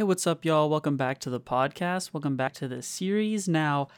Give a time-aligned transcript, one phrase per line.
[0.00, 0.70] Hey, what's up, y'all?
[0.70, 2.14] Welcome back to the podcast.
[2.14, 3.46] Welcome back to the series.
[3.46, 3.88] Now,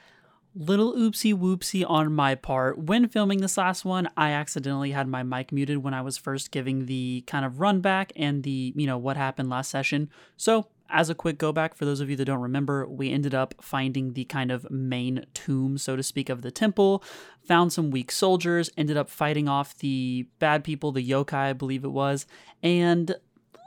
[0.53, 2.77] little oopsie whoopsie on my part.
[2.77, 6.51] When filming this last one, I accidentally had my mic muted when I was first
[6.51, 10.11] giving the kind of run back and the, you know, what happened last session.
[10.37, 13.33] So, as a quick go back, for those of you that don't remember, we ended
[13.33, 17.05] up finding the kind of main tomb, so to speak, of the temple,
[17.47, 21.85] found some weak soldiers, ended up fighting off the bad people, the yokai, I believe
[21.85, 22.27] it was,
[22.61, 23.15] and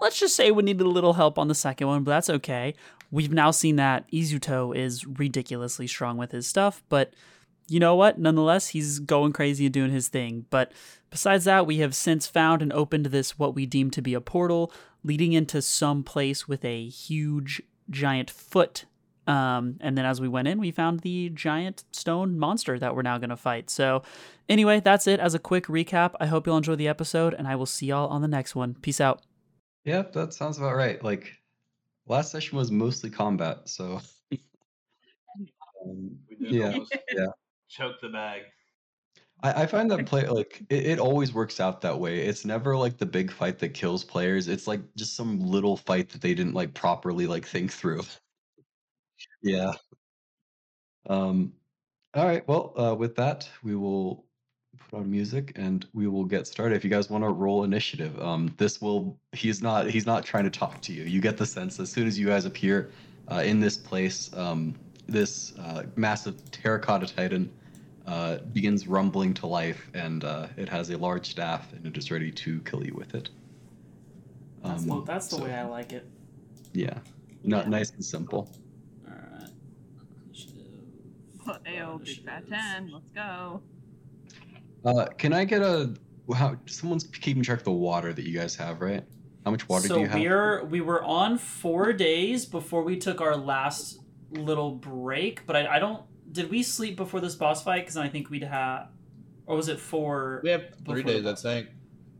[0.01, 2.73] let's just say we needed a little help on the second one, but that's okay.
[3.11, 7.13] We've now seen that Izuto is ridiculously strong with his stuff, but
[7.67, 8.19] you know what?
[8.19, 10.45] Nonetheless, he's going crazy and doing his thing.
[10.49, 10.71] But
[11.09, 14.21] besides that, we have since found and opened this what we deem to be a
[14.21, 14.71] portal
[15.03, 18.85] leading into some place with a huge giant foot.
[19.27, 23.01] Um, and then as we went in, we found the giant stone monster that we're
[23.01, 23.71] now going to fight.
[23.71, 24.03] So,
[24.47, 26.13] anyway, that's it as a quick recap.
[26.19, 28.75] I hope you'll enjoy the episode, and I will see y'all on the next one.
[28.75, 29.23] Peace out.
[29.85, 31.01] Yep, that sounds about right.
[31.03, 31.37] Like
[32.07, 34.01] last session was mostly combat, so
[35.85, 37.27] um, We did yeah, almost yeah.
[37.69, 38.43] choke the bag.
[39.43, 42.21] I, I find that play like it, it always works out that way.
[42.21, 44.47] It's never like the big fight that kills players.
[44.47, 48.01] It's like just some little fight that they didn't like properly like think through.
[49.41, 49.73] Yeah.
[51.07, 51.53] Um.
[52.13, 52.47] All right.
[52.47, 54.24] Well, uh, with that, we will
[54.77, 56.75] put on music and we will get started.
[56.75, 60.43] If you guys want to roll initiative, um, this will he's not he's not trying
[60.45, 61.03] to talk to you.
[61.03, 62.91] You get the sense as soon as you guys appear
[63.31, 64.75] uh, in this place, um,
[65.07, 67.51] this uh, massive terracotta titan
[68.07, 72.11] uh, begins rumbling to life, and uh, it has a large staff, and it is
[72.11, 73.29] ready to kill you with it.
[74.63, 76.07] That's, the, Um, that's the so, way I like it.
[76.73, 76.99] Yeah,
[77.43, 77.69] not Yeah.
[77.69, 78.49] nice and simple.
[79.07, 79.49] All right.
[81.65, 82.91] Ayo, big fat ten.
[82.91, 83.61] Let's go.
[84.85, 85.93] Uh, can I get a?
[86.33, 89.03] How someone's keeping track of the water that you guys have, right?
[89.43, 90.15] How much water so do you have?
[90.15, 93.99] So we're we were on four days before we took our last
[94.31, 96.03] little break, but I, I don't.
[96.31, 97.81] Did we sleep before this boss fight?
[97.83, 98.89] Because I think we'd have,
[99.45, 100.41] or was it four?
[100.43, 101.69] We have three days, I think.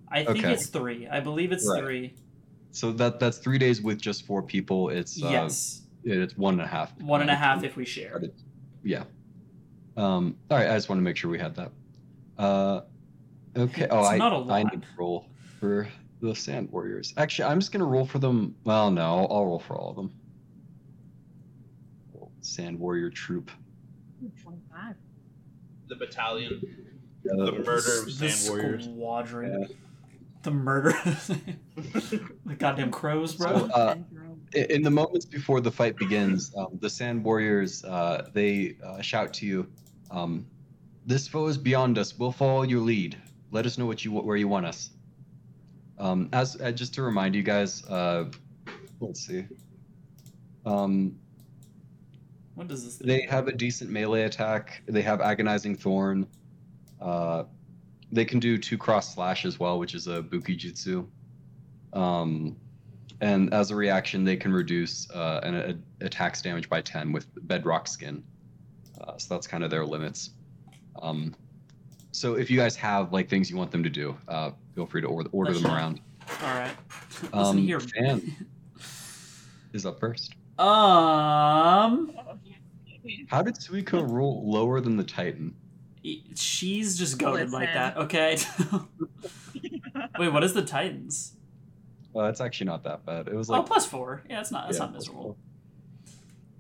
[0.10, 0.54] I think Okay.
[0.54, 1.08] it's three.
[1.08, 1.84] I believe it's Right.
[1.84, 2.14] three.
[2.72, 4.90] So that that's three days with just four people.
[4.90, 6.96] It's uh, yes, it's one and a half.
[7.02, 8.22] one and a uh, half if we share.
[8.84, 9.04] Yeah.
[9.98, 10.36] Um.
[10.52, 10.70] All right.
[10.70, 11.72] I just want to make sure we had that.
[12.38, 12.82] Uh.
[13.58, 13.88] Okay.
[13.90, 14.74] Oh, It's I not a I lot.
[14.74, 15.30] need to roll
[15.60, 15.88] for
[16.22, 17.14] the Sand Warriors.
[17.18, 18.56] Actually, I'm just gonna roll for them.
[18.66, 20.12] Well, no, I'll, I'll roll for all of them.
[22.42, 23.50] Sand Warrior troop.
[24.44, 24.96] Twenty-five.
[25.88, 26.62] The battalion.
[27.32, 28.84] Uh, The murder of the Sand Warriors.
[28.86, 29.68] squadron.
[30.44, 30.92] The murder.
[31.76, 33.68] the goddamn crows, bro.
[33.68, 33.96] So, uh,
[34.54, 39.34] in the moments before the fight begins, um, the Sand Warriors uh, they uh, shout
[39.36, 39.68] to you,
[40.12, 40.46] um,
[41.06, 42.18] "This foe is beyond us.
[42.18, 43.18] We'll follow your lead.
[43.52, 44.92] Let us know what you where you want us."
[45.98, 48.26] Um, as uh, just to remind you guys, uh,
[49.00, 49.46] let's see.
[50.66, 51.18] Um,
[52.56, 52.98] what does this?
[52.98, 53.06] do?
[53.06, 54.82] they have a decent melee attack.
[54.88, 56.28] They have agonizing thorn.
[57.00, 57.44] Uh,
[58.12, 61.08] they can do two cross slash as well, which is a buki jutsu.
[61.94, 62.58] Um,
[63.22, 67.28] and as a reaction, they can reduce uh, an a, attacks damage by ten with
[67.48, 68.24] bedrock skin.
[69.00, 70.32] Uh, so that's kind of their limits.
[71.02, 71.36] Um,
[72.12, 75.02] so if you guys have like things you want them to do, uh, feel free
[75.02, 76.02] to order, order them around.
[76.42, 76.76] All right.
[77.22, 77.80] Listen Um, here.
[77.80, 78.36] Than
[79.74, 80.34] is up first.
[80.58, 82.12] Um,
[83.28, 85.56] How did Suiko roll lower than the Titan?
[86.36, 87.98] she's just goaded like that.
[87.98, 88.38] Okay.
[90.20, 91.34] Wait, what is the Titans?
[92.14, 93.28] Well, it's actually not that bad.
[93.28, 94.22] It was like oh, plus four.
[94.30, 94.70] Yeah, it's not.
[94.70, 95.38] It's yeah, not plus miserable.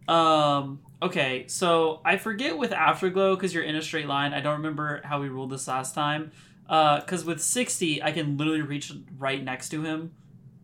[0.07, 0.79] Um.
[1.01, 4.33] Okay, so I forget with Afterglow because you're in a straight line.
[4.33, 6.31] I don't remember how we ruled this last time.
[6.67, 10.13] Uh, because with sixty, I can literally reach right next to him.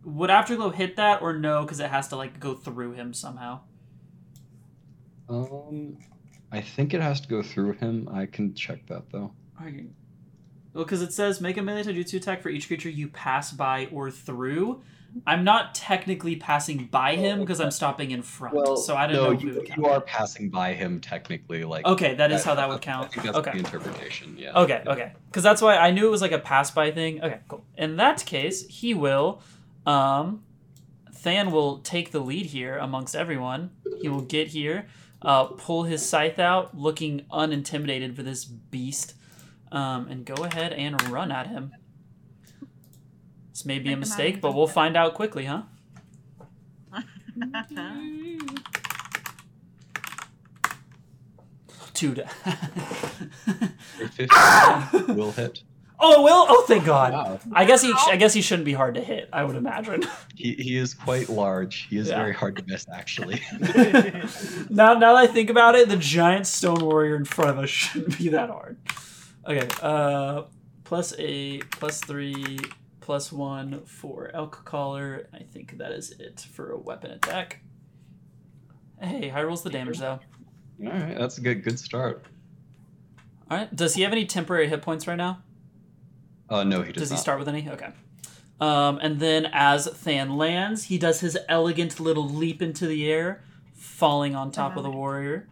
[0.04, 1.62] Would Afterglow hit that or no?
[1.62, 3.60] Because it has to like go through him somehow.
[5.28, 5.98] Um,
[6.50, 8.08] I think it has to go through him.
[8.12, 9.32] I can check that though.
[9.60, 9.86] Okay.
[10.74, 13.86] Well, because it says make a melee taijutsu attack for each creature you pass by
[13.92, 14.82] or through.
[15.26, 18.78] I'm not technically passing by him because I'm stopping in front.
[18.78, 19.76] so I don't no, know you, count.
[19.78, 21.64] you are passing by him technically.
[21.64, 23.12] Like Okay, that is how that would count.
[23.12, 23.52] think that's Okay.
[23.52, 24.36] the interpretation.
[24.38, 24.58] Yeah.
[24.58, 25.12] Okay, okay.
[25.26, 27.22] Because that's why I knew it was like a pass by thing.
[27.22, 27.64] Okay, cool.
[27.76, 29.40] In that case, he will.
[29.86, 30.44] Um,
[31.24, 33.70] Than will take the lead here amongst everyone.
[34.00, 34.88] He will get here,
[35.22, 39.14] uh, pull his scythe out, looking unintimidated for this beast,
[39.70, 41.70] um, and go ahead and run at him.
[43.62, 45.62] This may be a mistake, but we'll find out quickly, huh?
[51.94, 52.18] Dude.
[52.18, 52.28] A
[54.10, 54.28] 15
[55.16, 55.62] will hit.
[56.00, 56.44] Oh, it will.
[56.48, 57.12] Oh, thank God.
[57.12, 57.38] Wow.
[57.52, 57.94] I guess he.
[58.08, 59.28] I guess he shouldn't be hard to hit.
[59.32, 60.02] I would imagine.
[60.34, 61.86] He, he is quite large.
[61.88, 62.16] He is Yeah.
[62.16, 63.40] very hard to miss, actually.
[64.70, 67.70] now, now that I think about it, the giant stone warrior in front of us
[67.70, 68.76] shouldn't be that hard.
[69.46, 69.68] Okay.
[69.80, 70.44] Uh,
[70.82, 72.58] plus eight, plus three,
[73.02, 75.28] plus one for elk collar.
[75.34, 77.60] I think that is it for a weapon attack.
[79.00, 80.20] Hey, high rolls the damage though.
[80.84, 82.24] All right, that's a good good start.
[83.50, 83.74] All right.
[83.76, 85.42] Does he have any temporary hit points right now?
[86.48, 87.00] Uh, no, he does, not.
[87.00, 87.68] Does he start with any?
[87.68, 87.88] Okay.
[88.60, 93.42] Um, and then as Than lands, he does his elegant little leap into the air,
[93.74, 95.48] falling on top of the warrior,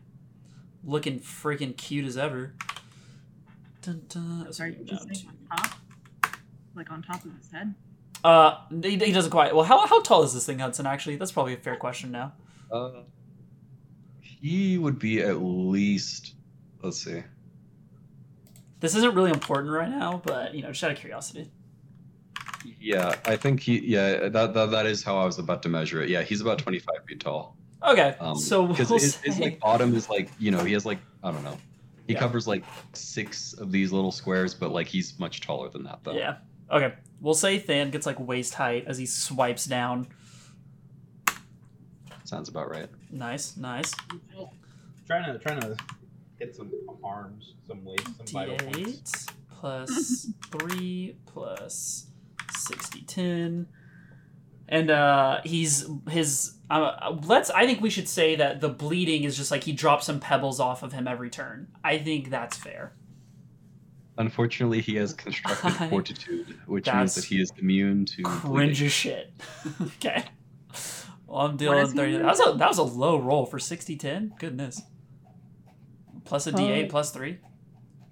[0.84, 2.54] looking freaking cute as ever.
[3.82, 4.52] Dun, dun.
[4.52, 5.79] Sorry, So down to- on top?
[6.74, 7.74] Like on top of his head?
[8.22, 9.54] Uh, he, he doesn't quite.
[9.54, 10.86] Well, how, how tall is this thing, Hudson?
[10.86, 12.32] Actually, that's probably a fair question now.
[12.70, 13.02] Uh,
[14.20, 16.34] he would be at least.
[16.82, 17.22] Let's see.
[18.80, 21.50] This isn't really important right now, but you know, just out of curiosity.
[22.78, 23.78] Yeah, I think he.
[23.80, 26.08] Yeah, that, that that is how I was about to measure it.
[26.08, 27.56] Yeah, he's about twenty five feet tall.
[27.86, 30.72] Okay, Um, so we'll because his, say, his like bottom is like you know he
[30.74, 31.56] has like I don't know.
[32.06, 32.18] He Yeah.
[32.20, 36.12] covers like six of these little squares, but like he's much taller than that though.
[36.12, 36.36] yeah.
[36.70, 40.08] Okay, we'll say Than gets like waist height as he swipes down.
[42.24, 42.88] sounds about right.
[43.10, 43.92] Nice, nice.
[45.06, 45.76] trying to trying to
[46.38, 46.72] hit some
[47.02, 49.26] arms, some waist, some vital points.
[49.26, 50.28] D8 plus
[50.58, 52.06] 3 plus
[52.56, 53.66] 60 10
[54.68, 59.36] and uh he's his uh, let's i think we should say that the bleeding is
[59.36, 62.94] just like he drops some pebbles off of him every turn i think that's fair
[64.20, 68.42] Unfortunately, he has constructed I- fortitude, which means that he is immune to cringe
[68.78, 68.86] bleeding.
[68.86, 69.32] as shit
[69.82, 70.24] okay
[71.26, 73.96] well i'm dealing with 30 that was, a, that was a low roll for 60
[73.96, 74.82] 10 goodness
[76.24, 77.38] plus a d8 Uh, plus 3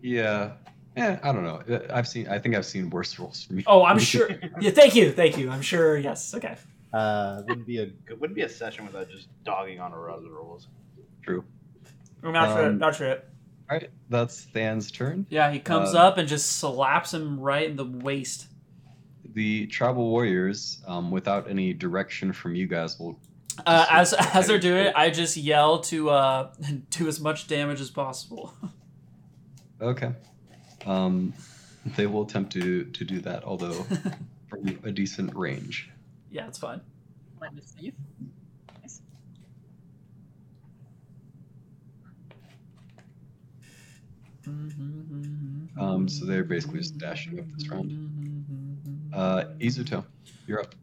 [0.00, 0.52] Yeah.
[0.96, 1.62] Yeah, I don't know.
[1.93, 2.26] I've seen.
[2.26, 3.64] I think I've seen worse rolls from you.
[3.69, 4.28] oh i'm sure
[4.61, 6.56] yeah thank you thank you i'm sure yes okay
[6.93, 10.31] Uh, wouldn't be a good- wouldn't be a session without just dogging on a Raza
[10.31, 10.69] rolls.
[11.22, 11.44] True.
[12.25, 13.19] i'm not sure Um, not sure
[13.69, 15.26] it All right, that's Than's turn.
[15.31, 18.47] Yeah, he comes Uh, up and just slaps him right in the waist.
[19.35, 23.19] The tribal warriors, um, without any direction from you guys, will.
[23.67, 26.53] Uh, as as they're doing it, I just yell to uh,
[26.91, 28.55] do as much damage as possible.
[29.81, 30.12] Okay.
[30.87, 31.35] Um,
[31.97, 33.73] they will attempt to to do that, although
[34.49, 35.91] from a decent range.
[36.31, 36.81] yeah, it's fine.
[37.41, 37.93] Let me see.
[38.82, 39.00] Nice.
[45.79, 49.12] Um, so they're basically just dashing up this round.
[49.15, 50.05] Uh, Izuto,
[50.47, 50.75] you're up.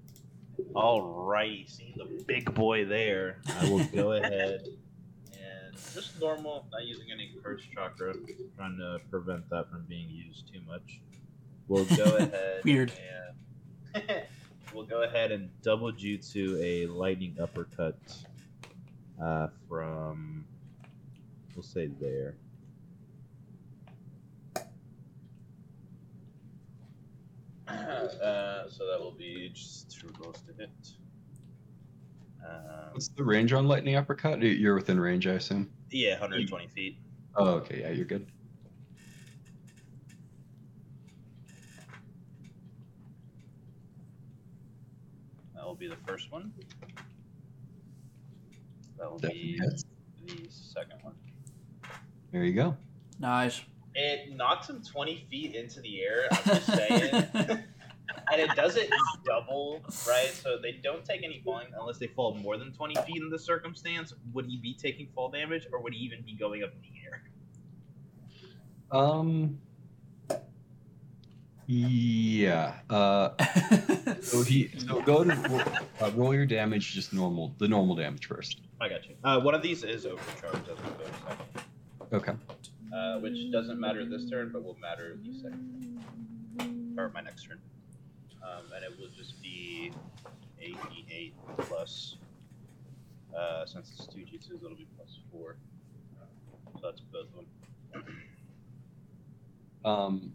[0.73, 3.39] Alrighty, see the big boy there.
[3.59, 4.67] I will go ahead
[5.33, 8.13] and just normal, not using any curse chakra,
[8.57, 11.01] trying to prevent that from being used too much.
[11.67, 12.61] We'll go ahead.
[12.63, 12.91] Weird.
[13.95, 14.23] And
[14.73, 17.97] we'll go ahead and double jutsu a lightning uppercut
[19.21, 20.45] uh, from,
[21.55, 22.35] we'll say there.
[27.79, 30.69] Uh, so that will be just two rolls to hit.
[32.45, 34.41] Um, What's the range on lightning uppercut?
[34.41, 35.69] You- You're within range, I assume.
[35.91, 36.97] yeah, 120 feet.
[37.35, 38.27] Oh, okay, yeah, you're good.
[45.55, 46.51] That will be the first one.
[48.97, 49.85] That will Definitely be hits.
[50.27, 51.13] the second one.
[52.31, 52.75] There you go.
[53.19, 53.61] Nice.
[53.95, 56.27] It knocks him 20 feet into the air.
[56.31, 57.11] I'm just saying.
[58.31, 58.89] and it does it
[59.23, 60.31] double, right?
[60.33, 63.45] So they don't take any falling unless they fall more than 20 feet in this
[63.45, 64.13] circumstance.
[64.33, 66.89] Would he be taking fall damage or would he even be going up in the
[67.05, 67.23] air?
[68.91, 69.59] Um.
[71.67, 72.75] Yeah.
[72.89, 73.29] Uh.
[74.21, 74.71] So he.
[74.77, 75.61] So go to roll,
[76.01, 78.61] uh, roll your damage, just normal, the normal damage first.
[78.81, 79.15] I got you.
[79.23, 81.63] Uh, one of these is overcharged as we go second.
[82.13, 82.33] Okay.
[82.95, 86.01] Uh, which doesn't matter this turn, but will matter the second
[86.97, 87.59] or my next turn.
[88.41, 89.91] Um, and it will just be
[90.61, 92.17] eight d8 plus.
[93.37, 95.57] Uh, since it's two jutsus, it'll be plus four.
[96.75, 97.45] So that's both of
[97.93, 98.05] them.
[99.83, 100.33] Um.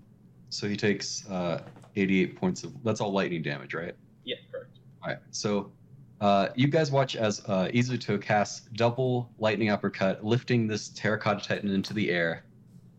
[0.50, 1.62] So he takes uh
[1.97, 2.73] 88 points of.
[2.85, 3.97] That's all lightning damage, right?
[4.25, 4.79] yeah, correct.
[5.02, 5.19] All right.
[5.33, 5.73] So,
[6.21, 11.71] uh, you guys watch as uh, Izuto casts double lightning uppercut, lifting this terracotta titan
[11.71, 12.45] into the air.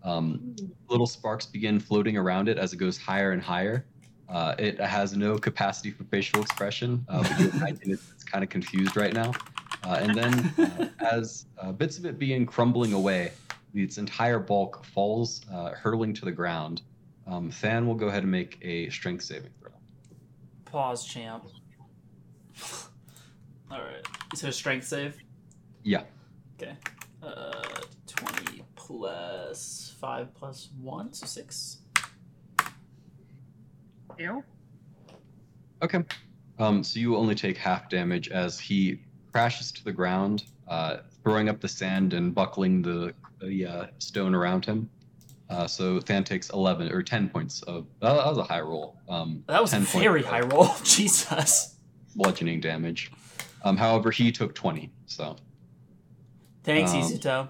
[0.04, 0.56] Um,
[0.88, 3.86] little sparks begin floating around it as it goes higher and higher.
[4.28, 8.96] Uh, it has no capacity for facial expression, uh, but it's, it's kind of confused
[8.96, 9.32] right now.
[9.84, 13.32] Uh, and then, uh, as uh, bits of it begin crumbling away,
[13.74, 16.82] its entire bulk falls, uh, hurtling to the ground.
[17.28, 19.72] Um, Than will go ahead and make a strength saving throw.
[20.66, 21.46] Pause, champ.
[23.72, 24.06] All right.
[24.32, 25.18] You said a strength save.
[25.84, 26.04] Yeah.
[26.62, 26.74] Okay.
[27.24, 27.52] Uh,
[28.06, 28.64] twenty
[28.98, 31.78] plus five plus one, so six.
[34.18, 34.44] Ew.
[35.82, 36.04] Okay.
[36.60, 39.00] Um, so you only take half damage as he
[39.32, 44.36] crashes to the ground, uh, throwing up the sand and buckling the, the uh, stone
[44.36, 44.90] around him.
[45.50, 47.88] Uh, so Than takes 11 or 10 points of.
[48.02, 48.98] Uh, that was a high roll.
[49.10, 50.70] Um, That was a 10 very high roll.
[50.84, 51.78] Jesus.
[52.16, 53.12] Bludgeoning damage.
[53.64, 54.92] Um, however, he took 20.
[55.08, 55.36] So
[56.64, 57.50] Thanks, Um, Izuto.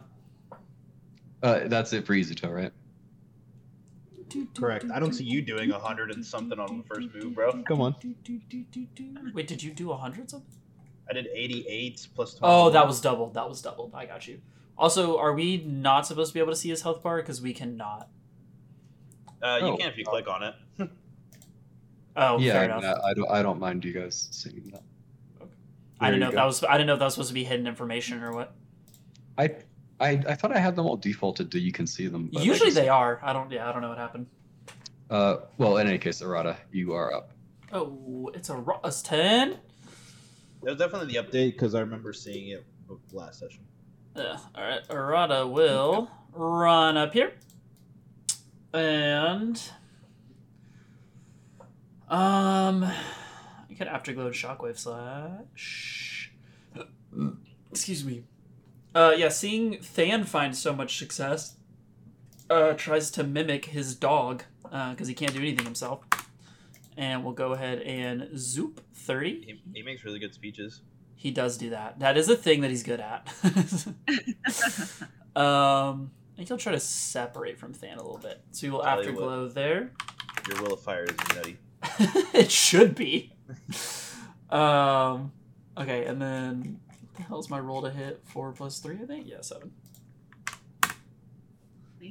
[1.44, 2.72] Uh, that's it for Izuto, right?
[4.56, 4.86] Correct.
[4.94, 7.52] I don't see you doing a hundred and something on the first move, bro.
[7.64, 7.96] Come on.
[9.34, 10.50] Wait, did you do a hundred something?
[11.10, 12.36] I did eighty-eight plus.
[12.36, 12.54] 20.
[12.54, 13.34] Oh, that was doubled.
[13.34, 13.92] That was doubled.
[13.94, 14.40] I got you.
[14.78, 17.18] Also, are we not supposed to be able to see his health bar?
[17.18, 18.08] Because we cannot.
[19.42, 19.78] Uh, you Oh.
[19.78, 20.56] can if you click on it.
[22.14, 22.84] Oh, yeah, fair I, enough.
[23.06, 23.32] I, I don't.
[23.32, 24.84] I don't mind you guys seeing that.
[26.02, 26.36] I There didn't know if go.
[26.40, 26.64] that was.
[26.66, 28.54] I didn't know if that was supposed to be hidden information or what.
[29.38, 29.56] I,
[30.02, 32.30] I, I thought I had them all defaulted to you can see them.
[32.32, 33.20] Usually guess- they are.
[33.24, 33.52] I don't.
[33.52, 34.26] Yeah, I don't know what happened.
[35.10, 37.32] Uh, well, in any case, Arata, you are up.
[37.72, 39.52] Oh, it's a Ross ten.
[39.52, 39.60] It
[40.62, 42.66] was definitely the update because I remember seeing it
[43.12, 43.64] last session.
[44.16, 44.38] Yeah.
[44.56, 44.82] All right.
[44.90, 47.34] Arata will run up here,
[48.74, 49.62] and
[52.10, 52.90] um,
[53.70, 56.32] you could afterglow shockwave slash.
[57.72, 58.24] Excuse me.
[58.94, 59.30] Uh, yeah.
[59.30, 61.56] Seeing Than find so much success,
[62.50, 66.04] uh, tries to mimic his dog, uh, because he can't do anything himself,
[66.98, 69.42] and we'll go ahead and zoop thirty.
[69.46, 70.82] He, he makes really good speeches.
[71.16, 72.00] He does do that.
[72.00, 73.28] That is a thing that he's good at.
[75.36, 78.42] um, I think he'll try to separate from Than a little bit.
[78.52, 79.92] So he will Tell you afterglow there.
[80.50, 81.58] Your will of fire is nutty.
[82.34, 83.34] it should be.
[84.50, 85.32] um,
[85.78, 88.22] okay, and then what the hell's my roll to hit?
[88.26, 89.28] Four plus three, I think.
[89.28, 89.72] Yeah, seven.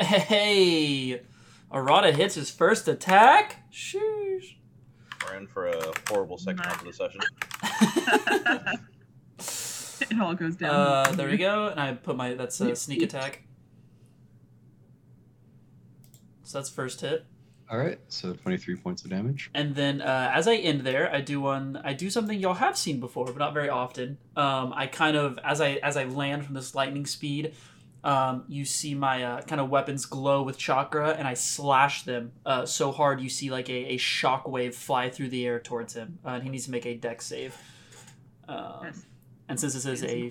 [0.01, 1.23] Hey,
[1.73, 3.65] Arata hits his first attack.
[3.73, 4.57] Sheesh.
[5.27, 7.21] We're in for a horrible second half of the session.
[10.11, 10.71] it all goes down.
[10.75, 11.69] Uh, there we go.
[11.69, 13.43] And I put my that's a sneak attack.
[16.43, 17.27] So that's first hit.
[17.71, 19.49] All right, so 23 points of damage.
[19.55, 21.81] And then uh, as I end there, I do one.
[21.85, 24.19] I do something y'all have seen before, but not very often.
[24.37, 27.55] Um, I kind of as I as I land from this lightning speed,
[28.03, 32.33] um, you see my uh, kind of weapons glow with chakra, and I slash them
[32.45, 35.95] uh, so hard you see like a, a shock wave fly through the air towards
[35.95, 37.57] him, uh, and he needs to make a dex save.
[38.49, 39.07] Um, Yes.
[39.49, 40.31] And since this is a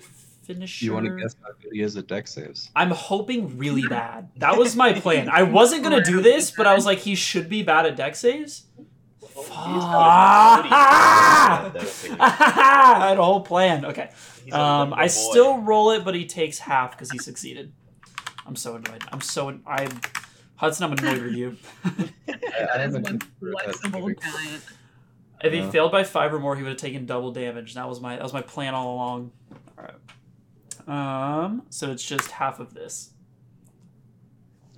[0.54, 2.70] finisher, You want to guess how good he is at dex saves?
[2.74, 4.28] I'm hoping really bad.
[4.36, 5.28] That was my plan.
[5.28, 8.18] I wasn't gonna do this, but I was like, he should be bad at dex
[8.18, 8.64] saves.
[9.20, 10.66] got
[12.20, 13.84] I had a whole plan.
[13.84, 14.10] Okay.
[14.52, 17.72] Um, I still roll it, but he takes half because he succeeded.
[18.46, 19.04] I'm so annoyed.
[19.12, 19.88] I'm so I,
[20.56, 20.84] Hudson.
[20.84, 21.56] I'm annoyed with you.
[22.26, 24.16] That is a one good that flexible saving.
[24.20, 24.62] giant.
[25.42, 27.74] If he failed by five or more, he would have taken double damage.
[27.74, 29.32] That was my that was my plan all along.
[29.78, 29.94] All right.
[30.90, 31.62] Um.
[31.70, 33.10] So it's just half of this.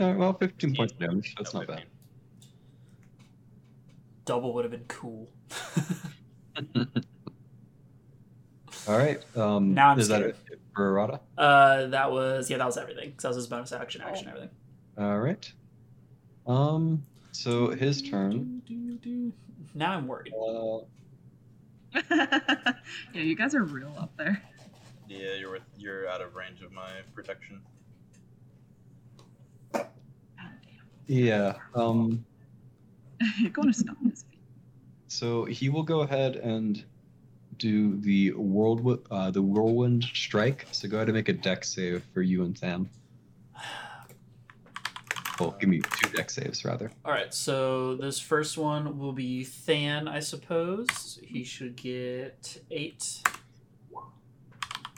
[0.00, 1.34] All right, well, 15 points of damage.
[1.36, 1.84] That's No, not bad.
[4.24, 5.28] Double would have been cool.
[8.88, 9.22] All right.
[9.36, 10.36] Um, Now I'm is that scared.
[10.50, 11.20] it for Arata?
[11.38, 13.12] Uh, that was yeah, that was everything.
[13.12, 14.50] 'cause that was his bonus action, action, everything.
[14.98, 15.52] All right.
[16.46, 17.02] Um.
[17.32, 18.62] So his turn.
[19.74, 20.32] Now I'm worried.
[20.34, 20.80] Uh,
[22.10, 22.72] yeah,
[23.14, 24.42] you guys are real up there.
[25.18, 27.60] Yeah, you're with, you're out of range of my protection.
[31.06, 31.54] Yeah.
[31.74, 32.24] Um.
[33.52, 34.40] going to stop his feet.
[35.08, 36.82] So he will go ahead and
[37.58, 40.66] do the whirlwind, uh, the whirlwind strike.
[40.72, 42.88] So go ahead and make a dex save for you and Sam.
[45.38, 46.90] Well, give me two dex saves rather.
[47.04, 51.18] All right, so this first one will be Than, I suppose.
[51.22, 53.22] He should get eight.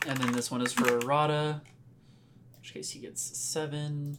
[0.06, 1.60] And then this one is for Arata.
[1.60, 4.18] In which case he gets seven.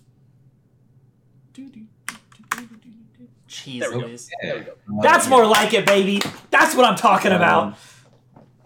[3.47, 4.07] Jeez There we go.
[4.41, 5.01] There we go.
[5.01, 6.21] That's more like it, baby.
[6.51, 7.63] That's what I'm talking about.
[7.67, 7.75] Um,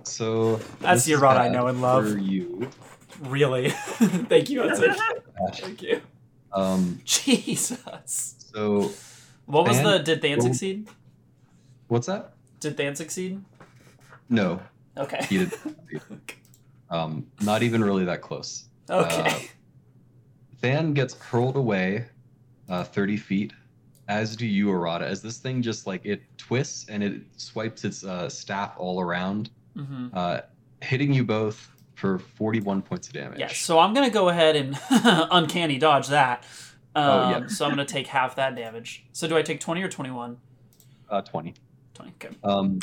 [0.03, 2.11] So That's this the is Arata I know and love.
[2.11, 2.69] For you.
[3.21, 3.69] Really.
[3.69, 4.95] Thank you, Hudson.
[5.53, 6.01] Thank you.
[6.53, 6.99] Um.
[7.03, 8.35] Jesus.
[8.53, 8.91] So
[9.45, 10.87] What was Than- the did Than well- succeed?
[11.89, 12.33] what's that?
[12.59, 13.43] Did Than succeed?
[14.29, 14.59] No,
[14.97, 15.25] Okay.
[15.29, 15.53] he did.
[16.89, 17.27] Um.
[17.41, 18.65] Not even really that close.
[18.89, 19.49] Okay.
[20.61, 22.05] Than gets hurled away,
[22.67, 23.53] uh, 30 feet,
[24.07, 25.03] as do you, Arata.
[25.03, 29.51] As this thing just like it twists and it swipes its uh, staff all around,
[29.75, 30.41] hmm uh,
[30.81, 33.39] hitting you both for 41 points of damage.
[33.39, 33.57] Yes.
[33.57, 36.43] So I'm gonna go ahead and uncanny dodge that.
[36.95, 37.47] Um, Oh, yeah.
[37.47, 39.05] So I'm gonna take half that damage.
[39.13, 40.37] So do I take 20 or 21?
[41.09, 41.53] Uh, 20.
[41.93, 42.11] 20.
[42.11, 42.35] Okay.
[42.43, 42.79] Um,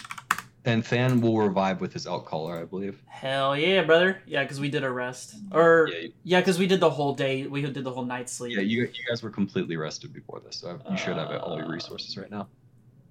[0.67, 3.01] and Than will revive with his elk collar, I believe.
[3.07, 4.21] Hell yeah, brother.
[4.27, 5.37] Yeah, because we did a rest.
[5.53, 7.47] Or Yeah, you- yeah, because we did the whole day.
[7.47, 8.57] We did the whole night sleep.
[8.57, 11.67] yeah, you, you guys were completely rested before this, so you should have all your
[11.67, 12.49] Uh, resources right now.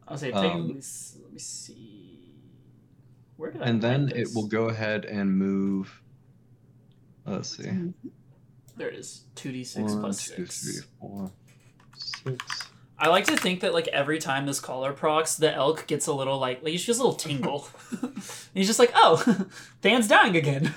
[0.08, 0.82] I'll say, take, Um, let, me,
[1.24, 2.20] let me see.
[3.38, 6.02] Where did I And then write it will go ahead and move.
[7.26, 7.72] Let's see.
[8.78, 9.24] There it is.
[9.36, 10.62] 2d6 One, plus two, 6.
[10.64, 11.32] three, four,
[11.96, 12.70] six.
[12.98, 16.14] I like to think that like every time this collar procs, the elk gets a
[16.14, 17.68] little like, like he just feels a little tingle.
[18.54, 19.48] he's just like, oh,
[19.82, 20.74] Dan's dying again.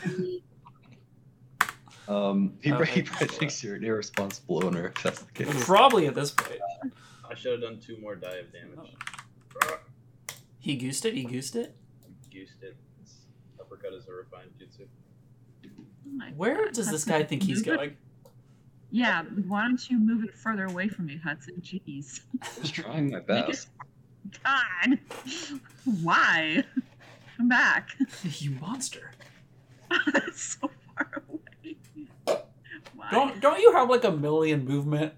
[2.09, 5.65] Um, he, Okay, he probably thinks you're an irresponsible owner if that's the case.
[5.65, 6.61] Probably at this point.
[7.31, 8.97] I should have done two more die of damage.
[10.59, 11.15] He goosed it.
[11.15, 11.77] He goosed it.
[12.33, 12.77] Goosed it.
[13.61, 14.87] Uppercut is a refined jutsu.
[16.21, 17.97] Oh Where God, does this guy think he's going?
[18.90, 21.54] Yeah, why don't you move it further away from me, Hudson?
[21.61, 22.21] Jeez.
[22.61, 23.68] Just trying my best.
[24.45, 24.99] God.
[26.02, 26.64] Why?
[27.37, 27.90] Come back.
[28.25, 29.11] you monster!
[30.12, 31.76] That's so far away.
[32.95, 33.09] Why?
[33.11, 35.12] Don't don't you have like a million movement?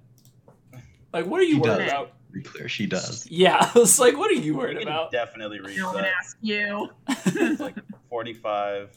[1.12, 1.88] Like, what are you He worried does.
[1.92, 2.12] about?
[2.28, 3.26] To be clear, she does.
[3.28, 5.10] Yeah, it's like, what are you You worried about?
[5.10, 6.12] definitely reach I don't that.
[6.20, 6.88] ask you.
[7.08, 7.74] It's like
[8.08, 8.96] 45.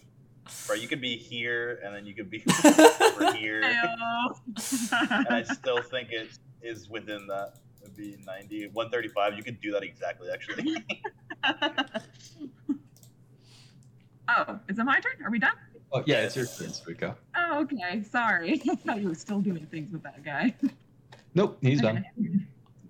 [0.68, 3.62] Bro, you could be here, and then you could be over here.
[3.64, 7.56] and I still think it is within that.
[7.82, 8.68] It'd be 90.
[8.68, 9.38] 135.
[9.38, 10.78] You could do that exactly, actually.
[14.30, 15.26] oh, is it my turn?
[15.26, 15.54] Are we done?
[15.92, 17.16] Oh yeah, it's your turn, Suiko.
[17.36, 18.02] Oh, okay.
[18.04, 18.62] Sorry.
[18.70, 20.56] I thought you were still doing things with that guy.
[21.36, 22.04] Nope, he's done.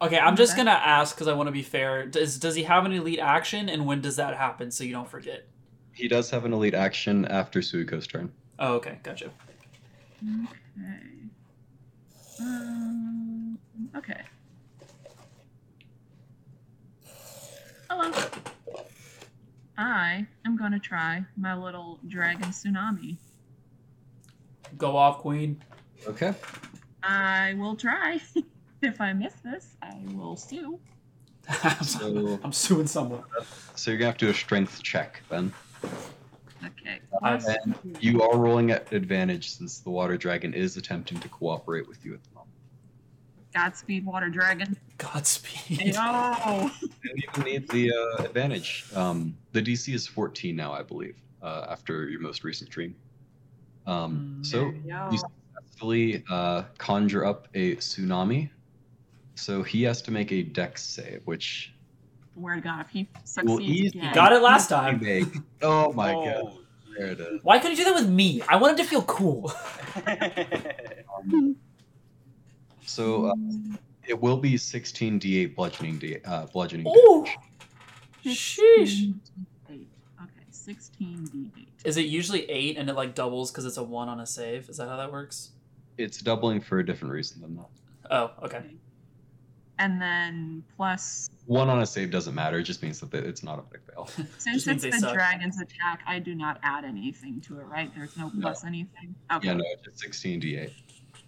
[0.01, 2.05] Okay, I'm just gonna ask because I want to be fair.
[2.05, 4.69] Does does he have an elite action, and when does that happen?
[4.71, 5.47] So you don't forget.
[5.93, 8.31] He does have an elite action after Suiko's turn.
[8.59, 9.29] Oh, okay, gotcha.
[10.23, 10.93] Okay.
[12.39, 13.59] Um,
[13.95, 14.21] okay.
[17.89, 18.11] Hello.
[19.77, 23.17] I am going to try my little dragon tsunami.
[24.77, 25.61] Go off, Queen.
[26.07, 26.33] Okay.
[27.03, 28.19] I will try.
[28.81, 30.79] if I miss this, I will sue.
[31.83, 33.23] So, I'm suing someone.
[33.75, 35.53] so you're gonna have to do a strength check then.
[35.83, 36.99] Okay.
[37.21, 41.29] I- plus And you are rolling at advantage since the water dragon is attempting to
[41.29, 42.49] cooperate with you at the moment.
[43.53, 44.77] Godspeed, water dragon.
[44.97, 45.93] Godspeed.
[45.93, 46.71] No.
[46.71, 46.71] And
[47.03, 48.85] you even need the uh, advantage.
[48.95, 52.95] Um, the DC is 14 now, I believe, uh, after your most recent dream.
[53.85, 54.45] Um, Mm.
[54.45, 55.09] so Yo.
[55.11, 58.49] you successfully uh, conjure up a tsunami.
[59.35, 61.72] So he has to make a dex save, which
[62.35, 63.07] Word to God, if he
[63.43, 64.13] will succeeds easily again.
[64.13, 64.99] Got it last time.
[65.01, 65.27] make.
[65.61, 66.57] Oh my oh, god,
[66.97, 67.43] there it is.
[67.43, 68.41] Why couldn't you do that with me?
[68.47, 69.53] I wanted to feel cool.
[71.15, 71.55] Um,
[72.85, 73.35] so uh,
[74.07, 77.25] it will be 16d8 bludgeoning, d- uh, bludgeoning Ooh.
[77.25, 77.37] damage.
[78.25, 79.13] Sheesh.
[79.69, 79.85] 16d8.
[80.21, 81.67] Okay, 16d8.
[81.83, 84.69] Is it usually eight and it like doubles because it's a one on a save?
[84.69, 85.51] Is that how that works?
[85.97, 87.67] It's doubling for a different reason than that.
[88.09, 88.63] Oh, okay.
[89.79, 92.59] And then plus, One on a save doesn't matter.
[92.59, 94.07] It just means that it's not a big fail.
[94.37, 95.13] since it's the suck.
[95.13, 97.91] dragon's attack, I do not add anything to it, right?
[97.95, 98.41] There's no No.
[98.41, 99.15] plus anything.
[99.31, 100.71] Okay, Yeah, no, it's just 16d8.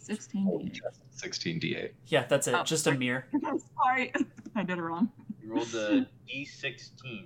[0.07, 0.79] 16d8.
[1.17, 1.91] 16d8.
[2.07, 2.53] Yeah, that's it.
[2.53, 2.99] Oh, Just a right.
[2.99, 3.25] mirror.
[3.45, 4.13] I'm sorry,
[4.55, 5.09] I did it wrong.
[5.41, 7.25] you rolled a D16,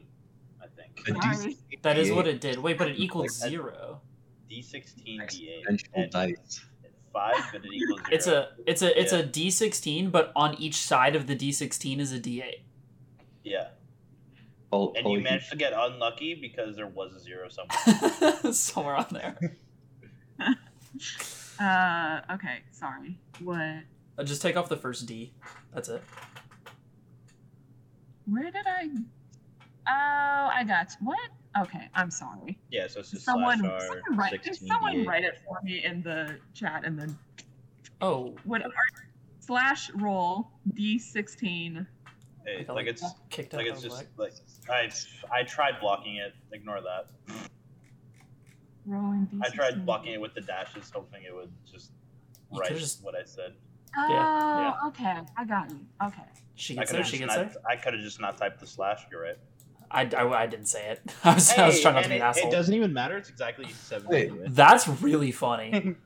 [0.61, 1.05] I think.
[1.05, 1.57] The Sorry.
[1.81, 2.57] That is what it did.
[2.59, 3.99] Wait, but it equals zero.
[4.49, 5.63] D16 D8.
[5.69, 6.61] exponential dice.
[7.13, 8.09] Five, but it equals zero.
[8.11, 9.19] It's a it's a it's Yeah.
[9.19, 12.63] a D sixteen, but on each side of the D sixteen is a D eight.
[13.43, 13.69] Yeah.
[14.71, 18.53] Oh, And all you you- managed to get unlucky because there was a zero somewhere.
[18.53, 19.37] Somewhere on there.
[21.59, 23.17] Uh, okay, sorry.
[23.43, 23.59] What?
[24.17, 25.33] Uh, Just take off the first D.
[25.73, 26.01] That's it.
[28.25, 28.87] Where did I?
[29.87, 31.19] Oh, I got what?
[31.59, 32.57] Okay, I'm sorry.
[32.71, 35.59] Yeah, so it's just Someone, slash R, someone write, can 16 someone write it for
[35.63, 37.17] me in the chat and then
[38.01, 38.63] Oh, what?
[38.63, 38.71] Are,
[39.39, 41.85] slash roll d16.
[42.45, 44.07] Hey, I like it's kicked like it's just whack.
[44.17, 44.33] like
[44.69, 44.89] I
[45.33, 46.33] I tried blocking it.
[46.53, 47.07] Ignore that.
[48.85, 49.41] Rolling d16.
[49.43, 51.91] I tried blocking it with the dashes, hoping it would just
[52.51, 53.53] You write could've just- what I said.
[53.97, 55.19] Oh, Yeah, okay.
[55.35, 55.79] I got you.
[56.05, 56.21] Okay.
[56.55, 57.03] She gets could there.
[57.05, 57.53] She gets not.
[57.53, 57.61] there.
[57.67, 59.01] I could have just not typed the slash.
[59.11, 59.37] You're right.
[59.91, 61.01] I, I, I didn't say it.
[61.23, 62.49] I was, I was trying not to and be it, an asshole.
[62.49, 63.17] It doesn't even matter.
[63.17, 64.07] It's exactly seven.
[64.07, 64.31] Wait.
[64.47, 65.95] That's really funny.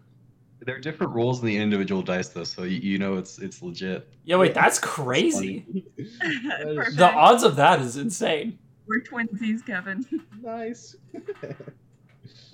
[0.65, 3.61] There are different rules in the individual dice though, so you, you know it's it's
[3.61, 4.07] legit.
[4.23, 5.83] Yeah, wait, that's crazy.
[6.21, 6.95] Perfect.
[6.95, 8.57] The odds of that is insane.
[8.87, 10.05] We're twinsies, Kevin.
[10.41, 10.95] Nice.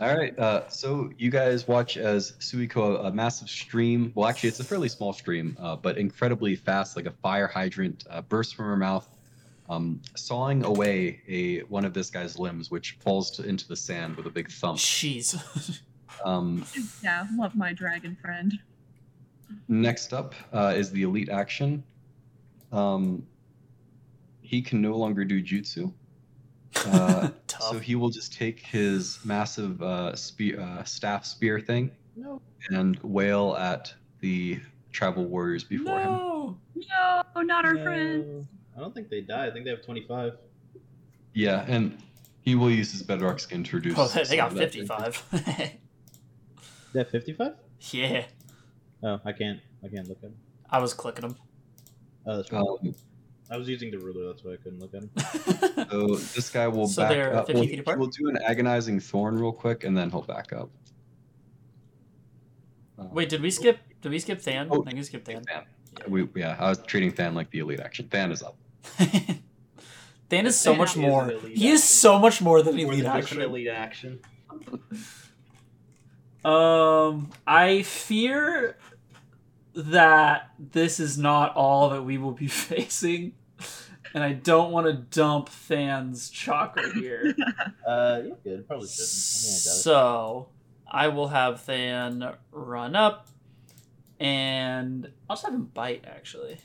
[0.02, 4.13] All right, uh, so you guys watch as Suiko, a massive stream.
[4.15, 8.06] Well, actually, it's a fairly small stream, uh, but incredibly fast, like a fire hydrant,
[8.10, 9.08] uh, bursts from her mouth,
[9.70, 14.16] um, sawing away a one of this guy's limbs, which falls to, into the sand
[14.18, 14.78] with a big thump.
[14.80, 15.82] Jeez.
[16.26, 16.66] Um,
[17.02, 18.52] yeah, love my dragon friend.
[19.70, 21.82] next up uh, is the elite action.
[22.74, 23.26] Um,
[24.42, 25.94] he can no longer do jutsu.
[26.76, 27.30] Uh,
[27.62, 32.42] So he will just take his massive uh, spear, uh, staff spear thing No.
[32.70, 34.60] and wail at the
[34.92, 36.12] tribal warriors before him.
[36.12, 36.58] no.
[37.36, 38.46] No, not our friends.
[38.80, 38.86] No.
[38.86, 39.48] I don't think they die.
[39.48, 40.38] I think they have 25.
[41.34, 42.02] Yeah, and
[42.42, 43.98] he will use his bedrock skin to reduce.
[43.98, 45.24] Oh, they, they got of that 55.
[46.92, 47.54] They have 55?
[47.92, 48.26] yeah.
[49.04, 49.60] Oh, I can't.
[49.84, 50.36] I can't look at them.
[50.70, 51.38] I was clicking them.
[52.26, 52.60] Oh, that's right.
[52.62, 52.96] Um,
[53.52, 54.28] I was using the ruler.
[54.32, 55.88] That's why I couldn't look at him.
[55.92, 57.48] so this guy will So back they're up.
[57.48, 58.00] 50 Well, feet he apart?
[58.00, 60.70] will do an agonizing thorn real quick, and then he'll back up.
[62.98, 63.80] Uh, Wait, did we skip?
[64.02, 64.68] Did we skip Than?
[64.72, 65.44] Oh, I think we skipped Than.
[65.44, 66.12] Than.
[66.12, 68.08] We, yeah, I was treating Than like the elite action.
[68.10, 68.58] Than is up.
[70.30, 71.32] Than is so Than much is more.
[71.32, 73.42] elite He is so much more than More elite than action.
[73.42, 74.20] elite action.
[76.46, 78.78] Um, I fear
[79.74, 83.34] that this is not all that we will be facing,
[84.13, 87.36] and I don't want to dump Than's chakra here.
[87.86, 88.68] Uh, you're good.
[88.68, 89.10] Probably shouldn't.
[89.10, 90.50] I think I got so
[90.88, 93.28] I will have Than run up,
[94.20, 96.60] and I'll just have him bite actually.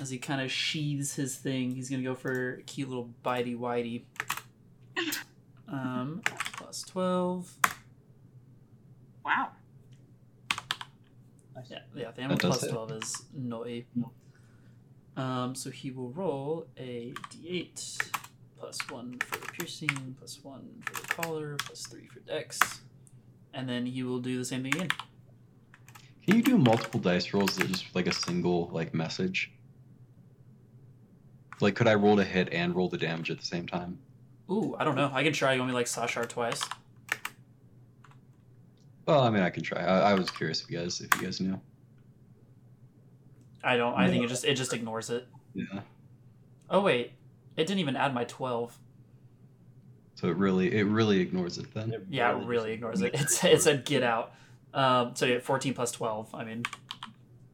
[0.00, 3.56] As he kind of sheathes his thing, he's gonna go for a cute little bitey
[3.58, 4.02] whitey.
[5.72, 6.22] Um,
[6.56, 7.48] plus twelve.
[9.24, 9.50] Wow.
[10.50, 10.58] Yeah,
[11.70, 11.78] yeah.
[11.94, 12.70] The That animal plus hit.
[12.72, 13.84] twelve is noi.
[15.16, 18.10] Um, so he will roll a d8
[18.58, 22.80] plus one for the piercing, plus one for the collar, plus three for dex,
[23.54, 24.88] and then he will do the same thing again.
[26.26, 29.52] Can you do multiple dice rolls that just like a single like message?
[31.62, 33.98] Like, could I roll to hit and roll the damage at the same time?
[34.50, 35.10] Ooh, I don't know.
[35.12, 35.52] I can try.
[35.54, 36.60] You want me to, like Sashar twice?
[39.06, 39.80] Well, I mean, I can try.
[39.80, 41.60] I, I was curious if you guys if you guys knew.
[43.62, 43.94] I don't.
[43.94, 45.26] I think it just it just ignores it.
[45.54, 45.80] Yeah.
[46.68, 47.12] Oh wait,
[47.56, 48.78] it didn't even add my twelve.
[50.14, 51.92] So it really it really ignores it then.
[51.92, 53.06] It Yeah, it really ignores it.
[53.14, 54.32] ignores It's it said get out.
[54.72, 56.32] Um, so yeah, fourteen plus twelve.
[56.34, 56.62] I mean,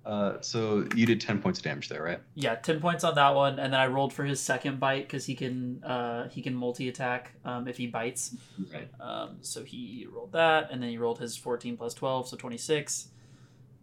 [0.07, 2.21] Uh, so you did ten points of damage there, right?
[2.37, 5.27] yeah, ten points on that one, and then I rolled for his second bite because
[5.27, 8.37] he can uh, he can multi attack um, if he bites.
[8.73, 8.89] Right.
[9.01, 12.57] Um, so he rolled that, and then he rolled his fourteen plus twelve, so twenty
[12.57, 13.09] six,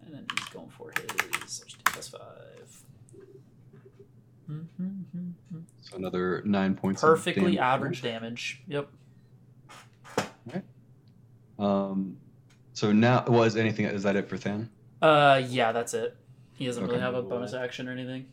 [0.05, 2.83] and then he's going for his 16 plus five.
[5.81, 7.01] So another nine points.
[7.01, 7.59] Perfectly damage.
[7.59, 8.61] average damage.
[8.67, 8.87] Yep.
[11.59, 12.17] Um,
[12.73, 13.85] so now was anything?
[13.85, 14.69] Is that it for Than?
[15.03, 16.15] Uh, yeah, that's it.
[16.53, 18.25] He doesn't really have a bonus action or anything.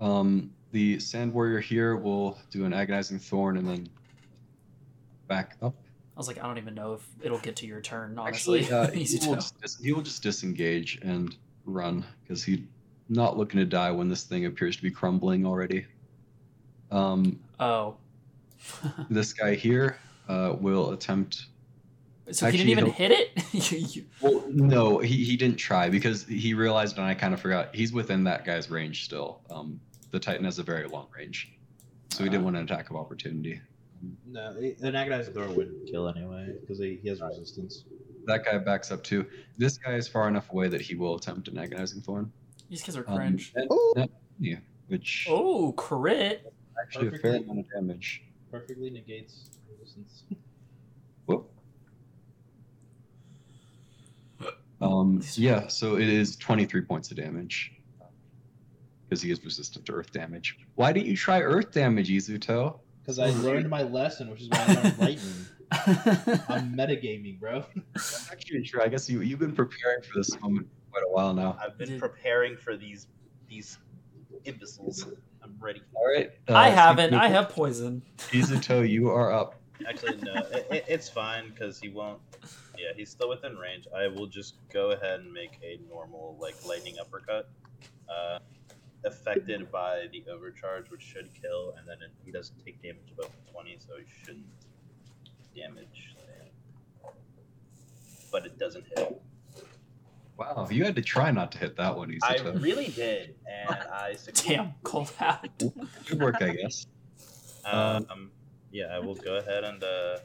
[0.00, 3.88] Um, the Sand Warrior here will do an agonizing thorn and then
[5.26, 5.74] back up.
[6.16, 8.16] I was like, I don't even know if it'll get to your turn.
[8.16, 9.52] Honestly, Actually, uh, easy he, will to.
[9.60, 11.34] just, he will just disengage and
[11.64, 12.60] run because he's
[13.08, 15.84] not looking to die when this thing appears to be crumbling already.
[16.92, 17.96] Um, Oh.
[19.10, 21.46] this guy here uh, will attempt.
[22.32, 23.72] So he didn't even he'll- hit it.
[23.72, 27.40] You- you- Well, no, he, he didn't try because he realized, and I kind of
[27.40, 29.40] forgot, he's within that guy's range still.
[29.50, 31.52] Um, the Titan has a very long range,
[32.10, 32.44] so he didn't Ah.
[32.44, 33.60] want an attack of opportunity.
[34.26, 37.84] No, an agonizing thorn wouldn't kill anyway because he, he has resistance.
[38.24, 39.26] That guy backs up too.
[39.58, 42.32] This guy is far enough away that he will attempt an agonizing thorn.
[42.70, 43.52] These guys are Um, cringe.
[43.56, 44.56] and- and- yeah,
[44.88, 46.50] which oh, crit.
[46.82, 48.22] actually a fair amount of damage.
[48.50, 50.22] Perfectly negates resistance.
[54.80, 57.72] Um, yeah, so it is 23 points of damage.
[59.08, 60.56] Because he is resistant to earth damage.
[60.76, 62.78] Why didn't you try earth damage, Izuto?
[63.02, 65.46] Because I learned my lesson, which is why I learned lightning.
[66.48, 67.64] I'm metagaming, bro.
[67.94, 68.82] That's actually true.
[68.82, 71.58] I guess you, you've been preparing for this moment for quite a while now.
[71.60, 73.08] I've been preparing for these
[73.48, 73.78] these
[74.44, 75.06] imbeciles.
[75.42, 75.82] I'm ready.
[75.94, 76.30] All right.
[76.48, 77.14] uh, I haven't.
[77.14, 78.02] I have poison.
[78.30, 79.56] Izuto, you are up.
[79.88, 82.20] Actually, no, it, it, it's fine because he won't.
[82.80, 83.86] Yeah, he's still within range.
[83.94, 87.50] I will just go ahead and make a normal like lightning uppercut,
[88.08, 88.38] uh,
[89.04, 93.30] affected by the overcharge, which should kill, and then it, he doesn't take damage above
[93.52, 94.46] twenty, so he shouldn't
[95.54, 96.16] damage.
[97.02, 97.14] But
[98.32, 99.20] but it doesn't hit.
[100.38, 102.62] Wow, you had to try not to hit that one, I Izuto.
[102.62, 104.56] really did, and I succeeded.
[104.56, 105.46] Damn, cold out.
[105.58, 106.86] Good work, I guess.
[107.66, 108.30] Um,
[108.72, 110.18] yeah, I will go ahead and uh.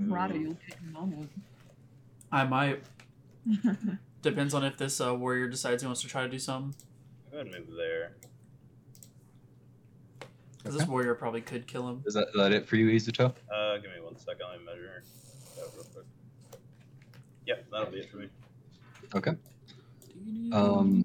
[0.00, 1.30] Rada, you'll take a moment.
[2.30, 2.82] I might.
[4.22, 6.74] Depends on if this uh, warrior decides he wants to try to do something.
[7.30, 8.12] Go ahead and move there.
[10.58, 12.02] Because this warrior probably could kill him.
[12.06, 13.32] Is that, is that it for you, Izuto?
[13.52, 14.46] Uh, give me one second.
[14.50, 15.04] Let me measure
[15.56, 16.04] that real quick.
[17.46, 18.28] Yeah, that'll be it for me.
[19.14, 19.32] Okay.
[20.52, 21.04] Um,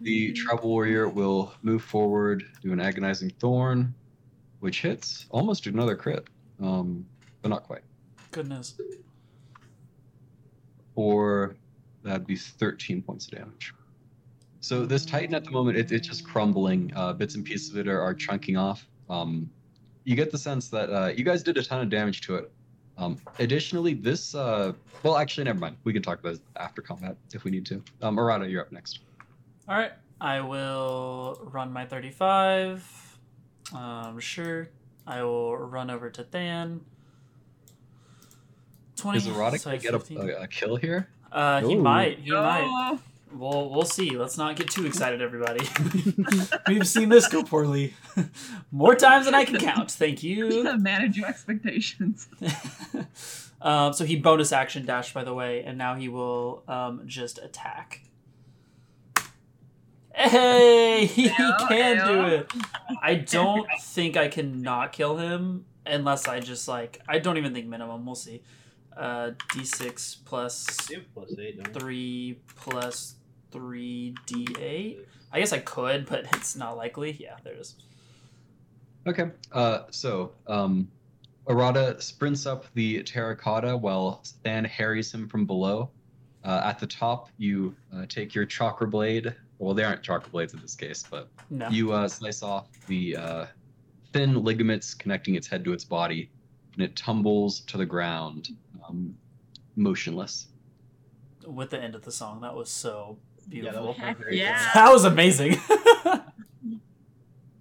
[0.00, 3.92] The Tribal Warrior will move forward, do an Agonizing Thorn,
[4.60, 6.28] which hits almost another crit,
[6.62, 7.04] um,
[7.42, 7.82] but not quite.
[8.30, 8.80] Goodness.
[10.94, 11.56] Or
[12.02, 13.74] that'd be 13 points of damage.
[14.60, 16.92] So this Titan at the moment, it, it's just crumbling.
[16.94, 18.86] Uh, bits and pieces of it are, are chunking off.
[19.08, 19.50] Um,
[20.04, 22.52] you get the sense that uh, you guys did a ton of damage to it.
[22.98, 24.72] Um, additionally, this, uh,
[25.02, 25.76] well, actually, never mind.
[25.84, 27.82] We can talk about it after combat if we need to.
[28.02, 29.00] Um, Arata, you're up next.
[29.68, 29.92] All right.
[30.20, 33.18] I will run my 35.
[33.74, 34.68] Um, sure.
[35.06, 36.82] I will run over to Than.
[39.00, 39.18] 20.
[39.18, 41.08] Is Arata so going to get a, a, a kill here?
[41.32, 41.82] Uh, he Ooh.
[41.82, 42.18] might.
[42.18, 42.98] He might.
[43.32, 44.10] We'll, we'll see.
[44.10, 45.66] Let's not get too excited, everybody.
[46.68, 47.94] We've seen this go poorly
[48.72, 49.90] more times than I can count.
[49.92, 50.64] Thank you.
[50.78, 52.26] manage your expectations.
[53.62, 57.38] um, so he bonus action dash, by the way, and now he will um, just
[57.38, 58.02] attack.
[60.12, 62.52] Hey, he can do it.
[63.00, 67.54] I don't think I can not kill him unless I just like I don't even
[67.54, 68.04] think minimum.
[68.04, 68.42] We'll see.
[69.00, 73.14] Uh, D6 plus You plus eight, three plus
[73.50, 74.98] three D8.
[75.32, 77.12] I guess I could, but it's not likely.
[77.18, 77.76] Yeah, there it is.
[79.06, 79.30] Okay.
[79.52, 80.86] Uh, so, um,
[81.48, 85.88] Arata sprints up the terracotta while Stan harries him from below.
[86.44, 89.34] Uh, at the top, you uh, take your chakra blade.
[89.58, 91.68] Well, they aren't chakra blades in this case, but No.
[91.70, 93.46] you uh, slice off the uh,
[94.12, 96.30] thin ligaments connecting its head to its body,
[96.80, 98.48] and it tumbles to the ground,
[98.88, 99.14] um,
[99.76, 100.46] motionless.
[101.46, 103.18] With the end of the song, that was so
[103.50, 104.16] Yeah, that beautiful.
[104.18, 104.70] was yeah.
[104.74, 105.56] that was amazing.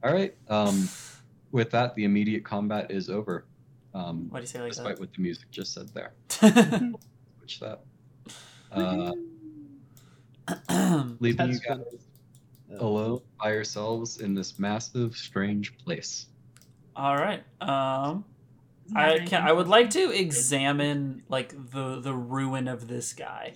[0.01, 0.33] All right.
[0.47, 0.87] Um,
[1.51, 3.45] with that, the immediate combat is over.
[3.93, 6.13] Um, Why do you say it like despite what the music just said there.
[6.39, 6.93] that?
[7.39, 7.81] Switch that.
[8.71, 9.11] Uh,
[11.19, 11.83] leaving you guys fun.
[12.79, 16.27] alone by yourselves in this massive, strange place.
[16.95, 17.43] All right.
[17.61, 18.23] Um,
[18.95, 19.41] I can.
[19.41, 23.53] I would like to examine like the the ruin of this guy.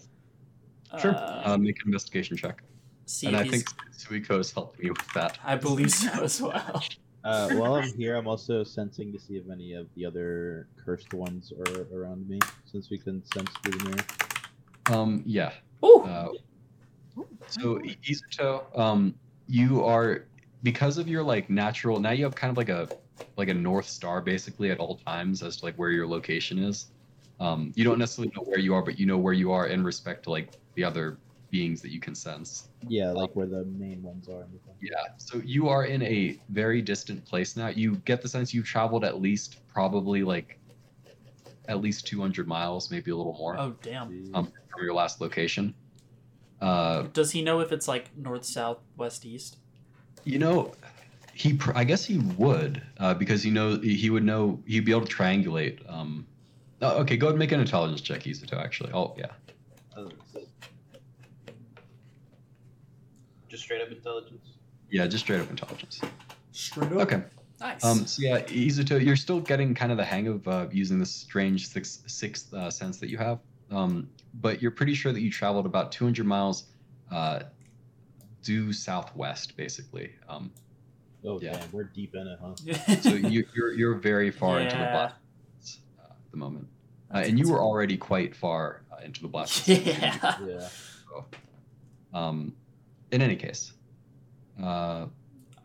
[1.00, 1.15] Sure.
[1.15, 2.63] Uh, Uh, make an investigation check.
[3.06, 3.63] see and I think
[3.98, 5.39] Suiko is helping you with that.
[5.43, 6.84] I believe so as well.
[7.26, 11.13] Uh, while I'm here, I'm also sensing to see if any of the other cursed
[11.13, 14.06] ones are around me, since we can sense through the mirror.
[14.88, 15.54] Um, yeah.
[15.86, 16.02] Ooh.
[16.02, 16.28] Uh,
[17.48, 19.15] so I- Izuto, um,
[19.48, 20.26] you are
[20.63, 21.98] because of your like natural.
[22.02, 22.89] Now you have kind of like a
[23.38, 26.88] like a north star basically at all times as to like where your location is.
[27.39, 29.84] Um, you don't necessarily know where you are, but you know where you are in
[29.84, 31.17] respect to like the other
[31.49, 32.69] beings that you can sense.
[32.88, 34.41] Yeah, like where the main ones are.
[34.41, 34.60] and.
[34.82, 34.95] Yeah.
[35.17, 37.67] So you are in a very distant place now.
[37.67, 40.60] You get the sense you've traveled at least probably like
[41.67, 44.32] at least 200 miles, maybe a little more oh damn.
[44.34, 45.73] Um, from your last location.
[46.62, 49.58] Uh, Does he know if it's like north, south, west, east?
[50.23, 50.71] you know,
[51.34, 54.91] he pr- I guess he would uh, because he know he would know he'd be
[54.91, 55.80] able to triangulate.
[55.91, 56.26] Um,
[56.82, 58.54] oh, okay, go ahead and make an intelligence check, Izuto.
[58.58, 59.28] Actually, oh yeah,
[59.98, 60.10] Oh,
[63.50, 64.48] Just straight up intelligence.
[64.89, 66.02] yeah, just straight up intelligence.
[66.52, 67.24] Straight up Okay.
[67.60, 67.84] Nice.
[67.84, 71.12] Um, so yeah, Izuto, you're still getting kind of the hang of uh, using this
[71.12, 73.39] strange sixth, sixth uh, sense that you have,
[73.72, 74.10] um,
[74.41, 76.65] but you're pretty sure that you traveled about 200 miles
[77.10, 77.43] uh,
[78.41, 80.12] due southwest, basically.
[80.28, 80.52] Um,
[81.25, 81.53] oh Yeah.
[81.57, 82.55] damn, we're deep in it, huh?
[83.01, 84.91] so you, you're you're very far into the Yeah.
[84.91, 86.67] blast uh, at the moment,
[87.13, 89.67] uh, and you were already quite far uh, into the blast.
[89.67, 90.38] Yeah.
[90.45, 90.67] Yeah.
[91.09, 91.25] So,
[92.13, 92.53] Um,
[93.12, 93.73] in any case,
[94.62, 95.05] uh,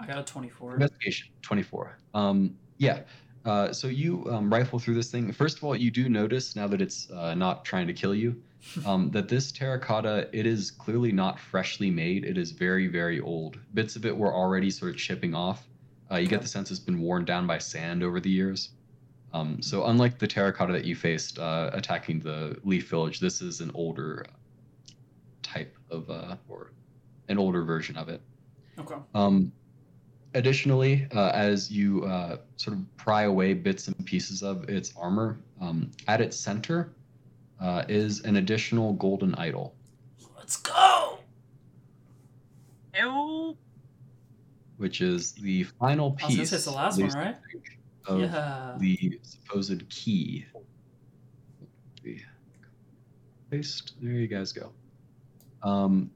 [0.00, 0.74] I got a twenty-four.
[0.74, 1.98] Investigation 24.
[2.14, 3.00] Um, yeah.
[3.44, 5.32] Uh, so you um, rifle through this thing.
[5.32, 8.40] First of all, you do notice now that it's uh, not trying to kill you,
[8.84, 12.24] um, that this terracotta it is clearly not freshly made.
[12.24, 13.58] It is very very old.
[13.74, 15.66] Bits of it were already sort of chipping off.
[16.10, 18.70] Uh, you get the sense it's been worn down by sand over the years.
[19.34, 23.60] Um, so unlike the terracotta that you faced uh, attacking the Leaf Village, this is
[23.60, 24.24] an older
[25.42, 26.72] type of uh, or
[27.28, 28.22] an older version of it.
[28.78, 28.94] Okay.
[29.14, 29.52] Um,
[30.34, 35.38] additionally, uh, as you uh, sort of pry away bits and pieces of its armor,
[35.60, 36.90] um, at its center
[37.60, 39.74] uh, is an additional golden idol.
[40.36, 41.18] Let's go.
[42.94, 43.56] Ew.
[44.76, 47.36] which is the final I was gonna piece say it's the last one, right?
[48.06, 48.74] of yeah.
[48.78, 50.46] the supposed key.
[52.02, 52.20] The-
[53.50, 53.94] Paste.
[54.02, 54.72] There you guys go.
[55.62, 56.10] Um,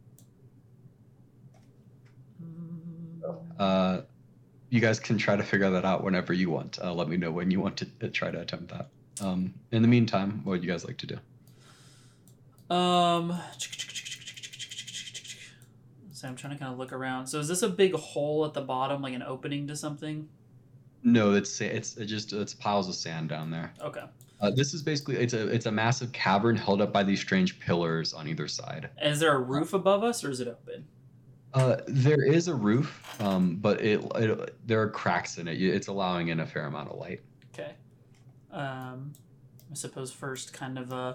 [3.58, 4.02] uh,
[4.68, 6.78] you guys can try to figure that out whenever you want.
[6.82, 8.88] Uh, let me know when you want to uh, try to attempt that.
[9.24, 11.18] Um, in the meantime, what would you guys like to do?
[12.72, 13.38] Um.
[16.14, 17.26] So I'm trying to kind of look around.
[17.26, 20.28] So is this a big hole at the bottom, like an opening to something?
[21.02, 23.72] No, it's it's it just it's piles of sand down there.
[23.80, 24.04] Okay.
[24.40, 27.58] Uh, this is basically it's a it's a massive cavern held up by these strange
[27.58, 28.90] pillars on either side.
[29.02, 30.86] Is there a roof above us, or is it open?
[31.54, 35.60] Uh, there is a roof, um, but it, it there are cracks in it.
[35.60, 37.20] It's allowing in a fair amount of light.
[37.52, 37.74] Okay.
[38.52, 39.12] Um,
[39.70, 41.14] I suppose first, kind of uh,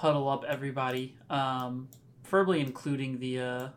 [0.00, 1.86] huddle up everybody, um,
[2.22, 3.68] preferably including the uh,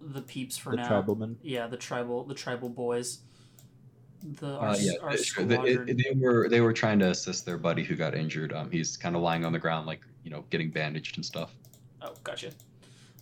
[0.00, 0.88] the peeps for the now.
[1.02, 1.36] tribalmen.
[1.42, 3.20] Yeah, the tribal the tribal boys.
[4.40, 5.44] The our, Uh, yeah, our it- sure.
[5.44, 8.52] They, it- they were they were trying to assist their buddy who got injured.
[8.52, 11.54] Um, he's kind of lying on the ground, like you know, getting bandaged and stuff.
[12.02, 12.50] Oh, gotcha.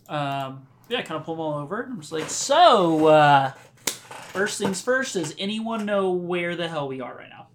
[0.09, 1.83] Um, yeah, kind of pull them all over.
[1.83, 3.51] I'm just like, so, uh,
[3.85, 7.47] first things first, does anyone know where the hell we are right now?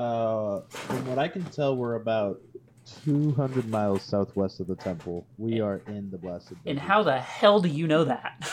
[0.00, 2.40] Uh, from what I can tell, we're about
[3.04, 5.26] 200 miles southwest of the temple.
[5.38, 6.58] We are in the blasted.
[6.66, 8.48] And how the hell do you know that?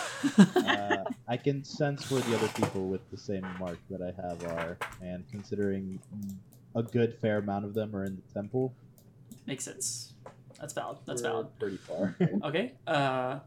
[0.56, 4.44] uh, I can sense where the other people with the same mark that I have
[4.46, 6.00] are, and considering
[6.76, 8.74] a good fair amount of them are in the temple,
[9.46, 10.14] Makes sense.
[10.60, 11.00] That's valid.
[11.06, 11.60] That's we're valid.
[11.60, 12.16] Pretty far.
[12.46, 12.74] Okay.
[12.88, 13.40] Uh,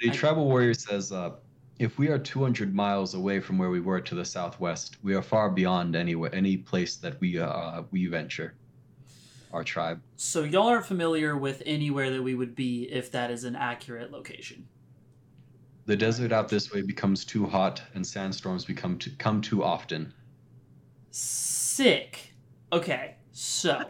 [0.00, 1.30] The I- tribal warrior says, uh,
[1.80, 5.22] "If we are 200 miles away from where we were to the southwest, we are
[5.22, 8.54] far beyond any any place that we uh, we venture.
[9.52, 10.00] Our tribe.
[10.16, 14.10] so y'all aren't familiar with anywhere that we would be if that is an accurate
[14.10, 14.66] location.
[15.84, 20.14] The desert out this way becomes too hot, and sandstorms become too, come too often.
[21.10, 22.32] Sick.
[22.72, 23.16] Okay.
[23.32, 23.82] So,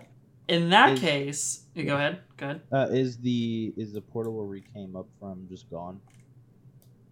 [0.48, 2.20] in that Is- case, go ahead.
[2.37, 2.62] Go ahead.
[2.72, 6.01] Uh, is the is the portal where we came up from just gone?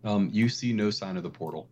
[0.03, 1.69] Um, you see no sign of the portal.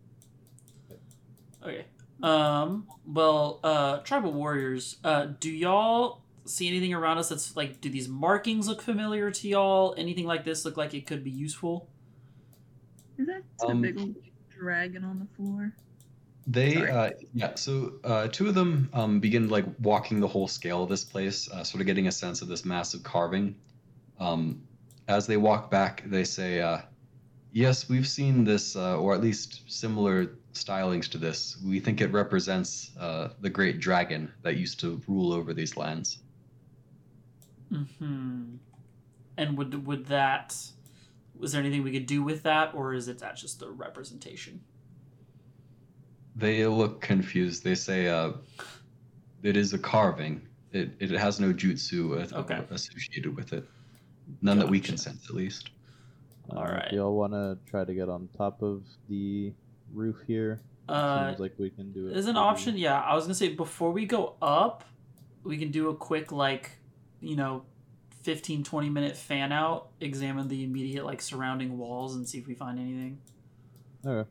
[1.63, 1.85] Okay.
[2.23, 2.87] Um.
[3.05, 4.97] Well, uh, tribal warriors.
[5.03, 7.81] Uh, do y'all see anything around us that's like?
[7.81, 9.93] Do these markings look familiar to y'all?
[9.97, 11.87] Anything like this look like it could be useful?
[13.17, 14.15] Is that Um, a big
[14.49, 15.73] dragon on the floor?
[16.47, 16.91] They, Sorry.
[16.91, 17.55] uh, yeah.
[17.55, 21.49] So uh, two of them um, begin like walking the whole scale of this place,
[21.51, 23.55] uh, sort of getting a sense of this massive carving.
[24.19, 24.63] Um,
[25.07, 26.79] as they walk back, they say, uh,
[27.51, 31.57] "Yes, we've seen this, uh, or at least similar stylings to this.
[31.63, 36.19] We think it represents uh, the great dragon that used to rule over these lands."
[37.73, 38.55] Hmm.
[39.37, 40.55] And would would that?
[41.37, 44.61] Was there anything we could do with that, or is it that just a representation?
[46.35, 47.63] They look confused.
[47.63, 48.33] They say, uh,
[49.43, 50.41] "It is a carving.
[50.71, 52.61] It it has no jutsu uh, Okay.
[52.69, 53.65] associated with it.
[54.41, 55.69] None that we can sense, at least."
[56.51, 56.89] Uh, Alright.
[56.89, 59.53] Do y'all want to try to get on top of the
[59.93, 60.59] roof here?
[60.87, 62.17] Uh, Seems like we can do it.
[62.17, 62.77] Is an pretty- option?
[62.77, 64.83] Yeah, I was gonna say before we go up,
[65.43, 66.78] we can do a quick like,
[67.21, 67.63] you know,
[68.23, 72.53] 15 20 minute fan out, examine the immediate like surrounding walls and see if we
[72.53, 73.19] find anything.
[74.05, 74.29] Okay.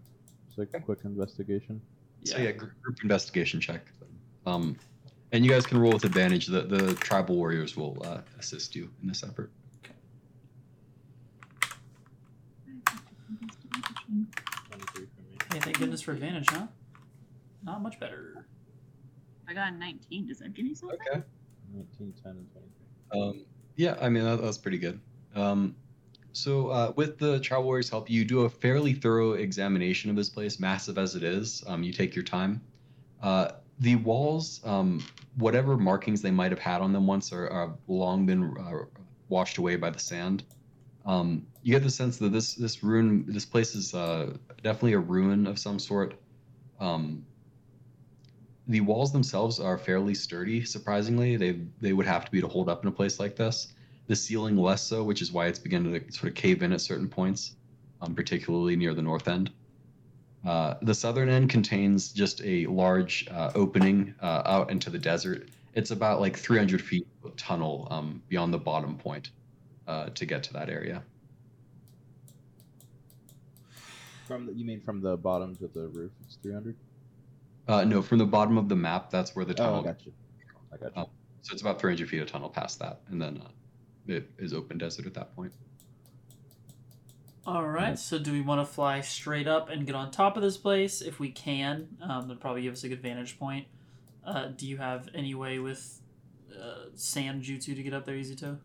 [0.49, 1.81] It's like a quick investigation.
[2.25, 2.73] So yeah, group
[3.03, 3.87] investigation check.
[4.47, 4.77] Um,
[5.33, 6.47] and you guys can roll with advantage.
[6.47, 9.51] The the tribal warriors will uh, assist you in this effort.
[14.71, 15.39] 23 for me.
[15.53, 16.67] Hey, thank goodness for advantage, huh?
[17.63, 18.47] Not much better.
[19.49, 20.27] I got a 19.
[20.27, 20.99] Does that give me something?
[21.11, 21.23] Okay.
[21.75, 22.78] 19, 10, and 23.
[23.13, 23.45] Um,
[23.77, 25.01] yeah, I mean that, that's pretty good.
[25.35, 25.77] Um,
[26.33, 30.29] so uh, with the tribal warriors' help, you do a fairly thorough examination of this
[30.29, 31.65] place, massive as it is.
[31.67, 32.61] Um, you take your time.
[33.23, 35.05] Uh, the walls, um,
[35.37, 38.85] whatever markings they might have had on them once, are, are long been uh,
[39.29, 40.45] washed away by the sand.
[41.07, 44.99] Um, you get the sense that this this ruin, this place is uh, definitely a
[44.99, 46.15] ruin of some sort.
[46.81, 47.25] Um,
[48.69, 50.65] the walls themselves are fairly sturdy.
[50.65, 53.73] Surprisingly, they they would have to be to hold up in a place like this.
[54.07, 56.81] The ceiling less so, which is why it's beginning to sort of cave in at
[56.81, 57.57] certain points,
[58.01, 59.51] um, particularly near the north end.
[60.47, 65.49] Uh, the southern end contains just a large uh, opening uh, out into the desert.
[65.75, 69.31] It's about like 300 feet of tunnel um, beyond the bottom point
[69.87, 71.03] uh, to get to that area.
[74.27, 76.13] From the, you mean from the bottom to the roof?
[76.25, 76.77] It's 300.
[77.69, 79.81] Uh, no, from the bottom of the map, that's where the Oh, tunnel.
[79.81, 80.13] I got you.
[80.73, 81.03] I got you.
[81.03, 81.11] Oh.
[81.43, 83.49] So it's about 300 feet of tunnel past that, and then uh,
[84.07, 85.53] it is open desert at that point.
[87.47, 87.99] All right.
[87.99, 91.01] So, do we want to fly straight up and get on top of this place?
[91.01, 93.67] If we can, um, that'd probably give us a good vantage point.
[94.25, 96.01] Uh, do you have any way with
[96.55, 98.59] uh, sand jutsu to get up there, Izuto?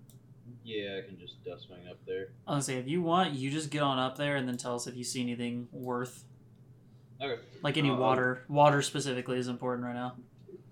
[0.66, 2.30] Yeah, I can just dust swing up there.
[2.46, 4.58] I was gonna say, if you want, you just get on up there and then
[4.58, 6.26] tell us if you see anything worth,
[7.24, 7.42] Okay.
[7.62, 8.44] like any Uh, water.
[8.50, 10.16] Water specifically is important right now.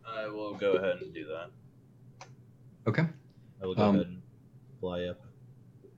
[0.05, 1.49] I will go ahead and do that.
[2.87, 3.05] Okay.
[3.61, 4.21] I will go Um, ahead and
[4.79, 5.21] fly up.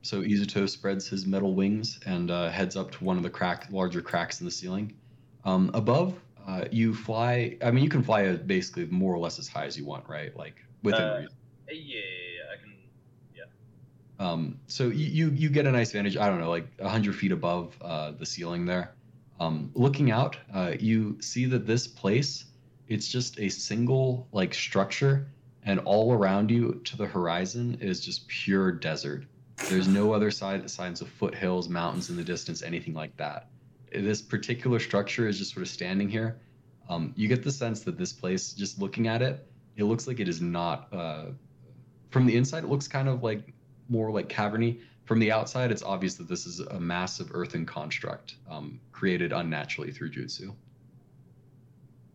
[0.01, 3.67] So Izuto spreads his metal wings and uh, heads up to one of the crack,
[3.71, 4.93] larger cracks in the ceiling.
[5.45, 7.57] Um, above, uh, you fly.
[7.63, 10.07] I mean, you can fly uh, basically more or less as high as you want,
[10.09, 10.35] right?
[10.35, 11.35] Like within Uh, reason.
[11.69, 12.73] Yeah, yeah, yeah, I can.
[13.33, 13.43] Yeah.
[14.31, 16.17] Um, so you, you you get a nice vantage.
[16.17, 18.93] I don't know, like hundred feet above uh, the ceiling there.
[19.43, 22.45] Um, looking out, uh, you see that this place
[22.87, 25.27] it's just a single like structure,
[25.65, 29.25] and all around you to the horizon is just pure desert.
[29.69, 33.47] There's no other side signs of foothills, mountains in the distance, anything like that.
[33.91, 36.39] This particular structure is just sort of standing here.
[36.89, 40.19] Um, you get the sense that this place, just looking at it, it looks like
[40.19, 40.87] it is not.
[40.91, 41.25] Uh,
[42.09, 43.53] from the inside, it looks kind of like
[43.89, 44.81] more like caverny.
[45.05, 49.91] From the outside, it's obvious that this is a massive earthen construct um, created unnaturally
[49.91, 50.55] through jutsu.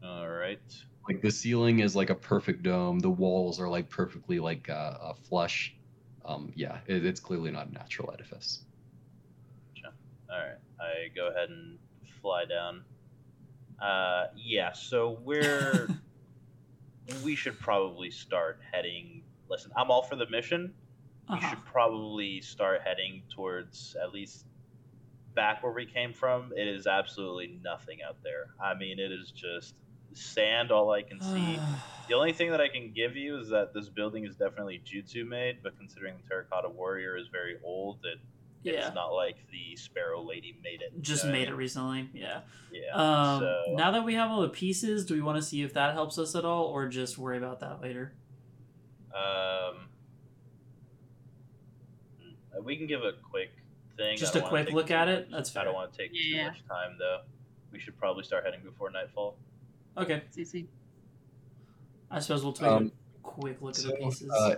[0.02, 0.60] All right.
[1.06, 2.98] Like the ceiling is like a perfect dome.
[2.98, 4.72] The walls are like perfectly like uh,
[5.02, 5.74] uh, flush.
[6.24, 8.60] Um, yeah, it, it's clearly not a natural edifice.
[10.30, 10.58] All right.
[10.78, 11.78] I go ahead and
[12.20, 12.84] fly down.
[13.80, 14.72] Uh, yeah.
[14.72, 15.88] So we're
[17.24, 19.22] we should probably start heading.
[19.48, 20.74] Listen, I'm all for the mission.
[21.28, 21.50] We Uh-huh.
[21.50, 24.46] should probably start heading towards at least
[25.34, 26.52] back where we came from.
[26.56, 28.54] It is absolutely nothing out there.
[28.60, 29.74] I mean, it is just
[30.14, 30.70] sand.
[30.72, 31.58] All I can see.
[32.08, 35.28] The only thing that I can give you is that this building is definitely jutsu
[35.28, 38.18] made, but considering the Terracotta Warrior is very old, it,
[38.62, 38.86] yeah.
[38.86, 40.92] it's not like the Sparrow Lady made it.
[40.96, 42.08] you Just know made it recently.
[42.14, 42.40] Yeah.
[42.72, 42.94] Yeah.
[42.94, 45.74] Um, so Now that we have all the pieces, do we want to see if
[45.74, 48.14] that helps us at all, or just worry about that later?
[49.14, 49.87] um,
[52.64, 53.50] we can give a quick
[53.96, 54.16] thing.
[54.16, 55.30] Just a quick look too at it?
[55.30, 56.44] much- That's I don't want to take Yeah.
[56.44, 57.20] too much time though.
[57.72, 59.36] We should probably start heading before nightfall.
[59.96, 60.22] Okay.
[60.34, 60.66] CC.
[62.10, 62.86] I suppose we'll take Um,
[63.18, 64.30] a quick look so, at the pieces.
[64.30, 64.54] uh,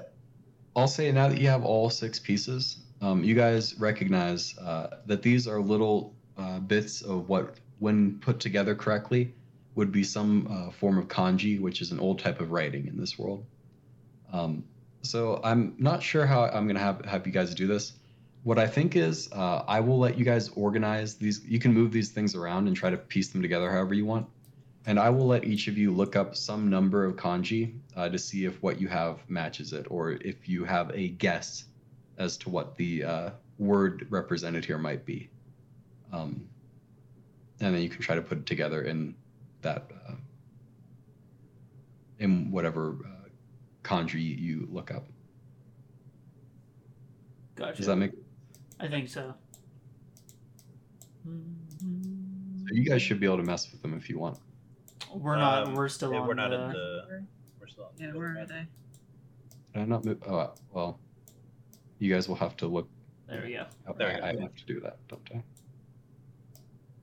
[0.76, 5.22] I'll say now that you have all six pieces, um, you guys recognize uh, that
[5.22, 9.34] these are little uh, bits of what, when put together correctly,
[9.74, 12.96] would be some uh, form of kanji, which is an old type of writing in
[12.96, 13.44] this world.
[14.32, 14.64] Um,
[15.02, 17.92] so I'm not sure how I'm gonna have have you guys do this.
[18.42, 21.44] What I think is uh, I will let you guys organize these.
[21.44, 24.26] You can move these things around and try to piece them together however you want.
[24.86, 28.18] And I will let each of you look up some number of kanji uh, to
[28.18, 31.64] see if what you have matches it, or if you have a guess
[32.16, 35.28] as to what the uh, word represented here might be.
[36.12, 36.48] Um,
[37.60, 39.14] and then you can try to put it together in
[39.60, 40.14] that, uh,
[42.18, 42.96] in whatever
[43.82, 45.06] kanji you look up.
[47.54, 47.76] gotcha.
[47.76, 48.12] Does that make?
[48.78, 49.34] I think so.
[51.24, 54.38] So you guys should be able to mess with them if you want.
[55.14, 55.68] We're not.
[55.68, 56.56] Um, we're still yeah, on we're not the.
[56.64, 57.26] in the.
[57.60, 58.48] We're still on Yeah, build, where are right?
[58.48, 58.66] they?
[59.74, 60.22] Did I not move?
[60.26, 61.00] Oh well,
[61.98, 62.88] you guys will have to look.
[63.28, 63.66] There we go.
[63.88, 63.98] Up.
[63.98, 65.42] There I, we I have to do that, don't I?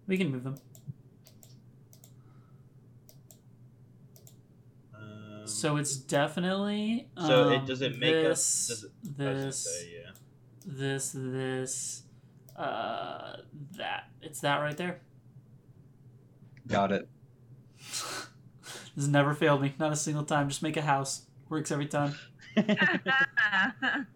[0.08, 0.56] We can move them.
[5.48, 7.08] So it's definitely.
[7.18, 9.58] So it- um, does it make us- this, does it- I was gonna This.
[9.82, 10.12] say, yeah.
[10.66, 11.12] This.
[11.16, 12.04] This.
[12.56, 13.38] Uh,
[13.78, 14.10] that.
[14.22, 15.00] It's that right there.
[16.68, 17.08] Got it.
[17.78, 18.26] this
[18.95, 19.74] has never failed me.
[19.80, 20.50] Not a single time.
[20.50, 21.24] Just make a house.
[21.50, 22.16] Works every time.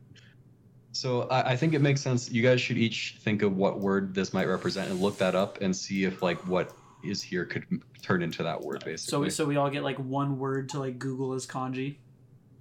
[0.93, 2.29] So I, I think it makes sense.
[2.29, 5.61] You guys should each think of what word this might represent and look that up
[5.61, 7.65] and see if like what is here could
[8.01, 8.97] turn into that word basically.
[9.11, 9.29] So basically.
[9.31, 11.97] so we all get like one word to like Google as kanji.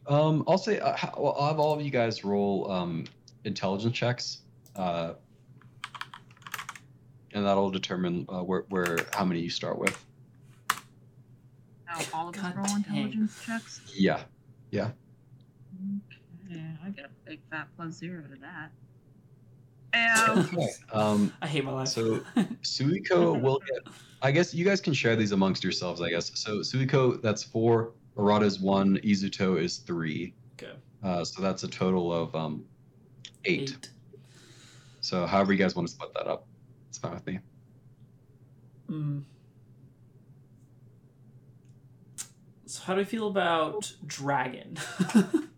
[0.09, 3.05] um, I'll say uh, ha- well, I'll have all of you guys roll um,
[3.45, 4.39] intelligence checks,
[4.77, 5.15] uh,
[7.33, 10.05] and that'll determine uh, where where how many you start with.
[11.87, 13.81] Now all of us roll intelligence checks.
[13.95, 14.23] Yeah.
[14.71, 14.91] Yeah.
[16.51, 18.71] Okay, I get a big fat plus zero to that.
[20.37, 20.43] Ew.
[20.59, 20.69] Okay.
[20.93, 21.89] Um, I hate my life.
[21.89, 22.21] So-
[22.63, 23.93] Suiko will get.
[24.23, 26.01] I guess you guys can share these amongst yourselves.
[26.01, 26.59] I guess so.
[26.59, 27.93] Suiko, that's four.
[28.17, 28.99] Arata's one.
[28.99, 30.35] Izuto is three.
[30.61, 30.73] Okay.
[31.03, 32.65] Uh, so that's a total of um,
[33.45, 33.71] eight.
[33.71, 33.91] Eight.
[35.01, 36.47] So however you guys want to split that up,
[36.89, 37.39] it's fine with me.
[38.91, 39.23] Mm.
[42.67, 44.77] So how do I feel about dragon?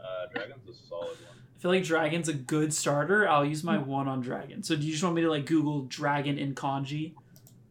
[0.00, 1.38] Uh, Dragon's a solid one.
[1.56, 3.28] I feel like dragon's a good starter.
[3.28, 4.64] I'll use my one on dragon.
[4.64, 7.14] So do you just want me to like Google dragon in kanji?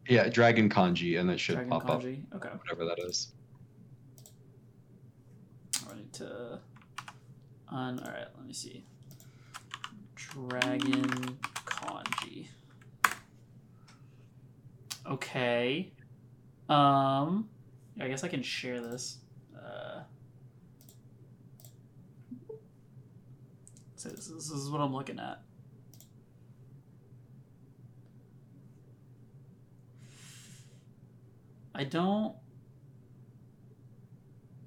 [0.08, 2.02] Yeah, Dragon Kanji, and it should dragon pop up.
[2.02, 2.18] Okay.
[2.32, 3.32] whatever that is.
[5.90, 6.60] I need to.
[7.68, 7.98] On.
[8.00, 8.26] All right.
[8.36, 8.84] Let me see.
[10.16, 12.48] Dragon kanji.
[15.06, 15.92] Okay.
[16.68, 17.48] Um.
[18.00, 19.18] I guess I can share this.
[19.56, 20.02] Uh.
[23.96, 25.42] So this, this is what I'm looking at.
[31.74, 32.34] I don't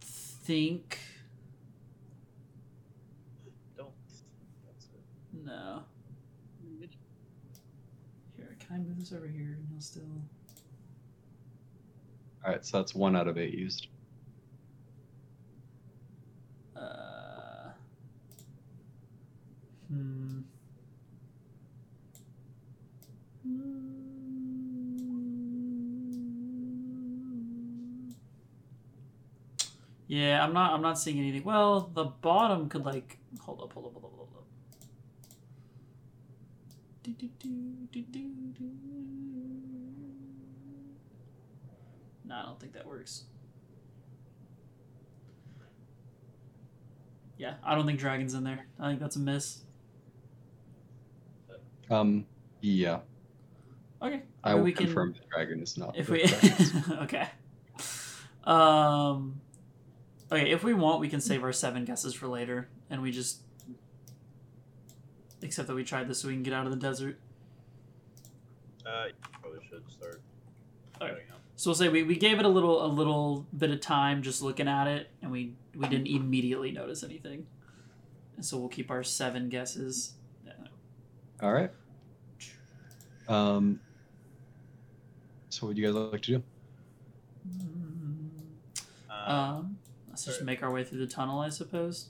[0.01, 0.99] think
[3.78, 3.89] Don't.
[5.43, 5.84] No.
[8.36, 10.03] Here, can I move this over here and he'll still
[12.43, 13.88] All right, so that's one out of eight used.
[16.76, 17.70] uh
[19.89, 20.41] hmm.
[30.08, 30.74] Yeah, I'm not.
[30.74, 31.43] I'm not seeing anything.
[31.43, 34.43] Well, the bottom could like hold up, hold up, hold up, hold up.
[37.03, 37.76] Do, do, do.
[42.28, 43.24] No, I don't think that works.
[47.38, 48.66] Yeah, I don't think dragon's in there.
[48.80, 49.62] I think that's a miss.
[51.89, 52.26] Um,
[52.62, 52.99] yeah,
[54.01, 55.95] Okay, I mean, will we can confirm that Dragon is not.
[55.95, 56.24] if we
[57.03, 57.28] okay.
[58.43, 59.39] Um,
[60.32, 63.42] okay, if we want, we can save our seven guesses for later, and we just
[65.42, 67.20] except that we tried this so we can get out of the desert.
[68.86, 70.22] Uh, you probably should start.
[71.02, 71.22] Okay.
[71.58, 74.42] So we'll say we, we gave it a little a little bit of time just
[74.42, 77.48] looking at it, and we we didn't immediately notice anything,
[78.36, 80.14] and so we'll keep our seven guesses.
[81.42, 81.72] All right.
[83.28, 83.80] Um.
[85.50, 86.44] So, what do you guys like to do?
[89.10, 89.78] Um, Um,
[90.16, 92.07] let's just make our way through the tunnel, I suppose.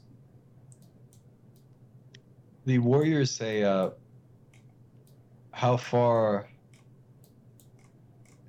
[2.66, 3.90] The warriors say, uh,
[5.50, 6.48] "How far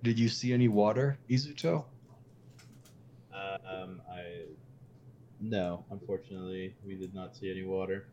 [0.02, 1.86] did you see any water, Izuto?"
[3.32, 4.44] Um, I
[5.40, 8.08] no, unfortunately, we did not see any water.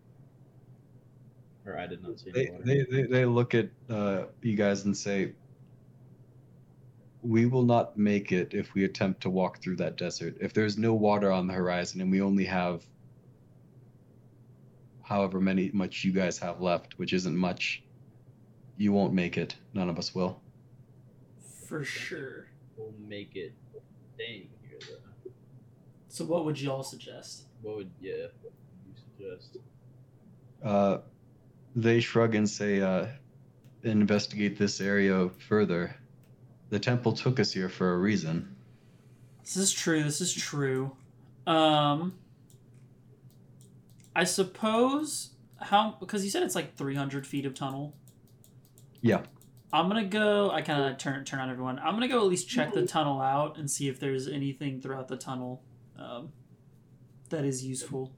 [1.66, 2.64] Or I did not see any They water.
[2.64, 5.34] they, they, they look at uh, you guys and say,
[7.24, 10.38] "We will not make it if we attempt to walk through that desert.
[10.42, 12.86] If there's no water on the horizon and we only have
[15.02, 17.84] however many much you guys have left, which isn't much,
[18.78, 19.56] you won't make it.
[19.74, 20.42] None of us will."
[21.68, 22.48] For sure.
[22.78, 23.54] We'll make it
[24.16, 25.32] staying here though.
[26.08, 27.46] So what would y'all suggest?
[27.62, 28.28] What would yeah?
[28.42, 28.54] What
[28.86, 29.58] would you suggest?
[30.64, 30.98] Uh,
[31.76, 33.08] they shrug and say, uh,
[33.84, 35.96] investigate this area further.
[36.74, 38.56] The temple took us here for a reason.
[39.44, 40.02] This is true.
[40.02, 40.98] This is true.
[41.46, 42.16] Um,
[44.16, 47.94] I suppose how because you said it's like 300 feet of tunnel.
[49.02, 49.22] Yeah.
[49.72, 50.50] I'm gonna go.
[50.50, 51.78] I kind of turn turn on everyone.
[51.78, 55.08] I'm gonna go at least check the tunnel out and see if there's anything throughout
[55.08, 55.62] the tunnel
[56.00, 56.32] um,
[57.30, 58.12] that is useful.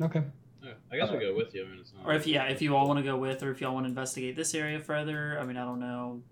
[0.00, 0.22] Okay.
[0.62, 1.66] Alright, I guess we'll go with you.
[1.66, 2.06] I mean, it's not.
[2.06, 3.90] Or if yeah, if you all want to go with, or if y'all want to
[3.90, 5.38] investigate this area further.
[5.38, 6.22] I mean, I don't know.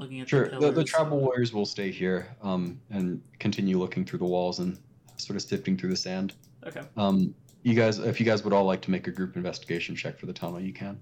[0.00, 0.48] Looking at Sure.
[0.48, 4.58] the, The, the tribal warriors will stay here um, and continue looking through the walls
[4.58, 4.78] and
[5.18, 6.34] sort of sifting through the sand.
[6.66, 6.80] Okay.
[6.96, 7.34] Um,
[7.64, 10.24] you guys, if you guys would all like to make a group investigation check for
[10.24, 10.98] the tunnel, you can.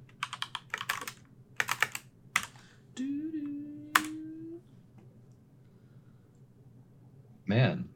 [7.46, 7.88] Man.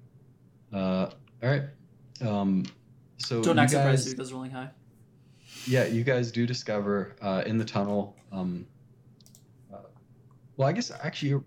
[0.72, 1.10] Uh,
[1.42, 1.62] all right.
[2.20, 2.64] Um,
[3.18, 4.70] so Don't act surprised if it goes rolling high.
[5.66, 8.16] yeah, you guys do discover uh, in the tunnel.
[8.30, 8.66] Um,
[10.56, 11.42] well, I guess actually,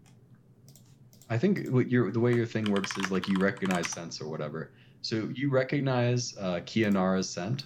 [1.29, 4.27] I think what your the way your thing works is like you recognize scents or
[4.27, 4.71] whatever.
[5.01, 7.65] So you recognize uh, Kianara's scent,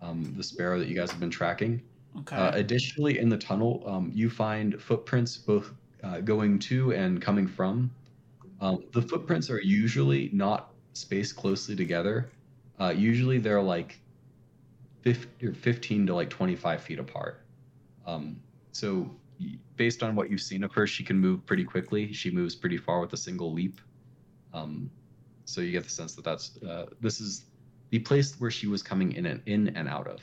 [0.00, 1.80] um, the sparrow that you guys have been tracking.
[2.18, 2.36] Okay.
[2.36, 5.72] Uh, additionally, in the tunnel, um, you find footprints both
[6.02, 7.90] uh, going to and coming from.
[8.60, 12.30] Um, the footprints are usually not spaced closely together.
[12.80, 13.98] Uh, usually, they're like
[15.02, 17.40] 50, or 15 to like 25 feet apart.
[18.06, 18.40] Um,
[18.72, 19.10] so,
[19.76, 22.12] based on what you've seen of her, she can move pretty quickly.
[22.12, 23.80] She moves pretty far with a single leap.
[24.52, 24.90] Um,
[25.44, 27.44] so you get the sense that that's uh, this is
[27.90, 30.20] the place where she was coming in and in and out of.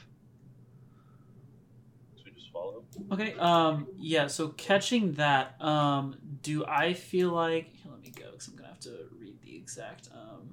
[2.15, 2.83] So we just follow.
[3.11, 3.33] Okay.
[3.39, 3.87] Um.
[3.97, 4.27] Yeah.
[4.27, 5.61] So catching that.
[5.61, 6.15] Um.
[6.41, 7.73] Do I feel like?
[7.73, 10.09] Here, let me go because I'm gonna have to read the exact.
[10.13, 10.49] Um.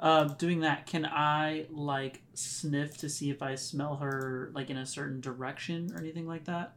[0.00, 4.78] Uh, doing that, can I like sniff to see if I smell her like in
[4.78, 6.72] a certain direction or anything like that?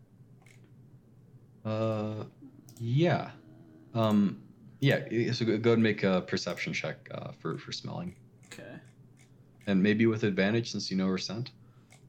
[1.64, 2.26] Uh,
[2.80, 3.32] yeah.
[3.94, 4.42] Um,
[4.82, 5.00] yeah.
[5.32, 8.14] So go ahead and make a perception check uh, for for smelling,
[8.48, 8.76] Okay.
[9.68, 11.52] and maybe with advantage since you know her scent.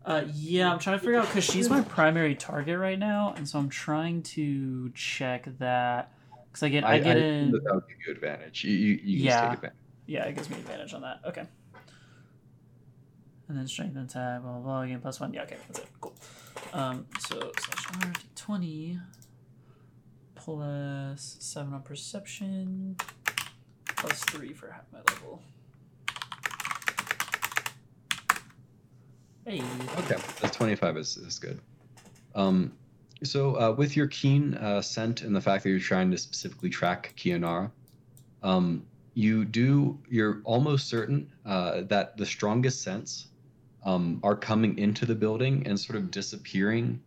[0.04, 3.48] Uh, yeah, I'm trying to figure out because she's my primary target right now, and
[3.48, 6.12] so I'm trying to check that
[6.50, 7.50] because I get I, get assume in.
[7.52, 8.64] that, would give you advantage.
[8.64, 9.30] You you, you Yeah.
[9.30, 9.78] just take advantage.
[10.06, 11.20] Yeah, it gives me advantage on that.
[11.26, 11.44] Okay.
[13.48, 14.80] And then strength and attack, blah blah blah.
[14.82, 15.32] Again, plus one.
[15.32, 15.86] Yeah, okay, that's it.
[16.00, 16.14] Cool.
[16.72, 18.98] Um, so slash R twenty
[20.34, 22.96] plus seven on perception
[23.96, 25.42] plus three for half my level.
[29.46, 29.60] Hey.
[29.98, 31.60] Okay, that's 25 is, is good.
[32.34, 32.72] Um,
[33.22, 36.70] so uh, with your keen uh, scent and the fact that you're trying to specifically
[36.70, 37.70] track Kionara,
[38.42, 43.28] um, you do you're almost certain uh, that the strongest scents
[43.84, 47.00] um, are coming into the building and sort of disappearing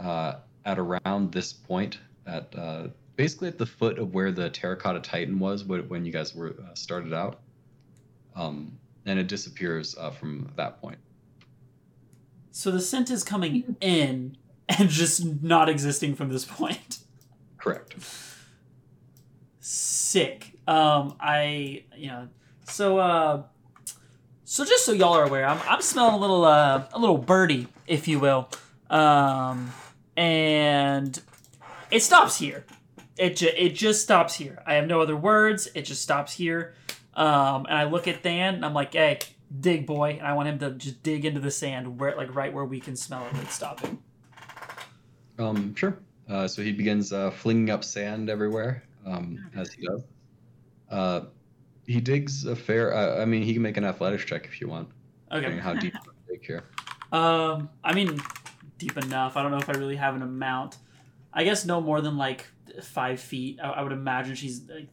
[0.00, 0.34] uh,
[0.64, 2.86] at around this point at uh,
[3.16, 6.74] basically at the foot of where the terracotta titan was when you guys were uh,
[6.74, 7.40] started out
[8.36, 10.98] um, and it disappears uh, from that point
[12.52, 14.36] So the scent is coming in
[14.68, 16.98] and just not existing from this point.
[17.56, 17.96] correct
[19.60, 20.57] Sick.
[20.68, 22.28] Um, I you know
[22.64, 23.42] so uh,
[24.44, 27.68] so just so y'all are aware, I'm I'm smelling a little uh a little birdie,
[27.86, 28.50] if you will,
[28.90, 29.72] um,
[30.14, 31.18] and
[31.90, 32.66] it stops here.
[33.16, 34.62] It ju- it just stops here.
[34.66, 35.68] I have no other words.
[35.74, 36.74] It just stops here.
[37.14, 39.18] Um, and I look at Dan and I'm like, hey,
[39.60, 42.52] dig boy, and I want him to just dig into the sand where like right
[42.52, 43.98] where we can smell it and stop him.
[45.38, 45.98] Um, sure.
[46.28, 50.02] Uh, so he begins uh, flinging up sand everywhere, um, as he does.
[50.90, 51.22] Uh,
[51.86, 52.94] he digs a fair.
[52.94, 54.88] Uh, I mean, he can make an athletics check if you want.
[55.32, 55.58] Okay.
[55.58, 55.94] How deep
[56.28, 56.64] you dig here?
[57.12, 58.20] Um, I mean,
[58.78, 59.36] deep enough.
[59.36, 60.76] I don't know if I really have an amount.
[61.32, 62.46] I guess no more than like
[62.82, 63.58] five feet.
[63.62, 64.88] I, I would imagine she's like,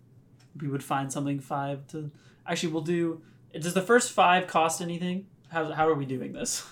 [0.59, 2.11] we would find something five to.
[2.47, 3.21] Actually, we'll do.
[3.53, 5.27] Does the first five cost anything?
[5.49, 6.65] How, how are we doing this?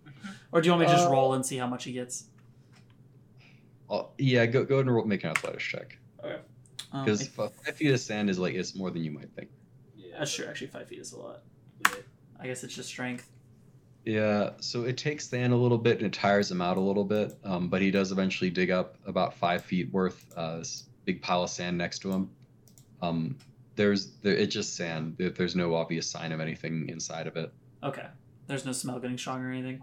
[0.52, 2.24] or do you want me to just Uh, roll and see how much he gets?
[3.90, 5.98] Oh, yeah, go go ahead and roll, make an athletics check
[6.92, 9.50] because if- five feet of sand is like it's more than you might think.
[9.96, 10.18] Yeah.
[10.18, 10.46] that's true.
[10.46, 11.42] Actually, five feet is a lot.
[11.82, 11.92] yeah.
[12.40, 13.30] I guess it's just strength.
[14.04, 17.04] Yeah, so it takes Stan a little bit and it tires him out a little
[17.04, 20.24] bit, um, but he does eventually dig up about five feet worth.
[20.34, 22.30] Uh, this big pile of sand next to him.
[23.02, 23.36] Um,
[23.76, 25.16] there's there, it's just sand.
[25.18, 27.52] There- There's no obvious sign of anything inside of it.
[27.82, 28.06] Okay.
[28.46, 29.82] There's no smell getting strong or anything.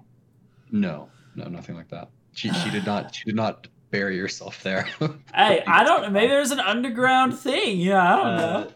[0.71, 2.09] No, no, nothing like that.
[2.33, 4.88] She she did not she did not bury yourself there.
[5.33, 6.11] Hey, I don't.
[6.13, 7.79] Maybe there's an underground thing.
[7.79, 8.43] Yeah, I don't know.
[8.43, 8.71] Uh,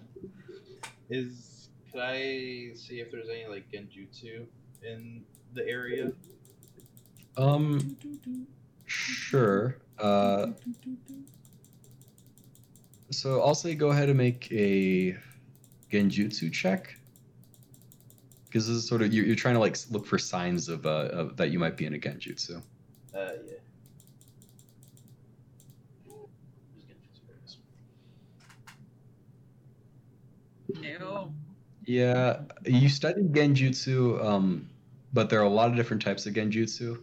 [1.09, 4.45] is could I see if there's any like genjutsu
[4.83, 6.11] in the area?
[7.37, 7.97] Um,
[8.85, 9.77] sure.
[9.97, 10.47] Uh,
[13.11, 15.17] so I'll say go ahead and make a
[15.91, 16.95] genjutsu check.
[18.45, 21.09] Because this is sort of you're, you're trying to like look for signs of, uh,
[21.11, 22.57] of that you might be in a genjutsu.
[22.57, 22.61] Uh,
[23.15, 23.53] yeah.
[26.75, 28.75] Just genjutsu for this one.
[30.81, 31.33] Ew.
[31.85, 34.69] Yeah, you studied genjutsu, um,
[35.13, 37.01] but there are a lot of different types of genjutsu.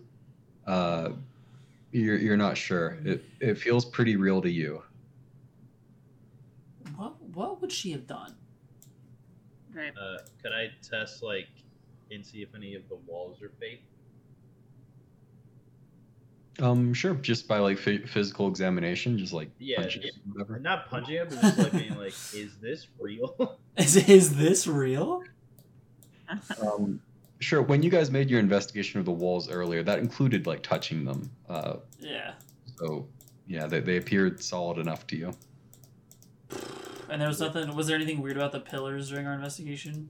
[0.67, 1.11] Uh,
[1.91, 2.99] you're you're not sure.
[3.05, 4.83] It it feels pretty real to you.
[6.97, 8.35] What What would she have done?
[9.75, 9.93] Right.
[9.97, 11.49] Uh, could I test like
[12.11, 13.83] and see if any of the walls are fake?
[16.61, 17.15] Um, sure.
[17.15, 20.11] Just by like phy- physical examination, just like Yeah, punches, yeah.
[20.33, 20.59] whatever.
[20.59, 23.59] Not punching it, but just like being like, is this real?
[23.77, 25.23] Is Is this real?
[26.63, 27.01] Um,
[27.41, 27.61] sure.
[27.63, 31.31] When you guys made your investigation of the walls earlier, that included like touching them.
[31.49, 32.33] Uh, Yeah.
[32.79, 33.07] so
[33.47, 35.33] yeah, they, they appeared solid enough to you.
[37.11, 37.73] And there was nothing.
[37.77, 40.09] Was there anything weird about the pillars during our investigation?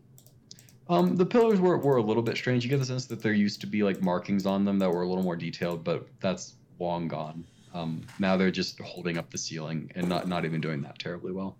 [0.88, 2.64] Um, the pillars were, were a little bit strange.
[2.64, 5.02] You get the sense that there used to be like markings on them that were
[5.02, 7.44] a little more detailed, but that's long gone.
[7.74, 11.32] Um, now they're just holding up the ceiling and not not even doing that terribly
[11.32, 11.58] well.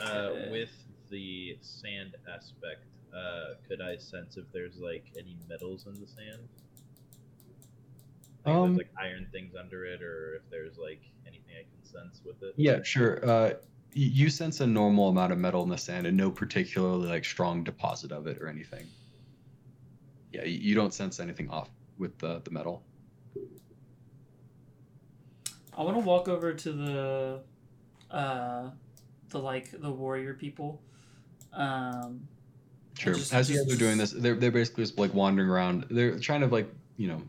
[0.00, 0.70] uh, with
[1.10, 2.84] the sand aspect,
[3.14, 6.48] uh, could I sense if there's like any metals in the sand?
[8.46, 11.84] Like Um, there's like iron things under it, or if there's like anything I can
[11.84, 12.54] sense with it.
[12.56, 13.24] Yeah, sure.
[13.28, 17.08] Uh, y- you sense a normal amount of metal in the sand and no particularly
[17.08, 18.86] like strong deposit of it or anything.
[20.32, 22.82] Yeah, you don't sense anything off with the, the metal.
[25.76, 27.40] I want to walk over to the,
[28.10, 28.70] uh,
[29.30, 30.82] the like the warrior people.
[31.52, 32.26] Um,
[32.98, 33.14] Sure.
[33.14, 35.86] just- As you guys are doing this, they're they're basically just like wandering around.
[35.88, 37.22] They're trying to like you know,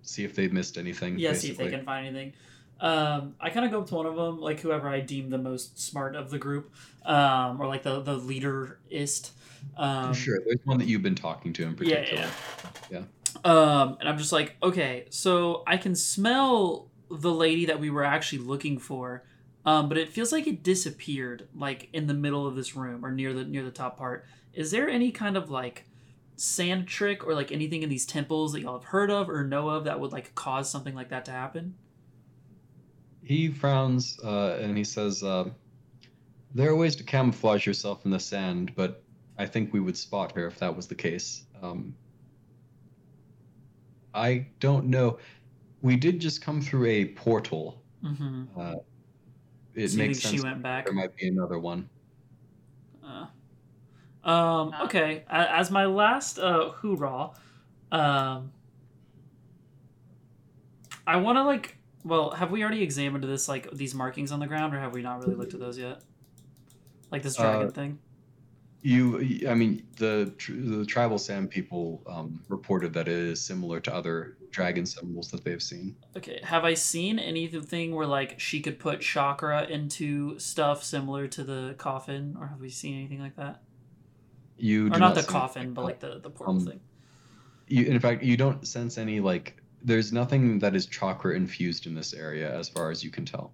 [0.00, 1.18] see if they've missed anything.
[1.18, 2.32] yeah, see if they can find anything.
[2.80, 5.38] Um, I kind of go up to one of them, like whoever I deem the
[5.38, 6.72] most smart of the group,
[7.04, 9.30] um, or like the the leaderist.
[9.76, 10.38] Um, sure.
[10.44, 12.28] There's one that you've been talking to in Yeah, particular.
[12.90, 13.02] yeah.
[13.44, 18.04] Um, and I'm just like, okay, so I can smell the lady that we were
[18.04, 19.24] actually looking for,
[19.64, 23.10] um, but it feels like it disappeared, like in the middle of this room or
[23.10, 24.26] near the near the top part.
[24.52, 25.86] Is there any kind of like
[26.36, 29.68] sand trick or like anything in these temples that y'all have heard of or know
[29.70, 31.74] of that would like cause something like that to happen?
[33.26, 35.50] He frowns uh, and he says, uh,
[36.54, 39.02] "There are ways to camouflage yourself in the sand, but
[39.36, 41.92] I think we would spot her if that was the case." Um,
[44.14, 45.18] I don't know.
[45.82, 47.82] We did just come through a portal.
[48.04, 48.44] Mm-hmm.
[48.56, 48.74] Uh,
[49.74, 50.36] it so you makes sense.
[50.36, 50.84] she went back?
[50.84, 51.88] There might be another one.
[53.04, 53.26] Uh,
[54.28, 55.24] um, Uh, okay.
[55.28, 57.30] As my last uh, hoorah,
[57.90, 58.52] um,
[61.08, 61.75] I want to like.
[62.06, 65.02] Well, have we already examined this like these markings on the ground, or have we
[65.02, 66.02] not really looked at those yet?
[67.10, 67.98] Like this dragon Uh, thing.
[68.82, 73.92] You, I mean, the the tribal sand people um, reported that it is similar to
[73.94, 75.96] other dragon symbols that they've seen.
[76.16, 76.40] Okay.
[76.42, 81.74] Have I seen anything where like she could put chakra into stuff similar to the
[81.78, 83.62] coffin, or have we seen anything like that?
[84.58, 86.80] You Or do not the coffin, but like like the the portal Um, thing.
[87.68, 89.62] You, in fact, you don't sense any like.
[89.82, 93.52] There's nothing that is chakra infused in this area, as far as you can tell.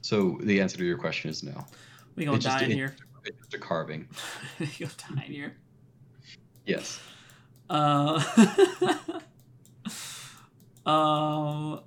[0.00, 1.64] So the answer to your question is no.
[2.16, 2.96] We gonna it just- die in it- here.
[3.24, 4.08] It's just a carving.
[4.58, 5.56] we gonna die in here.
[6.66, 6.98] Yes.
[7.70, 8.20] Uh,
[10.90, 11.80] um,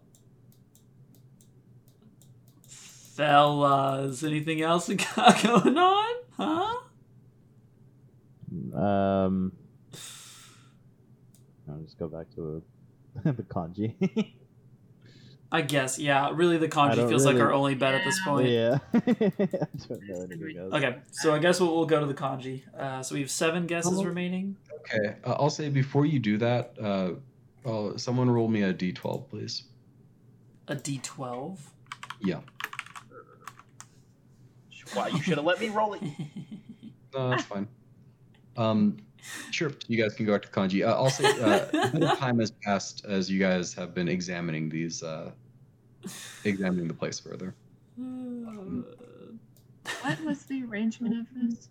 [2.68, 6.16] fellas, anything else we got going on?
[6.38, 6.78] Huh?
[8.80, 9.52] Um,
[11.70, 12.62] I'll just go back to
[13.24, 14.34] the kanji.
[15.52, 16.32] I guess, yeah.
[16.34, 18.50] Really, the kanji don't feels like our only bet at this point.
[18.50, 20.70] yeah, I don't know.
[20.74, 22.64] Okay, so I guess we'll, we'll go to the kanji.
[22.78, 24.04] Uh, so we have seven guesses Oh.
[24.04, 24.58] remaining.
[24.82, 25.16] Okay.
[25.24, 27.12] Uh, I'll say before you do that, uh,
[27.68, 29.64] uh, someone roll me a d12, please.
[30.68, 31.58] A d12.
[32.22, 32.40] Yeah.
[34.96, 36.02] Wow, you should have let me roll it.
[37.14, 37.66] No, that's fine.
[38.58, 38.98] Um,
[39.52, 39.72] sure.
[39.88, 40.86] You guys can go back to kanji.
[40.88, 41.68] Uh, I'll say uh,
[42.14, 45.32] a time has passed as you guys have been examining these, uh,
[46.44, 47.54] examining the place further.
[50.02, 51.70] What was the arrangement of this?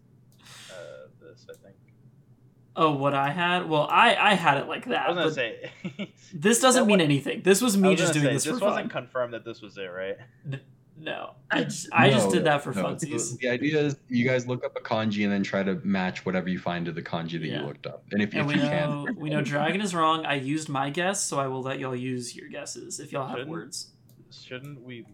[0.71, 0.75] Uh,
[1.21, 1.75] this, I think.
[2.77, 3.69] oh, what I had?
[3.69, 5.09] Well, I I had it like I that.
[5.09, 5.71] was gonna say.
[6.33, 7.43] this doesn't mean wa- anything.
[7.43, 9.03] This was me was just doing say, this This for wasn't fun.
[9.05, 10.17] confirmed that this was it, right?
[11.05, 12.83] No, I just, I just No, did that for no.
[12.83, 13.39] funsies.
[13.39, 16.49] The idea is you guys look up a kanji and then try to match whatever
[16.49, 17.61] you find to the kanji that Yeah.
[17.61, 18.05] you looked up.
[18.13, 20.25] And if, And if we you know can, we know dragon is wrong.
[20.25, 23.35] I used my guess, so I will let y'all use your guesses if y'all have
[23.37, 23.91] Shouldn't- words.
[24.31, 25.05] Shouldn't we?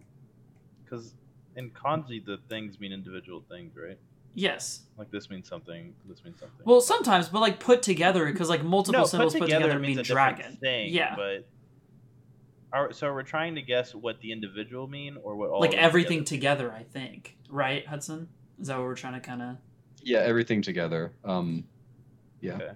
[0.85, 1.15] Because
[1.57, 3.99] in kanji, the things mean individual things, right?
[4.35, 4.83] Yes.
[4.97, 5.93] Like this means something.
[6.09, 6.65] This means something.
[6.65, 9.99] Well, sometimes, but like put together, because like multiple no, symbols put together, means mean
[9.99, 10.57] a dragon.
[10.61, 10.93] thing.
[10.95, 11.17] Yeah.
[11.17, 11.49] But
[12.73, 16.25] are, so we're trying to guess what the individual mean or what all like everything
[16.25, 17.37] together together, I think.
[17.49, 18.29] Right, Hudson?
[18.61, 19.57] Is that what we're trying to kind of?
[20.03, 21.13] yeah, everything together.
[21.25, 21.65] Um,
[22.41, 22.55] yeah.
[22.55, 22.71] Okay.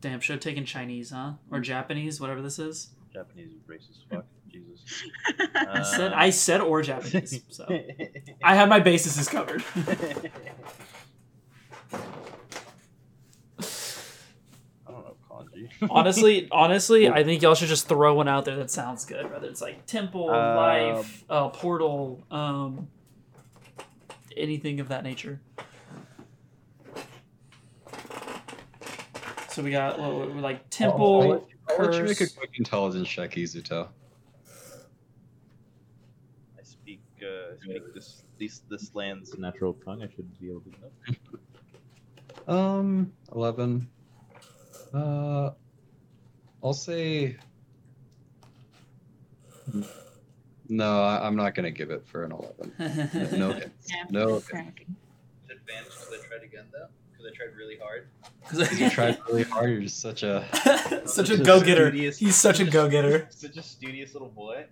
[0.00, 1.32] Damn, should have taken Chinese, huh?
[1.50, 2.90] Or Japanese, whatever this is.
[3.12, 4.08] Japanese is racist.
[4.10, 4.24] Fuck.
[4.50, 5.04] Jesus.
[5.54, 7.66] I said Uh, I said or Japanese, so
[8.42, 9.62] I have my bases covered.
[9.76, 9.82] I
[15.58, 15.90] don't know kanji.
[15.90, 19.30] honestly, honestly, I think y'all should just throw one out there that sounds good.
[19.30, 22.88] Whether it's like temple, Um, life, uh, portal, um,
[24.36, 25.40] anything of that nature.
[29.50, 31.22] So we got what, what, like I'll, temple.
[31.22, 33.88] I'll let you, I'll let you make a quick intelligence check, Izuto.
[36.56, 37.00] I speak.
[37.20, 38.22] Uh, I speak this.
[38.38, 40.00] This this land's natural tongue.
[40.02, 41.18] I should be able to know.
[42.46, 43.90] Um, eleven.
[44.94, 45.50] Uh,
[46.62, 47.36] I'll say.
[50.68, 52.72] No, I, I'm not gonna give it for an eleven.
[53.38, 53.70] No hits.
[53.90, 54.48] Yeah, No hits.
[54.48, 54.86] advantage
[55.48, 56.86] because I tried again though.
[57.12, 58.08] Because I tried really hard.
[58.48, 59.70] Because you tried really hard.
[59.70, 60.44] You're just such a.
[61.06, 61.90] such a go getter.
[61.90, 63.26] He's such a go getter.
[63.30, 64.66] Such a studious little boy.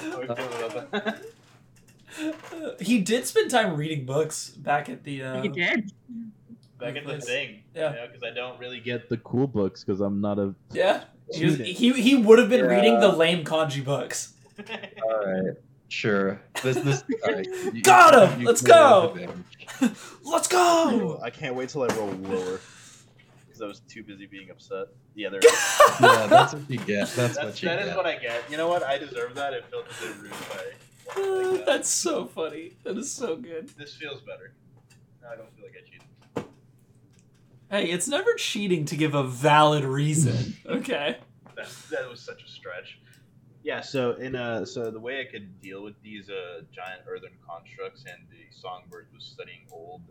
[2.80, 5.22] he did spend time reading books back at the.
[5.22, 5.92] Uh, You did.
[6.82, 7.62] Back at the thing.
[7.74, 8.06] Yeah.
[8.06, 9.08] because I don't really Get get.
[9.08, 10.54] the cool books because I'm not a.
[10.72, 11.04] Yeah.
[11.32, 11.76] He, was- Student.
[11.78, 14.34] he, he would have been reading the lame kanji books.
[15.02, 15.54] All right.
[15.88, 16.40] Sure.
[16.62, 17.04] This this.
[17.26, 17.46] All right.
[17.72, 18.40] You- Got him!
[18.40, 19.16] you Let's go!
[20.24, 21.20] Let's go!
[21.22, 22.60] I can't wait till I roll lower
[23.46, 24.86] because I was too busy being upset.
[25.14, 25.40] Yeah, there.
[26.00, 27.08] Yeah, that's what you get.
[27.08, 27.88] That's, That's, what you that get.
[27.88, 28.50] is what I get.
[28.50, 28.82] You know what?
[28.82, 29.52] I deserve that.
[29.54, 31.46] It felt a bit rude by.
[31.46, 31.66] like that.
[31.66, 32.72] That's so funny.
[32.84, 33.68] That is so good.
[33.78, 34.52] This feels better.
[35.22, 35.91] Now I don't feel like I cheated.
[37.72, 40.56] Hey, it's never cheating to give a valid reason.
[40.66, 41.18] Okay.
[41.56, 42.98] That, that was such a stretch.
[43.62, 43.80] Yeah.
[43.80, 48.04] So in uh, so the way I could deal with these uh giant earthen constructs
[48.06, 50.02] and the songbird was studying old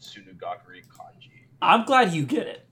[0.00, 1.46] Sunagakure kanji.
[1.62, 2.66] I'm glad you get it.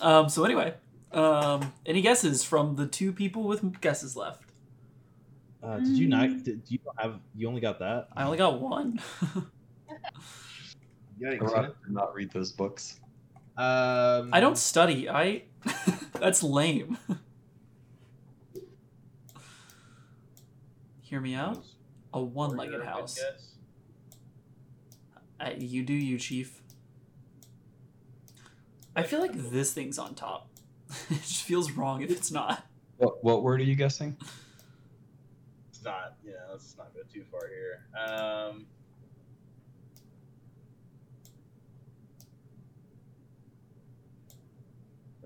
[0.00, 0.74] Um, so anyway,
[1.12, 4.44] um, any guesses from the two people with guesses left?
[5.62, 6.44] Uh, did you not?
[6.44, 7.20] Did you have?
[7.34, 8.08] You only got that?
[8.16, 9.00] I only got one.
[11.22, 13.00] Rob did not read those books.
[13.56, 15.08] Um, I don't study.
[15.08, 15.42] I
[16.14, 16.98] that's lame.
[21.02, 21.64] Hear me out.
[22.14, 23.18] A one-legged Warrior, I house.
[23.18, 23.54] guess.
[25.40, 26.62] Uh, you do you, chief.
[28.94, 30.48] I feel like this thing's on top.
[31.10, 32.66] it just feels wrong if it's not.
[32.98, 34.16] What what word are you guessing?
[35.70, 36.16] It's not.
[36.24, 37.86] Yeah, let's not go too far here.
[37.98, 38.66] Um.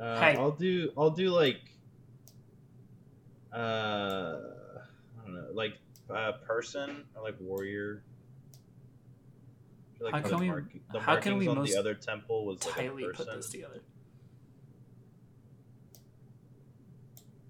[0.01, 0.37] Uh, Hey.
[0.37, 0.93] I'll do.
[0.97, 1.61] I'll do like.
[3.53, 3.57] Uh,
[5.19, 5.79] I don't know, like
[6.15, 8.03] uh, person or like warrior.
[9.99, 11.79] I feel How the can we- mark- the how can we markings on most the
[11.79, 13.81] other temple was like a Tightly put this together.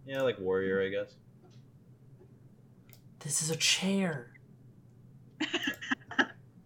[0.06, 1.14] Yeah, like warrior, I guess.
[3.20, 4.28] This is a chair.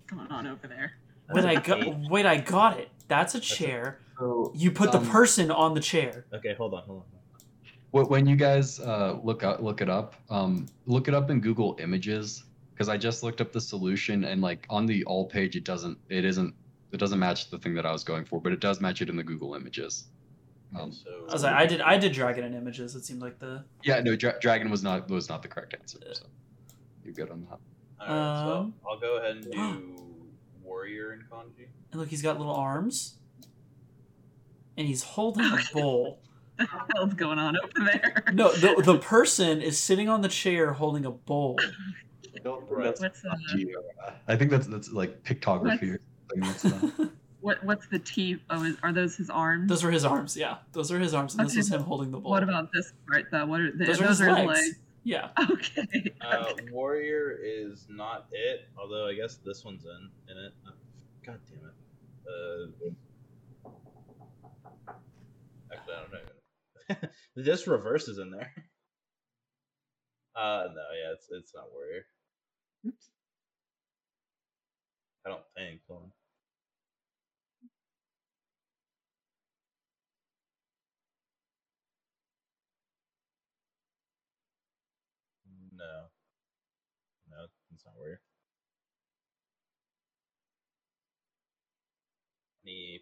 [0.06, 0.92] going on over there?
[1.32, 2.10] Wait, I got.
[2.10, 2.90] Wait, I got it.
[3.08, 4.00] That's a a- chair.
[4.20, 6.26] So You put the um, person on the chair.
[6.32, 7.04] Okay, hold on, hold
[7.94, 8.04] on.
[8.04, 11.40] Wh- When you guys uh, look up, look it up, um, look it up in
[11.40, 12.44] Google Images
[12.74, 15.98] because I just looked up the solution and like on the all page it doesn't,
[16.08, 16.54] it isn't,
[16.92, 19.08] it doesn't match the thing that I was going for, but it does match it
[19.08, 20.04] in the Google Images.
[20.78, 21.80] Um, so I was like, I did.
[21.80, 22.94] I did dragon in images.
[22.94, 23.64] It seemed like the.
[23.82, 25.98] yeah, no, dra- dragon was not was not the correct answer.
[26.12, 26.26] So
[27.04, 27.58] you're good on that.
[28.08, 30.04] Alright, so Um, I'll go ahead and do
[30.62, 31.66] warrior in kanji.
[31.90, 33.16] And look, he's got little arms.
[34.80, 36.20] And he's holding a bowl.
[36.56, 38.24] What the hell's going on over there?
[38.32, 41.58] No, the the person is sitting on the chair holding a bowl.
[42.42, 45.96] That's What's uh, kanji or, uh, I think that's that's like pictography.
[45.96, 46.00] Or
[46.42, 46.92] something.
[46.96, 47.10] That's
[47.42, 48.38] what what's the T?
[48.48, 49.68] Oh, is, are those his arms?
[49.68, 50.34] Those are his arms.
[50.34, 52.30] Yeah, those are his arms, and this is him holding the bowl.
[52.30, 53.44] What about this part though?
[53.44, 54.60] What are the, Those those, are his are legs.
[54.60, 54.78] legs?
[55.04, 55.28] Yeah.
[55.50, 56.14] Okay.
[56.22, 56.64] Uh, okay.
[56.70, 60.52] warrior is not it, although I guess this one's in in it.
[60.66, 60.70] Uh,
[61.26, 61.74] God damn it.
[62.26, 62.90] Uh,
[65.72, 66.18] actually, I don't know.
[67.36, 68.52] this reverse is in there.
[70.36, 72.04] Uh, no, yeah, it's it's not warrior.
[72.86, 73.10] Oops.
[75.26, 75.80] I don't think.
[75.88, 76.12] Hold on.
[85.76, 86.08] No.
[87.30, 88.20] No, it's not warrior.
[92.64, 93.00] Any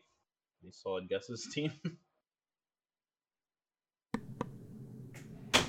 [0.62, 1.72] any solid guesses, team?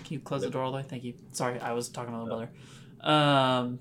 [0.10, 0.82] Can you close the door all the way?
[0.84, 1.14] Thank you.
[1.34, 2.50] Sorry, I was talking to my brother.
[3.02, 3.78] Um.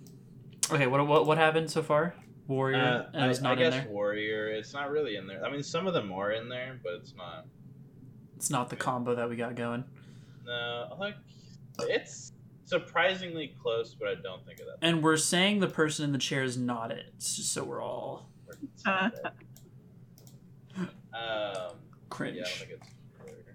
[0.71, 0.87] Okay.
[0.87, 2.15] What what what happened so far?
[2.47, 2.79] Warrior.
[2.79, 3.91] Uh, and it was I, not I in guess there.
[3.91, 4.49] warrior.
[4.49, 5.43] It's not really in there.
[5.43, 7.47] I mean, some of them are in there, but it's not.
[8.37, 9.85] It's not the combo that we got going.
[10.45, 11.15] No, like
[11.81, 12.33] it's
[12.67, 14.77] surprisingly close, but I don't think of that.
[14.87, 17.15] And we're saying the person in the chair is not it.
[17.17, 18.29] So we're all
[18.85, 19.09] Uh,
[20.77, 21.73] um,
[22.11, 22.37] cringe.
[22.37, 22.89] yeah, I don't think it's.
[23.19, 23.55] warrior.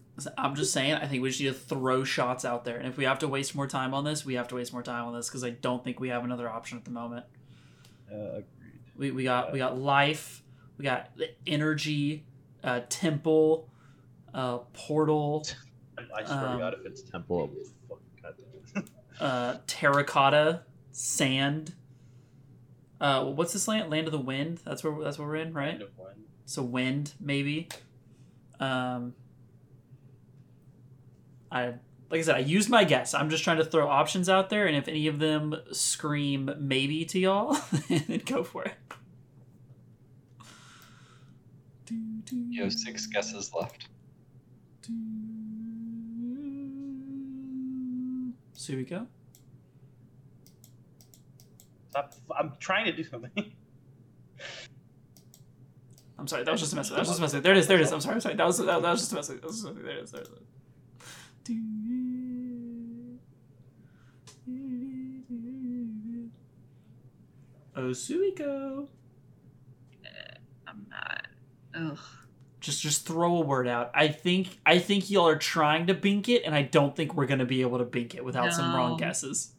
[0.00, 0.03] So
[0.38, 2.76] I'm just saying, I think we just need to throw shots out there.
[2.76, 4.82] And if we have to waste more time on this, we have to waste more
[4.82, 7.26] time on this because I don't think we have another option at the moment.
[8.12, 8.44] Uh, agreed.
[8.96, 10.42] We, we got we got life,
[10.78, 12.24] we got the energy,
[12.62, 13.68] uh, temple,
[14.32, 15.44] uh, portal,
[15.98, 18.44] I swear Um, to God, if it's temple, I'll be fucking
[18.74, 18.84] goddamn.
[19.20, 20.62] uh, terracotta,
[20.92, 21.74] sand.
[23.00, 23.90] Uh, what's this land?
[23.90, 24.60] Land of the wind.
[24.64, 25.80] That's where that's where we're in, right?
[25.96, 26.14] One.
[26.46, 27.68] So wind maybe.
[28.60, 29.14] Um,
[31.54, 31.74] I
[32.10, 33.14] like I said, I used my guess.
[33.14, 37.04] I'm just trying to throw options out there, and if any of them scream maybe
[37.06, 37.54] to y'all,
[37.88, 38.74] then go for it.
[42.50, 43.88] You have six guesses left.
[48.54, 49.06] So here we go.
[51.90, 52.14] Stop.
[52.36, 53.52] I'm trying to do something.
[56.18, 56.92] I'm sorry, that was just a message.
[56.94, 57.42] That was just a message.
[57.42, 57.66] There it is.
[57.66, 57.92] There it is.
[57.92, 58.14] I'm sorry.
[58.14, 58.34] I'm sorry.
[58.34, 59.40] That was that, that was just a message.
[59.40, 59.84] That was just a message.
[59.84, 60.10] There it is.
[60.10, 60.53] There it is.
[67.76, 68.86] Oh, Suiko.
[70.66, 71.26] I'm not.
[71.74, 71.98] Ugh.
[72.60, 73.90] Just just throw a word out.
[73.94, 77.26] I think I think y'all are trying to bink it, and I don't think we're
[77.26, 79.52] gonna be able to bink it without some wrong guesses.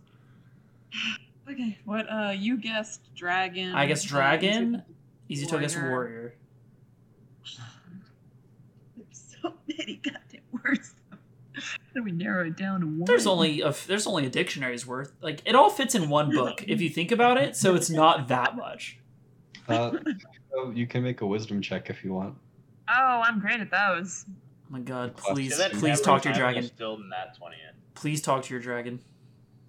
[1.48, 1.78] Okay.
[1.86, 2.12] What?
[2.12, 3.76] Uh, you guessed dragon.
[3.76, 4.82] I guess uh, dragon.
[5.30, 6.34] Easy to guess warrior.
[8.98, 10.95] There's so many goddamn words.
[11.96, 13.06] How do we narrow it down to one?
[13.06, 15.14] There's only a there's only a dictionary's worth.
[15.22, 17.56] Like it all fits in one book if you think about it.
[17.56, 19.00] So it's not that much.
[19.68, 22.36] Uh, you can make a wisdom check if you want.
[22.88, 24.24] Oh, I'm great at those.
[24.30, 24.34] Oh
[24.70, 26.62] my god, please And please talk to your dragon.
[26.62, 27.76] you Still nat twenty in.
[27.96, 29.00] Please talk to your dragon.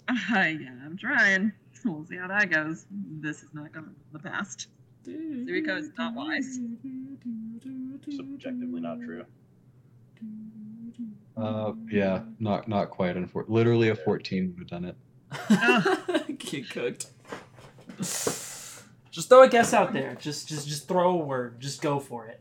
[0.08, 1.50] yeah, I'm trying.
[1.84, 2.86] We'll see how that goes.
[2.90, 4.68] This is not going to be the past.
[5.08, 6.60] Suiko is not wise.
[8.14, 9.24] Subjectively not true.
[11.36, 13.16] Uh, yeah, not not quite.
[13.16, 14.96] Unfor- literally a 14 would have done it.
[16.38, 17.06] Get cooked.
[17.98, 20.14] Just throw a guess out there.
[20.20, 21.60] Just just just throw a word.
[21.60, 22.40] Just go for it.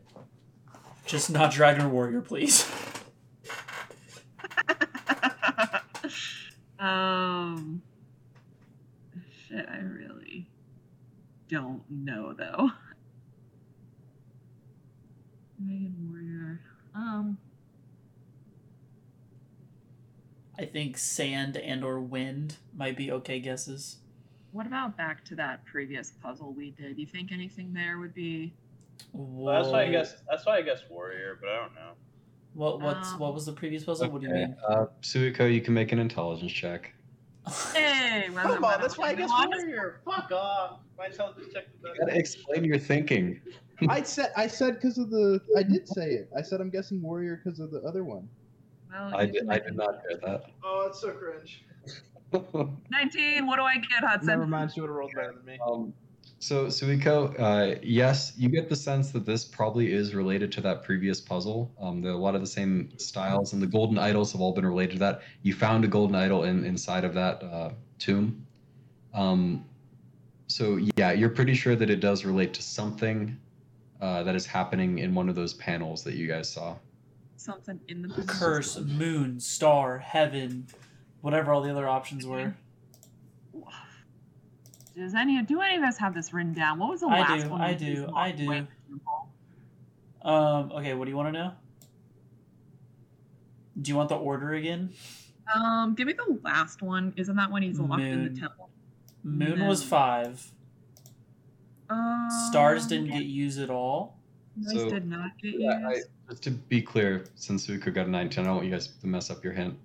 [1.06, 2.68] Just not dragon warrior, please.
[6.78, 7.82] um.
[9.48, 10.48] Shit, I really
[11.48, 12.70] don't know though.
[15.64, 16.60] Dragon warrior.
[16.94, 17.38] Um.
[20.58, 23.98] I think sand and or wind might be okay guesses.
[24.52, 26.98] What about back to that previous puzzle we did?
[26.98, 28.54] You think anything there would be?
[29.12, 31.92] Well, that's why I guess that's why I guess warrior, but I don't know.
[32.54, 34.08] What what's Um, what was the previous puzzle?
[34.08, 34.56] What do you mean?
[34.66, 36.94] Uh, Suiko, you can make an intelligence check.
[37.74, 40.00] Hey, well, Come on, that's why I guess well, warrior.
[40.04, 40.80] Fuck off.
[40.96, 43.40] My intelligence check is You gotta explain your thinking.
[43.88, 45.38] I said I said because of the.
[45.56, 46.30] I did say it.
[46.34, 48.26] I said I'm guessing warrior because of the other one.
[48.90, 49.48] Well, I did.
[49.48, 50.44] I did not hear that.
[50.64, 51.64] Oh, it's so cringe.
[52.90, 53.46] 19.
[53.46, 54.26] What do I get, Hudson?
[54.26, 55.58] Never mind, she would have rolled better than me.
[55.66, 55.92] Um,
[56.38, 60.82] so Suiko, uh, yes, you get the sense that this probably is related to that
[60.82, 61.72] previous puzzle.
[61.80, 64.66] Um, the, a lot of the same styles and the golden idols have all been
[64.66, 65.22] related to that.
[65.42, 68.46] You found a golden idol in, inside of that uh, tomb.
[69.14, 69.64] Um,
[70.46, 73.38] so yeah, you're pretty sure that it does relate to something
[74.00, 76.76] uh, that is happening in one of those panels that you guys saw.
[77.36, 80.66] Something in the Curse, moon, star, heaven,
[81.20, 82.54] whatever all the other options were.
[84.96, 86.78] Does any do any of us have this written down?
[86.78, 87.60] What was the I last do, one?
[87.60, 88.46] I do, I do.
[88.48, 89.32] wings and all?
[90.34, 91.52] Um, okay, what do you want to know?
[93.80, 94.90] Do you want the order again?
[95.54, 97.12] Um, give me the last one.
[97.16, 98.70] Isn't that when he's locked in the temple?
[99.22, 100.50] Moon was five.
[101.90, 104.18] Um, Stars didn't get used at all.
[104.56, 106.08] Those So, did not get Yeah, I, used.
[106.28, 109.06] Just to be clear, since Suiko got a 19, I don't want you guys to
[109.06, 109.76] mess up your hint.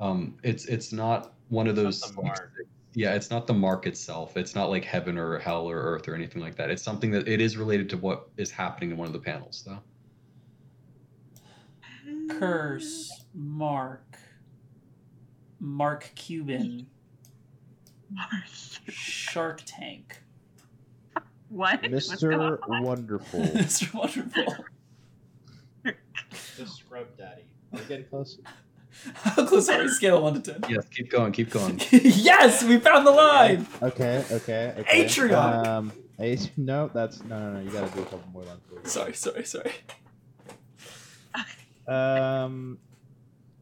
[0.00, 2.00] Um, it's it's not one of those.
[2.02, 2.52] not the mark.
[2.94, 4.36] Yeah, it's not the mark itself.
[4.36, 6.70] It's not like heaven or hell or earth or anything like that.
[6.70, 9.64] It's something that it is related to what is happening in one of the panels,
[9.66, 9.78] though.
[12.28, 14.16] Curse, Mark,
[15.60, 16.86] Mark Cuban,
[18.88, 20.22] Shark Tank,
[21.48, 21.82] What?
[21.82, 22.58] Mr.
[22.82, 23.40] Wonderful.
[23.40, 23.94] Mr.
[23.94, 24.64] Wonderful.
[25.84, 27.42] The scrub daddy.
[27.72, 28.38] Are we getting close?
[29.14, 29.88] How close are we?
[29.88, 30.60] Scale one to ten.
[30.70, 31.80] Yes, keep going, keep going.
[31.92, 33.66] yes, we found the line.
[33.82, 35.04] Okay, okay, okay.
[35.04, 35.66] Atrion!
[35.66, 37.60] Um, At- no, that's no, no, no.
[37.60, 38.60] You gotta do a couple more lines.
[38.68, 38.90] please.
[38.92, 39.72] Sorry, sorry, sorry.
[41.88, 42.78] Um,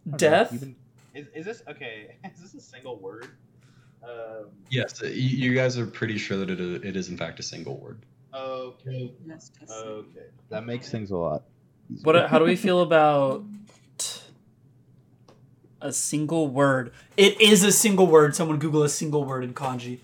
[0.08, 0.52] okay, Death.
[0.52, 0.76] you've been-
[1.14, 2.16] Is, is this okay?
[2.34, 3.26] Is this a single word?
[4.02, 5.12] Um, Yes, uh, you,
[5.50, 8.04] you guys are pretty sure that it is, it is in fact a single word.
[8.34, 9.12] okay.
[9.26, 9.70] Yes, yes.
[9.70, 10.26] Okay.
[10.50, 11.44] that makes things a lot.
[11.92, 12.04] Easier.
[12.04, 12.30] What?
[12.30, 13.44] How do we feel about
[15.80, 16.92] a single word?
[17.16, 18.34] It is a single word.
[18.36, 20.00] Someone Google a single word in kanji.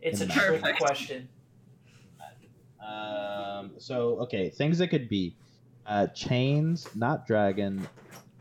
[0.00, 0.78] It's a trick Perfect.
[0.78, 1.28] question.
[2.84, 5.36] Um, so okay, things that could be
[5.86, 7.86] uh, chains, not dragon.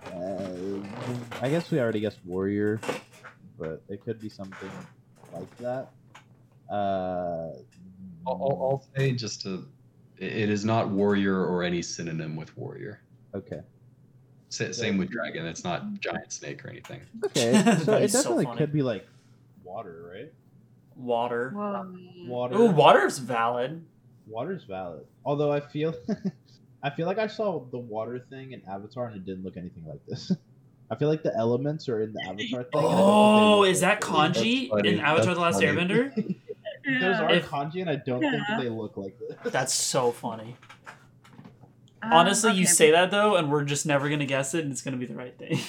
[0.06, 0.80] Uh,
[1.42, 2.80] I guess we already guessed warrior,
[3.58, 4.72] but it could be something
[5.34, 5.92] like that.
[6.72, 7.52] Uh,
[8.26, 9.68] I'll, I'll, I'll say just to,
[10.20, 13.02] it it is not warrior or any synonym with warrior.
[13.34, 13.62] okay.
[14.52, 15.46] Sa- same with dragon.
[15.46, 17.02] It's not giant snake or anything.
[17.26, 17.54] Okay,
[17.86, 18.58] so it it is so definitely funny.
[18.58, 19.08] could be like
[19.64, 20.34] water, right?
[20.96, 21.52] Water.
[21.56, 21.96] Whoa.
[22.28, 22.56] Water.
[22.58, 23.86] Ooh, water's valid.
[24.28, 25.06] Water's valid.
[25.24, 25.94] Although I feel,
[26.84, 29.86] I feel like I saw the water thing in Avatar and it didn't look anything
[29.88, 30.32] like this.
[30.92, 32.70] I feel like the elements are in the Avatar thing.
[32.74, 34.90] and I don't think they Oh, look is that like kanji funny.
[34.90, 35.88] in Avatar: The Last That's funny.
[35.88, 36.36] Airbender?
[36.94, 37.02] This.
[37.02, 38.44] Those are If- kanji, and I don't think Yeah.
[38.50, 39.52] that they look like this.
[39.52, 40.56] That's so funny.
[42.02, 44.82] Um, Honestly, you say that though, and we're just never gonna guess it, and it's
[44.82, 45.60] gonna be the right thing.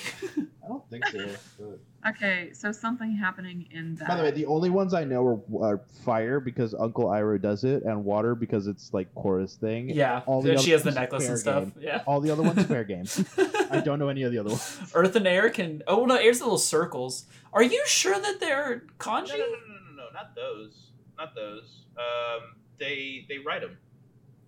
[0.64, 1.26] I don't think so.
[1.58, 4.08] but- Okay, so something happening in that.
[4.08, 7.62] By the way, the only ones I know are, are fire because Uncle Iroh does
[7.64, 9.90] it, and water because it's like Katara's thing.
[9.90, 11.72] yeah, All the she other has the necklace and fair stuff.
[11.78, 12.02] Yeah.
[12.06, 13.04] All the other ones fair game.
[13.70, 14.80] I don't know any of the other ones.
[14.94, 15.82] Earth and air can.
[15.86, 17.26] Oh no, air's the little circles.
[17.52, 19.28] Are you sure that they're kanji?
[19.30, 20.89] No, no, no, no, no, no, not those.
[21.20, 21.84] Not those.
[21.98, 23.76] Um, they they write them.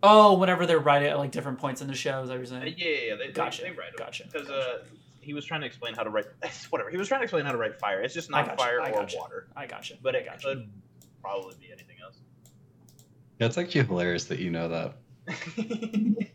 [0.03, 2.57] Oh, whenever they're right at like different points in the show, is that what you're
[2.59, 2.75] Uh, saying?
[2.79, 3.14] yeah, yeah, yeah.
[3.16, 4.05] They, Gotcha, They, they write them.
[4.07, 4.79] gotcha, Because uh,
[5.20, 6.25] he was trying to explain how to write.
[6.70, 6.91] Whatever.
[6.91, 8.01] He was trying to explain how to write fire.
[8.01, 9.18] It's just not gotcha, fire I or gotcha.
[9.18, 9.47] water.
[9.55, 9.95] I gotcha.
[10.03, 10.47] But it gotcha.
[10.49, 10.70] could
[11.20, 12.16] probably be anything else.
[13.39, 14.95] That's actually hilarious that you know that.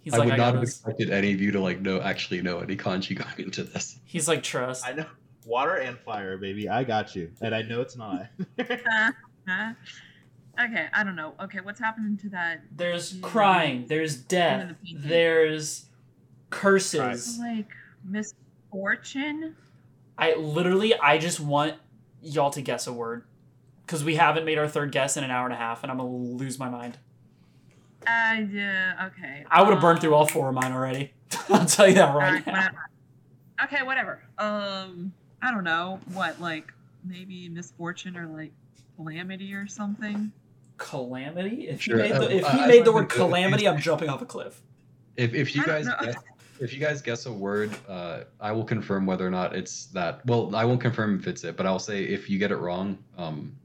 [0.00, 0.70] He's I like, would I not have this.
[0.76, 3.98] expected any of you to like know actually know any kanji going into this.
[4.04, 4.86] He's like, trust.
[4.86, 5.06] I know
[5.44, 6.68] water and fire, baby.
[6.70, 8.28] I got you, and I know it's not.
[9.48, 9.74] Huh?
[10.58, 11.34] okay, I don't know.
[11.40, 12.62] Okay, what's happening to that?
[12.74, 13.86] There's crying.
[13.88, 14.74] There's death.
[14.82, 14.94] The.
[15.08, 15.86] There's
[16.50, 17.38] curses.
[17.38, 17.68] Like
[18.04, 19.56] misfortune?
[20.16, 21.74] I literally, I just want
[22.22, 23.24] y'all to guess a word,
[23.84, 25.98] because we haven't made our third guess in an hour and a half, and I'm
[25.98, 26.98] gonna lose my mind.
[28.06, 29.44] Uh, yeah, okay.
[29.50, 31.12] I would have burned through all Um, four of mine already.
[31.48, 32.52] I'll tell you that right alright, now.
[32.52, 32.90] whatever.
[33.64, 34.22] Okay, whatever.
[34.38, 36.00] Um, I don't know.
[36.12, 36.72] What, like,
[37.02, 38.52] maybe misfortune or, like,
[38.96, 40.32] calamity or something?
[40.76, 41.68] Calamity.
[41.68, 43.16] If Sure, he made the, um, if he I- I made the word it- it-
[43.16, 44.60] calamity, I'm jumping off a cliff.
[45.16, 46.16] If if you guys guess,
[46.60, 50.24] if you guys guess a word, uh, I will confirm whether or not it's that.
[50.26, 52.98] Well, I won't confirm if it's it, but I'll say if you get it wrong,
[53.16, 53.56] um,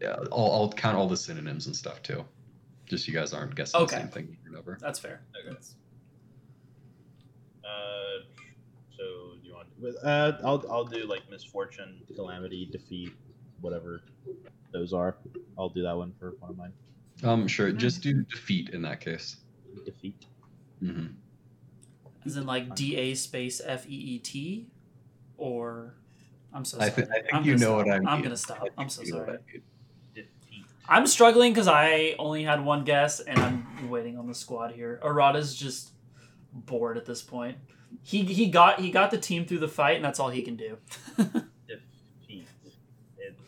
[0.00, 2.24] yeah, I'll, I'll count all the synonyms and stuff too.
[2.86, 3.96] Just so you guys aren't guessing Okay.
[3.96, 4.78] the same thing over and over.
[4.80, 5.22] That's fair.
[5.34, 5.48] Okay.
[5.48, 5.74] That's-
[7.64, 8.24] Uh,
[8.96, 9.68] so do you want?
[9.80, 13.12] But, uh, I'll I'll do like misfortune, calamity, defeat,
[13.64, 14.02] whatever
[14.72, 15.16] those are.
[15.58, 16.72] I'll do that one for one of mine.
[17.22, 17.72] Um, sure.
[17.72, 19.36] Just do defeat in that case.
[19.84, 20.26] Defeat.
[20.82, 21.06] Mm-hmm.
[22.26, 24.66] As in like D A space F E E T,
[25.36, 25.94] or
[26.52, 27.06] I'm so I, sorry.
[27.06, 27.86] th- I think I'm you gonna know stop.
[27.86, 28.08] what I mean.
[28.08, 28.56] I'm gonna stop.
[28.58, 29.38] I think I'm so you know what sorry.
[29.38, 29.62] I mean.
[30.14, 30.64] Defeat.
[30.88, 35.00] I'm struggling because I only had one guess and I'm waiting on the squad here.
[35.02, 35.92] Arata's just
[36.52, 37.58] bored at this point.
[38.02, 40.56] He he got he got the team through the fight and that's all he can
[40.56, 40.78] do.
[41.16, 42.46] Defeat.
[43.18, 43.38] It,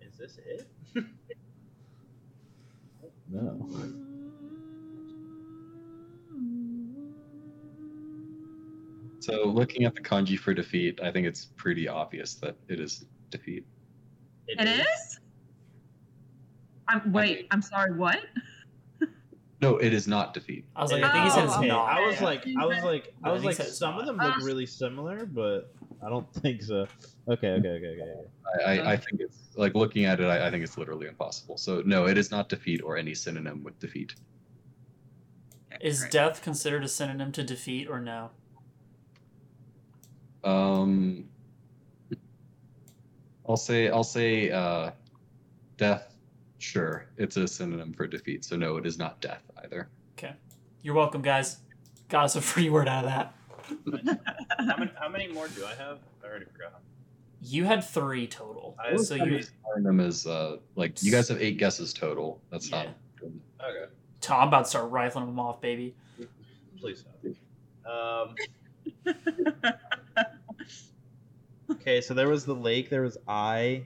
[0.00, 0.68] is this it?
[3.34, 3.68] No.
[9.20, 13.06] So looking at the kanji for defeat, I think it's pretty obvious that it is
[13.30, 13.64] defeat.
[14.46, 15.20] It is?
[16.86, 18.20] I'm, wait, I'm sorry, what?
[19.60, 20.66] No, it is not defeat.
[20.76, 21.68] I was like, I think he said it's Oh, okay.
[21.68, 21.88] not.
[21.88, 24.04] I was like, I was like, I I was like, he said it's some of
[24.04, 25.74] them look really similar, but
[26.04, 26.86] I don't think so.
[27.28, 28.02] Okay, okay, okay, okay.
[28.02, 28.64] okay.
[28.66, 30.24] I, I, I think it's like looking at it.
[30.24, 31.56] I, I think it's literally impossible.
[31.56, 34.14] So no, it is not defeat or any synonym with defeat.
[35.80, 36.10] Is Right.
[36.10, 38.30] death considered a synonym to defeat or no?
[40.44, 41.28] Um,
[43.48, 44.90] I'll say I'll say uh,
[45.78, 46.14] death.
[46.58, 48.44] Sure, it's a synonym for defeat.
[48.44, 49.88] So no, it is not death either.
[50.16, 50.34] Okay,
[50.82, 51.58] you're welcome, guys.
[52.08, 53.34] Got us a free word out of that.
[53.68, 55.98] How many, how many more do I have?
[56.22, 56.80] I already forgot.
[57.42, 58.76] You had three total.
[58.82, 59.42] I- so you
[59.74, 62.40] Synonym is uh, like you guys have eight guesses total.
[62.50, 62.84] That's Yeah.
[62.84, 62.88] not.
[63.20, 63.40] Good.
[63.60, 63.92] Okay.
[64.20, 65.94] Tom about to start rifling them off, baby.
[66.80, 67.14] Please stop.
[67.90, 68.34] Um,
[71.70, 72.90] Okay, so there was the lake.
[72.90, 73.84] There was I.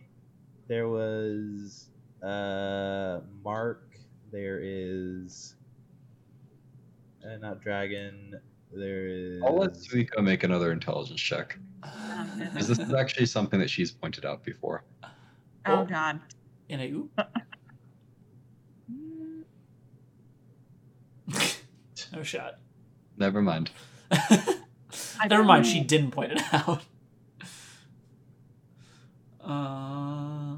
[0.66, 1.86] There was
[2.22, 3.96] uh Mark.
[4.32, 5.54] There is
[7.24, 8.40] uh, not dragon.
[8.72, 9.42] There is.
[9.42, 11.58] I'll let Suiko make another intelligence check.
[12.36, 14.84] Because this is actually something that she's pointed out before.
[15.66, 16.20] oh, God.
[16.68, 17.20] In a oop.
[22.12, 22.58] no shot.
[23.16, 23.70] Never mind.
[25.28, 26.82] Never mind, she didn't point it out.
[29.40, 30.56] Uh,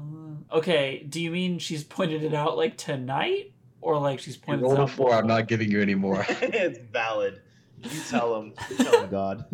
[0.51, 3.53] okay, do you mean she's pointed it out like tonight?
[3.79, 5.13] Or like she's pointed it out four.
[5.13, 6.25] I'm not giving you any more.
[6.29, 7.41] it's valid.
[7.83, 8.53] You tell him.
[8.79, 9.45] Oh God.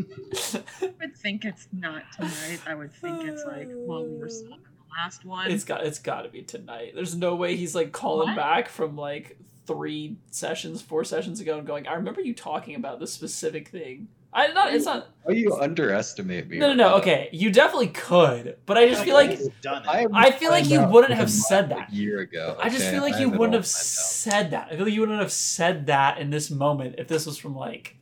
[0.81, 2.59] I would think it's not tonight.
[2.65, 5.51] I would think it's like, well, we were stuck in the last one.
[5.51, 6.93] It's got it's got to be tonight.
[6.95, 8.37] There's no way he's like calling What?
[8.37, 12.99] back from like three sessions, four sessions ago, and going, "I remember you talking about
[12.99, 14.73] this specific thing." I not.
[14.73, 15.07] It's not.
[15.23, 16.57] Why you underestimate me?
[16.57, 16.95] No, no, no.
[16.97, 20.09] Okay, you definitely could, but I just feel like He's done it.
[20.13, 21.91] I, feel like you wouldn't have said that.
[21.91, 22.57] A year ago.
[22.61, 24.67] I just feel like I you wouldn't have said that.
[24.69, 27.55] I feel like you wouldn't have said that in this moment if this was from
[27.55, 27.96] like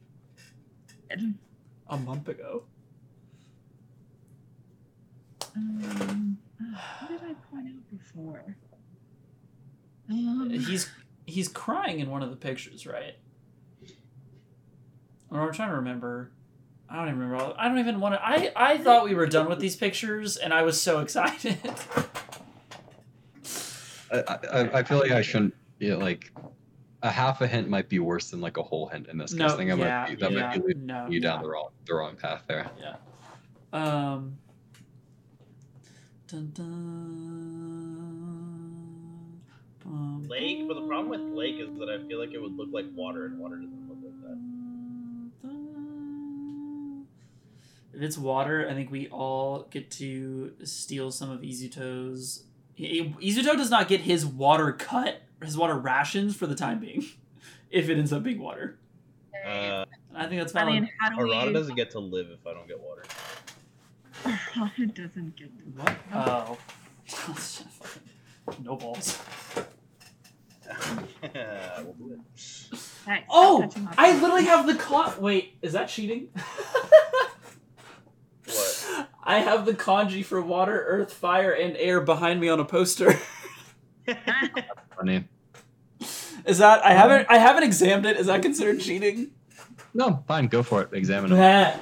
[1.87, 2.63] a month ago.
[5.55, 6.37] Um,
[6.99, 8.55] what did I point out before?
[10.09, 10.89] Um, He's
[11.25, 13.15] he's crying in one of the pictures, right?
[15.31, 16.31] Or I'm trying to remember.
[16.89, 17.43] I don't even remember.
[17.43, 18.23] all- I don't even want to.
[18.25, 21.57] I I thought we were done with these pictures, and I was so excited.
[24.11, 25.53] I, I, I feel like I shouldn't.
[25.79, 26.31] Yeah, like
[27.05, 29.39] a half a hint might be worse than like a whole hint in this case.
[29.39, 31.37] no, I think I yeah, might be, that yeah, might be leading no, you down
[31.37, 31.43] yeah.
[31.43, 32.69] the wrong the wrong path there.
[32.81, 32.95] Yeah.
[33.71, 34.37] Um.
[36.27, 36.65] Dun, dun,
[39.83, 42.69] bum, Lake, but the problem with lake is that I feel like it would look
[42.71, 44.39] like water, and water doesn't look like that.
[47.93, 52.45] If it's water, I think we all get to steal some of Izuto's.
[52.77, 57.05] Izuto does not get his water cut, his water rations for the time being,
[57.69, 58.77] if it ends up being water.
[59.45, 59.85] Uh,
[60.15, 60.73] I think that's I valid.
[60.83, 61.53] mean, how do Arata we?
[61.53, 63.03] doesn't get to live if I don't get water.
[64.23, 65.95] Arata doesn't get to what?
[66.13, 66.57] Oh.
[68.63, 69.19] no balls.
[70.65, 72.19] we'll do it.
[73.05, 73.69] Hey, Oh!
[73.97, 75.13] I literally have the con.
[75.19, 76.29] Wait, is that cheating?
[78.47, 79.07] What?
[79.23, 83.19] I have the kanji for water, earth, fire, and air behind me on a poster.
[84.97, 85.25] Funny.
[86.45, 88.17] Is that I haven't I haven't examined it.
[88.17, 89.31] Is that considered cheating?
[89.93, 90.89] No, fine, go for it.
[90.93, 91.39] Examine them.
[91.39, 91.81] That.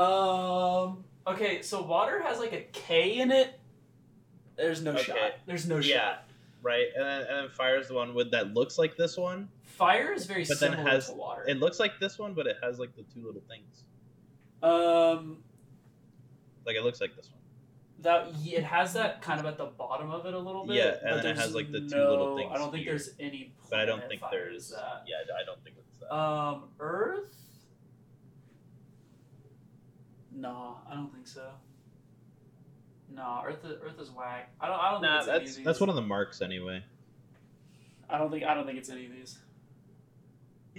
[0.00, 1.04] Um.
[1.26, 3.58] Okay, so water has like a K in it.
[4.56, 5.02] There's no Okay.
[5.04, 5.32] shot.
[5.46, 5.96] There's no Yeah.
[5.96, 6.24] shot.
[6.62, 9.48] right, and then, and then fire's the one with that looks like this one.
[9.64, 11.44] Fire is very But then it has- to water.
[11.48, 13.84] It looks like this one, but it has like the two little things.
[14.62, 15.42] um.
[16.64, 17.40] Like it looks like this one.
[18.02, 20.76] That it has that kind of at the bottom of it a little bit.
[20.76, 22.84] Yeah, but and then it has, like, the two no- little things I don't think
[22.84, 22.92] here.
[22.92, 23.54] there's any.
[23.70, 24.70] But I don't think there's.
[24.70, 25.04] that.
[25.06, 26.14] Yeah, I don't think it's that.
[26.14, 27.36] Um, Earth.
[30.34, 31.48] Nah, I don't think so.
[33.14, 33.64] Nah, Earth.
[33.64, 34.50] Is, Earth is whack.
[34.60, 34.80] I don't.
[34.80, 35.64] I don't nah, think it's any that's of these.
[35.64, 36.82] that's one of the marks anyway.
[38.10, 38.44] I don't think.
[38.44, 39.38] I don't think it's any of these.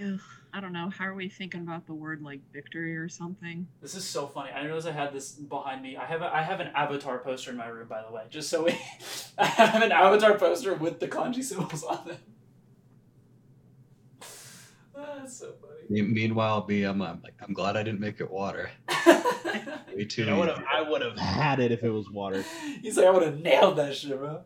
[0.02, 0.20] Ugh,
[0.56, 0.88] I don't know.
[0.88, 3.66] How are we thinking about the word like victory or something?
[3.82, 4.50] This is so funny.
[4.50, 5.96] I didn't realize I had this behind me.
[5.96, 8.22] I have a, I have an avatar poster in my room, by the way.
[8.30, 8.78] Just so we,
[9.38, 12.18] I have an avatar poster with the kanji symbols on it.
[14.96, 16.02] Ah, that's so funny.
[16.02, 18.70] Meanwhile, me, I'm, I'm like, I'm glad I didn't make it water.
[18.86, 19.60] funny.
[19.96, 20.62] Way too I would have.
[20.72, 21.18] I would have.
[21.18, 22.44] Had it if it was water.
[22.80, 24.42] He's like, I would have nailed that shit, bro.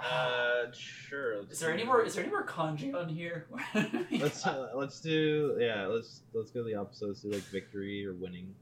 [0.00, 1.42] Uh, sure.
[1.50, 2.02] Is there any more?
[2.04, 3.46] Is there any more kanji on here?
[4.12, 5.86] Let's uh, let's do yeah.
[5.86, 7.08] Let's let's go the opposite.
[7.08, 8.54] Let's do like victory or winning.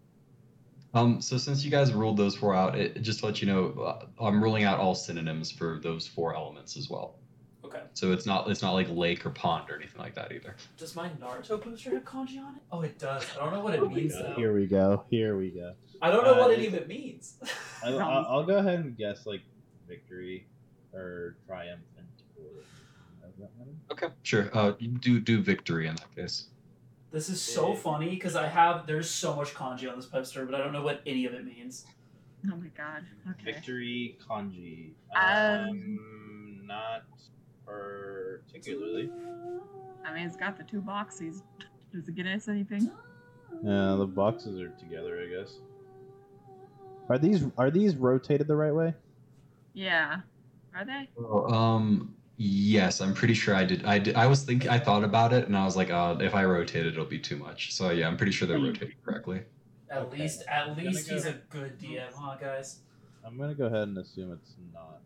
[0.94, 3.68] Um, so since you guys ruled those four out, it, just to let you know,
[3.72, 7.16] uh, I'm ruling out all synonyms for those four elements as well.
[7.62, 7.82] okay.
[7.92, 10.56] So it's not it's not like lake or pond or anything like that either.
[10.78, 12.62] Does my Naruto poster have kanji on it?
[12.72, 13.24] Oh, it does.
[13.38, 14.32] I don't know what it Here means though.
[14.36, 15.04] Here we go.
[15.10, 15.74] Here we go.
[16.00, 17.34] I don't know Uh, what it it- even means.
[17.84, 19.42] I, I'll, I'll go ahead and guess like
[19.86, 20.46] victory
[20.96, 21.84] or triumphant.
[22.38, 22.62] Or,
[23.28, 23.70] does that matter?
[23.92, 24.50] Okay, sure.
[24.52, 26.48] Uh, you do do victory in that case.
[27.12, 27.78] This is so Yeah.
[27.80, 30.82] funny because I have there's so much kanji on this poster, but I don't know
[30.82, 31.86] what any of it means.
[32.50, 33.04] Oh my god.
[33.30, 33.52] Okay.
[33.52, 34.92] Victory kanji.
[35.14, 37.04] Um, Um, not
[37.64, 39.10] particularly.
[40.04, 41.42] I mean, it's got the two boxes.
[41.92, 42.90] Does it get us anything?
[43.62, 45.58] Yeah, the boxes are together, I guess.
[47.08, 48.94] Are these are these rotated the right way?
[49.72, 50.20] Yeah.
[50.76, 51.08] Are they?
[51.18, 53.84] Oh, um, yes, I'm pretty sure I did.
[53.86, 54.14] I did.
[54.14, 54.68] I was thinking.
[54.68, 57.18] I thought about it, and I was like, uh, if I rotate it, it'll be
[57.18, 57.72] too much.
[57.72, 59.42] So yeah, I'm pretty sure they're rotated correctly.
[59.88, 60.18] At Okay.
[60.22, 62.80] least, at least go- he's a good DM, huh, guys?
[63.24, 65.00] I'm gonna go ahead and assume it's not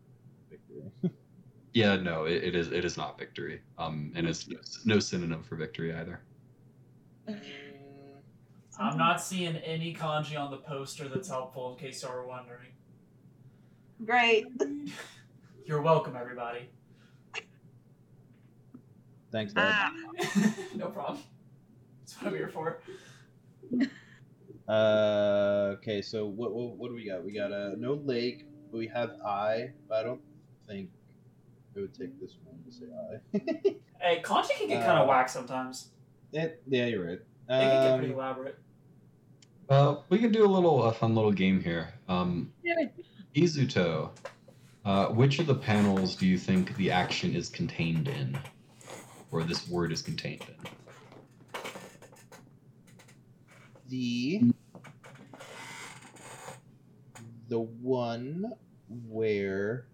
[0.49, 0.91] victory.
[1.73, 2.69] Yeah, no, it, it is.
[2.73, 3.61] It is not victory.
[3.77, 6.19] Um, and it's no, no synonym for victory either.
[8.77, 11.71] I'm not seeing any kanji on the poster that's helpful.
[11.71, 12.73] In case you were wondering.
[14.05, 14.47] Great.
[15.65, 16.69] You're welcome, everybody.
[19.31, 19.63] Thanks, Dad.
[19.73, 21.19] Ah, no problem.
[22.01, 22.81] That's what I'm here for.
[24.67, 27.23] Uh, okay, so what, what what do we got?
[27.23, 30.21] We got uh, no lake, but we have I, but I don't
[30.67, 30.89] think
[31.75, 33.75] it would take this one to say I.
[34.03, 35.89] Hey, kanji can get kind of Uh, whack sometimes.
[36.33, 37.19] It- yeah, you're right.
[37.47, 38.57] They can get pretty Um, elaborate.
[39.69, 41.93] Uh, we can do a little a fun little game here.
[42.09, 42.51] Um.
[43.35, 44.09] Izuto,
[44.85, 48.37] uh, which of the panels do you think the action is contained in,
[49.31, 50.71] or this word is contained in?
[53.91, 54.41] the
[57.49, 58.53] the one
[59.09, 59.85] where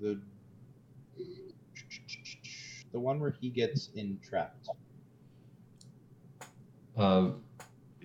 [0.00, 0.20] the
[2.92, 4.68] the one where he gets entrapped.
[6.96, 7.30] Uh,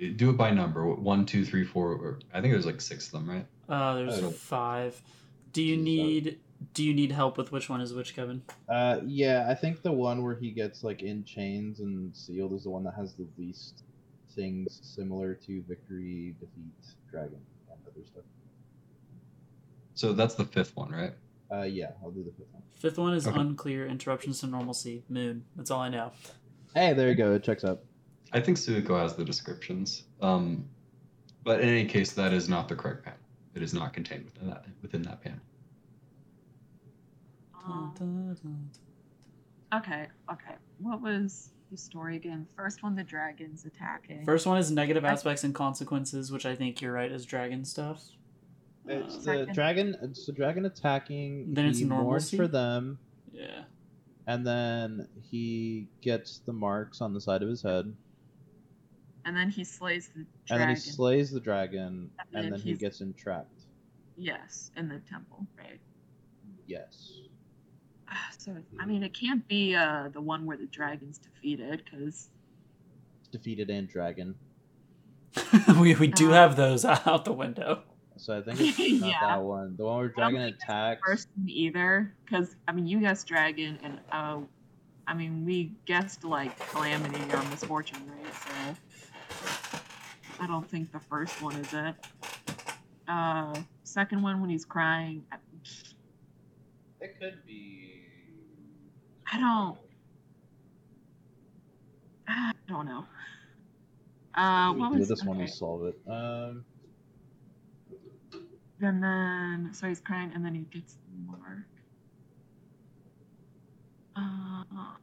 [0.09, 0.85] do it by number.
[0.87, 1.91] One, two, three, four.
[1.93, 3.45] Or, I think there's like six of them, right?
[3.69, 4.31] Uh, there's Oh.
[4.31, 5.01] five.
[5.53, 6.39] Do you So- need
[6.75, 8.43] do you need help with which one is which, Kevin?
[8.69, 12.65] Uh, yeah, I think the one where he gets like in chains and sealed is
[12.65, 13.83] the one that has the least
[14.35, 17.39] things similar to victory, defeat, dragon,
[17.71, 18.23] and other stuff.
[19.95, 21.13] So that's the fifth one, right?
[21.51, 22.61] Uh, yeah, I'll do the fifth one.
[22.75, 23.39] Fifth one is Okay.
[23.39, 25.45] unclear, interruptions to normalcy, moon.
[25.55, 26.11] That's all I know.
[26.75, 27.33] Hey, there you go.
[27.33, 27.81] It checks out.
[28.33, 30.03] I think Suiko has the descriptions.
[30.21, 30.65] Um,
[31.43, 33.19] but in any case, that is not the correct panel.
[33.55, 35.39] It is not contained within that within that panel.
[37.65, 37.93] Um,
[39.73, 40.55] okay, okay.
[40.79, 42.47] What was the story again?
[42.55, 44.25] First one, the dragons attacking.
[44.25, 47.63] First one is negative I- aspects and consequences, which I think you're right is dragon
[47.65, 48.03] stuff.
[48.87, 49.53] It's Uh, the Second.
[49.55, 49.95] dragon.
[50.01, 51.53] It's the dragon attacking.
[51.53, 52.37] Then it's he mourns normalcy?
[52.37, 52.97] for them,
[53.31, 53.65] yeah.
[54.25, 57.93] and then he gets the marks on the side of his head,
[59.25, 60.67] and then he slays the and dragon.
[60.67, 63.49] then he slays the dragon, And and then then he gets entrapped.
[64.17, 65.79] yes, in the temple, right?
[66.67, 67.13] Yes.
[68.09, 72.29] Ah, So I mean, it can't be uh, the one where the dragon's defeated, because
[73.31, 74.35] Defeated and dragon.
[75.79, 77.83] we we do Uh, have those out the window.
[78.17, 79.19] So I think it's not Yeah.
[79.21, 79.75] that one.
[79.77, 81.01] The one where don't dragon think attacks.
[81.05, 84.39] first either, because I mean, you guessed dragon, and uh,
[85.07, 88.33] I mean, we guessed like calamity or misfortune, right?
[88.33, 88.77] So
[90.41, 91.95] I don't think the first one is it.
[93.07, 93.53] Uh,
[93.83, 95.23] second one when he's crying.
[96.99, 98.01] It could be.
[99.31, 99.77] I don't.
[102.27, 103.05] I don't know.
[104.33, 105.37] Uh, we what do was this one?
[105.37, 105.51] We okay.
[105.51, 105.99] solve it.
[106.09, 106.65] Um,
[108.81, 111.67] And then, so he's crying, and then he gets the mark.
[114.15, 114.95] Uh,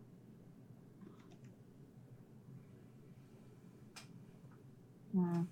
[5.18, 5.42] hmm.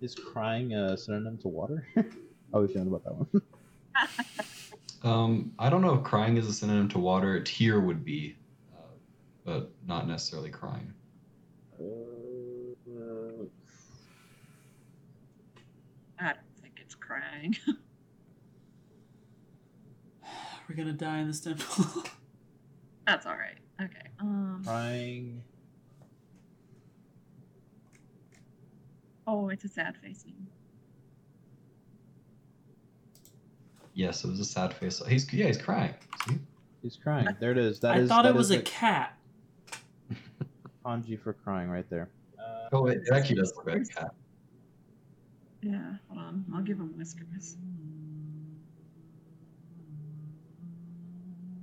[0.00, 1.86] is crying a synonym to water?
[1.94, 2.02] How
[2.58, 3.42] are we feeling about that one?
[5.06, 7.36] Um, I don't know if crying is a synonym to water.
[7.36, 8.36] A Tear would be,
[8.76, 8.80] uh,
[9.44, 10.92] but not necessarily crying.
[16.18, 17.54] I don't think it's crying.
[20.68, 21.84] We're gonna die in this temple.
[23.06, 23.58] That's all right.
[23.80, 24.08] Okay.
[24.18, 24.62] Um.
[24.64, 25.42] crying.
[29.26, 30.34] Oh, it's a sad facing.
[33.94, 35.02] Yes, it was a sad face.
[35.08, 35.94] He's yeah, he's crying.
[36.28, 36.38] See?
[36.82, 37.26] He's crying.
[37.40, 37.80] There it is.
[37.80, 39.16] That I is- thought that it was is a cat.
[40.84, 42.08] kanji for crying right there.
[42.38, 44.14] Uh, Oh, it, it actually does look like a cat.
[45.62, 45.94] Yeah.
[46.08, 46.44] Hold on.
[46.54, 47.56] I'll give him whiskers.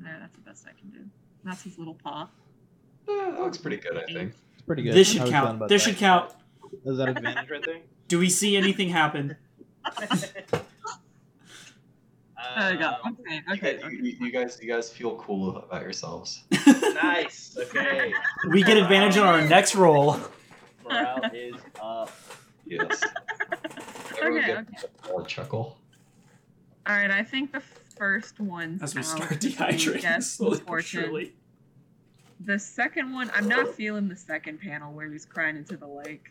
[0.01, 0.17] There.
[0.19, 1.05] That's the best I can do.
[1.45, 2.27] That's his little paw.
[3.07, 4.33] Eh, that looks pretty good, I think.
[4.53, 4.93] it's pretty good.
[4.93, 5.69] This should are we feeling count.
[5.69, 5.89] This that?
[5.91, 6.33] should count.
[6.85, 7.79] Is that Advantage right there.
[8.07, 9.35] Do we see anything happen?
[12.55, 12.95] There you go.
[13.03, 13.35] Um, Okay.
[13.47, 13.77] You Okay.
[13.81, 16.43] guys, you, you guys, you guys feel cool about yourselves.
[16.67, 17.57] nice.
[17.57, 18.13] Okay.
[18.49, 20.17] we get advantage on our next roll.
[20.83, 22.11] Morale is up.
[22.65, 23.01] Yes.
[24.21, 24.71] Everyone Okay.
[24.71, 24.85] gets
[25.17, 25.77] a chuckle.
[26.85, 27.11] All right.
[27.11, 27.61] I think the
[27.97, 28.79] first one.
[28.81, 31.33] As we out start dehydrating guest slowly surely.
[32.41, 36.29] The second one, I'm not feeling the second panel where he's crying into the lake.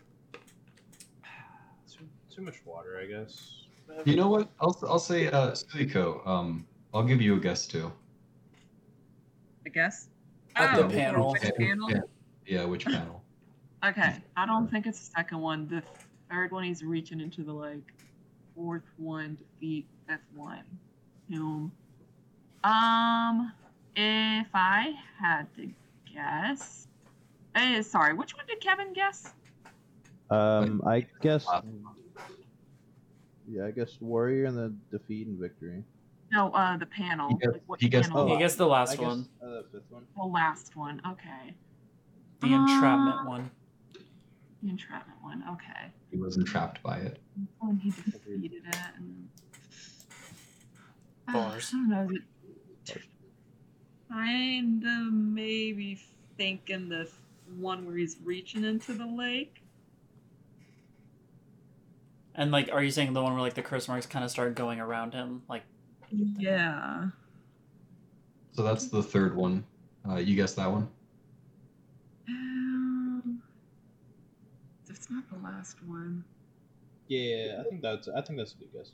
[2.33, 3.65] Too, too much water, I guess.
[4.05, 4.49] You know what?
[4.61, 7.93] I'll, I'll say, uh, Suiko, um, I'll give you a guess too.
[9.67, 10.09] I guess.
[10.57, 11.33] At the Oh, panel.
[11.33, 11.91] Which Yeah, panel?
[11.91, 12.01] Yeah,
[12.47, 13.23] yeah, which panel?
[13.85, 14.17] Okay.
[14.37, 15.69] I don't think it's the second one.
[15.69, 15.83] The
[16.31, 17.93] third one, he's reaching into the lake.
[18.55, 19.87] Fourth one, defeat.
[20.09, 20.65] Fifth one,
[21.29, 21.73] Hume.
[22.65, 23.53] Um,
[23.95, 25.71] if I had to
[26.13, 26.89] guess,
[27.55, 29.33] eh, sorry, which one did Kevin guess?
[30.29, 31.47] Um, I guess.
[33.49, 35.85] Yeah, I guess warrior and the defeat and victory.
[36.33, 37.29] No, uh, the panel.
[37.29, 38.29] He guessed- Like, what he guessed panel?
[38.29, 40.07] He guessed the last I guess, one, Uh, the fifth one.
[40.17, 41.01] The last one.
[41.07, 41.55] Okay.
[42.41, 43.51] the entrapment Uh, one.
[44.63, 45.45] The entrapment one.
[45.49, 45.93] Okay.
[46.11, 47.21] He wasn't trapped by it.
[47.61, 48.77] When he defeated it.
[48.97, 49.29] And...
[51.33, 51.71] Bars.
[51.73, 52.19] I don't know.
[54.09, 56.01] Kind of maybe
[56.37, 57.09] thinking the
[57.59, 59.62] one where he's reaching into the lake.
[62.35, 64.55] And like, are you saying the one where like the curse marks kind of start
[64.55, 65.43] going around him?
[65.49, 65.63] Like,
[66.11, 67.09] Yeah.
[68.53, 69.65] So that's the third one.
[70.09, 70.89] Uh, you guessed that one?
[72.29, 73.43] Um,
[74.89, 76.25] it's not the last one.
[77.09, 78.09] Yeah, I think that's.
[78.09, 78.91] I think that's a good guess.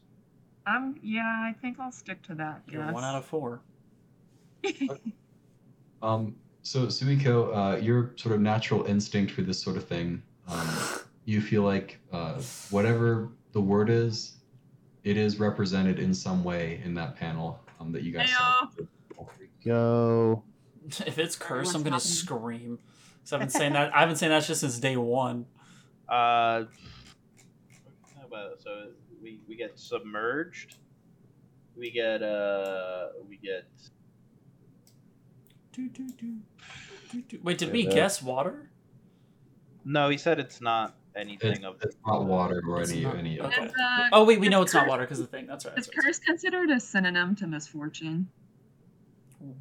[0.67, 0.97] Um.
[1.03, 2.63] Yeah, I think I'll stick to that.
[2.69, 2.93] you're guess.
[2.95, 3.61] one out of four.
[6.03, 10.69] Um, so Suiko, uh, your sort of natural instinct for this sort of thing, um,
[11.29, 12.41] you feel like uh,
[12.71, 14.37] whatever the word is,
[15.05, 18.67] it is represented in some way in that panel um, that you guys saw.
[19.63, 20.43] Go.
[21.05, 22.15] If it's cursed, I'm gonna happening?
[22.15, 22.79] scream.
[23.25, 23.95] Cause I've been saying that.
[23.95, 25.45] I've been saying that just since day one.
[26.09, 26.65] Uh,
[28.17, 28.87] how about so
[29.23, 30.77] we we get submerged.
[31.77, 33.67] We get uh we get
[35.73, 36.37] Do, do, do,
[37.11, 37.39] do, do.
[37.43, 37.91] Wait, did we Yeah.
[37.95, 38.71] guess water?
[39.85, 40.09] no.
[40.09, 43.41] He said it's not anything It's, of it's not water or It's any not- any.
[43.41, 43.65] Okay.
[43.67, 45.47] Is, uh, Oh wait, we know it's not water because the thing.
[45.47, 45.77] That's right.
[45.77, 46.05] Is That's right.
[46.07, 48.29] curse considered a synonym to misfortune?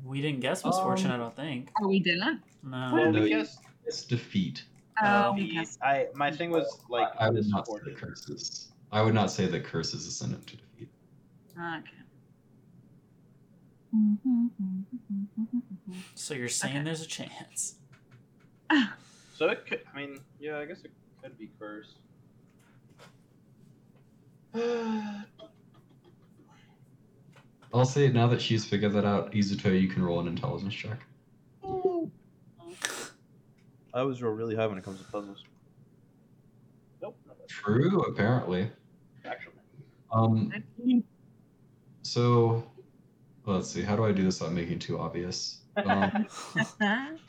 [0.03, 1.07] We didn't guess misfortune.
[1.11, 1.69] Um, I don't think.
[1.81, 2.41] Oh, we didn't.
[2.63, 2.91] No.
[2.93, 4.63] well, No, we you- guess It's defeat.
[5.01, 5.79] Oh, Um, we guessed.
[5.83, 7.93] I my thing was like I would not say misfortune.
[7.93, 8.71] that curses.
[8.91, 10.89] I would not say that curse is a synonym to defeat.
[11.57, 11.91] Okay.
[16.15, 16.83] So you're saying Okay.
[16.83, 17.75] there's a chance.
[19.35, 19.81] So it could.
[19.93, 20.91] I mean, yeah, I guess it
[21.27, 21.95] could be curse.
[27.73, 30.99] I'll say now that she's figured that out, Izuto, you can roll an intelligence check.
[33.93, 35.43] I always roll really high when it comes to puzzles.
[37.01, 37.17] Nope.
[37.47, 38.71] True, apparently.
[39.25, 39.53] Actually.
[40.11, 40.53] Um,
[42.03, 42.63] so
[43.45, 43.81] let's see.
[43.81, 45.61] How do I do this without making it too obvious?
[45.85, 46.25] Um,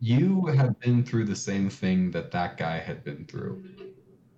[0.00, 3.62] you have been through the same thing that that guy had been through.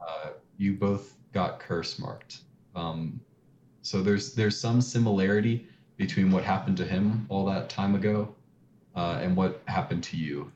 [0.00, 2.40] Uh, you both got curse marked.
[2.74, 3.20] Um,
[3.82, 5.66] so there's there's some similarity
[5.96, 8.34] between what happened to him all that time ago
[8.94, 10.52] uh, and what happened to you.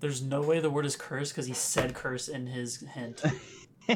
[0.00, 3.22] There's no way the word is curse because he said curse in his hint.
[3.88, 3.94] I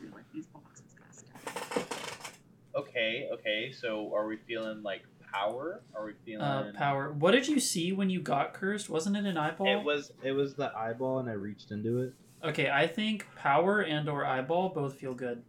[0.00, 2.38] feel like these boxes got stuff.
[2.74, 3.70] okay, okay.
[3.70, 5.02] So are we feeling like
[5.34, 5.82] power?
[5.94, 7.12] Are we feeling Uh, power.
[7.12, 8.88] What did you see when you got cursed?
[8.88, 9.66] Wasn't it an eyeball?
[9.66, 12.14] It was it was the eyeball, and I reached into it.
[12.42, 15.42] Okay, I think power and or eyeball both feel good.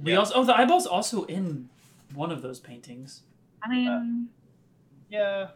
[0.00, 0.18] We Yeah.
[0.18, 1.68] also oh the eyeball's also in
[2.14, 3.22] one of those paintings.
[3.62, 4.28] I mean,
[5.10, 5.48] Yeah,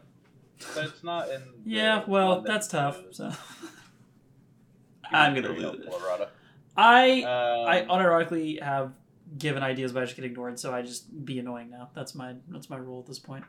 [0.75, 1.41] but it's not in.
[1.63, 3.01] the Yeah, well one that that's tough.
[3.01, 3.31] you- So
[5.11, 6.29] I'm gonna lose it.
[6.75, 8.93] I Um, I unironically have
[9.37, 11.89] given ideas but I just get ignored, so I just be annoying now.
[11.95, 13.43] That's my that's my rule at this point.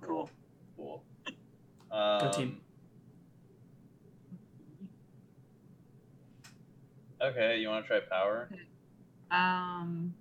[0.00, 0.28] Cool.
[0.76, 1.02] Cool.
[1.90, 2.60] Um, team.
[7.20, 8.48] Okay, you want to try power?
[9.30, 10.12] um,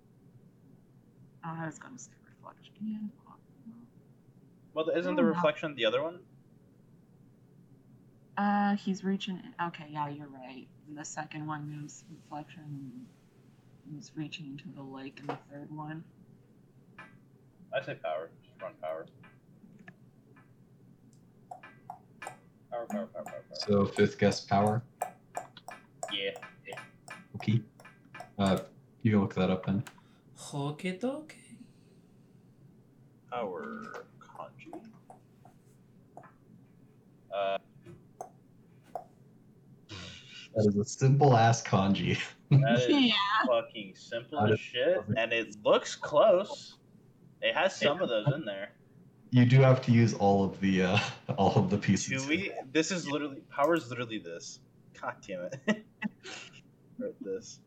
[1.43, 2.73] oh, I was gonna say reflection.
[2.83, 2.97] Yeah.
[4.73, 5.31] Well, isn't the Oh, no.
[5.31, 6.19] reflection the other one?
[8.37, 9.41] Uh, he's reaching.
[9.61, 10.67] Okay, yeah, you're right.
[10.95, 13.05] The second one moves reflection.
[13.93, 16.03] He's reaching into the lake, in the third one.
[17.73, 18.29] I say power.
[18.43, 19.05] Just run power.
[22.71, 23.43] Power, power, power, power, power.
[23.53, 24.81] So fifth guess power.
[26.13, 26.31] Yeah.
[27.35, 27.61] Okay.
[28.39, 28.59] Uh,
[29.01, 29.83] you can look that up then.
[30.53, 31.37] Okay, okay.
[33.29, 34.71] Power kanji.
[37.33, 37.57] Uh,
[40.55, 42.17] That is a simple ass kanji.
[42.49, 43.13] that is Yeah.
[43.47, 45.17] fucking simple That as is shit, perfect.
[45.19, 46.77] and it looks close.
[47.41, 48.71] It has some of those in there.
[49.31, 50.99] You do have to use all of the uh,
[51.37, 52.07] all of the pieces.
[52.07, 52.27] Do pieces.
[52.27, 52.51] we?
[52.73, 54.59] This is literally power is literally this.
[55.01, 55.59] God damn it.
[56.99, 57.59] Wrote this.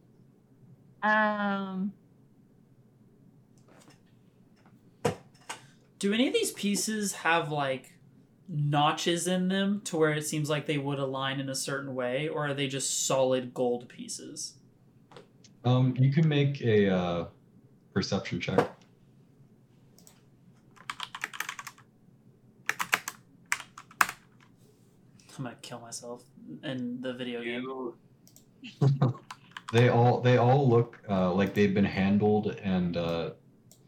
[1.02, 1.92] Um.
[5.98, 7.93] Do any of these pieces have like
[8.48, 12.28] notches in them to where it seems like they would align in a certain way,
[12.28, 14.54] or are they just solid gold pieces?
[15.64, 17.24] Um, you can make a uh,
[17.92, 18.70] perception check.
[25.36, 26.22] I'm gonna kill myself
[26.62, 27.92] in the video game.
[29.74, 33.30] They all they all look uh, like they've been handled and uh,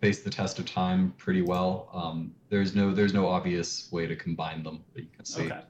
[0.06, 1.88] faced the test of time pretty well.
[1.92, 5.46] Um, there's no there's no obvious way to combine them that you can see.
[5.46, 5.54] Okay.
[5.56, 5.64] I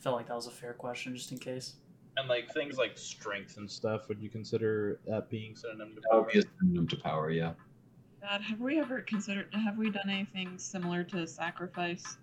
[0.00, 1.74] felt like that was a fair question, just in case.
[2.16, 4.08] and like things like strength and stuff.
[4.08, 6.32] Would you consider that being synonym to That would power?
[6.32, 7.52] be a synonym to power, yeah.
[8.22, 9.48] God, have we ever considered?
[9.52, 12.16] Have we done anything similar to sacrifice?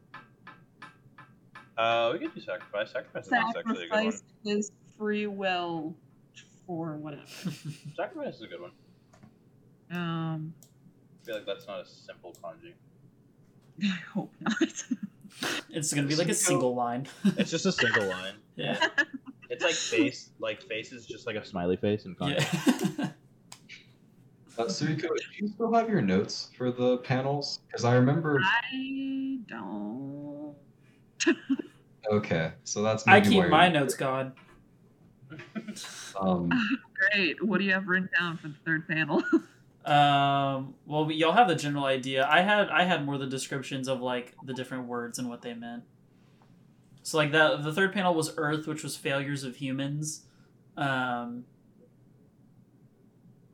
[1.78, 2.92] Uh, we could do sacrifice.
[2.92, 4.12] Sacrifice is actually a good one.
[4.12, 5.96] Sacrifice is free will
[6.66, 7.26] for whatever.
[7.96, 8.72] Sacrifice is a good one.
[9.92, 10.54] Um,
[11.22, 12.74] I feel like that's not a simple kanji.
[13.84, 14.62] I hope not.
[15.70, 17.08] it's gonna be like a single line.
[17.38, 18.36] It's just a single line.
[18.56, 18.88] yeah.
[19.50, 22.98] It's like face, like face is just like a smiley face and kanji.
[23.00, 23.10] Yeah.
[24.58, 27.60] Uh, Suiko, do you still have your notes for the panels?
[27.68, 28.42] Because I remember.
[28.44, 30.56] I don't.
[32.12, 33.08] Okay, so that's.
[33.08, 34.34] I maybe keep why my you're- notes, God.
[36.20, 36.50] Um,
[37.14, 37.42] Great.
[37.44, 39.24] What do you have written down for the third panel?
[39.86, 42.28] Um, well, we- y'all have the general idea.
[42.30, 45.54] I had I had more the descriptions of like the different words and what they
[45.54, 45.84] meant.
[47.04, 50.26] So like that, the third panel was Earth, which was failures of humans.
[50.78, 51.46] Um,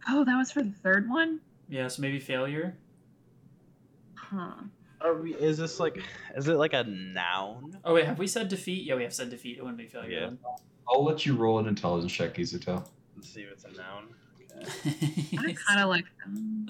[0.09, 1.39] oh, that was for the third one?
[1.69, 2.77] yeah, so maybe failure.
[4.15, 4.51] Huh.
[4.99, 5.33] Are we?
[5.35, 6.01] Is this like?
[6.35, 7.77] Is it like a noun?
[7.85, 8.83] Oh wait, have we said defeat?
[8.83, 9.57] Yeah, we have said defeat.
[9.57, 10.31] It wouldn't be failure.
[10.43, 10.51] Yeah.
[10.89, 12.85] I'll let you roll an intelligence check, Izuto.
[13.15, 14.07] Let's see if it's a noun.
[14.57, 14.67] Okay.
[15.37, 15.55] I then.
[15.55, 16.05] kind of like.
[16.25, 16.69] Um,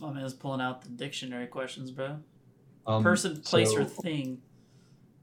[0.00, 2.18] My man's pulling out the dictionary questions, bro.
[2.86, 4.40] Um, Person, place, or thing.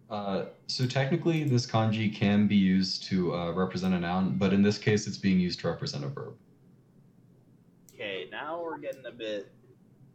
[0.09, 4.61] Uh, so technically, this kanji can be used to uh, represent a noun, but in
[4.61, 6.35] this case, it's being used to represent a verb.
[7.93, 9.51] Okay, now we're getting a bit.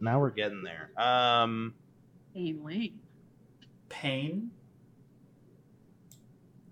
[0.00, 0.90] Now we're getting there.
[0.96, 1.74] Um,
[2.34, 2.94] Haley.
[3.88, 4.50] Pain.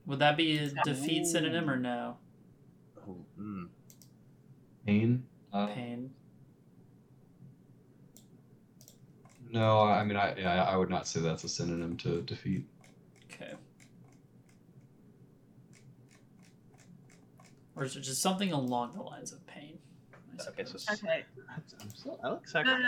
[0.06, 2.16] Would that be a defeat synonym or no?
[3.06, 3.68] oh, mm.
[4.88, 5.22] Pain?
[5.52, 6.10] Uh, Pain.
[9.50, 12.64] no, I mean, I yeah, I would not say that's a synonym to defeat.
[13.30, 13.52] Okay.
[17.76, 19.78] Or is it just something along the lines of pain?
[20.48, 20.78] Okay, so.
[20.94, 21.24] Okay.
[21.82, 22.80] I'm still, I like sacrifice.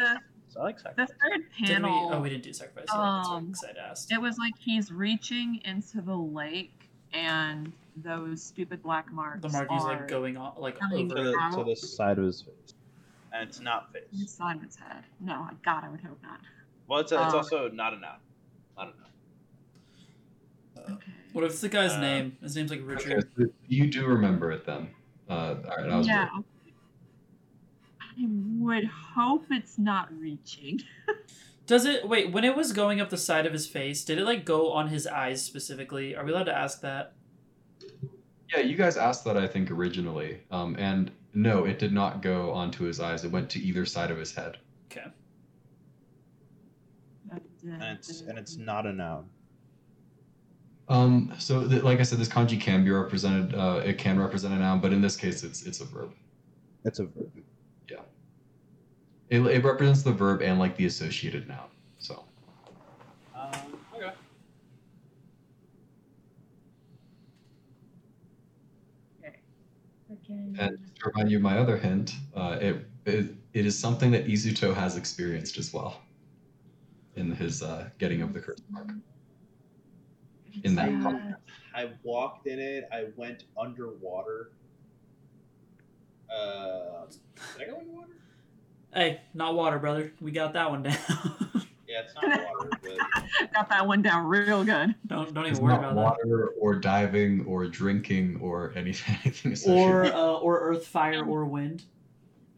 [0.55, 1.09] The, I like the sacrifice.
[1.21, 1.91] third Did we?
[1.91, 2.11] panel.
[2.15, 2.87] Oh, we didn't do sacrifice.
[2.89, 2.97] yet.
[2.97, 4.11] That's right, Um, 'cause I'd asked.
[4.11, 6.80] It was like he's reaching into the lake,
[7.13, 9.43] and those stupid black marks.
[9.43, 11.31] The mark are like going on, like coming To over.
[11.31, 12.75] the, to the side of his face,
[13.33, 14.31] and it's not on the face.
[14.33, 15.05] side of its head.
[15.21, 16.41] No, God, I would hope not.
[16.89, 18.17] Well, it's, a, it's Um, also not a noun.
[18.77, 20.97] Not a noun.
[20.97, 21.13] Okay.
[21.33, 22.37] What if it's the guy's Uh, name?
[22.43, 23.29] His name's like Okay, Richard.
[23.37, 24.91] so you do remember it then.
[25.29, 25.33] Uh,
[25.69, 26.29] all right, I was Yeah.
[28.01, 28.27] I
[28.59, 30.81] would hope it's not reaching.
[31.71, 32.09] Does it?
[32.09, 34.73] Wait, when it was going up the side of his face, did it like go
[34.73, 36.17] on his eyes specifically?
[36.17, 37.13] Are we allowed to ask that?
[38.53, 42.51] Yeah, you guys asked that I think originally, um, and no, it did not go
[42.51, 43.25] onto his eyes.
[43.25, 44.59] It went to either side of his head.
[44.91, 45.07] Okay.
[47.63, 49.31] And it's and it's not a noun.
[50.89, 53.55] Um, so, th- like I said, this kanji can be represented.
[53.55, 56.15] Uh, it can represent a noun, but in this case, it's it's a verb.
[56.85, 57.31] It's a verb.
[59.31, 61.69] It, it represents the verb and like the associated noun.
[61.99, 62.25] So,
[63.35, 63.53] Um,
[63.95, 64.13] okay.
[70.13, 70.33] okay.
[70.59, 74.27] and to remind you of my other hint, uh, it, it it is something that
[74.27, 76.01] Izuto has experienced as well
[77.17, 78.89] in his uh, getting of the curse mark.
[80.65, 81.37] in that problem.
[81.75, 82.89] I walked in it.
[82.93, 84.51] I went underwater.
[86.33, 87.07] Uh,
[87.57, 88.20] did I go underwater?
[88.93, 90.13] Hey, not water, brother.
[90.21, 90.97] We got that one down.
[91.89, 94.95] Yeah, it's not water, but Got that one down real good.
[95.09, 99.17] don't don't It's even worry not about water or diving or drinking or anything.
[99.25, 101.83] anything Or uh, or earth, fire, or wind.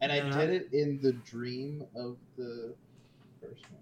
[0.01, 0.39] And I Uh-huh.
[0.41, 2.75] did it in the dream of the
[3.41, 3.81] first one.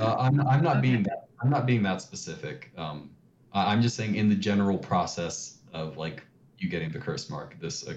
[0.00, 2.72] Uh, I'm, I'm not being that I'm not being that specific.
[2.76, 3.10] Um,
[3.52, 6.24] I- I'm just saying in the general process of like
[6.58, 7.54] you getting the curse mark.
[7.60, 7.94] This uh,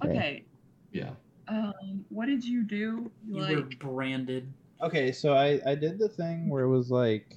[0.00, 0.46] uh, Okay.
[0.92, 1.10] Yeah.
[1.48, 3.10] Um, what did you do?
[3.26, 4.52] You Like, were branded.
[4.82, 7.36] Okay, so I I did the thing where it was like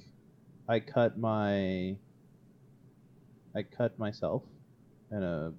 [0.68, 1.96] I cut my
[3.54, 4.42] I cut myself
[5.10, 5.52] in a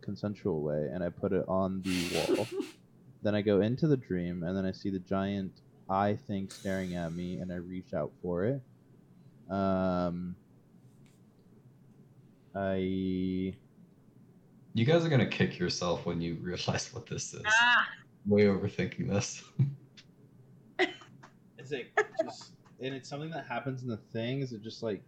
[0.00, 2.46] consensual way and I put it on the wall.
[3.22, 5.52] then I go into the dream and then I see the giant
[5.88, 8.60] eye thing staring at me and I reach out for it.
[9.50, 10.36] Um
[12.54, 13.54] I
[14.76, 17.42] You guys are gonna kick yourself when you realize what this is.
[17.46, 17.88] ah,
[18.26, 19.42] Way overthinking this.
[21.58, 21.90] Is it
[22.22, 24.42] just and it's something that happens in the thing?
[24.42, 25.02] Is it just like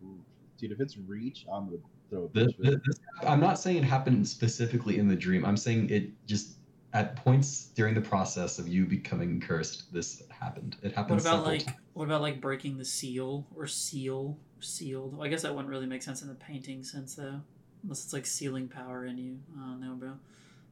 [0.57, 1.77] dude, if it's reach, I'm gonna
[2.09, 5.45] throw a This, bitch with this, I'm not saying it happened specifically in the dream.
[5.45, 6.55] I'm saying it just
[6.95, 9.93] at points during the process of you becoming cursed.
[9.93, 10.79] This happened.
[10.83, 11.21] It happened.
[11.21, 11.77] What about like times.
[11.93, 15.15] what about like breaking the seal or seal sealed?
[15.15, 17.43] Well, I guess that wouldn't really make sense in the painting sense though,
[17.83, 19.39] unless it's like sealing power in you.
[19.59, 20.13] I don't know, bro.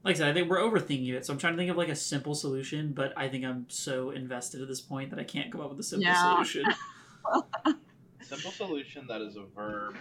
[0.05, 1.89] Like I said, I think we're overthinking it, so I'm trying to think of like
[1.89, 5.51] a simple solution, but I think I'm so invested at this point that I can't
[5.51, 6.35] come up with a simple Yeah.
[6.35, 6.65] solution.
[8.23, 9.97] simple solution that is a verb.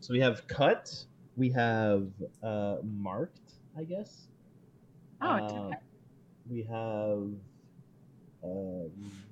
[0.00, 0.92] So we have cut.
[1.36, 2.08] We have
[2.42, 3.38] uh, marked.
[3.76, 4.26] I guess.
[5.20, 5.70] Oh, it Uh,
[6.48, 7.28] we have
[8.44, 8.88] uh.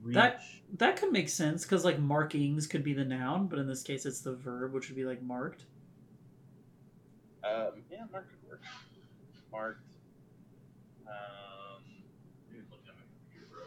[0.06, 0.42] That-
[0.76, 4.04] That could make sense because like markings could be the noun, but in this case
[4.04, 5.64] it's the verb, which would be like marked.
[7.48, 8.62] Um, yeah, mark could work.
[9.52, 9.82] marked.
[11.06, 11.82] Um,
[12.50, 13.64] maybe looking at my computer, bro.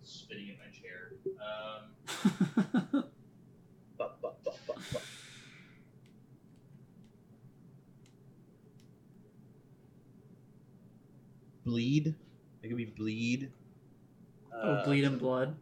[0.00, 1.12] Just spinning in my chair.
[1.42, 3.04] Um,
[3.98, 5.02] but, but, but, but, but.
[11.64, 12.14] Bleed.
[12.62, 13.50] It could be bleed.
[14.52, 15.56] oh, Uh, bleed and blood.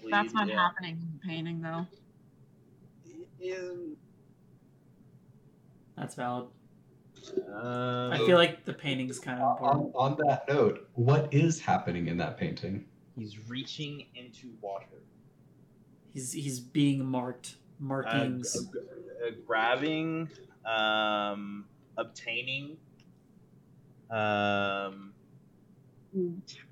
[0.00, 0.54] bleed, That's not yeah.
[0.56, 1.86] happening in the painting though.
[3.38, 3.56] Yeah.
[5.96, 6.48] That's valid.
[7.52, 9.94] Um, I feel like the painting's kind of On, important.
[9.96, 12.84] on that note, what is happening in that painting?
[13.16, 14.86] he's reaching into water.
[16.12, 17.56] He's he's being marked.
[17.56, 18.52] Uh, Markings.
[18.72, 18.78] g-
[19.26, 20.28] uh, grabbing,
[20.64, 21.64] um,
[21.96, 22.76] obtaining,
[24.10, 25.12] um,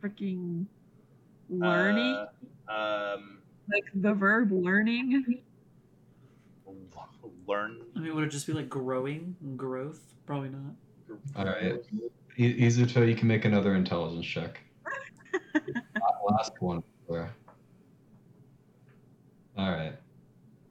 [0.01, 0.67] Freaking
[1.51, 2.25] learning,
[2.69, 3.39] uh, um,
[3.71, 5.43] like the verb learning.
[7.47, 7.81] Learn.
[7.97, 10.01] I mean, would it just be like growing, growth?
[10.27, 10.75] Probably not.
[11.37, 11.75] All right.
[11.75, 11.79] I-
[12.39, 14.59] Izuto, you can make another intelligence check.
[16.31, 16.83] Last one.
[17.11, 17.29] All
[19.71, 19.93] right.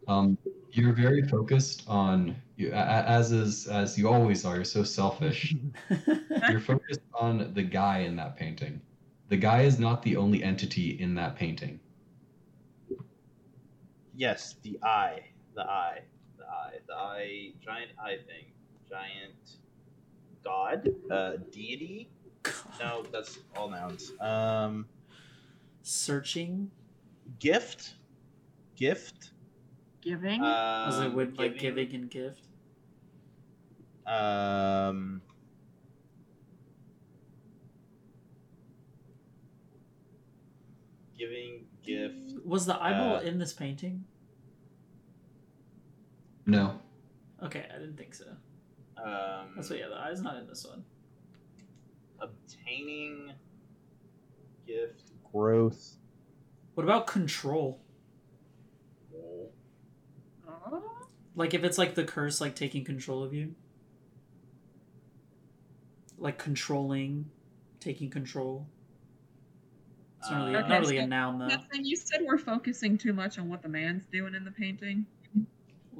[0.07, 0.37] Um,
[0.71, 4.55] you're very focused on you, a- a- as is as you always are.
[4.55, 5.53] You're so selfish.
[6.49, 8.81] you're focused on the guy in that painting.
[9.29, 11.79] The guy is not the only entity in that painting.
[14.15, 15.21] Yes, the eye,
[15.55, 16.10] the eye, the
[16.91, 18.51] eye, giant eye thing,
[18.89, 19.57] giant
[20.43, 22.09] god, uh, deity.
[22.79, 24.11] No, that's all nouns.
[24.19, 24.87] Um,
[25.83, 26.71] Searching.
[27.39, 27.95] gift,
[28.75, 29.31] gift.
[30.01, 30.41] Giving.
[30.43, 32.47] As it Um, would like giving and gift.
[34.05, 35.21] Um,
[41.17, 42.33] giving gift.
[42.45, 44.05] Was the eyeball Uh, in this painting?
[46.51, 46.79] No.
[47.43, 48.25] Okay, I didn't think so.
[49.03, 49.79] Um, That's what.
[49.79, 50.83] Yeah, the eye's not in this one.
[52.19, 53.31] obtaining
[54.67, 55.11] gift.
[55.31, 55.95] Growth.
[56.75, 57.79] What about control?
[60.47, 60.83] Oh.
[61.35, 63.55] Like if it's like the curse, like taking control of you.
[66.17, 67.25] Like controlling,
[67.79, 68.67] taking control.
[70.19, 71.47] It's not really, Uh, not really a so- noun though.
[71.49, 75.05] Justin, you said we're focusing too much on what the man's doing in the painting.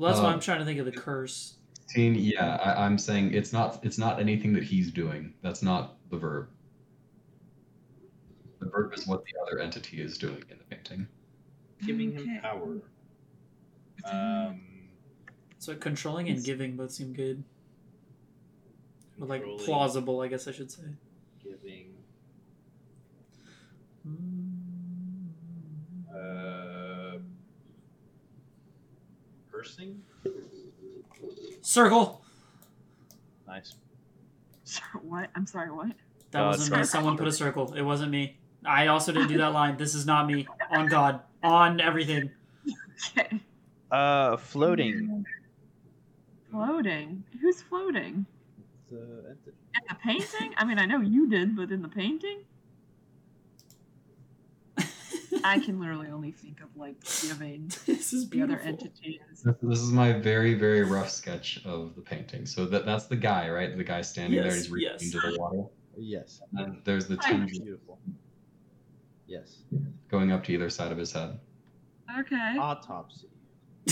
[0.02, 1.57] Well, that's why Uh, I'm trying to think of the curse.
[1.86, 5.36] Scene, yeah, I, I'm saying it's not it's not anything that he's doing.
[5.44, 6.49] That's not the verb.
[8.61, 11.07] The verb is what the other entity is doing in the painting.
[11.86, 12.23] Giving Okay.
[12.26, 12.82] him power.
[14.06, 14.61] Um,
[15.60, 17.44] So controlling and giving both seem good.
[19.19, 20.95] Or like plausible, I guess I should say.
[29.61, 30.01] Cursing.
[31.61, 32.23] Circle.
[33.47, 33.75] Nice.
[34.63, 35.29] Sorry, what?
[35.35, 35.88] I'm sorry, what?
[36.31, 36.83] That God, wasn't me.
[36.85, 37.73] Someone put a circle.
[37.73, 38.38] It wasn't me.
[38.65, 39.77] I also didn't do that line.
[39.77, 40.47] This is not me.
[40.71, 41.21] On God.
[41.43, 42.29] On everything.
[43.17, 43.39] Okay.
[43.91, 45.25] Uh, floating.
[46.49, 47.23] Floating.
[47.41, 48.25] Who's floating?
[48.83, 49.57] It's a entity.
[49.75, 50.53] In the painting?
[50.57, 52.39] I mean, I know you did, but in the painting?
[55.43, 58.68] I can literally only think of like giving this is the other beautiful.
[58.69, 59.19] entities.
[59.43, 62.45] This, this is my very very rough sketch of the painting.
[62.45, 63.76] So that that's the guy, right?
[63.76, 64.53] The guy standing there.
[64.53, 65.03] He's reaching yes.
[65.03, 65.63] into the water.
[65.97, 66.41] Yes.
[66.55, 67.47] And then there's the Right.
[67.49, 67.99] two Beautiful.
[69.27, 69.59] Yes.
[70.09, 71.39] going up to either side of his head.
[72.19, 72.57] Okay.
[72.59, 73.27] Autopsy.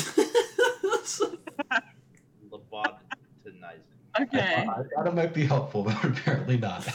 [2.51, 3.85] Lobotomizing.
[4.19, 4.65] Okay.
[4.67, 6.88] I thought it might be helpful, but apparently not.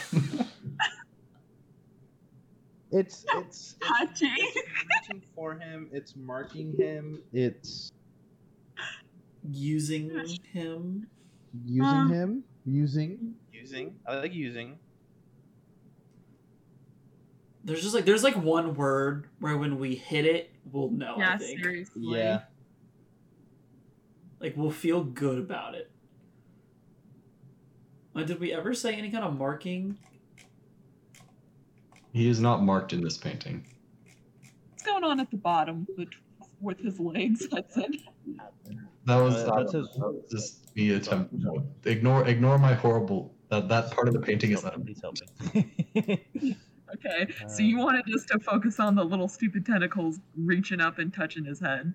[2.96, 4.30] It's it's it's, Hachi.
[4.38, 4.68] it's
[5.08, 5.88] reaching for him.
[5.92, 7.20] It's marking him.
[7.32, 7.90] It's
[9.50, 10.10] Using
[10.52, 11.06] him.
[11.66, 12.44] using Um, him.
[12.64, 13.34] Using.
[13.52, 13.96] Using.
[14.06, 14.78] I like using.
[17.64, 21.16] There's just like there's like one word where when we hit it, we'll know.
[21.16, 21.60] I Yeah, think.
[21.62, 22.02] seriously.
[22.18, 22.42] Yeah.
[24.40, 25.90] Like we'll feel good about it.
[28.14, 29.98] Like, did we ever say any kind of marking?
[32.14, 33.66] He is not marked in this painting.
[34.70, 36.08] What's going on at the bottom with,
[36.60, 37.98] with his legs, Hudson?
[39.04, 41.34] That was, Uh, that's his- that was just me attempt.
[41.84, 43.34] Ignore ignore my horrible.
[43.50, 44.82] That that part of the painting is not.
[44.82, 45.18] Please help
[45.54, 46.56] me.
[46.94, 51.12] Okay, so you wanted us to focus on the little stupid tentacles reaching up and
[51.12, 51.92] touching his head.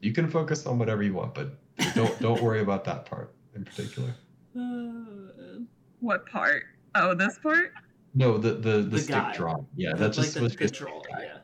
[0.00, 1.58] You can focus on whatever you want, but
[1.94, 4.14] don't don't worry about that part in particular.
[4.58, 5.60] Uh,
[6.00, 6.62] What part?
[6.94, 7.72] Oh, this part?
[8.14, 9.32] No, the the, the, The stick guy.
[9.34, 9.66] drawing.
[9.76, 11.38] Yeah, like that just the, was the just draw, yeah.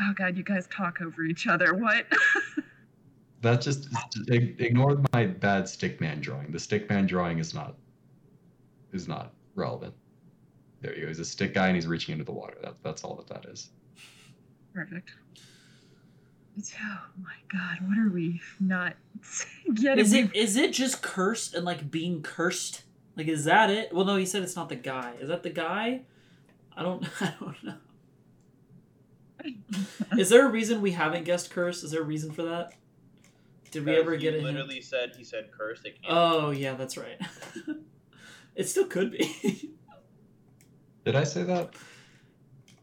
[0.00, 1.74] Oh god, you guys talk over each other.
[1.74, 2.06] What?
[3.42, 3.88] that just
[4.28, 6.50] ig- ignore my bad stick man drawing.
[6.50, 7.76] The stick man drawing is not
[8.92, 9.94] is not relevant.
[10.80, 11.08] There you go.
[11.08, 12.56] He's a stick guy and he's reaching into the water.
[12.62, 13.70] That, that's all that that is.
[14.74, 15.12] Perfect.
[16.80, 18.94] Oh my god, what are we not
[19.74, 20.04] getting?
[20.04, 22.83] Is it is it just cursed and like being cursed?
[23.16, 23.92] Like is that it?
[23.92, 25.14] Well, no, he said it's not the guy.
[25.20, 26.02] Is that the guy?
[26.76, 27.06] I don't.
[27.20, 27.74] I don't know.
[30.18, 31.82] Is there a reason we haven't guessed curse?
[31.82, 32.72] Is there a reason for that?
[33.70, 34.44] Did we ever he get a hint?
[34.44, 35.80] literally said he said curse.
[35.84, 36.06] It can't.
[36.16, 37.20] Oh yeah, that's right.
[38.54, 39.74] it still could be.
[41.04, 41.74] Did I say that?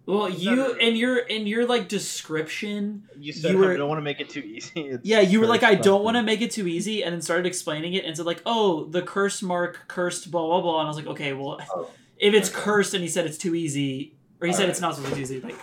[0.06, 0.74] Well, you no, no.
[0.76, 4.20] in your in your like description, you said you were- I don't want to make
[4.20, 4.72] it too easy.
[4.76, 7.22] It's yeah, you were like, I don't want to make it too easy, and then
[7.22, 10.88] started explaining it and said like, oh, the curse mark cursed blah blah blah, and
[10.88, 12.60] I was like, okay, well, Oh, if it's okay.
[12.60, 14.70] cursed and he said it's too easy, or he said Alright.
[14.72, 15.56] it's not supposed to be too easy, like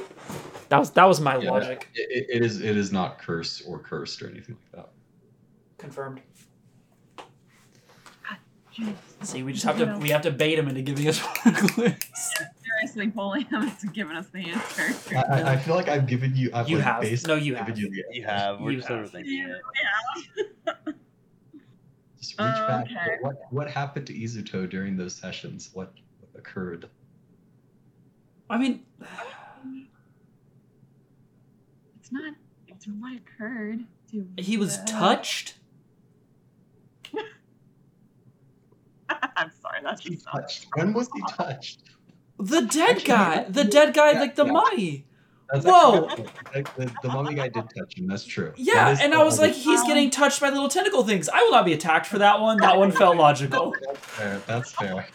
[0.69, 1.89] that was that was my Yeah, logic.
[1.94, 4.93] It, it- it is it is not cursed or cursed or anything like that.
[5.78, 6.20] Confirmed.
[9.23, 11.93] See, we just have to we have to bait him into giving us one clue.
[12.79, 15.17] Seriously, bullying him into giving us the answer.
[15.17, 16.51] I, I, I feel like I've given you.
[16.55, 17.01] I've You like have.
[17.03, 17.79] basically No, you given have.
[17.79, 18.61] You the, You have.
[18.61, 18.99] We're You just have.
[19.11, 19.63] overthinking Yeah, it.
[20.87, 20.93] yeah.
[22.19, 22.85] just reach back.
[22.87, 23.17] Okay.
[23.21, 25.71] What what happened to Izuto during those sessions?
[25.73, 26.89] What, what occurred?
[28.51, 28.85] I mean,
[32.01, 32.35] It's not.
[32.69, 33.85] It's what occurred.
[34.13, 35.55] To he was the- touched.
[39.11, 39.81] I'm sorry.
[39.83, 40.43] That's He just not.
[40.43, 40.67] touched.
[40.75, 41.83] When was he touched?
[42.39, 44.52] The dead Actually, guy, the dead guy, yeah, like the yeah.
[44.52, 45.05] mummy.
[45.52, 46.09] That's Whoa!
[46.52, 48.06] The, the, mummy guy did touch him.
[48.06, 48.52] That's true.
[48.56, 51.28] Yeah, That and I was like, he's getting touched by little tentacle things.
[51.28, 52.59] I will not be attacked for that one.
[52.59, 53.74] That one felt logical.
[53.86, 54.43] That's fair.
[54.47, 55.06] That's fair.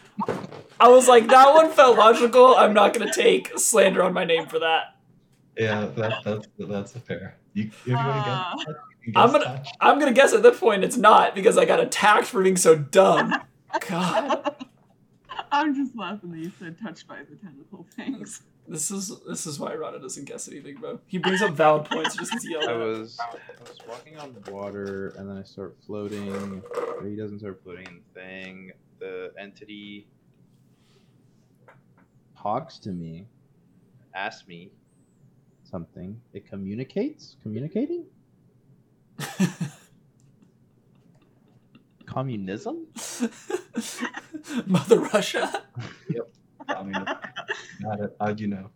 [0.80, 2.56] I was like, that one felt logical.
[2.56, 4.96] I'm not gonna take slander on my name for that.
[5.56, 7.38] Yeah, that, that's that's fair.
[7.54, 8.66] You, if you want to Uh, guess,
[9.06, 9.68] you I'm gonna- touch.
[9.80, 12.76] I'm gonna guess at that point it's not because I got attacked for being so
[12.76, 13.34] dumb.
[13.88, 14.56] God,
[15.54, 18.42] I'm just laughing that you said touched by the tentacle things.
[18.68, 21.00] this is this is why Rana doesn't guess anything, bro.
[21.08, 22.84] He brings up valid points just because he yelled I at it.
[22.84, 23.36] was I
[23.70, 26.62] was walking on water and then I start floating.
[27.04, 28.72] He doesn't start floating in the thing.
[29.00, 30.08] The entity
[32.42, 33.28] talks to me,
[34.16, 34.72] asks me
[35.70, 36.20] something.
[36.34, 37.36] It communicates?
[37.44, 38.06] Communicating?
[42.14, 42.86] Communism?
[44.68, 45.64] Mother Russia.
[46.68, 48.16] I mean, got it.
[48.20, 48.70] How'd you know?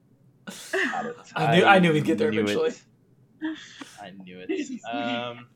[1.36, 2.50] I knew- I knew we'd get there knew it.
[2.50, 2.74] eventually.
[4.02, 4.82] I knew it.
[4.92, 5.48] Um,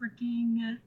[0.00, 0.78] Freaking.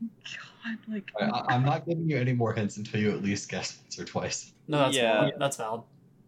[0.00, 1.10] God, like.
[1.20, 3.98] I, I- I'm not giving you any more hints until you at least guess once
[3.98, 4.52] or twice.
[4.68, 5.12] No, that's Yeah.
[5.20, 5.34] valid.
[5.38, 5.82] That's valid.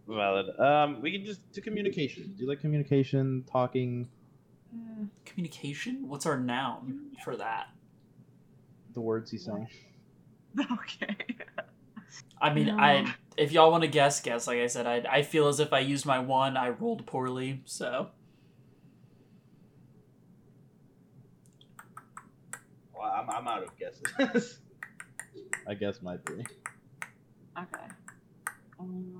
[0.08, 0.60] valid.
[0.60, 2.32] Um, we can just do communication.
[2.36, 4.08] Do you like communication, talking,
[4.76, 6.08] Uh, Communication.
[6.08, 7.68] What's our noun for that?
[8.96, 9.68] the words he's saying?
[10.72, 11.16] okay.
[12.40, 12.78] I mean, No.
[12.78, 14.46] I if y'all want to guess, guess.
[14.46, 17.60] Like I said, I I feel as if I used my one, I rolled poorly.
[17.66, 18.08] So
[22.98, 24.60] well, I'm, I'm out of guesses.
[25.68, 26.44] I guess my three.
[27.58, 27.86] Okay.
[28.80, 29.18] Um,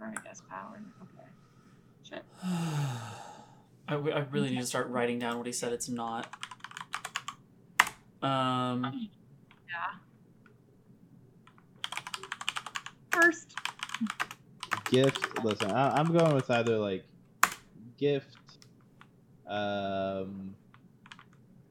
[0.00, 0.82] I guess power.
[1.02, 1.28] Okay.
[2.02, 2.24] Shit.
[3.90, 5.72] I, w- I really need to start writing down what he said.
[5.72, 6.32] It's not.
[8.22, 9.08] Um.
[9.68, 9.98] Yeah.
[13.10, 13.54] First.
[14.90, 17.04] gift listen I, i'm going with either like
[17.96, 18.36] gift
[19.46, 20.54] um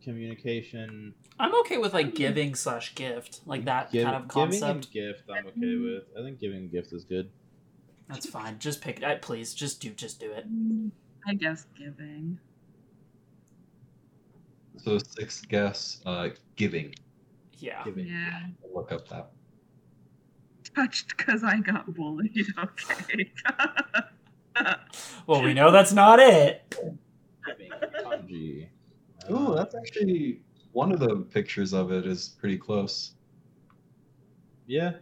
[0.04, 4.86] communication I'm okay with like giving slash gift, like that give- kind of giving concept.
[4.86, 7.30] a gift i'm okay with i think giving gift is good
[8.08, 8.58] That's fine.
[8.60, 9.22] Just pick it.
[9.22, 10.46] Please, just do, just do it.
[11.30, 12.40] I guess giving.
[14.78, 16.96] So sixth guess, uh, giving.
[17.60, 17.84] Yeah.
[17.84, 18.08] Giving.
[18.08, 18.48] Yeah.
[18.74, 19.30] Look up that.
[20.76, 22.48] Touched because I got bullied.
[22.58, 23.32] Okay.
[25.28, 26.76] Well, we know that's not it.
[28.04, 28.68] Kanji.
[29.32, 30.42] Ooh, Uh, that's actually
[30.74, 33.14] one of the pictures of it is pretty close.
[34.68, 34.94] yeah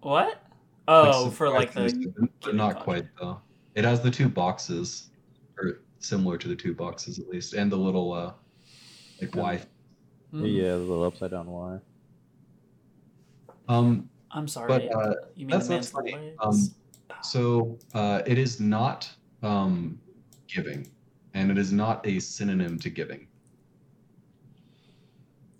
[0.00, 0.42] What?
[0.88, 2.28] Oh, Like, for like the.
[2.42, 3.40] but not quite though.
[3.74, 5.10] It has the two boxes,
[5.58, 8.32] or similar to the two boxes at least, and the little uh,
[9.20, 9.60] like Y.
[10.30, 11.78] Hmm, yeah the little upside down y
[13.68, 14.68] Um, I'm sorry.
[14.68, 16.34] But, uh, you mean that's- the that's man's funny.
[16.42, 16.74] legs?
[17.22, 19.10] so uh, it is not
[19.42, 19.98] um
[20.46, 20.86] giving,
[21.34, 23.26] and it is not a synonym to giving.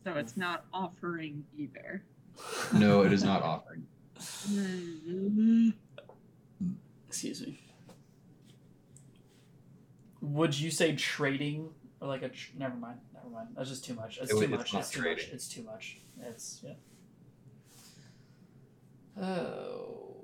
[0.05, 2.05] so it's not offering either.
[2.73, 3.87] No, it is not offering.
[7.09, 7.61] Excuse me.
[10.25, 11.69] Would you say trading
[12.01, 12.31] or like a.
[12.31, 12.99] Tr- never mind.
[13.13, 13.49] Never mind.
[13.57, 14.19] That's just too much.
[14.19, 14.61] It's It too would- much.
[14.61, 15.29] it's not It's too much.
[15.33, 15.99] It's too much.
[16.23, 16.73] It's yeah.
[19.23, 20.15] Oh.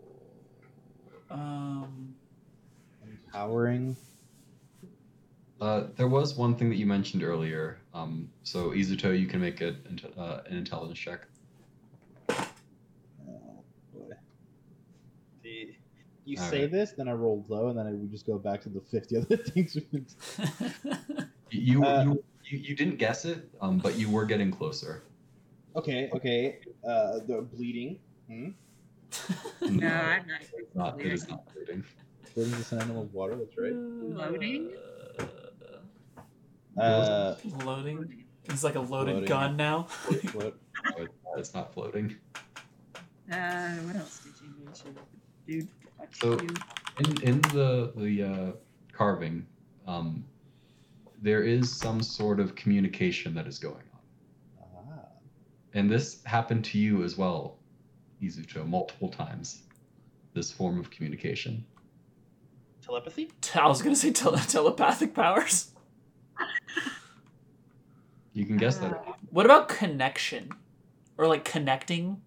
[1.30, 2.14] Um.
[3.26, 3.96] Empowering.
[5.60, 7.78] Uh, there was one thing that you mentioned earlier.
[7.92, 11.26] Um, so Izuto, you can make a, int- uh, an intelligence check.
[12.30, 13.62] Oh,
[13.92, 14.08] boy.
[15.42, 15.74] The,
[16.30, 16.70] You All say right.
[16.70, 19.16] this, then I rolled low, and then I would just go back to the 50
[19.20, 19.74] other things.
[19.74, 20.06] we've been-
[21.50, 25.02] You Uh, you, you you didn't guess it, um, but you were getting closer.
[25.74, 26.58] okay, okay.
[26.86, 27.98] Uh, the bleeding.
[28.28, 28.50] Hmm?
[29.62, 30.40] No, I'm not.
[30.56, 31.00] it's not.
[31.00, 31.82] It is not bleeding.
[32.34, 33.34] Bleeding is an animal of water.
[33.34, 33.72] That's right.
[33.74, 34.70] Loading?
[36.78, 37.34] Uh,
[37.64, 38.24] loading.
[38.44, 39.28] It's like a loaded Loading.
[39.28, 39.88] gun now.
[40.32, 40.54] what?
[40.96, 42.16] No, it- it's not floating.
[43.30, 44.96] Uh, what else did you mention?
[45.46, 45.79] Dude, fuck
[46.12, 48.52] So- In in the the uh,
[48.92, 49.46] carving,
[49.86, 50.24] um,
[51.22, 54.00] there is some sort of communication that is going on,
[54.92, 55.06] Ah.
[55.74, 57.58] and this happened to you as well,
[58.20, 59.62] Izuto, multiple times.
[60.34, 61.64] This form of communication.
[62.82, 63.30] telepathy?
[63.54, 65.72] I was gonna say tele- telepathic powers.
[68.32, 69.04] You can guess that.
[69.30, 70.50] What about connection,
[71.18, 72.20] or like connecting?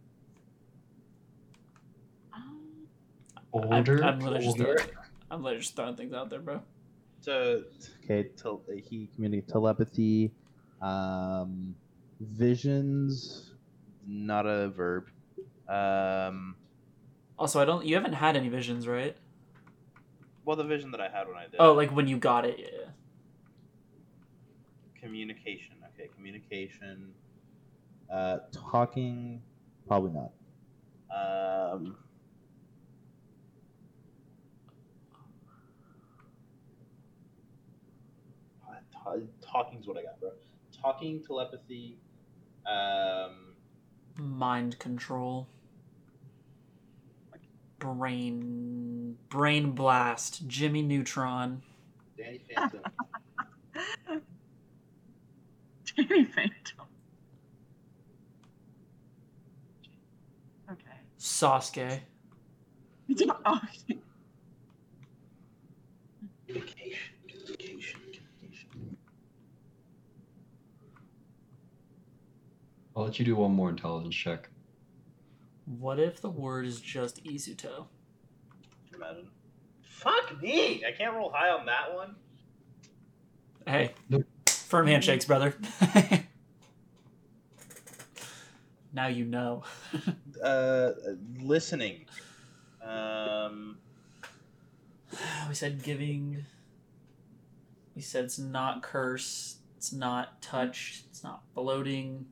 [3.54, 4.78] Older, I'm literally just throwing,
[5.32, 6.62] I'm literally just throwing things out there, bro.
[7.22, 7.64] So
[8.04, 10.32] Okay, tel- he communicated telepathy,
[10.82, 11.76] um,
[12.20, 13.54] visions.
[14.06, 15.06] not a verb.
[15.70, 16.56] Um,
[17.38, 17.86] Also, I don't.
[17.86, 19.16] You haven't had any visions, right?
[20.46, 21.56] well, the vision that I had when I did.
[21.60, 22.60] Oh, like when you got it.
[22.60, 22.90] Yeah.
[25.00, 25.76] communication.
[25.94, 27.14] Okay, communication.
[28.10, 29.42] Uh, talking.
[29.88, 30.32] Probably not.
[31.16, 31.98] Um,
[39.54, 40.32] talking's what I got, bro.
[40.82, 41.98] Talking, telepathy.
[42.66, 43.54] Um,
[44.18, 45.48] Mind control.
[47.80, 49.18] Brain.
[49.30, 50.48] Brain blast.
[50.48, 51.62] Jimmy Neutron.
[52.18, 52.82] Danny Phantom.
[55.98, 56.86] Danny Phantom.
[60.72, 60.98] Okay.
[61.20, 62.00] Sasuke.
[63.46, 63.60] Oh,
[66.48, 68.00] communication, communication,
[68.40, 68.98] communication.
[72.96, 74.50] I'll let you do one more intelligence check.
[75.66, 77.88] What if the word is just Izuto?
[78.94, 79.30] Imagine.
[79.82, 80.84] Fuck me!
[80.86, 82.16] I can't roll high on that one.
[83.66, 83.94] Hey.
[84.10, 84.26] Nope.
[84.48, 85.56] Firm handshakes, brother.
[88.94, 89.64] now you know.
[90.44, 90.92] Uh,
[91.42, 92.06] listening.
[92.84, 93.78] Um,
[95.48, 96.46] we said giving.
[97.96, 99.58] We said it's not curse.
[99.78, 101.04] It's not touch.
[101.10, 102.26] It's not bloating.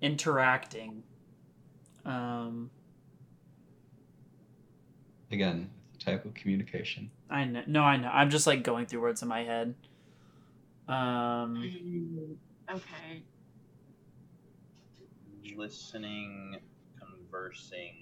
[0.00, 1.02] Interacting.
[2.04, 2.70] Um,
[5.30, 7.10] Again, it's type of communication.
[7.28, 7.62] I know.
[7.66, 8.08] No, I know.
[8.08, 9.74] I'm just like going through words in my head.
[10.88, 12.38] Um,
[12.70, 13.22] okay.
[15.56, 16.56] listening,
[16.98, 17.94] conversing.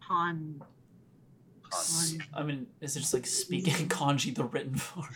[0.00, 0.62] Han.
[1.70, 5.14] Con- I mean, is it just like speaking kanji the written form?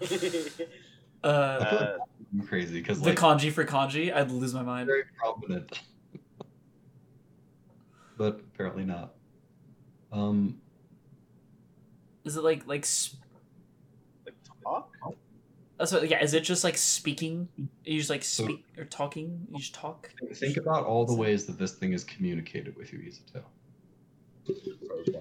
[1.24, 1.96] Uh,
[2.32, 4.86] I'm crazy because the like kanji for kanji, I'd lose my mind.
[4.86, 5.80] very prominent,
[8.16, 9.14] but apparently not.
[10.12, 10.60] Um,
[12.24, 13.18] Is it like like sp-
[14.26, 14.34] like
[14.64, 14.90] talk.
[15.78, 16.22] that's what, yeah?
[16.22, 17.48] Is it just like speaking?
[17.84, 19.46] You just like So- speak or talking?
[19.50, 20.10] You just talk.
[20.34, 23.42] think about all the ways that this thing is communicated with you, Izuto.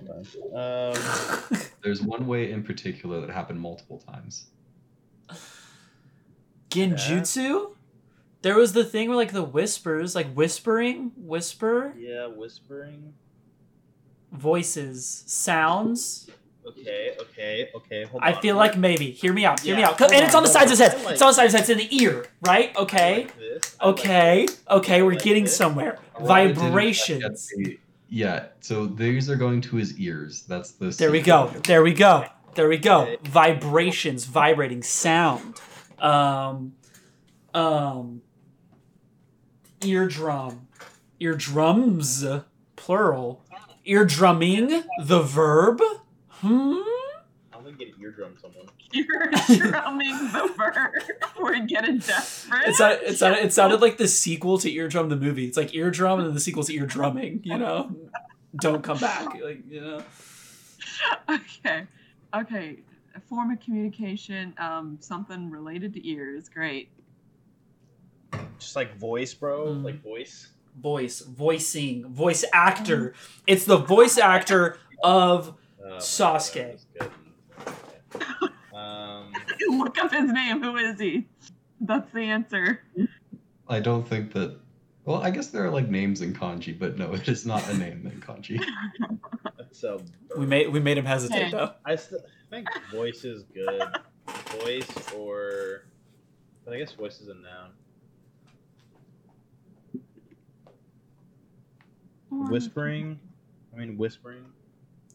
[0.56, 4.48] Um, There's one way in particular that happened multiple times.
[6.78, 7.74] Genjutsu.
[8.42, 13.14] There was the thing where like the whispers, like whispering, whisper, yeah, whispering.
[14.32, 16.30] voices, sounds.
[16.68, 18.04] Okay, okay, okay.
[18.06, 18.42] Hold I on.
[18.42, 19.12] feel like maybe.
[19.12, 19.62] Hear me out.
[19.62, 20.00] Hear me out.
[20.02, 21.06] And hold it's on on, the sides of his head.
[21.08, 21.78] I It's on the sides of his head.
[21.80, 22.76] It's in the ear, right?
[22.76, 23.24] Okay.
[23.24, 23.76] like this.
[23.80, 24.48] I like Okay.
[24.70, 25.02] Okay.
[25.02, 25.56] We're like getting this.
[25.56, 25.98] somewhere.
[26.18, 27.50] I wanted to Vibrations.
[28.10, 30.44] Yeah, so these are going to his ears.
[30.44, 30.90] That's the.
[30.90, 31.48] There we go.
[31.64, 32.26] There we go.
[32.56, 33.02] There we go.
[33.02, 33.18] Okay.
[33.24, 35.60] Vibrations, vibrating sound.
[36.00, 36.74] Um,
[37.54, 38.22] um,
[39.82, 40.68] eardrum,
[41.20, 42.26] eardrums,
[42.76, 43.44] plural.
[43.86, 45.82] Eardrumming, the verb.
[46.30, 46.74] Hmm.
[47.54, 48.68] I'm gonna get eardrum someone.
[48.92, 49.32] You're
[49.72, 50.92] drumming the verb.
[51.40, 52.70] We're getting desperate.
[52.70, 55.46] It sounded, it sounded, it sounded like the sequel to Eardrum the movie.
[55.46, 57.46] It's like eardrum and then the sequel to eardrumming.
[57.46, 57.96] You know,
[58.60, 59.34] don't come back.
[59.42, 60.04] Like you know.
[61.30, 61.88] okay.
[62.34, 62.80] Okay.
[63.18, 66.48] A form of communication, um, something related to ears.
[66.50, 66.90] Great.
[68.60, 69.68] Just like voice, bro.
[69.68, 69.84] Mm.
[69.84, 70.48] Like voice.
[70.80, 73.14] Voice, voicing, voice actor.
[73.48, 76.80] It's the voice actor of Oh, Sasuke.
[77.00, 77.10] God,
[78.14, 78.52] that was good.
[78.78, 79.32] Um,
[79.80, 80.62] Look up his name.
[80.62, 81.28] Who is he?
[81.82, 82.82] That's the answer.
[83.68, 84.58] I don't think that.
[85.06, 87.78] Well, I guess there are like names in kanji, but no, it is not a
[87.78, 88.62] name in kanji.
[89.72, 90.02] so
[90.38, 91.52] we made we made him hesitate Okay.
[91.52, 91.72] though.
[91.86, 93.82] I st- think voice is good.
[94.62, 95.84] Voice or,
[96.66, 97.72] but I guess voice is a noun.
[102.30, 103.20] Whispering.
[103.74, 104.46] I mean, whispering.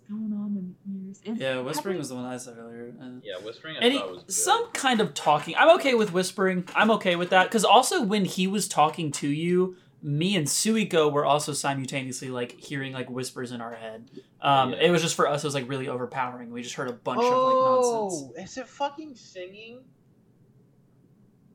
[0.09, 1.21] Going on in ears.
[1.25, 2.93] Is- Yeah, whispering have was the one I said earlier.
[3.01, 3.77] Uh, Yeah, whispering.
[3.77, 4.33] I Any thought was good.
[4.33, 5.55] some kind of talking.
[5.57, 6.69] I'm okay with whispering.
[6.75, 11.13] I'm okay with that because also when he was talking to you, me and Suiko
[11.13, 14.11] were also simultaneously like hearing like whispers in our head.
[14.41, 14.79] Um, Yeah.
[14.87, 15.45] It was just for us.
[15.45, 16.51] It was like really overpowering.
[16.51, 18.33] We just heard a bunch of like nonsense.
[18.37, 19.81] Oh, is it fucking singing?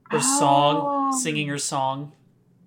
[0.10, 1.20] Her song, Oh.
[1.20, 2.14] singing her song,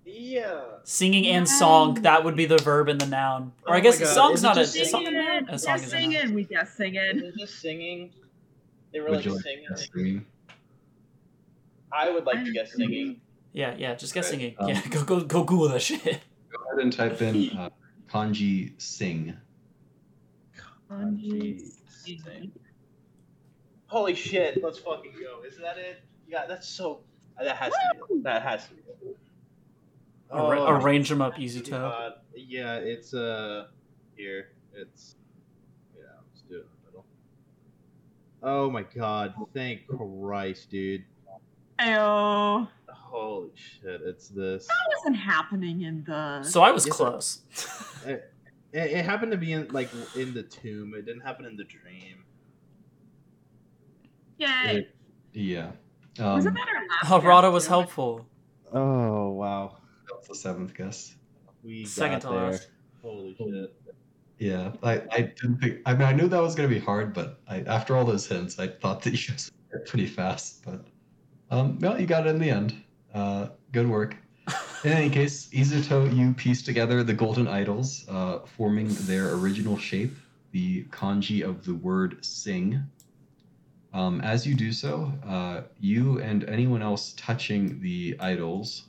[0.05, 0.61] Yeah.
[0.83, 1.95] singing and song.
[2.03, 3.53] That would be the verb and the noun.
[3.65, 5.05] Or Oh I guess God, song's not a, just a song.
[5.05, 5.45] Singing it.
[5.49, 6.11] A song Just is a noun.
[6.11, 6.33] singing.
[6.35, 7.01] We just Is singing.
[7.23, 8.13] it just singing?
[8.93, 9.63] They were Would like you like singing.
[9.63, 10.25] to guess singing?
[11.91, 13.21] I would like to guess singing.
[13.53, 13.95] Yeah, yeah.
[13.95, 14.55] Just guess Okay, singing.
[14.59, 16.03] um, yeah, go go go Google that shit.
[16.03, 17.69] Go ahead and type in uh,
[18.11, 19.35] kanji sing.
[20.89, 21.61] Kanji
[22.03, 22.51] Sing.
[23.87, 24.63] Holy shit!
[24.63, 25.43] Let's fucking go.
[25.47, 26.01] Is that it?
[26.27, 27.01] Yeah, that's so.
[27.39, 28.13] That has to be.
[28.15, 28.23] it.
[28.23, 28.81] That has to be.
[29.09, 29.17] it.
[30.31, 31.71] Arra- Oh, arrange them up, Izuto.
[31.71, 32.13] God.
[32.35, 33.67] Yeah, it's uh
[34.15, 34.49] here.
[34.73, 35.15] It's
[35.95, 36.03] yeah.
[36.29, 37.05] Let's do it in the middle.
[38.41, 39.33] Oh my god!
[39.53, 41.03] Thank Christ, dude.
[41.79, 42.67] Ayo.
[43.11, 43.99] Holy shit!
[44.05, 44.67] It's this.
[44.67, 46.41] That wasn't happening in the.
[46.43, 47.41] So I was Yes, close.
[48.73, 50.93] It, it happened to be in like in the tomb.
[50.95, 52.23] It didn't happen in the dream.
[54.37, 54.87] Yay.
[55.33, 55.71] Yeah.
[56.17, 56.87] Wasn't Um, that our
[57.19, 57.23] last?
[57.25, 57.69] Harada guess, was too?
[57.69, 58.25] helpful.
[58.73, 59.77] Oh wow.
[60.09, 61.15] that's the seventh guess.
[61.63, 62.51] We Second got to there.
[62.51, 62.67] last.
[63.01, 63.73] Holy shit!
[64.39, 65.79] Yeah, I, I didn't think.
[65.85, 68.57] I mean, I knew that was gonna be hard, but I, after all those hints,
[68.57, 70.63] I thought that you guys would get pretty fast.
[70.63, 70.85] But
[71.49, 72.73] um, well, you got it in the end.
[73.13, 74.15] Uh, good work.
[74.83, 80.15] In any case, Izuto, you piece together the golden idols, uh, forming their original shape,
[80.51, 82.81] the kanji of the word sing.
[83.93, 88.83] Um, as you do so, uh, you and anyone else touching the idols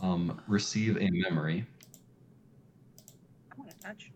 [0.00, 1.66] um, receive a memory.
[3.50, 4.10] I wanna touch.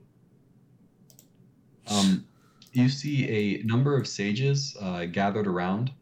[1.89, 2.25] Um,
[2.73, 5.93] you see a number of sages uh, gathered around,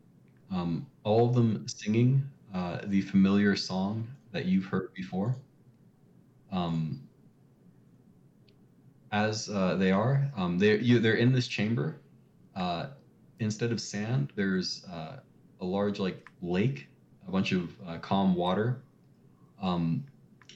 [0.51, 2.23] um, all of them singing
[2.55, 5.35] uh, the familiar song that you've heard before.
[6.53, 7.01] Um,
[9.11, 11.97] as uh, they are, um, they're, you, they're in this chamber.
[12.55, 12.87] Uh,
[13.41, 15.17] instead of sand, there's uh,
[15.61, 16.87] a large like lake,
[17.27, 18.81] a bunch of uh, calm water.
[19.61, 20.05] Um,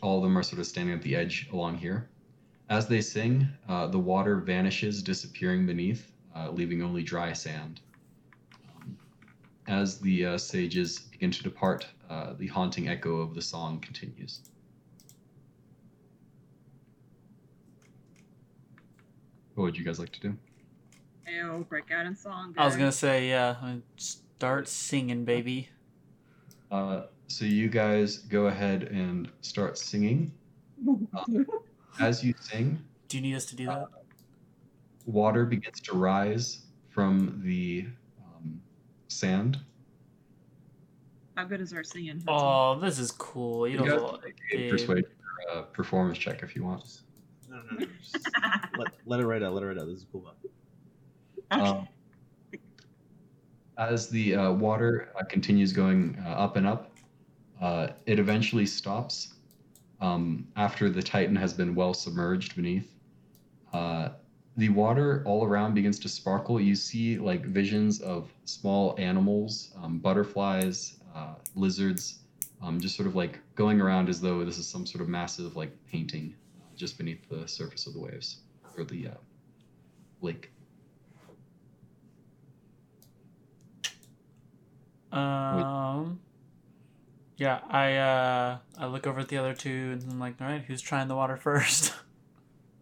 [0.01, 2.09] all of them are sort of standing at the edge along here.
[2.71, 6.13] As they sing, the water vanishes, disappearing beneath,
[6.53, 7.81] leaving only dry sand.
[9.69, 14.41] As the uh, sages begin to depart, uh, the haunting echo of the song continues.
[19.55, 20.37] What would you guys like to do?
[21.29, 22.55] Ayo, break out in song.
[22.57, 23.57] I was gonna say yeah.
[23.99, 25.69] Start singing, baby.
[26.71, 30.33] Uh, so you guys go ahead and start singing.
[32.01, 33.89] As you sing, Do you need us to do that?
[35.05, 37.87] water begins to rise from the
[39.09, 39.59] sand.
[41.37, 42.17] How good is our singing?
[42.17, 42.29] Hudson?
[42.29, 43.67] Oh, this is cool.
[43.67, 44.19] You You don't know.
[44.25, 47.01] make a persuade or, uh, performance check if you want.
[47.49, 47.87] No, no, no.
[48.79, 49.55] Let, let it right out.
[49.55, 49.87] Let it right out.
[49.87, 50.27] This is cool.
[51.51, 51.61] Man.
[51.61, 51.89] Um,
[53.79, 56.93] as the uh, water uh, continues going uh, up and up,
[57.61, 59.35] uh, it eventually stops
[60.01, 62.93] um, after the Titan has been well submerged beneath.
[64.59, 66.61] The water all around begins to sparkle.
[66.61, 72.19] You see like visions of small animals, um, butterflies, uh, lizards,
[72.61, 75.55] um, just sort of like going around as though this is some sort of massive
[75.55, 78.41] like painting uh, just beneath the surface of the waves
[78.77, 79.15] or the uh,
[80.23, 80.51] lake.
[85.13, 86.19] Um.
[87.37, 90.63] Yeah, I uh I look over at the other two and I'm like, all right,
[90.63, 91.95] who's trying the water first?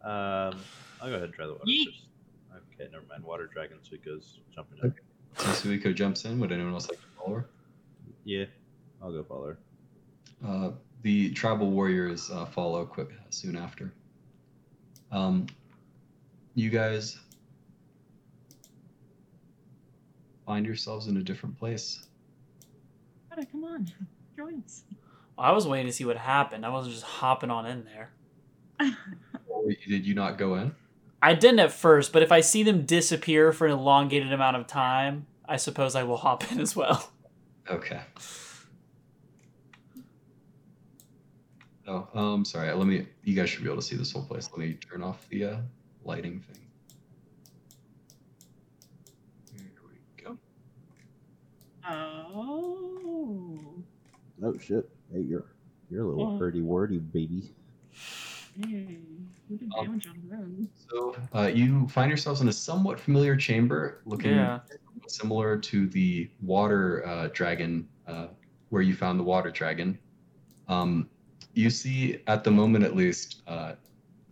[0.05, 0.61] Um,
[1.07, 1.85] I'll go ahead and try the water Yeet.
[1.87, 2.07] first.
[2.75, 3.23] Okay, never mind.
[3.23, 4.89] Water dragon Suiko's jumping in.
[4.89, 4.99] Okay.
[5.37, 6.41] So Suiko jumps in.
[6.41, 7.47] Would anyone else like to follow her?
[8.25, 8.47] Yeah,
[9.01, 9.59] I'll go follow her.
[10.45, 10.71] Uh,
[11.03, 13.93] the tribal warriors uh, follow quick soon after.
[15.13, 15.47] Um,
[16.57, 17.21] you guys
[20.45, 22.05] find yourselves in a different place.
[23.31, 23.87] Alright, come on,
[24.37, 24.83] join us.
[25.39, 26.67] I was waiting to see what happened.
[26.67, 28.11] I wasn't just hopping on in there.
[29.49, 30.75] Or did you not go in?
[31.27, 34.69] I didn't at first, but if I see them disappear for an elongated amount of
[34.69, 37.11] time, I suppose I will hop in as well.
[37.69, 37.99] Okay.
[41.89, 42.73] Oh, um, sorry.
[42.73, 43.09] Let me.
[43.25, 44.49] You guys should be able to see this whole place.
[44.53, 45.57] Let me turn off the uh,
[46.05, 46.61] lighting thing.
[49.53, 50.39] Here we go.
[51.91, 53.59] Oh.
[54.45, 54.89] Oh shit!
[55.13, 55.47] Hey, you're
[55.91, 57.51] you're a little hurdy wordy baby.
[57.91, 60.69] Hey, who did Um, damage on the road?
[60.91, 64.61] So uh, you find yourselves in a somewhat familiar chamber, looking Yeah.
[65.07, 68.29] similar to the water uh, dragon, uh,
[68.71, 69.99] where you found the water dragon.
[70.69, 71.09] Um,
[71.55, 73.75] you see, at the moment at least, uh,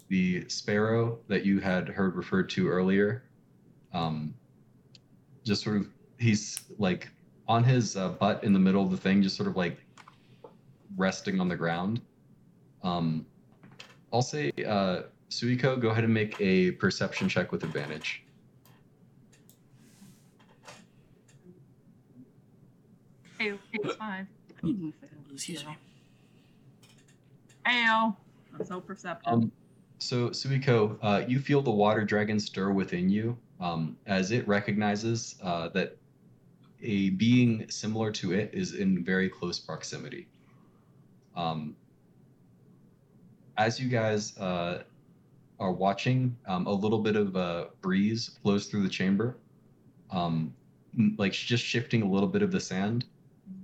[0.09, 3.25] the sparrow that you had heard referred to earlier.
[3.93, 4.35] Um,
[5.45, 5.89] just sort of,
[6.19, 7.09] he's like
[7.47, 9.79] on his uh, butt in the middle of the thing, just sort of like
[10.97, 12.01] resting on the ground.
[12.83, 13.27] Um,
[14.15, 18.23] I'll say, uh, Suiko, go ahead and make a perception check with advantage.
[23.41, 24.27] Hey, it's five.
[25.33, 25.77] Excuse me.
[27.67, 28.15] Ayo.
[28.55, 29.33] I'm so perceptive.
[29.33, 29.53] Um,
[29.99, 35.35] so Suiko, uh, you feel the water dragon stir within you um, as it recognizes
[35.43, 35.97] uh, that
[36.83, 40.29] a being similar to it is in very close proximity.
[41.35, 41.75] Um,
[43.57, 44.83] as you guys uh,
[45.61, 49.37] are watching, um, a little bit of a breeze blows through the chamber,
[50.11, 50.55] um,
[51.17, 53.07] like just shifting a little bit of the sand.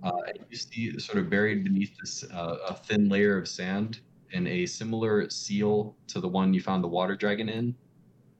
[0.03, 4.01] Uh, and you see sort of buried beneath this uh, a thin layer of sand
[4.33, 7.75] and a similar seal to the one you found the water dragon in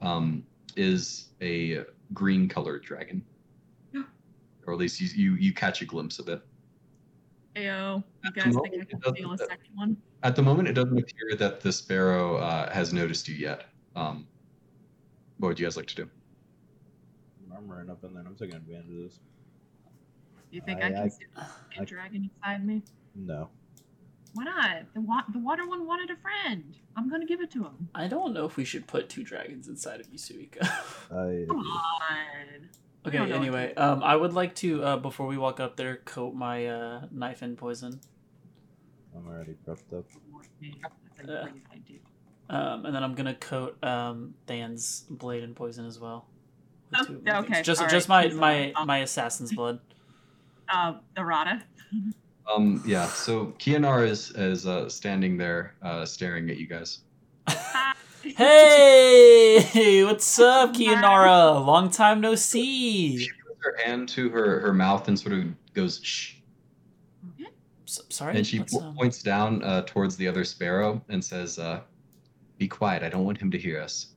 [0.01, 0.45] um,
[0.77, 3.23] is a green colored dragon
[4.67, 6.43] or at least you, you you catch a glimpse of it
[7.57, 8.03] Ayo.
[8.23, 9.97] You At the guys moment, think I it can doesn't- steal a second one?
[10.23, 13.65] at the moment it doesn't appear that the sparrow uh, has noticed you yet
[13.97, 14.27] um,
[15.39, 16.11] what would you guys like to do
[17.57, 18.23] I'm running up in there.
[18.27, 19.19] I'm taking advantage of this.
[20.51, 22.83] You think I- I, can I- steal a I- dragon inside me?
[23.15, 23.49] No.
[24.35, 24.95] Why not?
[24.95, 26.77] The, wa- the water one wanted a friend.
[26.97, 27.89] I'm gonna give it to him.
[27.95, 30.63] I don't know if we should put two dragons inside of Yusuika.
[31.11, 32.69] I Come on.
[33.07, 35.77] Okay, don't know what anyway, um, I would like to, uh, before we walk up
[35.77, 38.01] there, coat my uh, knife in poison.
[39.17, 40.05] I'm already prepped up.
[41.17, 41.43] That's a Yeah.
[41.43, 42.01] great idea.
[42.51, 46.27] Um, and then I'm gonna coat um, Than's blade in poison as well.
[46.91, 47.67] With Oh, two of my okay, things.
[47.67, 49.81] Just, all just right, my my my assassin's blood.
[50.73, 51.63] Uh, Arata.
[52.55, 57.01] um, yeah so Kianar is, is uh, standing there uh, staring at you guys
[58.23, 61.65] Hey, what's up, Kianara?
[61.65, 63.19] Long time no see.
[63.19, 65.45] she puts her hand to her, her mouth and sort of
[65.75, 66.35] goes shh
[67.87, 68.37] S- sorry.
[68.37, 71.81] and she po- um, points down uh, towards the other sparrow and says, uh,
[72.59, 73.03] "Be quiet.
[73.03, 74.09] I don't want him to hear us."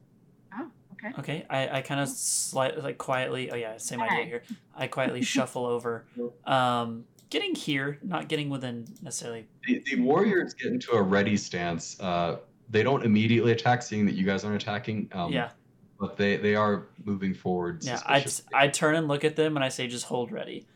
[0.55, 1.11] Oh, okay.
[1.19, 3.49] Okay, I, I kind of slight like quietly.
[3.51, 4.25] Oh yeah, same idea Hey.
[4.27, 4.43] here.
[4.75, 6.05] I quietly shuffle over,
[6.45, 9.47] um, getting here, not getting within necessarily.
[9.65, 11.99] The, the warriors get into a ready stance.
[11.99, 12.37] Uh,
[12.73, 15.07] they don't immediately attack, seeing that you guys aren't attacking.
[15.13, 15.51] Um, yeah,
[15.99, 17.83] but they they are moving forward.
[17.83, 18.01] yeah.
[18.05, 18.25] I.
[18.53, 20.67] I turn and look at them, and I say, "Just hold ready."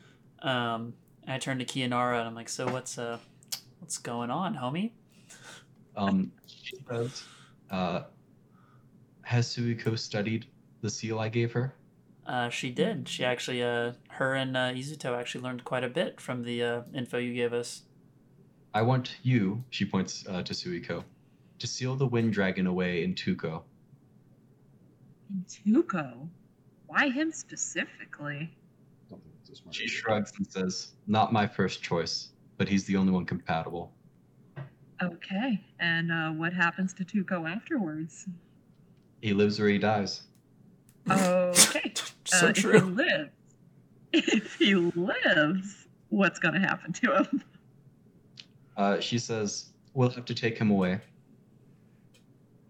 [0.42, 0.94] Um,
[1.24, 3.18] and I turn to Kianara, and I'm like, "So what's uh,
[3.80, 4.92] what's going on, homie?"
[5.98, 7.24] Um, she says,
[7.72, 8.04] uh,
[9.24, 10.46] "Has Suiko studied
[10.82, 11.74] the seal I gave her?"
[12.28, 13.10] Uh, she did.
[13.10, 16.82] She actually, uh, her and uh, Izuto actually learned quite a bit from the uh,
[16.94, 17.84] info you gave us.
[18.74, 19.64] I want you.
[19.72, 21.04] She points uh, to Suiko.
[21.60, 23.64] To seal the wind dragon away in Tuco.
[25.30, 26.30] And Tuco.
[26.86, 28.54] Why him specifically?
[29.10, 32.86] Don't think it's a smart She shrugs and says, "Not my first choice, but he's
[32.86, 33.92] the only one compatible."
[35.02, 35.64] Okay.
[35.80, 38.28] And uh, what happens to Tuco afterwards?
[39.22, 40.24] He lives or he dies.
[41.10, 41.94] Okay.
[42.26, 42.80] so uh, If he true.
[42.80, 43.30] lives,
[44.14, 47.44] if he lives, what's gonna happen to him?
[48.76, 51.02] Uh, she says, "We'll have to take him away."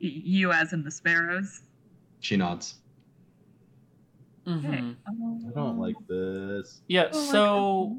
[0.01, 1.61] Y- You, as in the sparrows.
[2.19, 2.75] She nods.
[4.47, 4.67] Okay.
[4.67, 4.95] Mhm.
[5.05, 6.81] I don't like this.
[6.87, 7.09] Yeah.
[7.11, 7.97] Oh, So,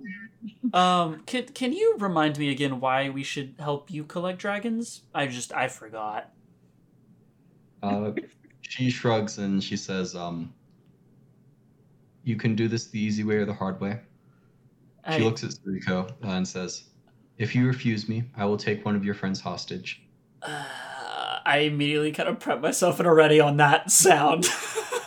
[0.72, 5.02] can't- um, can can you remind me again why we should help you collect dragons?
[5.14, 6.32] I just I forgot.
[7.82, 8.12] Uh,
[8.62, 10.52] she shrugs and she says, um,
[12.24, 14.00] "You can do this the easy way or the hard way."
[15.12, 16.84] She looks at Suiko uh, and says,
[17.38, 20.02] "If you refuse me, I will take one of your friends hostage."
[20.42, 20.64] Uh,
[21.48, 24.46] I immediately kind of prep myself and already on that sound.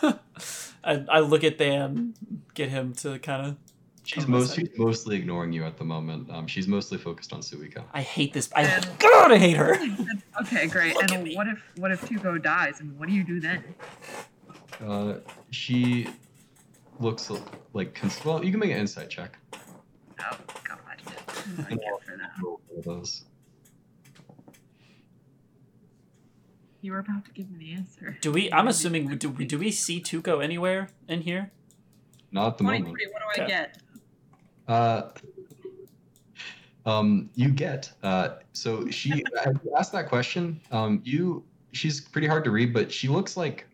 [0.83, 2.15] I, I look at them,
[2.55, 3.55] get him to kind of.
[4.03, 6.31] She's Come most she's mostly ignoring you at the moment.
[6.31, 7.83] Um, she's mostly focused on Suiko.
[7.93, 8.49] I hate this.
[8.55, 9.77] I And- God, I hate her.
[10.41, 10.95] Okay, great.
[10.95, 13.63] Look and what if what if Tugo dies and what do you do then?
[14.83, 15.15] Uh,
[15.51, 16.07] she
[16.99, 18.43] looks l- like cons- well.
[18.43, 19.37] You can make an insight check.
[19.53, 20.79] Oh god.
[20.85, 20.97] What
[21.57, 22.31] do I get for that?
[22.41, 23.25] Roll those.
[26.81, 28.17] You were about to give me the answer.
[28.21, 28.51] Do we?
[28.51, 29.15] I'm assuming.
[29.17, 29.45] Do we?
[29.45, 31.51] Do we see Tuco anywhere in here?
[32.31, 32.85] Not at the moment.
[32.85, 33.53] 23, what do I Okay.
[33.53, 33.77] get?
[34.67, 35.01] Uh,
[36.89, 37.91] um, you get.
[38.01, 39.11] Uh, so she
[39.45, 40.59] I asked that question.
[40.71, 41.43] Um, you.
[41.73, 43.65] She's pretty hard to read, but she looks like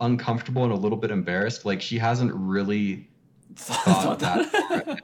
[0.00, 1.64] uncomfortable and a little bit embarrassed.
[1.64, 3.08] Like she hasn't really.
[3.56, 5.00] Thought that.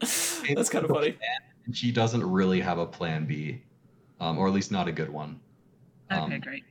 [0.00, 1.16] That's kind of funny.
[1.72, 3.62] She doesn't really have a plan B,
[4.20, 5.40] um, or at least not a good one.
[6.12, 6.64] Okay, Um, great.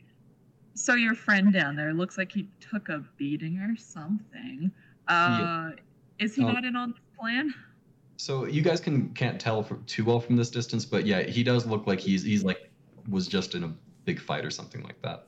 [0.73, 4.71] So your friend down there looks like he took a beating or something.
[5.07, 5.71] Uh,
[6.19, 6.51] is he Oh.
[6.51, 7.53] not in on this plan?
[8.17, 11.43] So you guys can can't tell for, too well from this distance, but yeah, he
[11.43, 12.71] does look like he's he's like
[13.09, 13.73] was just in a
[14.05, 15.27] big fight or something like that.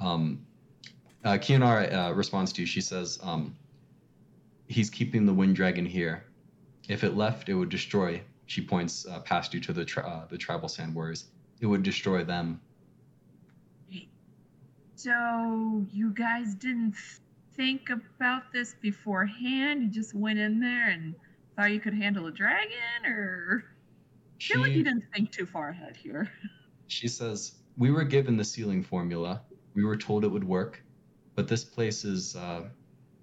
[0.00, 0.44] Um,
[1.24, 2.66] uh, Kianara uh, responds to you.
[2.66, 3.56] She says, um,
[4.68, 6.24] "He's keeping the wind dragon here.
[6.88, 10.26] If it left, it would destroy." She points uh, past you to the tri- uh,
[10.26, 11.24] the tribal sand warriors.
[11.60, 12.60] It would destroy them.
[15.04, 16.96] So you guys didn't
[17.56, 19.82] think about this beforehand?
[19.82, 21.14] You just went in there and
[21.56, 23.64] thought you could handle a dragon, or
[24.40, 26.32] I feel like you didn't think too far ahead here.
[26.86, 29.42] she says, "We were given the sealing formula.
[29.74, 30.82] We were told it would work,
[31.34, 32.70] but this place is uh,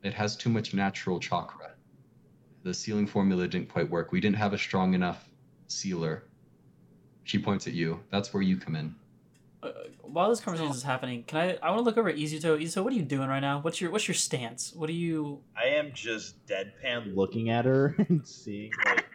[0.03, 1.77] it has too much natural chakra.
[2.63, 4.11] The sealing formula didn't quite work.
[4.11, 5.27] We didn't have a strong enough
[5.67, 6.23] sealer."
[7.23, 8.03] She points at you.
[8.11, 9.00] That's where you come in.
[9.63, 9.69] Uh,
[10.01, 11.57] while this conversation is happening, can I?
[11.61, 12.59] I want to look over at Izuto.
[12.59, 13.59] Izuto, what are you doing right now?
[13.59, 14.73] What's your What's your stance?
[14.73, 15.41] What are you?
[15.55, 17.15] I am just deadpan.
[17.15, 19.05] Looking at her and seeing Like,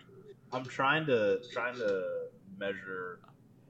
[0.53, 2.05] I'm trying to trying to
[2.59, 3.21] measure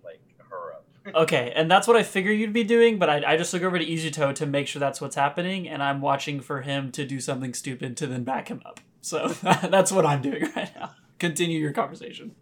[0.05, 0.21] like
[0.51, 0.83] her up.
[1.15, 3.79] Okay, and that's what I figure you'd be doing, but I, I just look over
[3.79, 7.21] to Izuto to make sure that's what's happening, and I'm watching for him to do
[7.21, 8.81] something stupid to then back him up.
[9.03, 10.97] So that's what I'm doing right now.
[11.21, 12.35] Continue your conversation.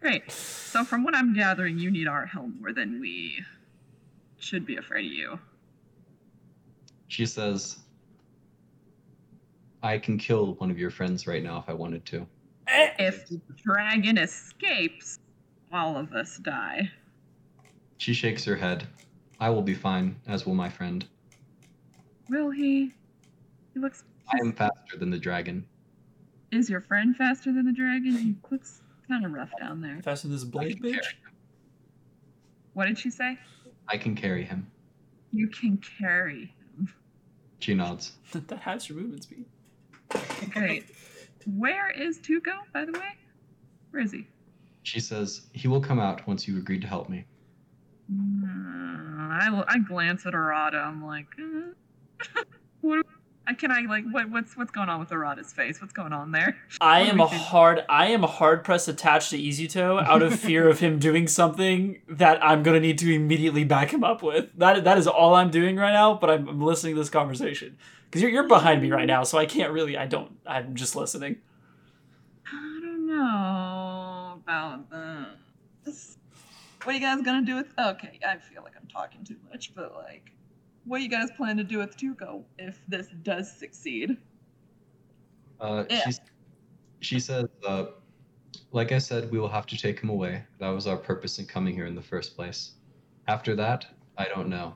[0.00, 0.30] Great.
[0.32, 3.44] So from what I'm gathering, you need our help more than we
[4.38, 5.38] should be afraid of you.
[7.08, 7.78] She says,
[9.82, 12.26] "I can kill one of your friends right now if I wanted to."
[12.98, 15.18] If the dragon escapes,
[15.72, 16.90] all of us die.
[17.98, 18.86] She shakes her head.
[19.38, 21.06] I will be fine, as will my friend.
[22.28, 22.92] Will he?
[23.74, 24.04] He looks.
[24.32, 25.64] I am faster than the dragon.
[26.50, 28.16] Is your friend faster than the dragon?
[28.16, 30.00] He looks kind of rough down there.
[30.02, 31.14] Faster than this blade, bitch.
[32.72, 33.38] What did she say?
[33.88, 34.70] I can carry him.
[35.32, 36.92] You can carry him.
[37.60, 38.12] She nods.
[38.32, 39.44] that has your movement speed.
[40.50, 40.84] Great.
[41.46, 43.12] Where is Tuco, by the way?
[43.90, 44.26] Where is he?
[44.82, 47.24] She says, He will come out once you agreed to help me.
[48.12, 50.76] Mm, I, I glance at Arata.
[50.76, 51.72] I'm like, uh,
[52.34, 52.46] what?
[52.46, 52.65] I
[53.54, 55.80] can I like what, what's what's going on with Arata's face?
[55.80, 56.56] What's going on there?
[56.80, 57.42] I am a think?
[57.42, 61.28] hard I am a hard pressed attached to Izuto out of fear of him doing
[61.28, 64.50] something that I'm gonna need to immediately back him up with.
[64.56, 67.78] That that is all I'm doing right now, but I'm, I'm listening to this conversation.
[68.06, 70.96] Because you're, you're behind me right now, so I can't really I don't I'm just
[70.96, 71.36] listening.
[72.46, 74.90] I don't know about
[75.84, 76.16] this.
[76.82, 77.66] What are you guys gonna do with?
[77.78, 80.30] Okay, I feel like I'm talking too much, but like,
[80.86, 84.16] what do you guys plan to do with Tuco if this does succeed?
[85.60, 86.10] Uh, Yeah.
[87.00, 87.86] she says, uh,
[88.72, 90.42] Like I said, we will have to take him away.
[90.58, 92.72] That was our purpose in coming here in the first place.
[93.28, 93.86] After that,
[94.16, 94.74] I don't know.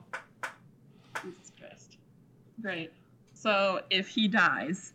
[1.23, 1.97] Jesus Christ.
[2.61, 2.91] Great.
[3.33, 4.93] So if he dies,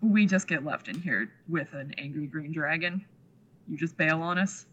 [0.00, 3.04] we just get left in here with an angry green dragon.
[3.68, 4.66] You just bail on us.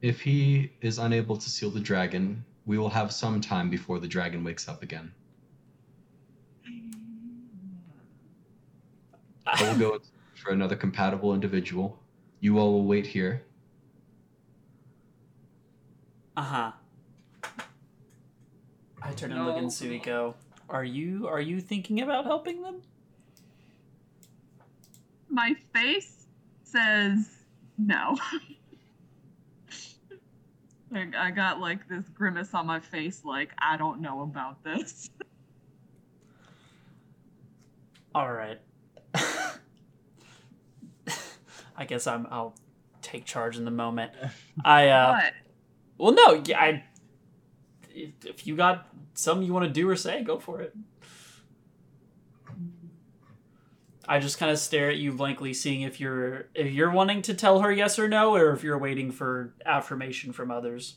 [0.00, 4.08] If he is unable to seal the dragon, we will have some time before the
[4.08, 5.12] dragon wakes up again.
[9.46, 9.98] I will go
[10.34, 11.98] for another compatible individual.
[12.40, 13.42] You all will wait here.
[16.36, 16.72] Uh huh.
[19.02, 20.34] I turn and look at Suiko.
[20.68, 22.80] Are you are you thinking about helping them?
[25.28, 26.26] My face
[26.62, 27.28] says
[27.76, 28.16] no.
[30.92, 35.08] Like, I got like this grimace on my face, like I don't know about this.
[38.14, 38.60] All right.
[39.14, 39.54] I
[41.86, 42.26] guess I'm.
[42.30, 42.54] I'll
[43.00, 44.12] take charge in the moment.
[44.64, 44.88] I.
[44.88, 45.32] uh but
[45.96, 46.42] Well, no.
[46.44, 46.60] Yeah.
[46.60, 46.84] I.
[47.94, 50.76] If you got something you want to do or say, go for it.
[54.08, 57.34] I just kind of stare at you blankly, seeing if you're if you're wanting to
[57.34, 60.96] tell her yes or no, or if you're waiting for affirmation from others.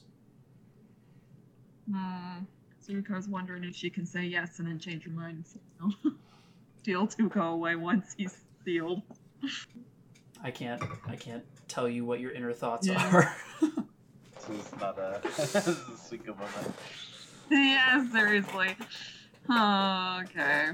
[1.91, 2.39] Hmm.
[2.85, 6.11] Tsuko's wondering if she can say yes and then change her mind and say no.
[6.81, 9.01] Steal Tuco away once he's sealed.
[10.43, 13.09] I can't I can't tell you what your inner thoughts Yeah.
[13.11, 13.35] are.
[14.47, 16.75] This is not a, this is a single moment.
[17.49, 18.75] yeah, seriously.
[19.49, 20.71] Oh, okay.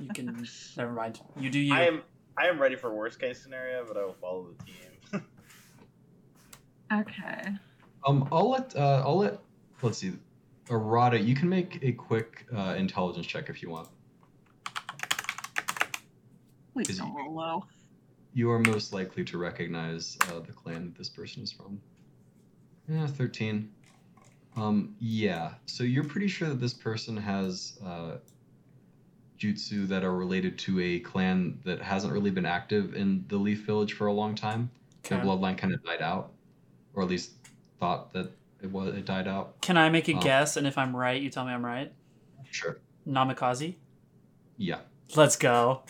[0.00, 0.46] you can
[0.76, 1.20] never mind.
[1.38, 1.74] You do you.
[1.74, 2.02] I am
[2.36, 4.74] I am ready for worst case scenario, but I will follow the team.
[6.90, 7.42] Okay.
[8.06, 9.40] Um, I'll let uh, I'll let
[9.82, 10.14] let's see,
[10.70, 11.22] Arata.
[11.22, 13.88] You can make a quick uh, intelligence check if you want.
[16.72, 17.64] Please Is don't roll low.
[18.32, 21.78] You are most likely to recognize uh, the clan that this person is from.
[22.88, 23.70] Yeah, thirteen.
[24.60, 25.54] Um, yeah.
[25.66, 28.16] So you're pretty sure that this person has uh,
[29.38, 33.64] jutsu that are related to a clan that hasn't really been active in the Leaf
[33.64, 34.70] Village for a long time.
[35.04, 35.26] Their Okay.
[35.26, 36.32] bloodline kind of died out,
[36.94, 37.32] or at least
[37.78, 38.30] thought that
[38.62, 39.60] it was it died out.
[39.60, 40.56] Can I make a Um, guess?
[40.56, 41.92] And if I'm right, you tell me I'm right.
[42.50, 42.78] Sure.
[43.06, 43.76] Namikaze.
[44.56, 44.80] Yeah.
[45.14, 45.82] Let's go.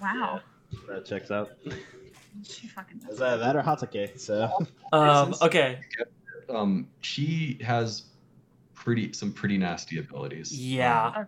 [0.00, 0.40] Wow.
[0.88, 1.50] That checks out.
[2.42, 4.50] She fucking Is that That or Hatake, so.
[4.92, 5.80] Um, Since- okay.
[6.48, 8.04] Um, she has
[8.74, 10.56] pretty some pretty nasty abilities.
[10.58, 11.24] Yeah.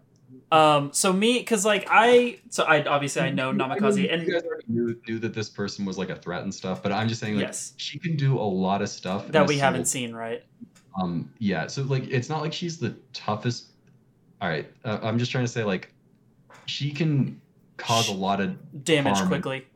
[0.51, 0.91] Um.
[0.93, 4.43] So me, cause like I, so I obviously I know You- Namikaze, you and guys
[4.43, 7.21] already knew, knew that this person was like a threat and stuff, but I'm just
[7.21, 10.15] saying like yes, she can do a lot of stuff that a we haven't seen,
[10.15, 10.43] right?
[11.01, 11.67] Um, yeah.
[11.69, 13.67] So like, it's not like she's the toughest.
[14.41, 15.93] All right, uh, I'm just trying to say like,
[16.67, 17.41] she can
[17.77, 19.29] cause a lot of Damage Harm.
[19.29, 19.67] quickly.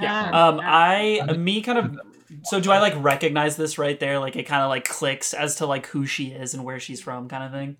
[0.00, 0.30] Yeah.
[0.30, 0.60] Um.
[0.62, 2.00] I me kind of.
[2.44, 4.18] So do I like recognize this right there?
[4.18, 7.00] Like it kind of like clicks as to like who she is and where she's
[7.00, 7.76] from, kind of thing.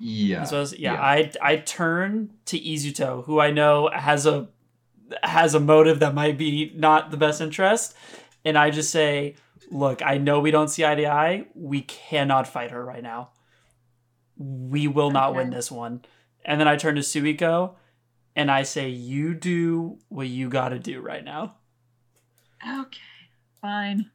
[0.00, 0.42] yeah.
[0.42, 1.00] As well as, yeah, yeah.
[1.02, 4.48] I I turn to Izuto, who I know has a
[5.22, 7.94] has a motive that might be not the best interest,
[8.44, 9.36] and I just say,
[9.70, 11.46] "Look, I know we don't see eye to eye.
[11.54, 13.30] We cannot fight her right now.
[14.36, 16.04] We will not win this one."
[16.44, 17.74] And then I turn to Suiko,
[18.36, 21.54] and I say, "You do what you got to do right now."
[22.66, 23.00] Okay.
[23.64, 24.10] Fine.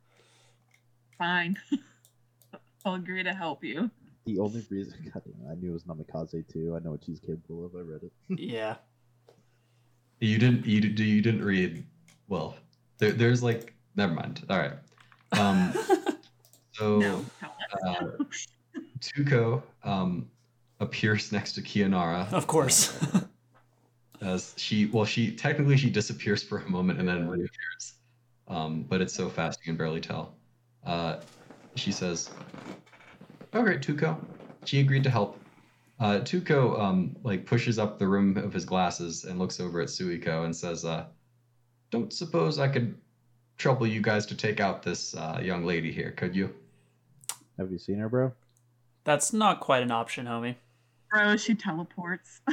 [1.18, 1.58] Fine.
[2.86, 3.90] I'll agree to help you.
[4.28, 6.76] The only reason God I knew it was Namikaze too.
[6.76, 7.74] I know what she's capable of.
[7.74, 8.12] I read it.
[8.40, 8.76] yeah.
[10.20, 10.68] You didn't.
[10.68, 11.00] You did.
[11.00, 11.84] You didn't read.
[12.28, 12.58] Well,
[13.00, 13.74] there, there's like.
[13.96, 14.46] Never mind.
[14.52, 14.74] All right.
[15.32, 15.74] Um.
[16.74, 17.00] So.
[17.00, 17.26] No.
[17.88, 18.06] uh,
[19.00, 20.30] Tuco um,
[20.80, 22.32] appears next to Kianara.
[22.32, 22.96] of course.
[24.22, 27.99] As she, well, she technically she disappears for a moment and then reappears.
[28.50, 30.34] Um, but it's so fast you can barely tell.
[30.86, 31.18] Uh,
[31.76, 32.32] she says,
[33.54, 34.18] "Oh great, Tuco."
[34.66, 35.40] She agreed to help.
[36.00, 39.90] Uh, Tuco um, like pushes up the rim of his glasses and looks over at
[39.90, 41.06] Suiko and says, uh,
[41.92, 42.96] "Don't suppose I could
[43.58, 46.54] trouble you guys to take out this uh, young lady here, could you?"
[47.58, 48.32] Have you seen her, bro?
[49.04, 50.56] That's not quite an option, homie.
[51.12, 52.42] Bro, she teleports.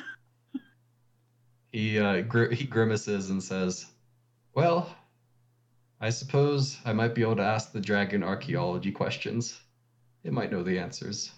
[1.72, 3.84] He uh, gr- he grimaces and says,
[4.54, 4.88] "Well,
[6.00, 9.60] I suppose I might be able to ask the dragon archaeology questions.
[10.24, 11.32] It might know the answers."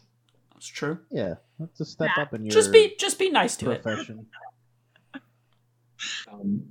[0.52, 0.98] That's true.
[1.10, 2.22] Yeah, that's a step Yeah.
[2.24, 3.82] up in your Just be just be nice to it.
[3.82, 4.26] profession.
[6.30, 6.62] Um,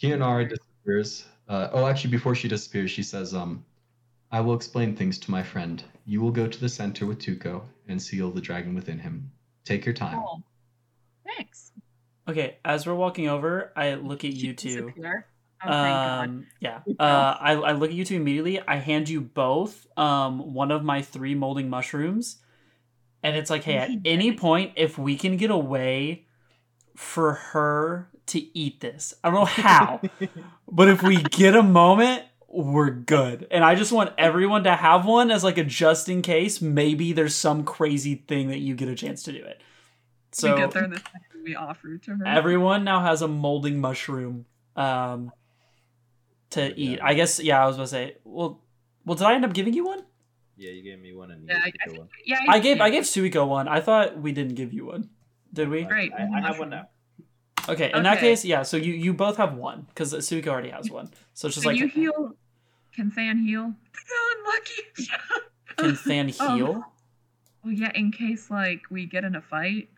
[0.00, 1.26] Kianara disappears.
[1.48, 3.64] Uh, oh, actually, before she disappears, she says, "Um,
[4.30, 5.82] I will explain things to my friend.
[6.06, 9.30] You will go to the center with Tuco and seal the dragon within him.
[9.64, 10.42] Take your time." Cool.
[11.26, 11.72] Thanks.
[12.26, 14.68] Okay, as we're walking over, I look at you She two.
[14.86, 15.24] disappeared.
[15.64, 16.28] Oh, God.
[16.28, 16.80] Um, yeah.
[16.98, 18.60] Uh, I, I look at you two immediately.
[18.60, 22.38] I hand you both um one of my three molding mushrooms,
[23.22, 26.26] and it's like, hey, at any point, if we can get away
[26.96, 30.00] for her to eat this, I don't know how,
[30.70, 33.46] but if we get a moment, we're good.
[33.50, 36.62] And I just want everyone to have one as like a just in case.
[36.62, 39.60] Maybe there's some crazy thing that you get a chance to do it.
[40.32, 42.26] So we get there the second we offer to her.
[42.26, 44.44] everyone now has a molding mushroom
[44.76, 45.32] um
[46.50, 48.60] to eat i guess yeah i was gonna say well
[49.04, 50.02] well did i end up giving you one
[50.56, 52.08] Yeah, you gave me one and you Yeah, I, gave I think, one.
[52.26, 52.38] yeah.
[52.48, 55.10] i gave i gave suiko one i thought we didn't give you one
[55.52, 56.12] did we Great.
[56.12, 56.88] I, I have one now.
[57.68, 60.90] okay in that case yeah so you you both have one because suiko already has
[60.90, 62.32] one so it's just So like you heal.
[62.94, 63.74] Can Than heal?
[64.10, 64.82] Oh, unlucky.
[65.76, 66.48] can than Oh.
[66.48, 66.84] Um, heal
[67.62, 69.88] Well, yeah, in case like we get in a fight.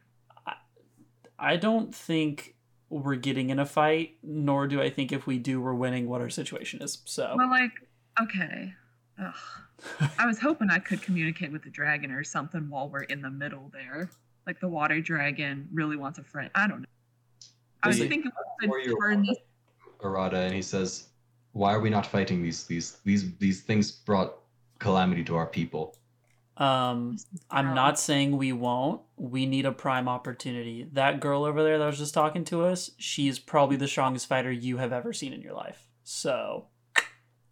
[1.39, 2.55] i don't think
[2.91, 6.21] we're getting in a fight nor do i think if we do we're winning what
[6.21, 7.73] our situation is so Well, like,
[8.21, 8.75] okay.
[9.23, 9.35] Ugh.
[10.19, 13.31] I was hoping I could communicate with the dragon or something while we're in the
[13.31, 14.11] middle there.
[14.47, 16.51] like the water dragon really wants a friend.
[16.55, 16.87] I don't know.
[17.83, 18.31] I was The thinking
[18.61, 19.39] we could turn this.
[20.03, 21.09] Arata, and he says,
[21.53, 24.35] "Why are we not fighting these these these these things brought
[24.79, 25.97] calamity to our people?"
[26.61, 27.16] Um,
[27.51, 29.01] I'm not saying we won't.
[29.16, 30.87] We need a prime opportunity.
[30.93, 34.53] That girl over there that was just talking to us, she's probably the strongest fighter
[34.53, 35.87] you have ever seen in your life.
[36.05, 36.66] So,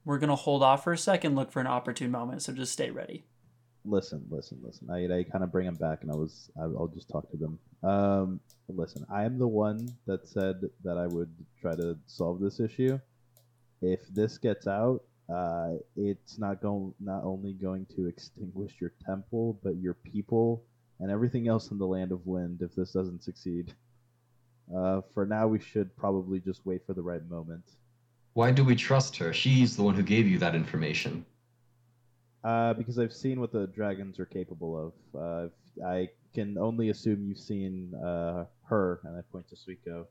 [0.04, 2.42] we're gonna hold off for a second, look for an opportune moment.
[2.42, 3.24] So just stay ready.
[3.84, 4.88] listen, listen, listen.
[4.90, 7.36] I, I kind of bring them back, and I was I, I'll just talk to
[7.36, 7.58] them.
[7.82, 11.30] Um, listen, I am the one that said that I would
[11.60, 12.98] try to solve this issue.
[13.80, 15.02] If this gets out,
[15.32, 20.64] uh, it's not going not only going to extinguish your temple, but your people
[21.00, 22.62] and everything else in the land of wind.
[22.62, 23.74] If this doesn't succeed,
[24.74, 27.64] uh, for now we should probably just wait for the right moment.
[28.34, 29.32] Why do we trust her?
[29.32, 31.24] She's the one who gave you that information.
[32.44, 35.20] Uh, because I've seen what the dragons are capable of.
[35.20, 40.06] Uh, I can only assume you've seen uh, her, and I point to Suiko.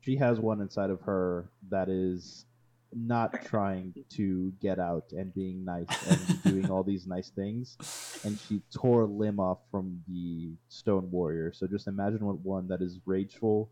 [0.00, 2.46] She has one inside of her that is
[2.94, 7.76] not trying to get out and being nice and doing all these nice things.
[8.24, 11.52] And she tore a limb off from the stone warrior.
[11.52, 13.70] So just imagine what one that is rageful,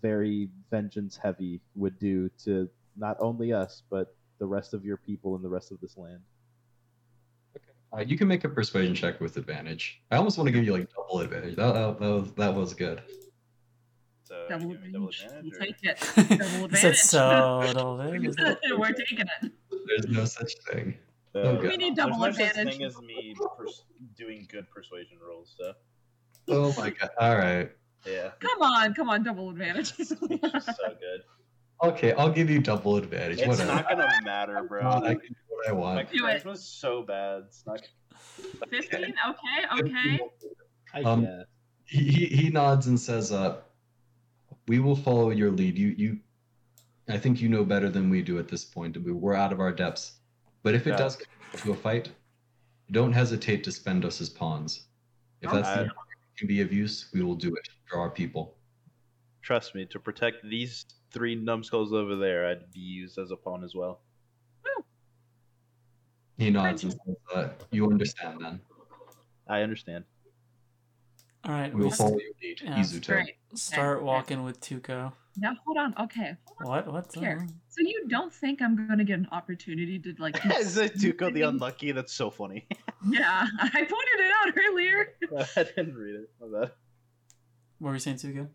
[0.00, 5.34] very vengeance heavy would do to not only us, but the rest of your people
[5.34, 6.20] and the rest of this land.
[7.96, 10.02] Uh, you can make a persuasion check with advantage.
[10.10, 11.56] I almost want to give you like double advantage.
[11.56, 13.00] That, that, that was that was good.
[14.26, 15.52] So Double give me double advantage.
[15.52, 15.52] advantage.
[15.52, 16.00] We'll or- take it.
[16.38, 16.98] Double He said advantage.
[16.98, 17.72] so.
[17.74, 18.58] double advantage.
[18.76, 19.52] We're taking it.
[19.86, 20.98] There's no such thing.
[21.32, 21.68] Uh, Okay.
[21.68, 22.74] We need There's double no such advantage.
[22.78, 23.84] thing as me pers-
[24.16, 25.72] doing good persuasion rolls, so
[26.48, 27.10] Oh my god.
[27.20, 27.70] All right.
[28.04, 29.92] yeah, Come on, come on, double advantage.
[30.04, 31.22] so good.
[31.84, 33.38] Okay, I'll give you double advantage.
[33.38, 33.70] It's Whatever.
[33.74, 34.80] not gonna matter, bro.
[34.90, 35.94] I can do what I want.
[35.96, 36.10] My it.
[36.42, 37.42] charisma's so bad.
[37.46, 37.80] It's not.
[38.70, 39.00] 15?
[39.02, 40.20] Okay, okay.
[40.94, 41.44] I Um, guess.
[41.84, 43.58] He, he he nods and says, "Uh,
[44.68, 45.78] we will follow your lead.
[45.78, 46.18] You you,
[47.08, 48.96] I think you know better than we do at this point.
[48.96, 50.18] We- We're out of our depths.
[50.62, 50.96] But if it Yeah.
[50.96, 52.10] does come to a fight,
[52.90, 54.88] don't hesitate to spend us as pawns.
[55.40, 55.80] If that's the Okay.
[55.80, 58.58] only way we can be of use, we will do it for our people."
[59.42, 63.62] Trust me, to protect these three numbskulls over there, I'd be used as a pawn
[63.62, 64.02] as well.
[66.38, 68.60] He nods and says, uh, "You understand then?
[69.46, 70.04] I understand.
[71.44, 72.78] All right, We will follow your lead, Yeah.
[72.78, 73.36] Izuto." Great.
[73.54, 74.04] start Okay.
[74.04, 75.12] walking with Tuco.
[75.38, 75.94] Now hold on.
[76.00, 76.36] Okay.
[76.62, 76.90] What?
[76.90, 77.10] What?
[77.12, 77.46] the- Here.
[77.68, 80.34] So you don't think I'm gonna get an opportunity to like?
[80.58, 81.92] Is it Tuco the unlucky?
[81.92, 82.66] That's so funny.
[83.08, 85.14] Yeah, I pointed it out earlier.
[85.56, 86.30] I didn't read it.
[86.40, 86.72] My bad.
[87.78, 88.48] What were you saying, Tuco?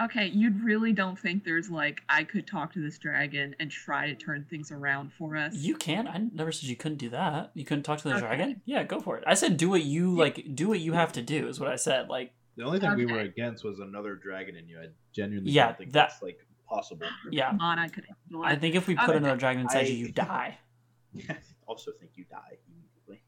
[0.00, 4.06] Okay, you really don't think there's like I could talk to this dragon and try
[4.06, 5.54] to turn things around for us?
[5.54, 6.08] You can.
[6.08, 7.50] I never said you couldn't do that.
[7.54, 8.20] You couldn't talk to the Okay.
[8.20, 8.62] dragon.
[8.64, 9.24] Yeah, go for it.
[9.26, 10.54] I said do what you like.
[10.54, 12.08] Do what you have to do is what I said.
[12.08, 14.80] Like, The only thing we were against was another dragon in you.
[14.80, 17.06] I genuinely Yeah, don't think that- that's like possible.
[17.30, 17.56] yeah.
[17.60, 18.06] On, I could
[18.42, 19.18] I think if we put Okay.
[19.18, 20.58] another dragon inside you, I- you die.
[21.28, 21.36] I
[21.66, 23.22] also think you die immediately.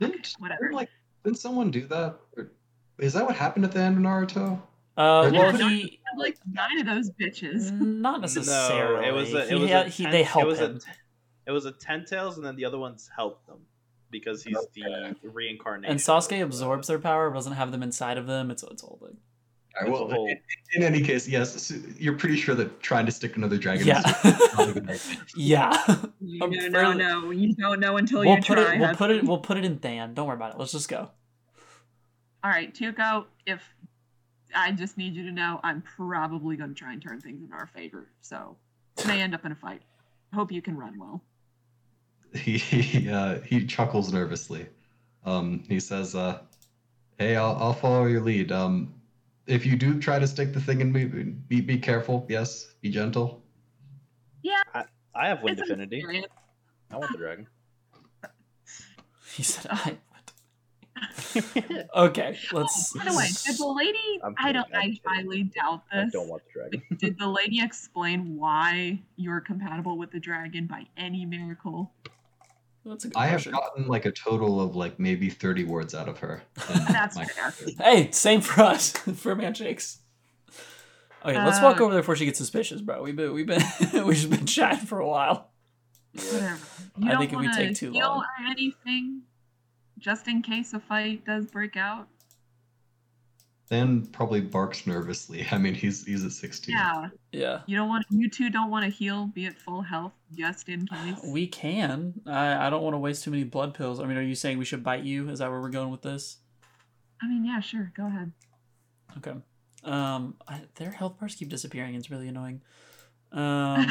[0.00, 0.62] Didn't, Whatever.
[0.62, 0.88] didn't, like
[1.22, 2.18] didn't someone do that?
[2.36, 2.52] Or,
[2.98, 4.62] is that what happened at the end of Naruto?
[4.96, 7.72] Uh, well, did- he like nine of those bitches.
[7.72, 9.02] not necessarily.
[9.02, 10.58] No, it was a, it he, was had- a he, ten, they help it was
[10.60, 10.76] him.
[11.46, 13.58] A, it was a ten tails, and then the other ones helped them
[14.10, 15.90] because he's the reincarnation.
[15.90, 18.50] and Sasuke absorbs their power, doesn't have them inside of them.
[18.52, 19.16] It's it's all thing.
[19.76, 20.38] All right, It's a well, whole- in,
[20.74, 23.98] in any case, yes, you're pretty sure that trying to stick another dragon Yeah.
[24.24, 25.00] is not a good idea.
[25.34, 25.96] Yeah.
[26.20, 27.30] You I'm no, no, fairly- no.
[27.32, 28.74] You don't know until we'll you put try.
[28.74, 28.78] it.
[28.80, 29.24] We'll put it.
[29.24, 30.14] We'll put it in Than.
[30.14, 30.58] Don't worry about it.
[30.60, 31.10] Let's just go.
[32.44, 33.24] All right, Tuco.
[33.46, 33.62] If
[34.54, 37.52] I just need you to know, I'm probably going to try and turn things in
[37.52, 38.08] our favor.
[38.20, 38.56] So
[38.98, 39.82] it may end up in a fight.
[40.32, 41.22] Hope you can run well.
[42.34, 44.66] He he, uh, he chuckles nervously.
[45.24, 46.40] Um, he says, uh,
[47.16, 48.50] "Hey, I'll I'll follow your lead.
[48.50, 48.92] Um,
[49.46, 52.26] if you do try to stick the thing in me, be be careful.
[52.28, 53.42] Yes, be gentle.
[54.42, 54.62] Yeah.
[55.14, 56.04] I have wind It's affinity.
[56.90, 57.46] I want the dragon.
[59.34, 59.98] He said, "I."
[61.96, 62.92] okay, let's.
[62.92, 64.20] By the way, did the lady?
[64.22, 64.70] I'm I don't.
[64.72, 65.98] kidding, I highly doubt this.
[66.00, 66.12] I this.
[66.12, 66.82] don't want the dragon.
[66.98, 71.92] Did the lady explain why you're compatible with the dragon by any miracle?
[72.86, 76.08] That's a good I have gotten like a total of like maybe thirty words out
[76.08, 76.42] of her.
[76.74, 77.52] in That's my- fair.
[77.78, 80.00] Hey, same for us for handshakes.
[81.24, 83.02] Okay, let's walk Uh, over there before she gets suspicious, bro.
[83.02, 83.62] We've been we've been
[84.04, 85.48] we've just been chatting for a while.
[86.12, 86.58] Whatever.
[86.98, 88.18] You I don't think it would take too heal long.
[88.20, 89.22] or anything,
[90.04, 92.06] just in case a fight does break out.
[93.68, 95.46] Than probably barks nervously.
[95.50, 96.76] I mean, he's he's at sixteen.
[96.76, 97.08] Yeah.
[97.32, 98.04] Yeah, You don't want.
[98.10, 101.18] You two don't want to heal, be at full health, just in case.
[101.24, 102.20] we can.
[102.26, 103.98] I I don't want to waste too many blood pills.
[103.98, 105.30] I mean, are you saying we should bite you?
[105.30, 106.36] Is that where we're going with this?
[107.22, 107.90] I mean, yeah, sure.
[107.96, 108.32] Go ahead.
[109.16, 109.34] Okay.
[109.84, 111.94] Um, I, their health bars keep disappearing.
[111.94, 112.60] It's really annoying.
[113.32, 113.86] Um,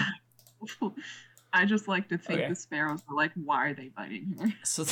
[1.54, 2.50] I just like to think Okay.
[2.50, 4.48] the sparrows are like, why are they biting her?
[4.64, 4.84] so,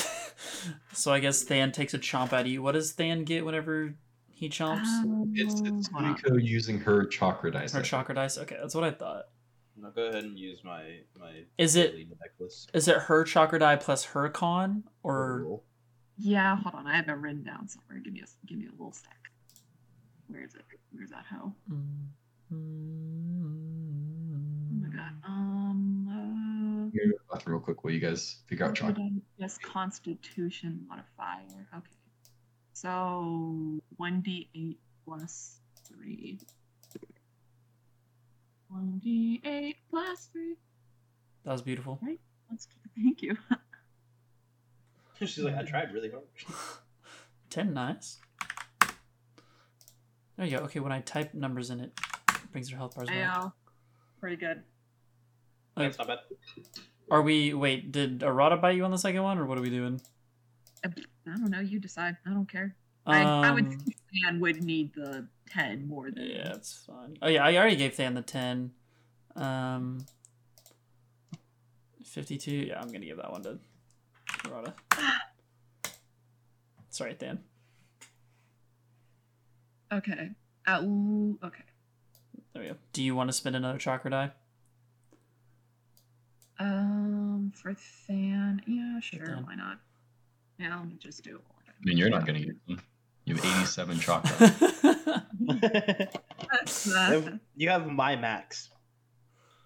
[0.94, 2.62] so I guess Than takes a chomp at you.
[2.62, 3.96] What does Than get whenever
[4.30, 4.86] he chomps?
[5.34, 6.18] It's it's Um, hold on.
[6.18, 7.74] Sumiko using her chakra dice.
[7.74, 8.38] Her chakra dice.
[8.38, 9.26] Okay, that's what I thought.
[9.76, 11.44] Now go ahead and use my my.
[11.58, 12.68] Is it- necklace?
[12.74, 15.62] Is it her chakra die plus her con, or
[16.20, 16.86] Yeah, hold on.
[16.86, 17.98] I have it written down somewhere.
[18.04, 19.32] Give me a give me a little stack.
[20.28, 20.62] Where is it?
[20.92, 21.54] Where's that hoe?
[22.52, 22.56] Oh
[24.82, 25.14] my god.
[25.26, 25.71] Um.
[26.92, 29.10] I'm gonna go to the bathroom real quick while you guys figure out chakra.
[29.38, 31.68] Yes, Constitution modifier.
[31.76, 31.92] Okay.
[32.74, 36.40] So one d eight plus three.
[38.70, 40.56] One d eight plus three.
[41.46, 42.00] That was beautiful.
[42.50, 43.38] Let's thank you.
[45.20, 46.24] She's like, I tried really hard.
[47.50, 48.18] Ten, nice.
[50.38, 50.64] There you go.
[50.66, 51.92] Okay, when I type numbers in it,
[52.30, 53.18] it brings her health bars back.
[53.18, 53.50] Yeah.
[54.20, 54.64] Pretty good.
[55.76, 56.20] That's not bad.
[57.10, 57.54] Are we?
[57.54, 60.00] Wait, did Arata bite you on the second one, or what are we doing?
[60.84, 60.90] I
[61.26, 61.60] don't know.
[61.60, 62.18] You decide.
[62.26, 62.76] I don't care.
[63.06, 67.18] I, I would Um, think Than would need the ten more than Yeah, it's fine.
[67.22, 68.72] Oh yeah, I already gave Than the ten.
[69.36, 70.06] Um,
[72.04, 72.52] fifty-two.
[72.52, 73.60] Yeah, I'm gonna give that one to
[74.46, 74.74] Arata.
[76.90, 77.40] Sorry, Than.
[79.92, 80.32] Okay.
[80.70, 81.64] Ooh, okay.
[82.54, 82.76] There we go.
[82.94, 84.32] Do you want to spend another chakra die?
[86.62, 87.76] Um, for
[88.08, 89.46] Than, yeah, sure, Than.
[89.46, 89.80] why not?
[90.60, 91.42] Yeah, let me just do it.
[91.68, 92.80] I mean, you're not gonna use them.
[93.26, 94.54] You have 87 chakra.
[96.52, 98.70] That's uh, you have my max.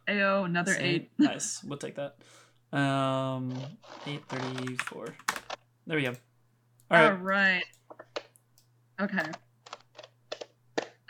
[0.07, 0.85] Ayo, another Same.
[0.85, 1.11] eight.
[1.17, 1.63] nice.
[1.63, 2.15] We'll take that.
[2.77, 3.53] Um,
[4.05, 5.15] eight thirty-four.
[5.88, 6.13] There we go.
[6.91, 7.11] All right.
[7.11, 7.63] All right.
[9.01, 9.31] Okay.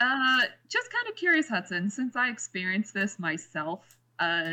[0.00, 1.90] Uh, just kind of curious, Hudson.
[1.90, 4.52] Since I experienced this myself, uh,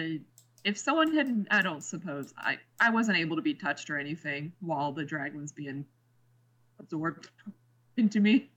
[0.63, 4.53] if someone had, I don't suppose I, I wasn't able to be touched or anything
[4.61, 5.85] while the dragon was being
[6.79, 7.29] absorbed
[7.97, 8.49] into me.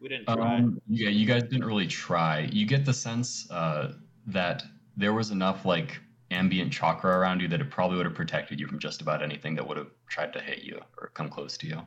[0.00, 0.58] We didn't try.
[0.58, 2.48] Um, yeah, you guys didn't really try.
[2.52, 3.92] You get the sense uh,
[4.26, 4.62] that
[4.96, 5.98] there was enough like
[6.30, 9.54] ambient chakra around you that it probably would have protected you from just about anything
[9.54, 11.80] that would have tried to hit you or come close to you.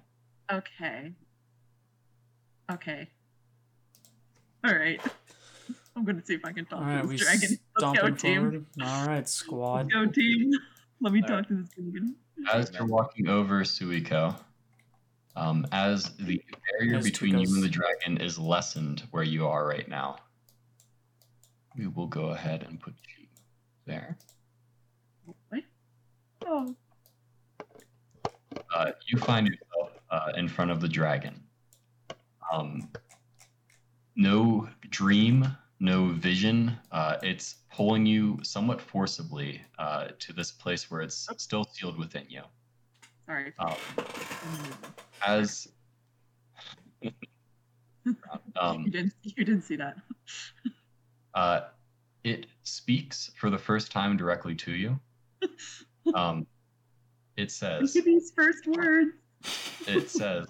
[0.52, 1.14] Okay.
[2.72, 3.07] Okay.
[4.64, 5.02] All right.
[5.99, 7.01] I'm gonna see if I can talk All right.
[7.01, 7.49] to We this dragon.
[7.49, 8.41] Let's go, stomping team.
[8.41, 8.65] forward.
[8.81, 9.91] All right, squad.
[9.91, 10.51] Let's go, team.
[11.01, 11.47] Let me All talk right.
[11.49, 12.15] to this dragon.
[12.53, 14.34] As you're walking over Suiko,
[15.35, 19.67] um, as the barrier Yes, between you and the dragon is lessened where you are
[19.67, 20.15] right now,
[21.77, 23.27] we will go ahead and put you
[23.85, 24.17] there.
[25.49, 25.63] What?
[26.45, 26.76] Oh.
[28.73, 31.43] uh, you find yourself uh, in front of the dragon.
[32.53, 32.89] Um,
[34.15, 35.45] no dream,
[35.80, 36.77] no vision.
[36.91, 42.26] Uh, it's pulling you somewhat forcibly uh, to this place where it's still sealed within
[42.30, 42.41] you.
[43.26, 43.53] Sorry.
[43.60, 43.76] Um,
[45.26, 45.68] as
[48.60, 49.14] um, you didn't.
[49.23, 49.97] You didn't see that.
[51.34, 51.61] uh,
[52.23, 54.99] it speaks for the first time directly to you.
[56.15, 56.47] Um,
[57.38, 59.11] it says, Look at these first words.
[59.85, 60.47] it says,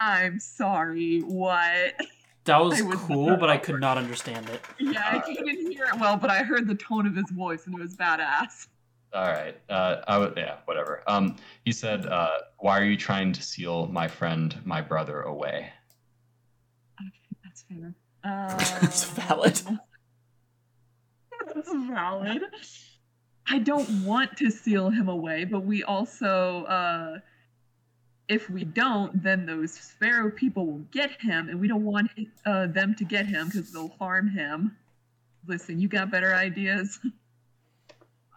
[0.00, 1.20] I'm sorry.
[1.20, 1.94] What?
[2.44, 4.60] That was was cool, but I could not understand it.
[4.78, 7.74] Yeah, I couldn't hear it well, but I heard the tone of his voice, and
[7.74, 8.68] it was badass.
[9.14, 9.56] All right.
[9.70, 11.02] Uh, I would, yeah, whatever.
[11.06, 15.70] Um, he said, uh, "Why are you trying to seal my friend, my brother, away?"
[17.00, 17.12] Okay,
[17.44, 17.94] that's fair.
[18.24, 19.60] Uh, That's valid.
[21.54, 22.42] That's valid.
[23.46, 27.18] I don't want to seal him away, but we also, uh,
[28.28, 32.10] if we don't, then those Pharaoh people will get him, and we don't want
[32.46, 34.76] uh, them to get him because they'll harm him.
[35.46, 36.98] Listen, you got better ideas?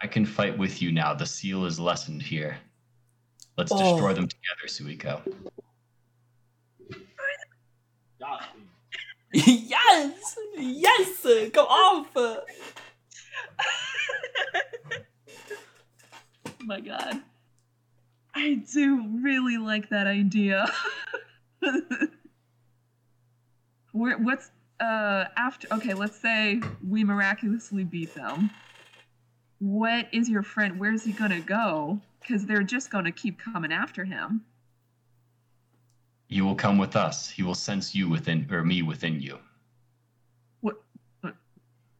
[0.01, 1.13] I can fight with you now.
[1.13, 2.57] The seal is lessened here.
[3.57, 3.77] Let's Oh.
[3.93, 5.21] destroy them together, Suiko.
[9.33, 12.07] yes, yes, go off.
[12.15, 12.43] oh
[16.63, 17.21] my god.
[18.37, 20.71] I do really like that idea.
[23.93, 28.51] Where, what's uh after okay, let's say we miraculously beat them.
[29.57, 31.99] What is your friend where's he gonna go?
[32.21, 34.41] Because they're just gonna keep coming after him.
[36.27, 37.27] You will come with us.
[37.31, 39.39] He will sense you within, or me within you.
[40.61, 40.75] What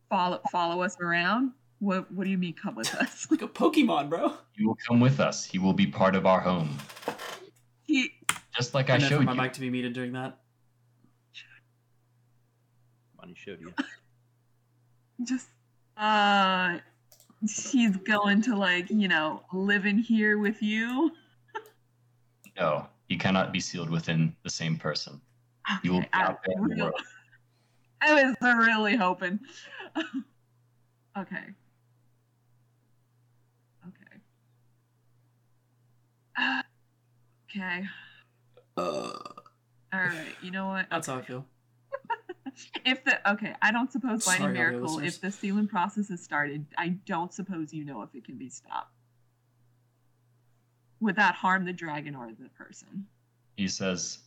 [0.08, 1.54] follow follow us around?
[1.80, 3.28] What What do you mean, come with us?
[3.32, 4.34] Like a Pokemon, bro.
[4.54, 5.46] He will come with us.
[5.46, 6.78] He will be part of our home.
[7.86, 8.10] he,
[8.56, 9.42] Just like I I meant for showed my you.
[9.42, 10.40] mic to be muted during that.
[13.20, 13.74] Money showed you.
[15.24, 15.48] just
[15.98, 16.78] uh,
[17.48, 21.12] she's going to like you know live in here with you.
[22.60, 25.22] No, you cannot be sealed within the same person.
[25.84, 27.02] You will Okay, be I, out there in the world.
[28.02, 29.40] I was really hoping.
[29.96, 30.16] okay.
[31.16, 31.46] Okay.
[33.86, 33.90] Uh,
[37.50, 37.84] okay.
[38.76, 39.14] Uh, All
[39.94, 40.36] right.
[40.42, 40.88] You know what?
[40.90, 41.46] that's how I feel.
[42.86, 46.10] If the okay, I don't suppose by any Sorry, audio miracle, if the sealing process
[46.10, 48.92] is started, I don't suppose you know if it can be stopped.
[51.02, 53.06] Would that harm the dragon or the person?
[53.58, 54.20] He says,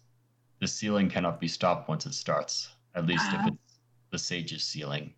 [0.61, 2.69] the sealing cannot be stopped once it starts.
[2.95, 3.41] At least Ah.
[3.49, 3.81] if it's
[4.11, 5.12] the sage's sealing.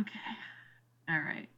[0.00, 0.10] Okay.
[1.08, 1.48] All right.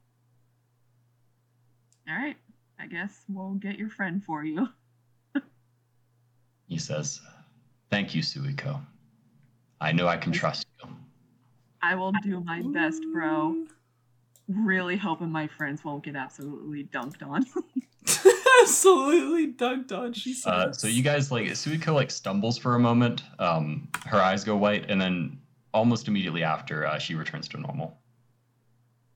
[2.11, 2.37] All right.
[2.79, 4.69] I guess we'll get your friend for you.
[6.67, 7.21] He says,
[7.91, 8.81] Thank you, Suiko.
[9.81, 10.89] I know I can trust you.
[11.83, 13.67] I will do my best, bro.
[14.49, 17.45] Really hoping my friends won't get absolutely dunked on.
[18.63, 20.13] Absolutely dunked on.
[20.15, 20.51] She said.
[20.51, 23.23] Uh, so you guys like Suiko like stumbles for a moment.
[23.39, 25.39] Um, her eyes go white, and then
[25.73, 27.99] almost immediately after, uh, she returns to normal.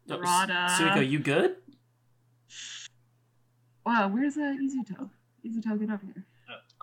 [0.08, 0.68] Rada.
[0.78, 1.56] Suiko, you good?
[3.88, 5.08] Wow, where's uh, Izuto?
[5.46, 6.24] Izuto, get up here.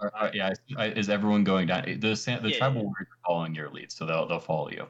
[0.02, 2.00] Uh, uh, yeah, I- I- is everyone going down?
[2.00, 2.88] The sa- the Yeah, tribal yeah.
[2.88, 4.88] warriors are following your lead, so they'll they'll follow you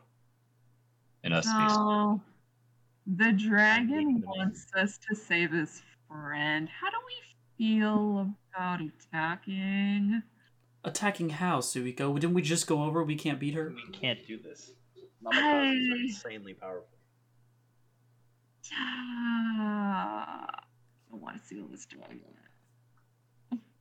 [1.23, 1.73] in a space.
[1.73, 2.21] So,
[3.05, 6.69] the dragon wants us to save his friend.
[6.69, 7.15] How do we
[7.57, 10.23] feel about attacking?
[10.83, 12.13] Attacking how, Suiko?
[12.19, 13.73] Didn't we just go over we can't beat her?
[13.75, 14.71] We can't do this.
[15.23, 16.01] Namikaze are Hey.
[16.03, 16.87] insanely powerful.
[18.73, 20.64] Ah,
[21.15, 22.19] I don't want to seal this dragon.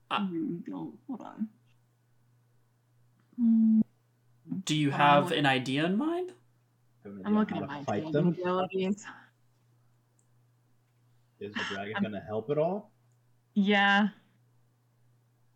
[0.09, 0.97] I Uh, really don't.
[1.09, 1.49] Hold on.
[4.65, 6.33] Do you Um, have an idea in mind?
[7.05, 8.29] I'm looking at my fight fight them.
[8.29, 9.05] abilities.
[11.41, 12.93] Is the dragon gonna help at all?
[13.55, 14.11] Yeah.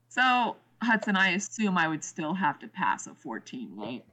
[0.08, 4.04] So, Hudson, I assume I would still have to pass a 14, right?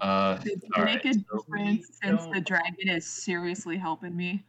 [0.00, 4.14] Uh, Does it make right, a difference we since the don't- dragon is seriously helping
[4.16, 4.44] me?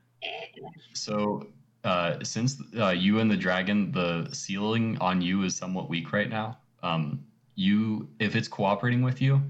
[0.93, 1.47] So,
[1.83, 6.29] uh, since uh, you and the dragon, the sealing on you is somewhat weak right
[6.29, 6.57] now.
[6.83, 7.23] Um,
[7.55, 9.41] you, if it's cooperating with you,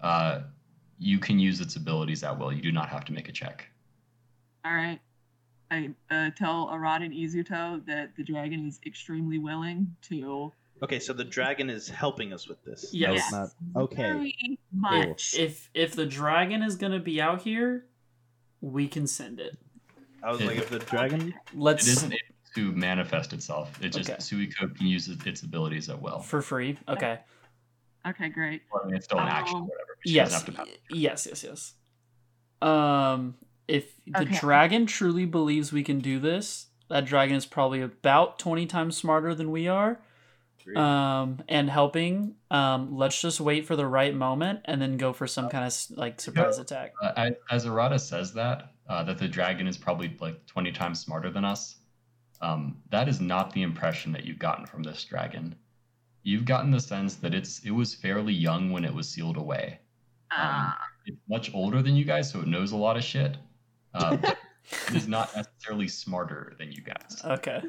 [0.00, 0.40] uh,
[0.98, 2.52] you can use its abilities at will.
[2.52, 3.68] You do not have to make a check.
[4.64, 5.00] All right.
[5.70, 11.12] I uh, tell Arata and Izuto that the dragon is extremely willing to Okay, so
[11.12, 12.90] the dragon is helping us with this.
[12.92, 13.32] Yes.
[13.32, 13.82] No, it's not.
[13.82, 13.96] Okay.
[13.96, 15.34] very much.
[15.38, 17.86] If if the dragon is gonna be out here,
[18.60, 19.56] we can send it.
[20.26, 21.34] I was It- like, if the Dragon.
[21.54, 22.20] Let's It isn't able
[22.56, 23.82] to manifest itself.
[23.82, 24.18] It just Okay.
[24.18, 26.18] Suiko can use its its abilities at will.
[26.20, 26.76] for free.
[26.88, 27.20] Okay.
[28.06, 28.62] Okay, great.
[28.72, 29.96] Well, I mean, it's still an action, or Um, whatever.
[30.04, 30.32] Yes.
[30.32, 30.66] have to.
[30.90, 31.26] Yes.
[31.30, 31.44] Yes.
[31.44, 31.74] Yes.
[32.62, 33.36] Um,
[33.68, 34.38] if the Okay.
[34.38, 39.34] dragon truly believes we can do this, that dragon is probably about twenty times smarter
[39.34, 40.00] than we are.
[40.60, 40.76] Agreed.
[40.78, 42.34] Um, and helping.
[42.50, 45.96] Um, let's just wait for the right moment and then go for some kind of
[45.96, 46.92] like surprise attack.
[47.02, 51.00] Uh, as, as Arata says that, uh, that the dragon is probably like 20 times
[51.00, 51.76] smarter than us,
[52.40, 55.54] um, that is not the impression that you've gotten from this dragon.
[56.22, 59.78] You've gotten the sense that it's it was fairly young when it was sealed away.
[60.36, 60.72] Um, Uh,
[61.06, 63.36] it's much older than you guys, so it knows a lot of shit.
[63.94, 64.36] Uh, but
[64.88, 67.22] it is not necessarily smarter than you guys.
[67.24, 67.62] Okay.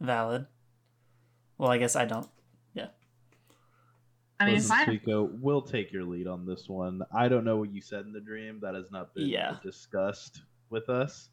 [0.00, 0.46] Valid.
[1.58, 2.28] Well, I guess I don't.
[4.38, 7.00] I mean, if Listen, I Suiko, we'll take your lead on this one.
[7.14, 8.60] I don't know what you said in the dream.
[8.60, 9.56] That has not been Yeah.
[9.62, 11.30] discussed with us.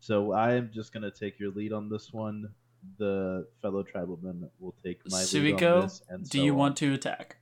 [0.00, 2.52] So I am just gonna take your lead on this one.
[2.98, 6.02] The fellow tribalman will take my lead on this.
[6.08, 6.58] And do so you on.
[6.58, 7.38] want to attack?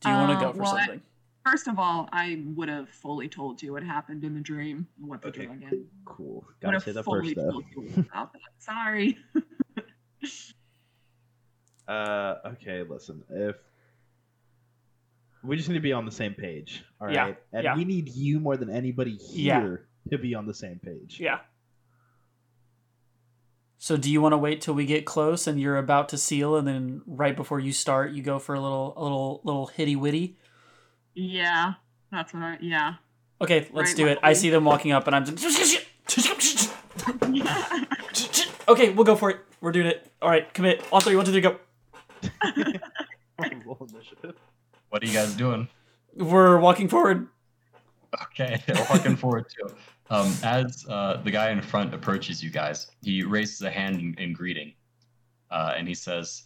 [0.00, 1.02] Do you want to Uh, go for well, I- something?
[1.44, 5.08] first of all, I would have fully told you what happened in the dream, and
[5.08, 5.44] what the Okay.
[5.46, 6.44] dragon Cool.
[6.46, 7.62] would Gotta have say that first though.
[7.98, 8.40] about that.
[8.58, 9.18] Sorry.
[11.88, 13.22] Uh, okay, listen.
[13.28, 13.56] If
[15.44, 17.76] we just need to be on the same page, all right, Yeah, and yeah.
[17.76, 19.60] we need you more than anybody Yeah.
[19.60, 21.18] here to be on the same page.
[21.20, 21.38] Yeah.
[23.78, 26.56] So do you want to wait till we get close and you're about to seal,
[26.56, 29.96] and then right before you start, you go for a little, a little, little hitty
[29.96, 30.36] witty?
[31.14, 31.74] yeah,
[32.10, 32.58] that's what I.
[32.60, 32.94] Yeah.
[33.40, 34.18] Okay, let's Right, do it.
[34.22, 35.80] I see them walking up, and I'm just.
[37.28, 37.64] yeah.
[38.68, 39.38] okay, we'll go for it.
[39.60, 40.06] We're doing it.
[40.22, 40.84] All right, commit.
[40.92, 41.56] On three, one, two, three, go.
[44.92, 45.00] Roll initiative.
[45.00, 45.68] What are you guys doing?
[46.14, 47.28] We're walking forward.
[48.24, 49.74] Okay, walking forward too.
[50.10, 54.14] Um, as uh, the guy in front approaches you guys, he raises a hand in,
[54.18, 54.74] in greeting,
[55.50, 56.42] uh, and he says,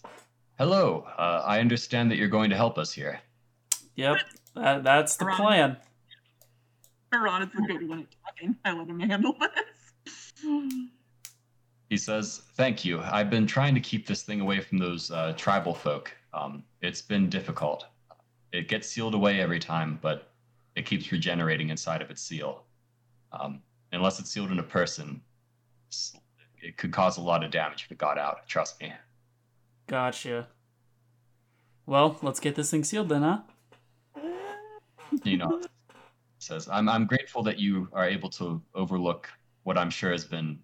[0.58, 1.07] "Hello.
[1.18, 3.20] Uh, I understand that you're going to help us here."
[3.97, 4.18] Yep,
[4.55, 5.36] that, that's the Ron.
[5.36, 5.76] plan.
[7.12, 8.57] Ron is the good one at talking.
[8.65, 10.33] I let him handle this.
[11.89, 13.00] He says, "Thank you.
[13.00, 16.15] I've been trying to keep this thing away from those uh, tribal folk.
[16.34, 17.86] Um, it's been difficult.
[18.57, 20.33] It gets sealed away every time, but
[20.76, 22.65] it keeps regenerating inside of its seal.
[23.33, 23.60] Um,
[23.93, 25.20] unless it's sealed in a person,
[26.62, 28.47] it could cause a lot of damage if it got out.
[28.49, 28.93] Trust me."
[29.86, 30.49] Gotcha.
[31.85, 33.41] Well, let's get this thing sealed then, huh?
[35.25, 35.62] you know
[36.39, 39.31] says I'm, I'm grateful that you are able to overlook
[39.62, 40.59] what i'm sure has been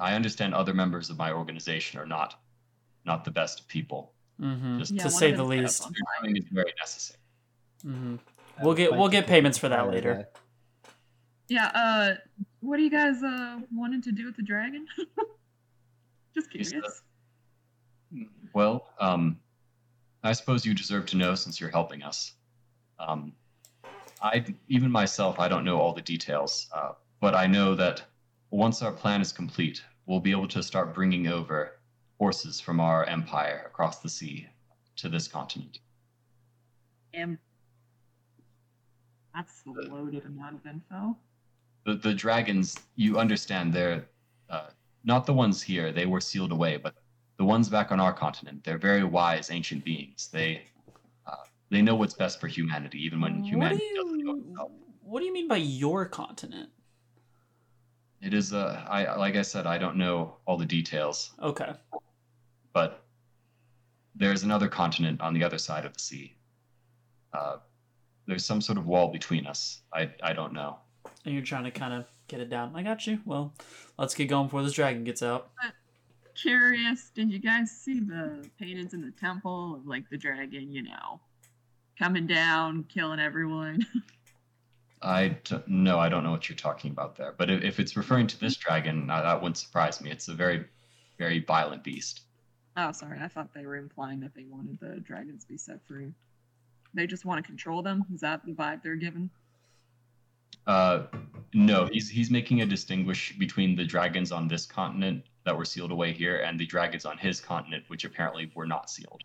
[0.00, 2.40] i understand other members of my organization are not
[3.04, 4.78] not the best of people Mm-hmm.
[4.78, 5.78] Just to say the least.
[5.78, 6.22] set up on your fire.
[6.24, 7.18] doing is very necessary
[7.86, 8.16] Mm-hmm.
[8.62, 10.14] We'll get we'll get payments for that later.
[10.14, 10.40] guy.
[11.48, 12.14] Yeah, uh,
[12.60, 14.86] what are you guys uh wanting to do with the dragon?
[16.34, 17.02] Just He said- curious.
[18.54, 19.38] well um
[20.22, 22.32] i suppose you deserve to know since you're helping us
[22.98, 23.32] um
[24.22, 28.02] i even myself i don't know all the details uh, but i know that
[28.50, 31.78] once our plan is complete we'll be able to start bringing over
[32.18, 34.46] horses from our empire across the sea
[34.96, 35.78] to this continent
[37.14, 37.38] And
[39.34, 41.16] that's a loaded amount of info.
[41.86, 44.04] the the dragons you understand they're
[44.50, 44.68] uh,
[45.04, 46.94] not the ones here they were sealed away but
[47.38, 50.62] the ones back on our continent they're very wise ancient beings they
[51.26, 54.70] uh, they know what's best for humanity even when What do humanity doesn't know you.
[55.02, 56.70] What do you mean by your continent?
[58.20, 61.72] it is uh, i like i said i don't know all the details Okay.
[62.72, 63.04] but
[64.14, 66.36] there's another continent on the other side of the sea
[67.32, 67.56] uh,
[68.26, 70.76] there's some sort of wall between us i i don't know
[71.24, 72.74] And you're trying to kind of get it down.
[72.74, 73.20] I got you.
[73.26, 73.52] Well,
[73.98, 75.50] let's get going before this dragon gets out.
[76.34, 80.82] Curious, did you guys see the paintings in the temple of like the dragon, you
[80.82, 81.20] know,
[81.98, 83.86] coming down, killing everyone?
[85.02, 87.34] I d- no, I don't know what you're talking about there.
[87.36, 90.10] But if, if it's referring to this dragon, uh, that wouldn't surprise me.
[90.10, 90.64] It's a very,
[91.18, 92.22] very violent beast.
[92.76, 95.84] Oh, sorry, I thought they were implying that they wanted the dragons to be set
[95.86, 96.12] free.
[96.94, 98.04] They just want to control them.
[98.14, 99.30] Is that the vibe they're given?
[100.66, 101.04] Uh,
[101.54, 105.90] no, he's he's making a distinguish between the dragons on this continent that were sealed
[105.90, 109.22] away here and the dragons on his continent, which apparently were not sealed.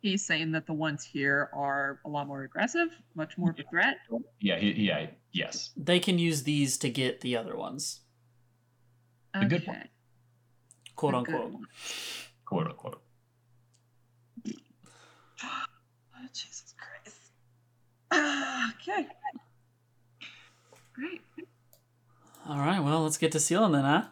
[0.00, 3.62] He's saying that the ones here are a lot more aggressive, much more of a
[3.70, 3.98] threat.
[4.40, 5.70] Yeah, he, yeah, yes.
[5.76, 8.00] They can use these to get the other ones,
[9.38, 9.76] The good one.
[9.76, 9.90] Okay,
[10.96, 11.52] quote the good unquote.
[11.52, 11.66] one.
[12.44, 13.02] Quote unquote.
[15.44, 17.16] Oh, Jesus Christ.
[18.01, 19.06] Ah, okay.
[20.94, 21.20] Great.
[22.48, 22.80] All right.
[22.80, 24.04] Well, let's get to sealing then, huh?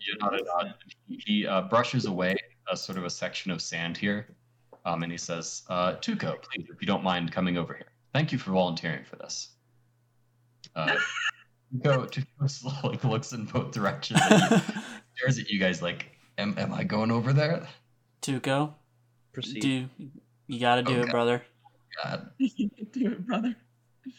[0.00, 0.74] You nodded on.
[1.06, 2.34] He, he uh, brushes away
[2.72, 4.34] a sort of a section of sand here,
[4.86, 7.88] um, and he says, uh, "Tuco, please, if you don't mind coming over here.
[8.14, 9.50] Thank you for volunteering for this."
[10.74, 10.96] Uh,
[11.84, 14.70] Tuco, Tuco like looks in both directions, and he
[15.16, 16.06] stares at you guys like,
[16.38, 17.68] "Am, am I going over there?"
[18.22, 18.72] Tuco,
[19.34, 19.60] Proceed.
[19.60, 19.88] do
[20.46, 21.08] you got to do Okay.
[21.08, 21.42] it, brother?
[22.02, 22.30] God.
[22.38, 23.56] Do it, brother.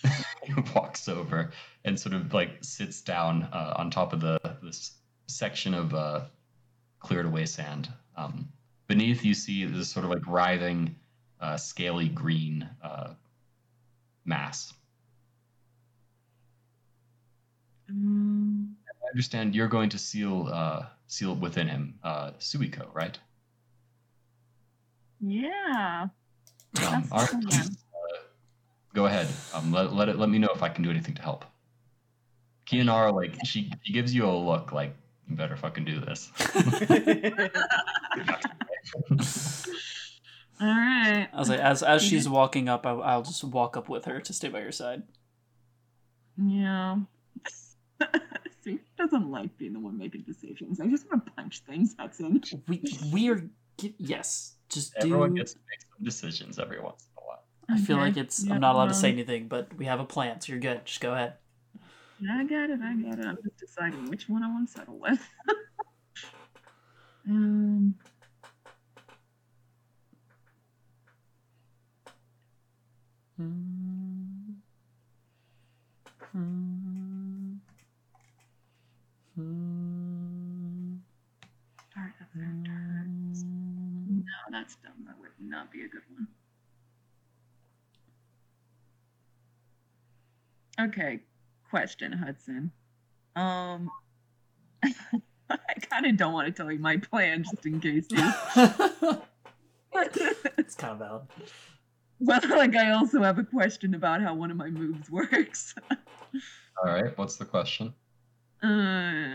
[0.43, 1.51] he walks over
[1.85, 4.91] and sort of like sits down uh, on top of the this
[5.27, 6.21] section of uh,
[6.99, 7.89] cleared away sand.
[8.15, 8.49] Um,
[8.87, 10.95] beneath, you see this sort of like writhing,
[11.39, 13.13] uh, scaly green uh,
[14.25, 14.73] mass.
[17.89, 23.17] Um, I understand you're going to seal uh, seal within him uh, Suiko, right?
[25.19, 26.07] yeah.
[26.77, 27.61] Um, That's all the right, plan.
[27.93, 28.17] uh,
[28.93, 29.27] go ahead.
[29.53, 31.45] Um, let, let it let me know if I can do anything to help.
[32.65, 34.95] Kianara, like she, she gives you a look like
[35.27, 36.31] you better fucking do this.
[40.61, 41.27] All right.
[41.33, 44.19] I was like, as as she's walking up, I, I'll just walk up with her
[44.21, 45.03] to stay by your side.
[46.37, 46.97] Yeah.
[48.63, 50.79] See, he doesn't like being the one making decisions.
[50.79, 51.95] I just want to punch things.
[51.95, 52.53] That's it.
[52.67, 53.43] We we are
[53.97, 55.07] yes, just do.
[55.07, 57.43] Everyone gets to make some decisions every once in a while.
[57.69, 58.43] I feel like it's.
[58.45, 60.85] Yeah, I'm not allowed to say anything, but we have a plan, so you're good.
[60.85, 61.33] Just go ahead.
[62.29, 62.79] I got it.
[62.81, 63.25] I got it.
[63.25, 65.19] I'm just deciding which one I want to settle with.
[67.29, 67.95] um.
[73.37, 74.51] Hmm.
[76.31, 77.53] Hmm.
[79.35, 80.95] Hmm.
[81.91, 82.60] Start of their turns.
[84.51, 85.05] No, that's dumb.
[85.05, 86.27] That would not be a good one.
[90.89, 91.21] Okay,
[91.69, 92.71] question, Hudson.
[93.35, 93.89] Um,
[94.83, 95.57] I
[95.89, 98.07] kind of don't want to tell you my plan just in case.
[98.09, 98.17] You.
[100.57, 101.27] it's kind of valid.
[102.19, 105.75] but like, I also have a question about how one of my moves works.
[105.91, 107.17] All right.
[107.17, 107.93] What's the question?
[108.61, 109.29] Uh,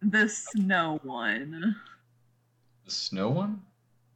[0.00, 1.76] the snow one.
[2.84, 3.62] The snow one?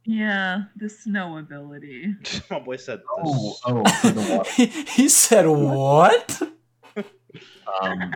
[0.05, 2.15] Yeah, the snow ability.
[2.51, 3.05] My boy said this.
[3.23, 4.49] Oh, oh, for the water.
[4.95, 6.41] he said what?
[7.81, 8.15] Um,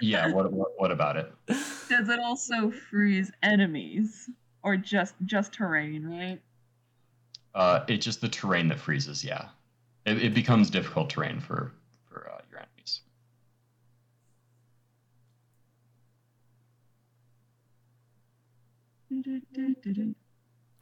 [0.00, 0.32] yeah.
[0.32, 0.68] What, what?
[0.76, 1.32] What about it?
[1.46, 4.30] Does it also freeze enemies
[4.62, 6.40] or just just terrain, right?
[7.54, 9.22] Uh, it's just the terrain that freezes.
[9.22, 9.48] Yeah,
[10.06, 11.72] it, it becomes difficult terrain for
[12.08, 13.00] for uh, your enemies.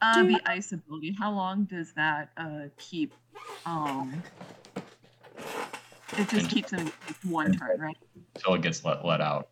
[0.01, 1.15] Uh, the ice ability.
[1.17, 3.13] How long does that uh keep?
[3.65, 4.21] Um,
[6.17, 6.91] it just keeps them
[7.23, 7.97] one turn, right?
[8.35, 9.49] Until it gets let let out.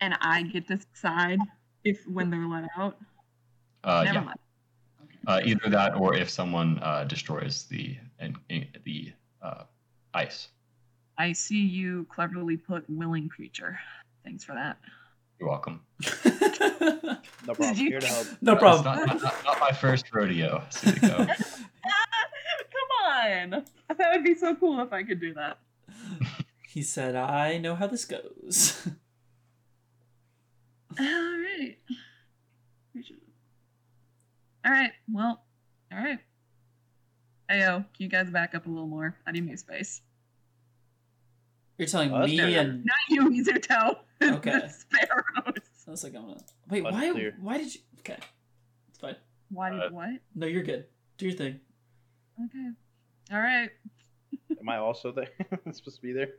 [0.00, 1.40] And I get to decide
[1.84, 2.98] if when they're let out.
[3.82, 4.24] Uh, Never yeah.
[4.24, 4.38] mind.
[5.26, 8.36] Uh, either that, or if someone uh, destroys the and
[8.84, 9.12] the
[9.42, 9.64] uh,
[10.14, 10.48] ice.
[11.16, 13.78] I see you cleverly put willing creature.
[14.24, 14.78] Thanks for that.
[15.38, 15.80] You're welcome.
[17.46, 17.76] No problem.
[17.76, 18.26] you- Here to help.
[18.42, 18.84] no It's problem.
[18.84, 20.62] not, not, not- not my first rodeo.
[20.82, 21.30] Come
[23.06, 23.50] on!
[23.96, 25.58] That would be so cool if I could do that.
[26.68, 28.86] he said, "I know how this goes."
[31.00, 31.78] Alright.
[34.66, 35.42] Alright, well,
[35.92, 36.18] alright.
[37.50, 39.16] Ayo, can you guys back up a little more?
[39.26, 40.02] I need more space.
[41.78, 42.60] You're telling Oh, me fair.
[42.60, 43.96] and Not you, Mizuto.
[44.22, 44.50] Okay.
[44.50, 45.54] the sparrows.
[45.86, 46.82] I was like, I'm gonna wait.
[46.82, 47.10] That's Why?
[47.10, 47.34] clear.
[47.40, 47.80] Why did you?
[48.00, 48.18] Okay,
[48.88, 49.16] it's fine.
[49.50, 50.10] Why did Uh, what?
[50.34, 50.86] No, you're good.
[51.16, 51.60] Do your thing.
[52.44, 52.70] Okay.
[53.32, 53.70] Alright.
[54.60, 55.28] Am I also there?
[55.66, 56.30] I'm supposed to be there?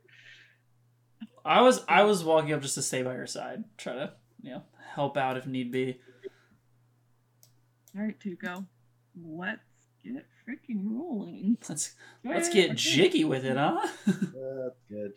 [1.45, 4.51] I was I was walking up just to stay by your side, try to you
[4.51, 5.99] know help out if need be.
[7.97, 8.65] Alright, Tuco.
[9.21, 9.61] Let's
[10.03, 11.57] get freaking rolling.
[11.67, 13.79] Let's let's get jiggy with it, huh?
[14.05, 15.13] That's good.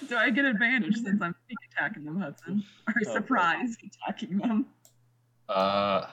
[0.00, 0.06] Jiggy.
[0.08, 2.64] Do I get advantage since I'm sneak attacking them, Hudson?
[2.88, 4.66] Or Oh, surprise attacking them?
[5.48, 6.06] Uh,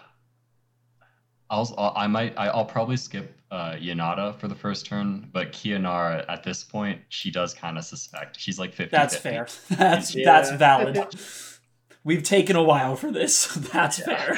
[1.50, 5.52] I'll, I'll I might I, I'll probably skip uh, Yanada for the first turn, but
[5.52, 8.40] Kianara at this point she does kind of suspect.
[8.40, 9.48] She's like 50 That's fair.
[9.70, 10.98] That's that's valid.
[12.04, 13.48] We've taken a while for this.
[13.74, 14.06] That's Yeah.
[14.06, 14.38] fair.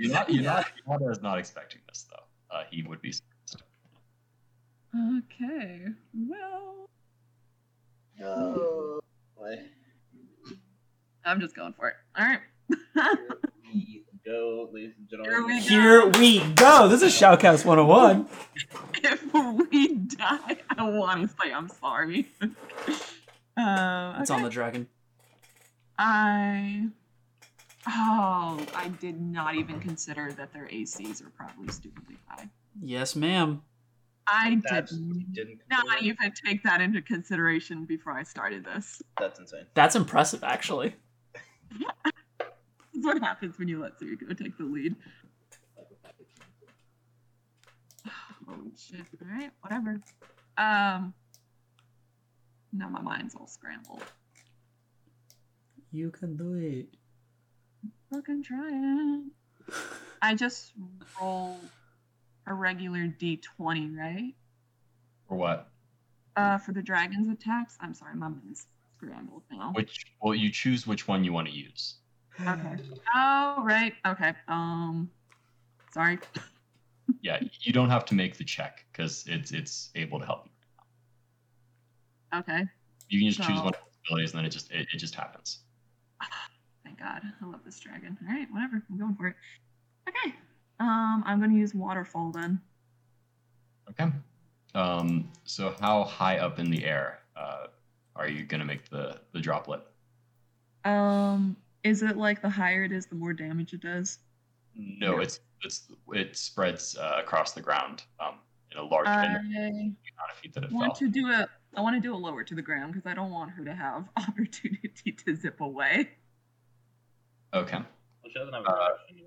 [0.00, 2.56] Yanada, Yanada, Yanada is not expecting this though.
[2.56, 3.12] Uh, he would be.
[3.12, 3.62] surprised.
[4.94, 5.86] Okay.
[6.28, 6.88] Well,
[8.20, 9.00] Oh,
[9.36, 9.56] boy.
[11.24, 11.94] I'm just going for it.
[12.18, 12.40] All right.
[13.72, 15.56] We go, ladies and Here gentlemen.
[15.56, 15.66] we go.
[15.68, 16.06] Here
[16.46, 16.88] we go.
[16.88, 18.26] This is Shoutcast 101.
[19.02, 19.34] if
[19.70, 22.28] we die, I want to say I'm sorry.
[23.56, 24.88] um, It's on the dragon.
[25.98, 26.88] I.
[27.86, 32.48] Oh, I did not even consider that their ACs are probably stupidly high.
[32.80, 33.62] Yes, ma'am.
[34.26, 35.60] I That's did didn't.
[35.70, 36.02] not consider that?
[36.04, 39.02] even take that into consideration before I started this.
[39.18, 39.66] That's insane.
[39.74, 40.94] That's impressive, actually.
[41.72, 41.80] This
[42.94, 44.94] is what happens when you let Suiko take the lead.
[48.46, 49.00] Holy shit.
[49.22, 50.00] Alright, whatever.
[50.58, 51.14] Um
[52.72, 54.02] now my mind's all scrambled.
[55.90, 56.86] You can do it.
[58.12, 59.30] Fucking trying.
[60.22, 60.72] I just
[61.20, 61.58] roll
[62.46, 64.34] a regular D20, right?
[65.28, 65.68] Or what?
[66.36, 67.76] Uh for the dragon's attacks.
[67.80, 69.72] I'm sorry, my mind's scrambled now.
[69.72, 70.04] Which?
[70.22, 71.96] Well, you choose which one you want to use.
[72.40, 72.76] Okay.
[73.14, 73.94] Oh right.
[74.06, 74.32] Okay.
[74.48, 75.10] Um
[75.92, 76.18] sorry.
[77.20, 82.38] Yeah, you don't have to make the check because it's it's able to help you.
[82.38, 82.62] Okay.
[83.08, 85.14] You can just choose one of the abilities, and then it just it, it just
[85.14, 85.58] happens.
[86.84, 87.22] Thank God.
[87.40, 88.16] I love this dragon.
[88.26, 88.82] Alright, whatever.
[88.88, 89.36] I'm going for it.
[90.08, 90.34] Okay.
[90.80, 92.60] Um, I'm gonna use waterfall then.
[93.90, 94.10] Okay.
[94.74, 95.28] Um.
[95.44, 97.66] So how high up in the air uh,
[98.16, 99.82] are you gonna make the the droplet?
[100.84, 104.18] Um, is it like the higher it is, the more damage it does?
[104.74, 108.36] No, it's it's it spreads uh, across the ground um,
[108.72, 109.36] in a large I amount
[110.30, 111.06] of feet that it want fell.
[111.06, 111.48] to do it.
[111.76, 113.74] I want to do it lower to the ground because I don't want her to
[113.74, 116.10] have opportunity to zip away.
[117.54, 117.76] Okay.
[117.76, 117.84] Well,
[118.26, 119.21] she doesn't have a Uh, reaction.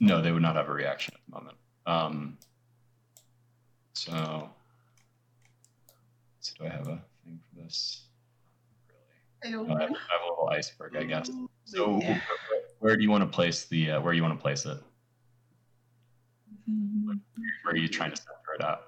[0.00, 1.56] No, they would not have a reaction at the moment.
[1.86, 2.38] Um.
[3.92, 4.48] So.
[6.40, 8.06] So do I have a thing for this?
[9.44, 9.56] Really?
[9.70, 11.30] Oh, I have, I have a little iceberg, I guess.
[11.64, 13.92] So wh- wh- where do you want to place the?
[13.92, 14.78] Uh, where you want to place it?
[17.62, 18.80] Where are you trying to center it at?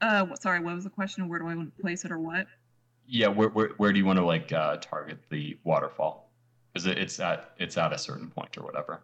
[0.00, 1.28] Uh, sorry, what was the question?
[1.28, 2.46] Where do I want to place it or what?
[3.06, 6.27] Yeah, where where, where do you want to like uh, target the waterfall?
[6.78, 9.00] Because it, it's at it's at a certain point or whatever.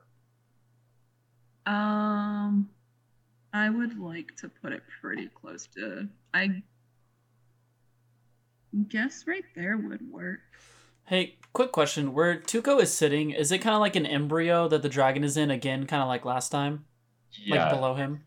[1.67, 2.69] Um,
[3.53, 6.07] I would like to put it pretty close to.
[6.33, 6.63] I
[8.89, 10.39] guess right there would work.
[11.07, 12.15] Hey, quick question.
[12.15, 15.37] Where Tuco is sitting, is it kind of like an embryo that the dragon is
[15.37, 16.85] in again, kind of like last time?
[17.33, 18.25] Yeah, Like below him?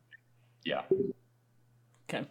[0.65, 0.81] yeah.
[2.09, 2.27] Okay.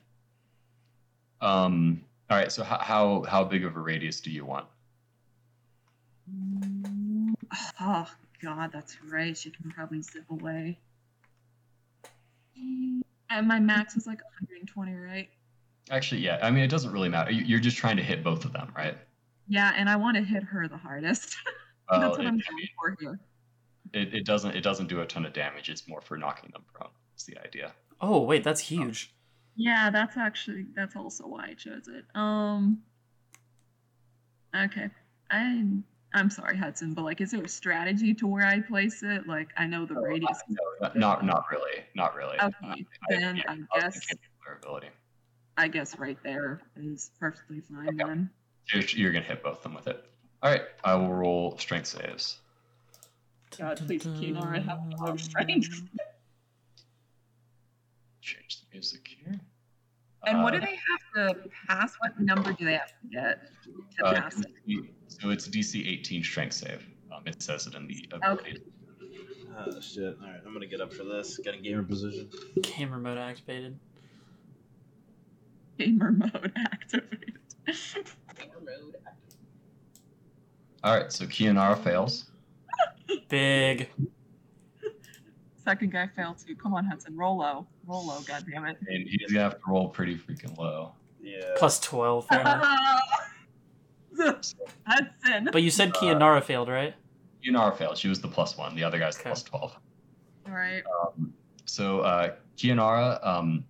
[1.41, 2.03] Um.
[2.29, 2.53] All right.
[2.53, 4.67] So how how how big of a radius do you want?
[7.81, 8.09] Oh
[8.43, 9.37] God, that's right.
[9.37, 10.79] She can probably zip away.
[13.29, 15.29] And my max is like 120, right?
[15.91, 16.39] Actually, yeah.
[16.43, 17.31] I mean, it doesn't really matter.
[17.31, 18.97] You- You're just trying to hit both of them, right?
[19.49, 21.37] Yeah, and I want to hit her the hardest.
[21.89, 23.21] Well, that's what it, I'm I going mean, for here.
[23.93, 25.69] it, it doesn't it doesn't do a ton of damage.
[25.69, 26.91] It's more for knocking them prone.
[27.13, 27.75] That's the idea.
[28.01, 29.15] Oh, wait, that's huge.
[29.55, 32.05] Yeah, that's actually that's also why I chose it.
[32.17, 32.83] Um.
[34.53, 34.91] Okay,
[35.31, 35.65] I
[36.17, 39.27] I'm sorry, Hudson, but like, is there a strategy to where I place it?
[39.29, 40.39] Like, I know the radius.
[40.49, 42.39] is- No, not not really, not really.
[42.41, 42.77] Okay, Uh,
[43.11, 44.25] then yeah, I was guess thinking
[44.57, 44.89] ability.
[45.59, 47.97] I guess right there is perfectly fine Okay.
[47.99, 48.31] then.
[48.73, 50.03] You're, you're gonna hit both of them with it.
[50.43, 52.39] All right, I will roll strength saves.
[53.59, 55.69] God, please, Kiara, have no strength.
[58.23, 59.39] Change the music here.
[60.27, 60.79] And what do Uh, they
[61.17, 61.95] have to pass?
[62.01, 63.49] What number do they have to get
[63.99, 64.53] to uh, pass it?
[65.09, 66.87] So it's DC 18 strength save.
[67.15, 68.59] Um, it says it in the ability.
[69.59, 70.19] Oh shit!
[70.21, 71.39] All right, I'm gonna get up for this.
[71.39, 72.29] Get in gamer position.
[72.63, 73.79] Camera mode activated.
[75.79, 77.35] Gamer mode activated.
[80.85, 82.31] All right, so Kianara fails.
[83.29, 83.89] Big.
[85.65, 86.55] Second guy failed too.
[86.55, 88.21] Come on, Hudson, roll low, roll low.
[88.27, 88.77] God damn it.
[88.89, 90.93] And he's gonna have to roll pretty freaking low.
[91.21, 91.41] Yeah.
[91.57, 92.27] Plus 12.
[92.29, 93.01] Fair enough.
[95.53, 96.95] But you said Kianara failed, right?
[97.45, 97.99] Kianara failed.
[97.99, 98.75] She was the plus one.
[98.75, 99.29] The other guy's the Okay.
[99.31, 99.77] plus 12.
[100.49, 100.83] All right.
[101.67, 103.65] So uh, Kianara, um,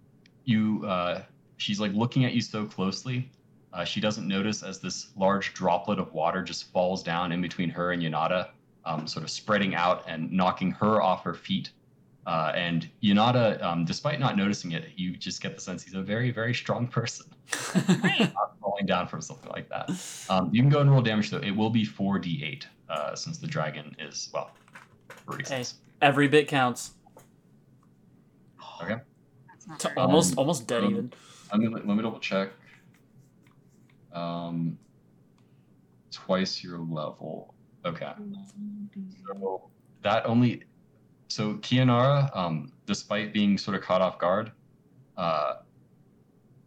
[0.45, 1.23] you, uh,
[1.57, 3.29] she's like looking at you so closely.
[3.73, 7.69] Uh, she doesn't notice as this large droplet of water just falls down in between
[7.71, 8.51] her and Yanada,
[8.85, 11.71] um, sort of spreading out and knocking her off her feet.
[12.27, 16.03] Uh, and Yanada, um, despite not noticing it, you just get the sense he's a
[16.03, 17.27] very, very strong person.
[17.77, 19.91] Not falling down from something like that.
[20.29, 21.39] Um, you can go and roll damage though.
[21.39, 24.51] It will be 4d8 uh, since the dragon is well,
[25.25, 25.75] for reasons.
[26.03, 26.95] Every bit counts.
[28.83, 28.97] Okay.
[29.49, 31.13] That's not T- almost, Um, almost dead um, even.
[31.53, 32.51] I'm gonna let me double check.
[34.13, 34.77] Um,
[36.11, 37.55] twice your level.
[37.85, 38.13] Okay.
[39.25, 39.71] So
[40.03, 40.65] that only.
[41.29, 44.53] So Kianara, um, despite being sort of caught off guard,
[45.17, 45.57] uh,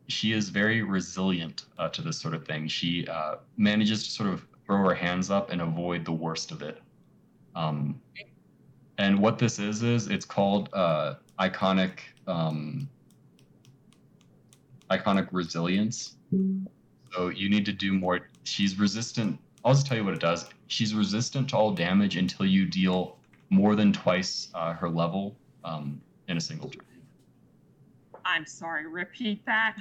[0.07, 2.67] she is very resilient uh, to this sort of thing.
[2.67, 6.61] She uh, manages to sort of throw her hands up and avoid the worst of
[6.61, 6.81] it.
[7.55, 8.01] Um,
[8.97, 12.89] and what this is is it's called uh, iconic um,
[14.91, 16.15] iconic resilience.
[17.13, 18.27] So you need to do more.
[18.43, 19.39] She's resistant.
[19.63, 20.49] I'll just tell you what it does.
[20.67, 23.18] She's resistant to all damage until you deal
[23.49, 26.83] more than twice uh, her level um, in a single turn.
[28.25, 28.85] I'm sorry.
[28.87, 29.77] Repeat that.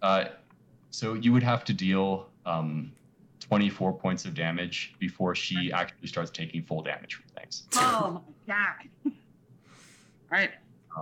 [0.00, 0.24] Uh,
[0.90, 2.92] so you would have to deal um,
[3.40, 7.64] 24 points of damage before she actually starts taking full damage from things.
[7.76, 8.88] Oh my god.
[9.04, 9.12] All
[10.30, 10.50] right.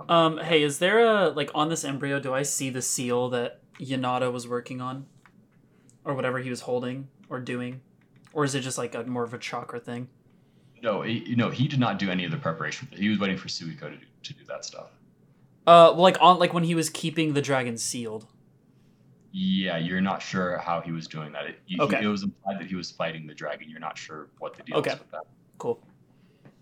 [0.07, 2.19] Um, hey, is there a like on this embryo?
[2.19, 5.05] Do I see the seal that Yanada was working on,
[6.05, 7.81] or whatever he was holding or doing,
[8.33, 10.07] or is it just like a more of a chakra thing?
[10.81, 12.87] No, he, no, he did not do any of the preparation.
[12.91, 14.87] He was waiting for Suiko to do, to do that stuff.
[15.67, 18.25] Uh, like on like when he was keeping the dragon sealed.
[19.31, 21.45] Yeah, you're not sure how he was doing that.
[21.45, 22.03] It, you, he- Okay.
[22.03, 23.69] it was implied that he was fighting the dragon.
[23.69, 24.91] You're not sure what the deal Okay.
[24.93, 25.23] is with that.
[25.59, 25.79] Cool.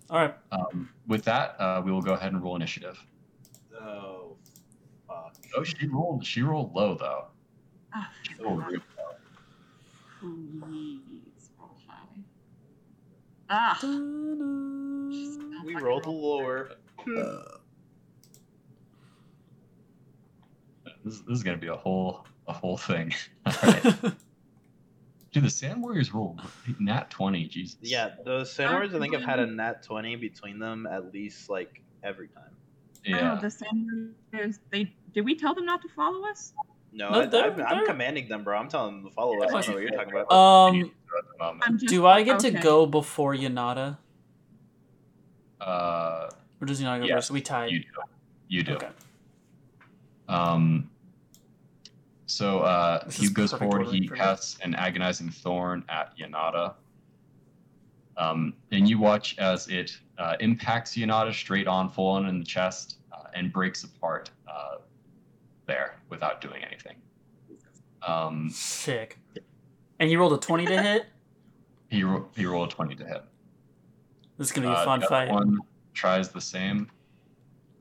[0.10, 0.36] All right.
[0.52, 3.00] Um, with that, uh, we will go ahead and roll initiative.
[3.80, 4.36] Oh,
[5.08, 5.34] fuck.
[5.56, 6.26] Oh, she rolled.
[6.26, 7.26] She rolled low though.
[7.94, 8.82] Ah, She rolled real
[10.22, 10.30] low.
[13.50, 15.50] Please roll.
[15.56, 15.64] Ah.
[15.66, 16.72] We rolled lower.
[21.06, 23.14] This, this is gonna be a whole a whole thing.
[23.46, 23.96] All right.
[25.32, 26.42] Dude, the Sand Warriors rolled
[26.80, 27.46] nat twenty.
[27.48, 27.78] Jesus.
[27.82, 28.94] Yeah, those warriors.
[28.94, 32.56] I think have had a nat twenty between them at least like every time.
[33.06, 33.38] Yeah.
[33.38, 34.60] Oh, the Sand Warriors.
[34.72, 36.54] They did we tell them not to follow us?
[36.92, 38.58] No, No, I, they're- I'm, I'm commanding them, bro.
[38.58, 39.50] I'm telling them to follow us.
[39.54, 40.32] I don't know what you're talking about.
[40.32, 41.64] um, At the moment.
[41.66, 43.98] I'm do I get to go before Yanada,
[45.62, 46.30] Uh,
[46.62, 47.32] or does Yanada go Yes, first?
[47.32, 47.72] We tied.
[47.72, 47.86] you do.
[48.48, 48.74] You do.
[48.76, 48.90] Okay.
[50.28, 50.90] Um,
[52.26, 53.88] So uh, This he goes forward.
[53.88, 56.74] He for casts an agonizing thorn at Yanada.
[58.18, 62.46] Um, and you watch as it uh, impacts Yanada straight on, full on in the
[62.46, 64.78] chest, uh, and breaks apart uh,
[65.68, 66.96] there without doing anything.
[68.06, 69.18] Um, Sick.
[70.00, 71.06] And he rolled a 20 to hit.
[71.90, 73.24] he ro- he rolled a twenty to hit.
[74.38, 75.30] This is gonna be a Uh, fun the fight.
[75.30, 75.60] One
[75.94, 76.90] tries the same.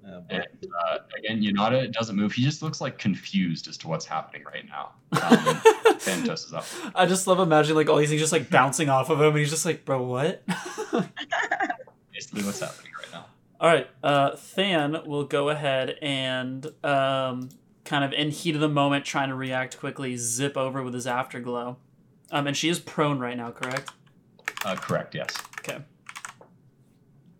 [0.05, 0.47] Uh, And
[0.86, 2.32] uh, again, Yanada doesn't move.
[2.32, 4.92] He just looks like confused as to what's happening right now.
[5.12, 6.65] Um, Phantos is up.
[6.94, 9.39] I just love imagining like all these things just like bouncing off of him, and
[9.39, 10.42] he's just like, "Bro, what?"
[12.12, 13.26] Basically, what's happening right now.
[13.60, 17.48] all right, uh, Than will go ahead and um,
[17.89, 21.07] kind of in heat of the moment, trying to react quickly, zip over with his
[21.07, 21.78] afterglow.
[22.31, 23.91] Um, and she is prone right now, correct?
[24.65, 25.15] Uh, correct.
[25.15, 25.31] Yes.
[25.60, 25.78] Okay.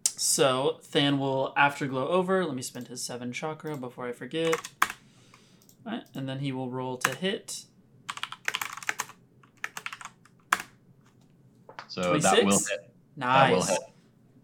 [0.05, 2.45] So Than will afterglow over.
[2.47, 4.57] Let me spend his seven chakra before I forget.
[5.87, 7.65] Alright, and then he will roll to hit.
[11.89, 12.91] So that will hit.
[13.17, 13.53] Nice.
[13.53, 13.81] Will hit.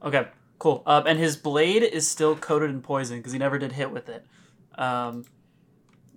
[0.02, 0.82] Okay, cool.
[0.84, 4.10] Um, and his blade is still coated in poison because he never did hit with
[4.10, 4.26] it.
[4.76, 5.24] Um,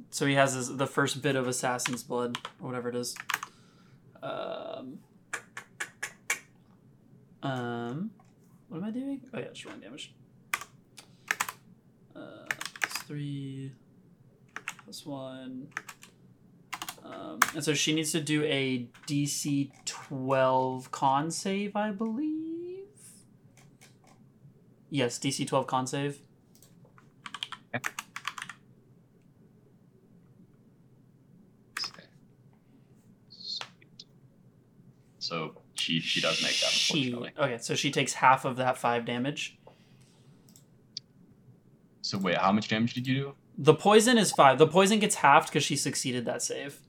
[0.09, 3.15] so he has his, the first bit of assassin's blood or whatever it is.
[4.21, 4.99] Um,
[7.43, 8.11] um,
[8.69, 9.21] what am I doing?
[9.33, 10.13] Oh yeah, just rolling damage.
[12.15, 12.45] Uh,
[12.83, 13.71] it's three
[14.83, 15.67] plus one.
[17.03, 22.85] Um, and so she needs to do a DC 12 con save, I believe.
[24.89, 26.19] Yes, DC 12 con save.
[35.88, 39.57] She she does make that She, okay, so she takes half of that five damage.
[42.01, 43.33] So wait, how much damage did you do?
[43.57, 44.57] The poison is five.
[44.57, 46.80] The poison gets halved because she succeeded that save.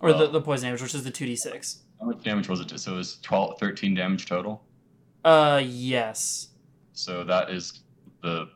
[0.00, 0.32] Or the, Oh.
[0.32, 1.78] the poison damage, which is the 2d6.
[2.00, 2.78] How much damage was it?
[2.78, 4.64] So it was 12, 13 damage total.
[5.24, 6.48] Uh, yes.
[6.92, 7.80] So that is
[8.22, 8.48] the.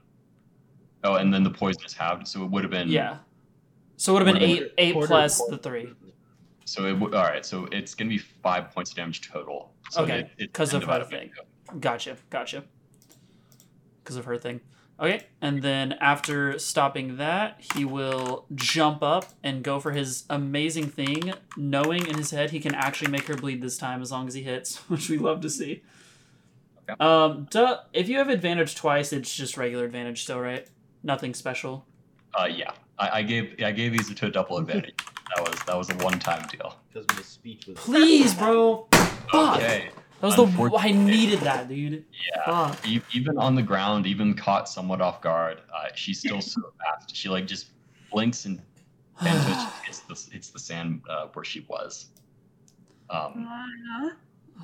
[1.05, 2.89] Oh, and then the poison is halved, so it would have been.
[2.89, 3.19] Yeah.
[3.97, 5.93] So it would have been Would've eight, eight plus the three.
[6.69, 7.01] So it.
[7.03, 7.45] All right.
[7.45, 9.73] So it's gonna be five points of damage total.
[9.91, 11.31] So Okay, Because of her thing.
[11.81, 12.65] Gotcha, gotcha.
[14.03, 14.61] Because of her thing.
[15.01, 20.89] Okay, and then after stopping that, he will jump up and go for his amazing
[20.89, 24.27] thing, knowing in his head he can actually make her bleed this time as long
[24.27, 25.83] as he hits, which we love to see.
[26.91, 26.99] Okay.
[26.99, 30.69] Um, duh, if you have advantage twice, it's just regular advantage still, right?
[31.03, 31.87] Nothing special.
[32.35, 32.73] Uh, yeah.
[32.99, 34.95] I, I gave I gave these to a double advantage.
[35.37, 36.75] That was that was a one time deal.
[36.93, 37.77] Because my speech was.
[37.79, 38.87] Please, bro.
[39.31, 39.57] Fuck.
[39.59, 39.91] Okay.
[40.21, 42.05] That was the I needed that, dude.
[42.35, 42.45] Yeah.
[42.73, 42.89] Fuck.
[42.89, 47.15] E- even on the ground, even caught somewhat off guard, uh, she's still so fast.
[47.15, 47.69] She like just
[48.11, 48.61] blinks and
[49.21, 52.07] Phantos hits the hits the sand uh, where she was.
[53.11, 54.11] Um, Uh,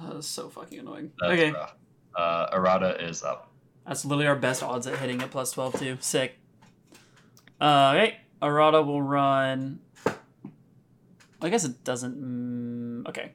[0.02, 1.12] Oh, that's so fucking annoying.
[1.22, 1.52] okay.
[1.52, 1.76] rough.
[2.16, 3.52] Uh, Arata is up.
[3.86, 5.96] That's literally our best odds at hitting at plus 12, too.
[6.00, 6.34] Sick.
[7.60, 8.16] Uh, okay.
[8.42, 9.78] Arata will run.
[11.44, 12.16] I guess it doesn't.
[13.04, 13.32] Mm, okay.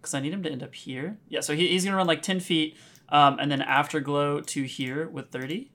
[0.00, 1.18] Because I need him to end up here.
[1.28, 2.76] Yeah, so he, he's going to run like 10 feet
[3.10, 5.70] um, and then Afterglow to here with 30.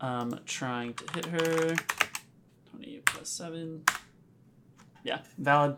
[0.00, 1.74] Um, trying to hit her.
[2.70, 3.82] 20 plus 7.
[5.02, 5.76] Yeah, valid.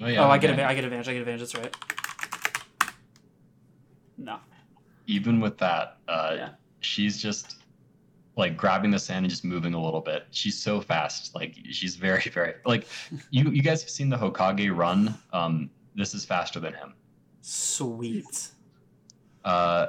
[0.00, 1.08] Oh, yeah, oh, I get, again, adva- I get advantage.
[1.08, 1.40] I get advantage.
[1.40, 1.74] That's right.
[4.16, 4.38] No.
[5.06, 6.48] even with that, uh, Yeah.
[6.80, 7.57] she's just
[8.38, 10.26] like grabbing the sand and just moving a little bit.
[10.30, 11.34] She's so fast.
[11.34, 12.86] Like she's very, very like
[13.30, 13.50] you.
[13.50, 15.14] You guys have seen the Hokage run.
[15.32, 16.94] Um, this is faster than him.
[17.42, 18.48] Sweet.
[19.44, 19.88] Uh,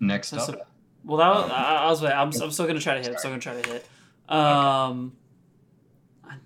[0.00, 0.70] next That's up,
[1.04, 2.04] Well, that was, Um, I, I was.
[2.04, 3.10] I'm, I'm still gonna try to hit.
[3.10, 3.86] I'm still gonna try to hit.
[4.28, 5.12] Um,
[6.24, 6.36] I-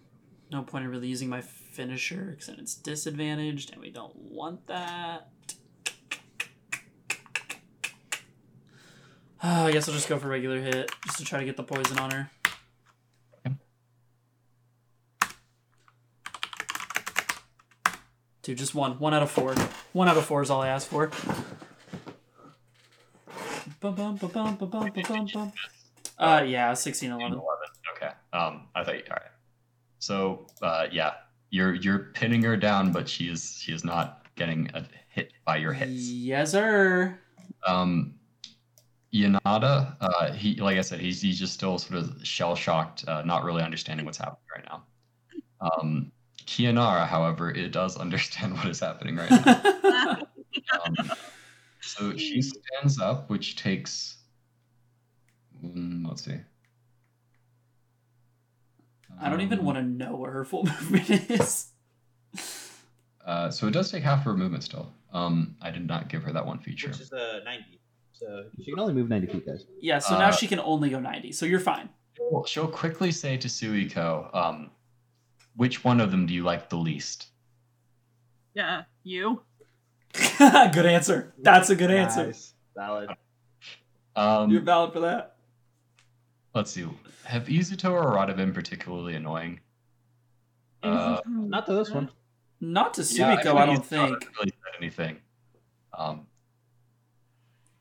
[0.50, 4.66] no point in really using my finisher because then it's disadvantaged, and we don't want
[4.66, 5.28] that.
[9.42, 11.62] Uh, I guess I'll just go for regular hit just to try to get the
[11.62, 12.30] poison on her.
[18.42, 18.98] Dude, just one.
[18.98, 19.54] One out of four.
[19.92, 21.10] One out of four is all I asked for.
[26.18, 27.32] Uh, yeah, 16, 11.
[27.32, 27.44] 11.
[27.96, 28.10] Okay.
[28.32, 29.30] Um, I thought you, all right.
[29.98, 31.12] So, uh, yeah,
[31.50, 35.56] you're, you're pinning her down, but she is, she is not getting a hit by
[35.56, 35.90] your hits.
[35.90, 37.18] Yes, sir.
[37.66, 38.14] Um,
[39.12, 43.22] Yanada, uh, he like I said, he's he's just still sort of shell shocked, uh,
[43.22, 44.84] not really understanding what's happening right now.
[45.60, 46.12] Um,
[46.46, 50.22] Kianara, however, it does understand what is happening right now.
[50.84, 51.10] Um,
[51.80, 54.16] so she stands up, which takes.
[55.64, 56.36] mm, let's see.
[59.20, 61.68] I don't even Um, want to know what her full movement is.
[63.24, 64.92] Uh, so it does take half her movement still.
[65.12, 66.88] Um, I did not give her that one feature.
[66.88, 67.79] Which is uh, 90.
[68.20, 69.64] So She can only move 90 feet, guys.
[69.80, 71.88] Yeah, so now Uh, she can only go 90, so you're fine.
[72.16, 74.70] She'll- She'll quickly say to Suiko, um,
[75.56, 77.28] which one of them do you like the least?
[78.54, 79.42] Yeah, you.
[80.38, 81.32] good answer.
[81.38, 82.34] That's a good answer.
[82.76, 83.10] Valid.
[84.16, 85.36] Um, You're valid for that.
[86.54, 86.84] let's see.
[87.24, 89.60] Have Izuto or Arata been particularly annoying?
[90.82, 92.10] Uh, Not to this one.
[92.60, 94.02] Not to Yeah, Sumiko, feel I, don't think.
[94.22, 95.16] hasn't really said anything.
[95.96, 96.26] Um,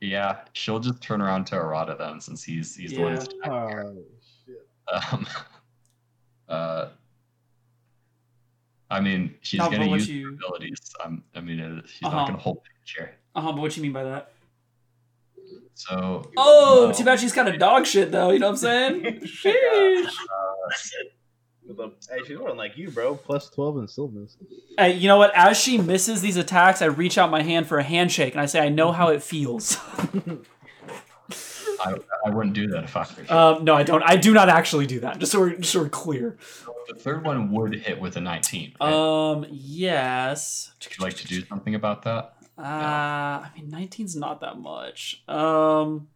[0.02, 3.52] yeah, she'll just turn around to Arata then, since he's he's the one who's attacking
[3.52, 3.84] her.
[3.86, 4.04] Oh,
[4.46, 4.68] shit.
[5.14, 5.28] Um,
[6.50, 6.88] uh,
[8.92, 10.80] I mean, she's No, gonna but what use her you- abilities.
[11.04, 12.16] Um, I mean, uh, she's Uh-huh.
[12.16, 13.16] not gonna hold the chair.
[13.36, 14.32] Uh huh, but what do you mean by that?
[15.76, 16.94] So Oh, No.
[16.98, 19.02] too bad she's kind of dog shit, though, you know what I'm saying?
[19.24, 20.10] Sheesh.
[21.70, 23.16] With a, Hey, she's one like you, bro.
[23.16, 24.36] Plus 12 and still miss.
[24.78, 25.32] Hey, you know what?
[25.36, 28.46] As she misses these attacks, I reach out my hand for a handshake and I
[28.46, 29.78] say, I know how it feels.
[31.82, 33.32] I, I wouldn't do that if I Could.
[33.32, 34.04] um, no, I don't.
[34.04, 36.38] I do not actually do that, just so we're, just so we're clear.
[36.90, 38.74] the third one would hit with a 19.
[38.82, 38.92] Right?
[38.92, 40.74] Um, yes.
[40.84, 42.34] Would you like to do something about that?
[42.58, 45.24] Uh, I mean, 19's not that much.
[45.30, 46.10] Um,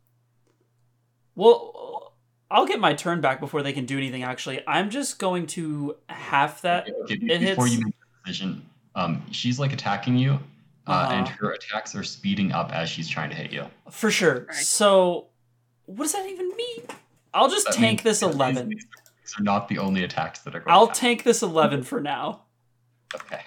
[1.36, 2.13] well,
[2.52, 4.24] I'll get my turn back before they can do anything.
[4.24, 6.88] Actually, I'm just going to half that.
[7.04, 8.66] Okay, it before hits- you make the decision,
[8.96, 10.40] um, she's like attacking you,
[10.88, 11.36] uh, and Uh-huh.
[11.40, 13.66] her attacks are speeding up as she's trying to hit you.
[13.90, 14.46] For sure.
[14.48, 14.56] Right.
[14.56, 15.28] So,
[15.86, 16.84] what does that even mean?
[17.34, 18.70] I'll just That tank this 11.
[18.70, 18.86] These,
[19.24, 20.72] these are not the only attacks that are going.
[20.72, 22.42] I'll to tank this 11 for now.
[23.16, 23.42] Okay.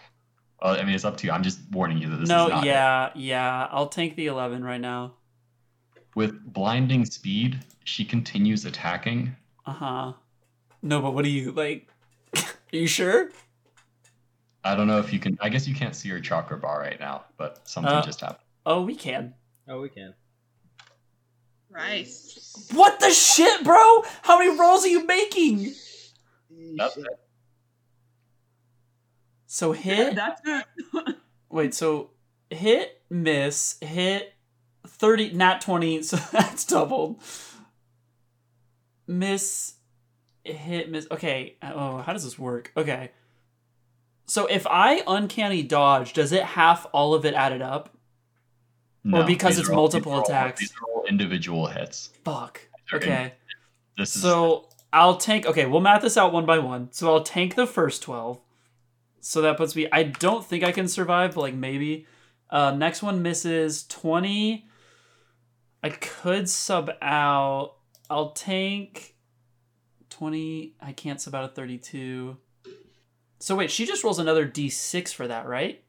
[0.61, 1.33] Well, I mean, it's up to you.
[1.33, 2.65] I'm just warning you that this no, is not.
[2.65, 2.67] it.
[2.67, 3.69] yeah, yeah.
[3.71, 5.15] I'll tank the 11 right now.
[6.17, 9.37] With blinding speed, she continues attacking.
[9.67, 10.13] Uh huh.
[10.81, 11.89] No, but what do you like?
[12.37, 13.31] Are you sure?
[14.65, 15.37] I don't know if you can.
[15.43, 18.41] I guess you can't see her chakra bar right now, but something Uh, just happened.
[18.65, 19.35] Oh, we can.
[19.69, 20.15] Oh, we can.
[21.69, 22.67] Rice.
[22.73, 24.03] What the shit, bro?
[24.23, 25.75] How many rolls are you making?
[26.79, 26.99] That's.
[29.47, 30.15] So hit.
[30.15, 30.65] That's it.
[31.51, 32.13] Wait, so
[32.49, 34.33] hit, miss, hit,
[34.99, 37.21] 30, nat 20, so that's doubled.
[39.07, 39.75] Miss,
[40.45, 41.07] hit, miss.
[41.11, 42.73] Okay, oh, how does this work?
[42.77, 43.11] Okay.
[44.27, 47.97] So if I uncanny dodge, does it half all of it added up?
[49.13, 50.59] Or because it's all- multiple all- attacks.
[50.61, 52.11] These are all individual hits.
[52.25, 52.61] Fuck.
[52.91, 53.33] They're in- Okay.
[53.97, 55.47] This is So I'll tank.
[55.47, 56.91] Okay, we'll math this out one by one.
[56.93, 58.41] So I'll tank the first twelve.
[59.21, 59.87] So that puts me.
[59.93, 62.07] I don't think I can survive, but like maybe.
[62.51, 64.69] Uh, next one misses twenty.
[65.87, 67.75] I could sub out.
[68.11, 69.15] I'll tank
[70.11, 70.75] twenty.
[70.81, 72.37] I can't sub out a thirty-two.
[73.39, 75.85] So wait, she just rolls another d6 for that, right?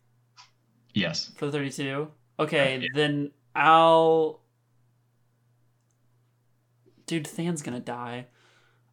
[0.93, 1.31] yes.
[1.37, 2.09] For the 32.
[2.39, 4.41] Okay, then I'll.
[7.07, 8.27] Dude, Than's gonna die.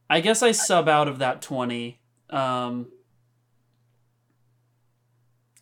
[0.08, 2.00] I guess I sub out of that 20.
[2.30, 2.88] Um.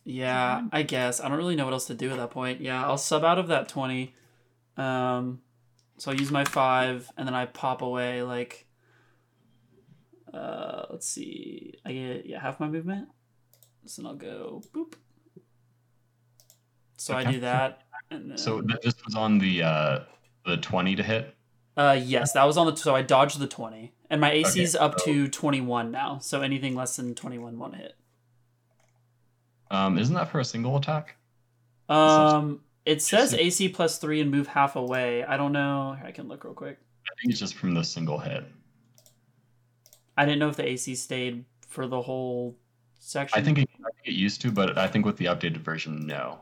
[0.05, 1.19] Yeah, I guess.
[1.19, 2.61] I don't really know what else to do at that point.
[2.61, 4.15] Yeah, I'll sub out of that 20.
[4.77, 5.41] Um.
[5.97, 8.65] So I use my 5, and then I pop away, like.
[10.33, 11.75] Uh, let's see.
[11.85, 13.07] I get, yeah, half my movement.
[13.85, 14.93] So then I'll go boop.
[16.97, 17.83] So I do that.
[18.09, 19.99] And then, So this was on the uh,
[20.45, 21.35] the 20 to hit.
[21.77, 22.75] uh, yes, that was on the.
[22.75, 25.91] So I dodged the twenty, and my AC is Okay, up so- to twenty one
[25.91, 26.17] now.
[26.19, 27.93] So anything less than twenty one won't hit.
[29.69, 31.15] Um, isn't that for a single attack?
[31.89, 35.23] Um, it says AC plus three and move half away.
[35.23, 35.95] I don't know.
[35.97, 36.77] Here, I can look real quick.
[37.05, 38.45] I think it's just from the single hit.
[40.17, 42.55] I didn't know if the AC stayed for the whole
[42.99, 43.39] section.
[43.39, 46.05] I think it, I think it used to, but I think with the updated version,
[46.05, 46.39] no.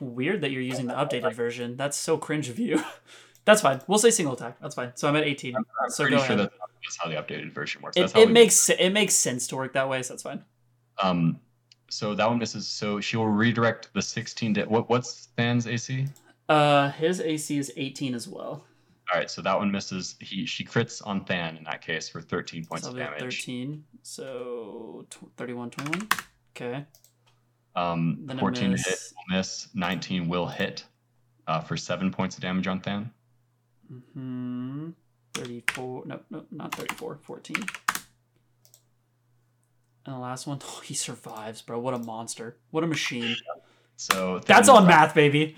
[0.00, 1.76] weird that you're using the updated version.
[1.76, 2.82] That's so cringe of you.
[3.44, 3.80] That's fine.
[3.88, 4.58] We'll say single attack.
[4.60, 4.92] That's fine.
[4.94, 5.56] So I'm at eighteen.
[5.56, 6.38] I'm So pretty go sure ahead.
[6.38, 7.96] that's, that's how the updated version works.
[7.96, 10.00] It, That's how it makes it makes sense to work that way.
[10.02, 10.44] So that's fine.
[11.02, 11.40] Um,
[11.92, 12.66] so that one misses.
[12.66, 14.88] So she will redirect the 16 to what?
[14.88, 16.06] What's Than's AC?
[16.48, 18.64] Uh, his AC is eighteen as well.
[19.12, 20.16] All right, so that one misses.
[20.20, 23.02] He she crits on Than in that case for 13 points so of I'll be
[23.04, 23.40] at damage.
[23.44, 23.84] 13.
[24.02, 26.08] So tw- 31, 21.
[26.56, 26.84] Okay.
[27.74, 29.68] Um, Then 14 to hit will miss.
[29.74, 30.84] 19 will hit
[31.46, 33.10] uh, for seven points of damage on Than.
[33.92, 34.90] Mm-hmm.
[35.34, 36.02] 34.
[36.06, 37.18] No, no, not 34.
[37.22, 37.56] 14.
[40.06, 41.78] And the last one, oh, he survives, bro.
[41.78, 42.56] What a monster.
[42.70, 43.36] What a machine.
[43.96, 45.56] So That's on math, baby.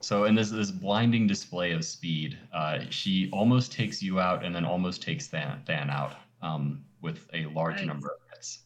[0.00, 4.54] So in this this blinding display of speed, uh, she almost takes you out and
[4.54, 6.14] then almost takes Than, Than out.
[6.42, 7.86] Um, with a large Nice.
[7.86, 8.60] number of hits.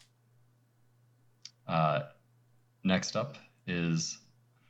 [1.66, 2.00] Uh,
[2.84, 4.18] next up is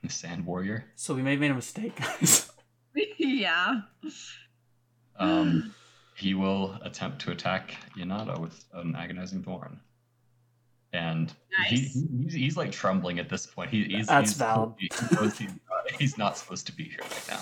[0.03, 0.85] the Sand Warrior.
[0.95, 2.51] So we may have made a mistake, guys.
[3.19, 3.81] yeah.
[5.19, 5.75] Um,
[6.17, 9.79] he will attempt to attack Yanada with an agonizing thorn.
[10.93, 11.71] And Nice.
[11.71, 13.71] he- he's, he's like trembling at this point.
[13.71, 14.73] He, he's, That's he's, valid.
[14.79, 17.41] He knows he's, not, he's not supposed to be here right now.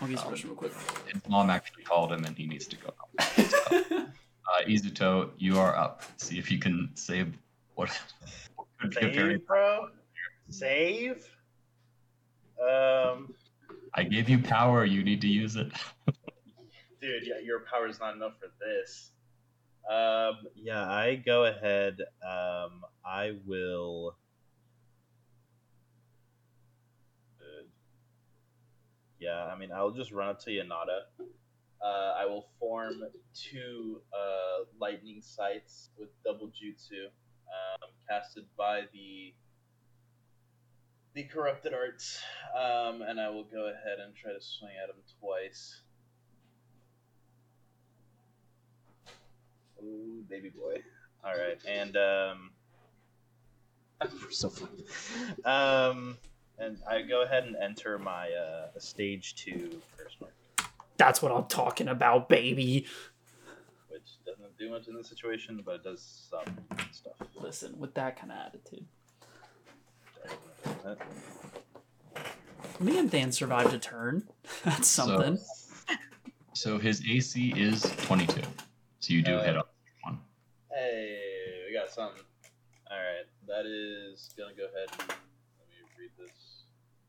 [0.00, 0.72] I'll use brush real quick.
[1.12, 2.94] His mom actually called him and he needs to go.
[4.48, 6.04] Uh, Izuto, you are up.
[6.18, 7.36] See if you can save
[7.74, 7.90] what
[8.54, 9.32] what could be a very.
[9.34, 9.88] Save, bro.
[10.50, 11.28] Save.
[12.62, 13.34] Um,
[13.94, 14.84] I gave you power.
[14.84, 15.72] You need to use it.
[17.06, 19.12] dude, yeah, your power is not enough for this.
[19.88, 21.98] Um, yeah, I go ahead.
[22.22, 24.16] Um, I will.
[29.18, 31.24] Yeah, I mean, I'll just run up to Yanada.
[31.82, 33.02] Uh, I will form
[33.34, 39.32] two uh, lightning sights with double jutsu, um, casted by the
[41.14, 42.20] the corrupted arts,
[42.54, 45.80] um, and I will go ahead and try to swing at him twice.
[49.86, 50.82] Ooh, baby boy.
[51.24, 52.50] All right, and um,
[54.22, 54.84] we're so funny.
[55.44, 56.16] Um,
[56.58, 60.34] and I go ahead and enter my uh, stage two curse mark,
[60.96, 62.86] That's what I'm talking about, baby.
[63.88, 66.56] which doesn't do much in this situation, but it does some
[66.92, 67.14] stuff.
[67.34, 68.86] Listen, with that kind of attitude.
[72.80, 74.24] Me and Than survived a turn.
[74.64, 75.38] That's something.
[76.54, 78.40] So his AC is 22.
[79.00, 79.75] So you do Uh, hit up one.
[80.76, 81.16] Hey,
[81.66, 82.22] we got something.
[82.90, 84.90] All right, that is gonna go ahead.
[84.92, 86.66] And, let me read this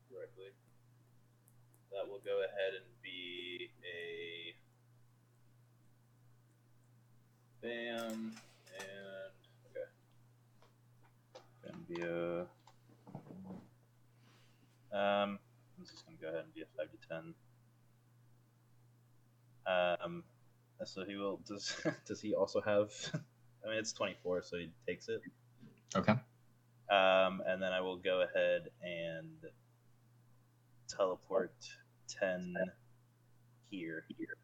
[0.08, 0.56] correctly.
[1.92, 4.56] That will go ahead and be a
[7.60, 8.32] bam
[8.80, 9.36] and
[9.68, 9.88] okay.
[11.62, 12.46] Gonna be a
[14.98, 15.38] um.
[15.78, 17.34] This is gonna go ahead and be a five to ten.
[19.66, 20.24] Um,
[20.86, 21.40] so he will.
[21.46, 22.90] Does does he also have?
[23.68, 25.20] I mean, it's twenty four, so he takes it.
[25.94, 26.12] Okay.
[26.90, 29.36] Um, and then I will go ahead and
[30.88, 31.52] teleport
[32.08, 32.54] ten
[33.70, 34.04] here.
[34.16, 34.36] Here.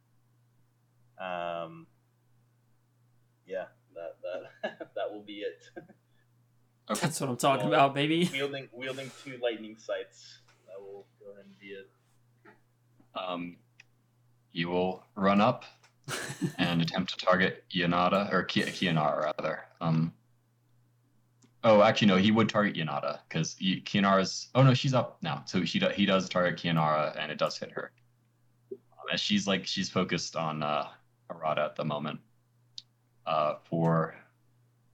[1.19, 1.87] Um,
[3.47, 4.17] yeah, that
[4.63, 5.65] that that will be it.
[7.01, 8.29] That's what I'm talking Well, about, baby.
[8.31, 10.41] wielding wielding two lightning sights.
[10.67, 11.91] That will go ahead and be it.
[13.17, 13.57] Um,
[14.53, 15.65] you will run up
[16.59, 19.65] and attempt to target Yanada or Ki- Kianara rather.
[19.81, 20.13] Um.
[21.63, 22.17] Oh, actually, no.
[22.17, 24.49] He would target Yanada because Kianara's.
[24.55, 25.43] Oh no, she's up now.
[25.47, 27.93] So she do, he does target Kianara and it does hit her.
[28.73, 28.79] Um,
[29.13, 30.89] as she's like she's focused on uh,
[31.31, 32.21] Arata at the moment.
[33.27, 34.15] Uh, for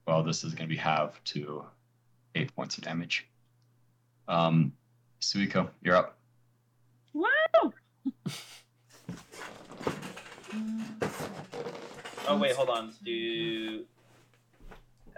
[0.07, 1.65] well, this is going to be half to
[2.35, 3.27] eight points of damage.
[4.27, 4.71] Um,
[5.19, 6.17] Suiko, you're up.
[7.13, 7.27] Woo!
[12.27, 12.93] Oh wait, hold on.
[13.03, 13.85] Do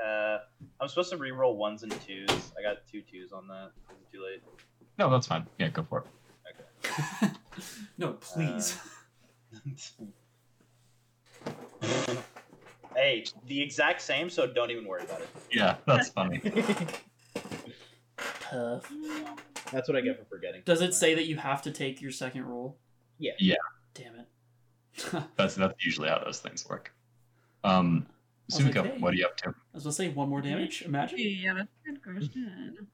[0.03, 0.39] uh,
[0.79, 2.29] I'm supposed to re-roll ones and twos.
[2.57, 3.71] I got two twos on that.
[3.91, 4.41] Is it too late?
[4.97, 5.45] No, that's fine.
[5.59, 6.05] Yeah, go for it.
[7.23, 7.31] Okay.
[7.97, 8.77] no, please.
[12.95, 15.29] hey, the exact same, so don't even worry about it.
[15.51, 16.41] Yeah, that's funny.
[16.43, 17.01] it.
[18.41, 18.91] Tough.
[19.71, 20.61] That's what I get for forgetting.
[20.65, 22.77] Does it say that you have to take your second roll?
[23.17, 23.31] Yeah.
[23.39, 23.55] Yeah.
[23.93, 24.27] Damn it.
[25.35, 26.93] That's that's usually how those things work.
[27.63, 28.05] Um,
[28.51, 28.99] I was like, hey.
[28.99, 29.49] what are you up to?
[29.49, 30.81] I was gonna say one more damage.
[30.81, 31.19] Imagine.
[31.19, 32.87] Yeah, that's a good question.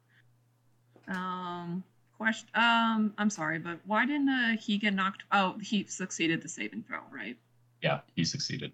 [1.08, 1.84] Um,
[2.18, 2.50] question.
[2.54, 5.24] Um, I'm sorry, but why didn't uh, he get knocked?
[5.32, 7.38] Oh, he succeeded the saving throw, right?
[7.82, 8.74] Yeah, he succeeded.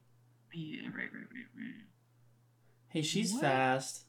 [0.53, 1.73] Yeah, right, right, right, right.
[2.89, 3.41] Hey, she's What?
[3.41, 4.05] fast.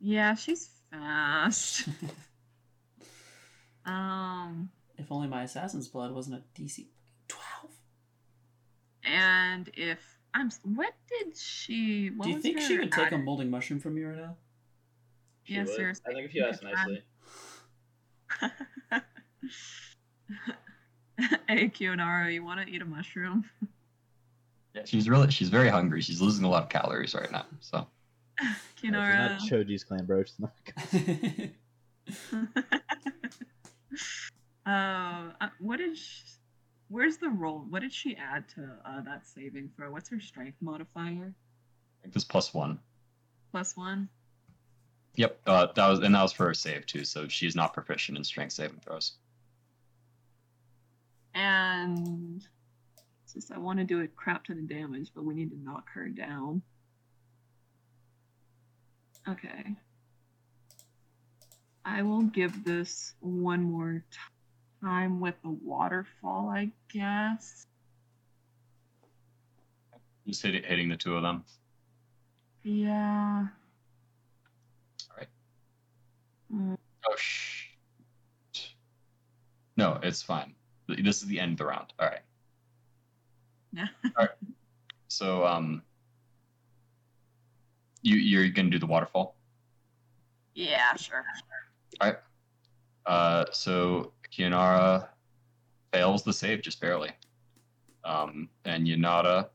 [0.00, 1.88] Yeah, she's fast.
[3.86, 6.88] um, If only my assassin's blood wasn't a DC twelve.
[9.04, 9.98] And if
[10.34, 12.08] I'm, what did she?
[12.08, 14.16] What Do you was think she her would take a molding mushroom from you right
[14.18, 14.36] now?
[15.44, 15.70] She Yeah, would.
[15.74, 16.04] seriously.
[16.08, 17.02] I think if you ask Okay, nicely.
[21.48, 23.44] hey, Kianara, you want to eat a mushroom?
[24.74, 26.00] Yeah, she's really she's very hungry.
[26.00, 27.44] She's losing a lot of calories right now.
[27.60, 27.86] So
[28.40, 29.38] Yeah, Kianara.
[29.38, 30.24] she's not Choji's clan, bro.
[30.24, 30.54] She's not.
[34.66, 36.22] uh, uh, what did she,
[36.92, 37.64] where's the roll?
[37.70, 39.90] What did she add to uh, that saving throw?
[39.90, 41.34] What's her strength modifier?
[41.34, 42.78] I think this plus one.
[43.50, 44.08] Plus one.
[45.16, 47.04] Yep, uh, that was and that was for her save too.
[47.04, 49.12] So she's not proficient in strength saving throws.
[51.34, 52.46] And
[53.24, 55.58] it's just I want to do a crap ton of damage, but we need to
[55.58, 56.62] knock her down.
[59.28, 59.76] Okay.
[61.84, 64.04] I will give this one more
[64.82, 67.66] time with the waterfall, I guess.
[70.26, 71.44] Just hit, hitting the two of them.
[72.62, 73.46] Yeah.
[75.10, 75.28] Alright.
[76.54, 76.76] Mm,
[77.08, 77.66] Oh, shh.
[79.76, 80.54] No, it's fine.
[80.86, 81.92] This is the end of the round.
[81.98, 82.20] All right.
[83.72, 83.86] Yeah.
[84.04, 84.30] All right.
[85.08, 85.82] So, um,
[88.02, 89.36] you you're gonna do the waterfall.
[90.54, 91.24] yeah, sure.
[92.00, 92.18] All right.
[93.06, 95.08] Uh, so Kianara
[95.92, 97.10] fails the save just barely.
[98.04, 99.48] Um, and Yanada,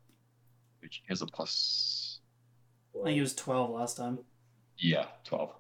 [0.82, 2.20] which has a plus,
[3.00, 4.20] I think it was 12 last time.
[4.78, 5.54] yeah, twelve.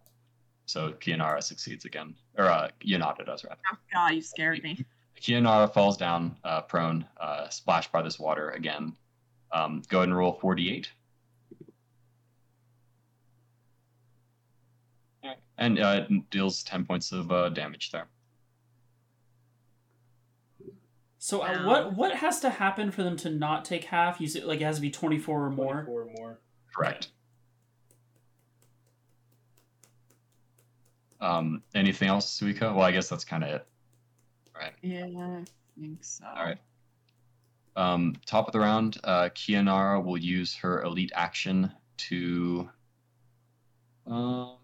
[0.65, 3.59] So Kianara succeeds again, or uh, Yanada does rather.
[3.71, 4.85] Oh, God, you scared me.
[5.19, 8.93] Kianara falls down, uh, prone, uh, splashed by this water again.
[9.51, 10.89] Um, go ahead and roll 48.
[15.57, 18.07] And uh, deals 10 points of uh, damage there.
[21.27, 24.21] So uh, what what has to happen for them to not take half?
[24.21, 25.83] You said like it has to be 24 or more.
[25.83, 26.39] 24 or more.
[26.73, 27.09] Correct.
[31.19, 32.73] Um, anything else, Suiko?
[32.73, 33.67] Well, I guess that's kind of it.
[34.55, 34.71] Right.
[34.81, 35.43] Yeah, I
[35.77, 36.23] think so.
[36.33, 36.59] All right.
[37.75, 42.69] Um, top of the round, uh, Kianara will use her elite action to.
[44.09, 44.55] Um,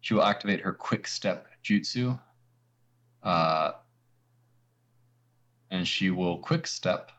[0.00, 2.18] she will activate her quick step jutsu.
[3.22, 3.72] Uh,
[5.70, 7.10] and she will quick step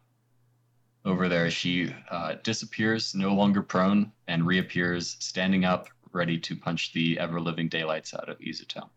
[1.03, 1.49] over there.
[1.51, 7.41] She uh, disappears, no longer prone, and reappears standing up, ready to punch the ever
[7.41, 8.89] living daylights out of Izuto.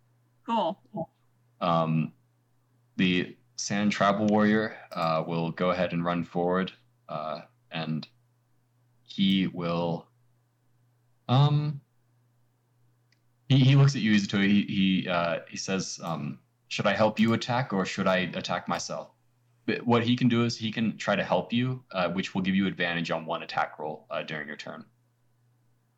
[0.46, 0.78] Cool.
[1.60, 2.12] Um,
[2.96, 6.72] the Sand Travel Warrior uh, will go ahead and run forward,
[7.08, 8.06] uh, and
[9.02, 10.06] he will.
[11.28, 11.80] Um,
[13.48, 14.42] he, he looks at you, Izuto.
[14.42, 18.68] He he uh, he says, um, "Should I help you attack, or should I attack
[18.68, 19.10] myself?"
[19.66, 22.42] But what he can do is he can try to help you, uh, which will
[22.42, 24.84] give you advantage on one attack roll uh, during your turn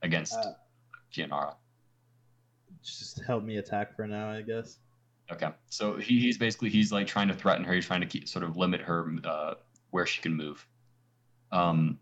[0.02, 0.52] against Uh,
[1.14, 1.54] Kianara.
[2.82, 4.78] Just help me attack for now, I guess.
[5.30, 7.72] Okay, so he, he's basically he's like trying to threaten her.
[7.72, 9.54] He's trying to keep sort of limit her uh,
[9.90, 10.66] where she can move.
[11.52, 11.98] Um,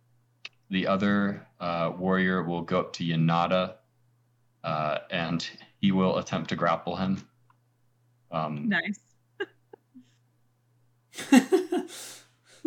[0.71, 3.75] the other uh, warrior will go up to Yanada,
[4.65, 5.49] uh, and
[5.81, 7.27] he will attempt to grapple him.
[8.31, 8.99] Um, Nice.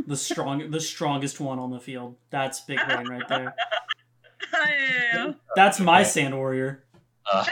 [0.07, 2.15] the strong the strongest one on the field.
[2.31, 3.55] That's big brain right there.
[5.13, 5.33] yeah.
[5.55, 6.83] That's my sand warrior.
[7.31, 7.45] uh,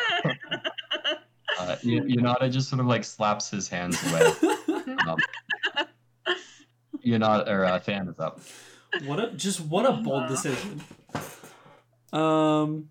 [1.60, 4.32] uh, Y- Yanada just sort of like slaps his hands away.
[5.08, 5.18] Um,
[7.06, 8.42] Yanada or uh, Than is up.
[9.06, 10.82] what a just what a bold decision.
[12.12, 12.90] Um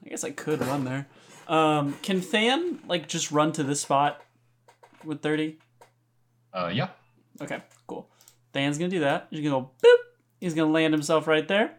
[0.11, 1.07] guess I could run there.
[1.47, 4.21] Um can Than like just run to this spot
[5.03, 5.57] with 30?
[6.53, 6.89] Uh, yeah.
[7.41, 8.07] Okay, cool.
[8.53, 9.27] Than's gonna do that.
[9.31, 9.97] He's gonna go boop.
[10.39, 11.71] He's gonna land himself right there.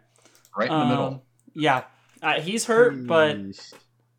[0.57, 1.25] Right in the Um, middle.
[1.55, 1.85] Yeah.
[2.23, 3.36] Uh, he's hurt, but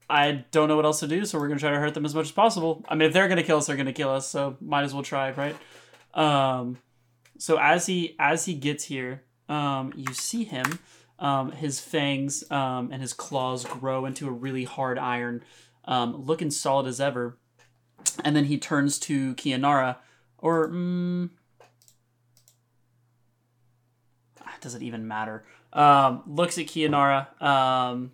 [0.09, 2.14] I don't know what else to do, so we're gonna try to hurt them as
[2.14, 2.83] much as possible.
[2.88, 5.03] I mean, if they're gonna kill us, they're gonna kill us, so might as well
[5.03, 5.56] try, right?
[6.14, 6.77] Um,
[7.40, 10.80] so as he as he gets here, um, you see him,
[11.24, 15.42] um, his fangs um, and his claws grow into a really hard iron,
[15.85, 17.38] um, looking solid as ever,
[18.24, 19.95] and then he turns to Kianara,
[20.38, 21.30] or mm,
[24.60, 25.45] does it even matter?
[25.72, 28.11] Um, looks at Kianara, um,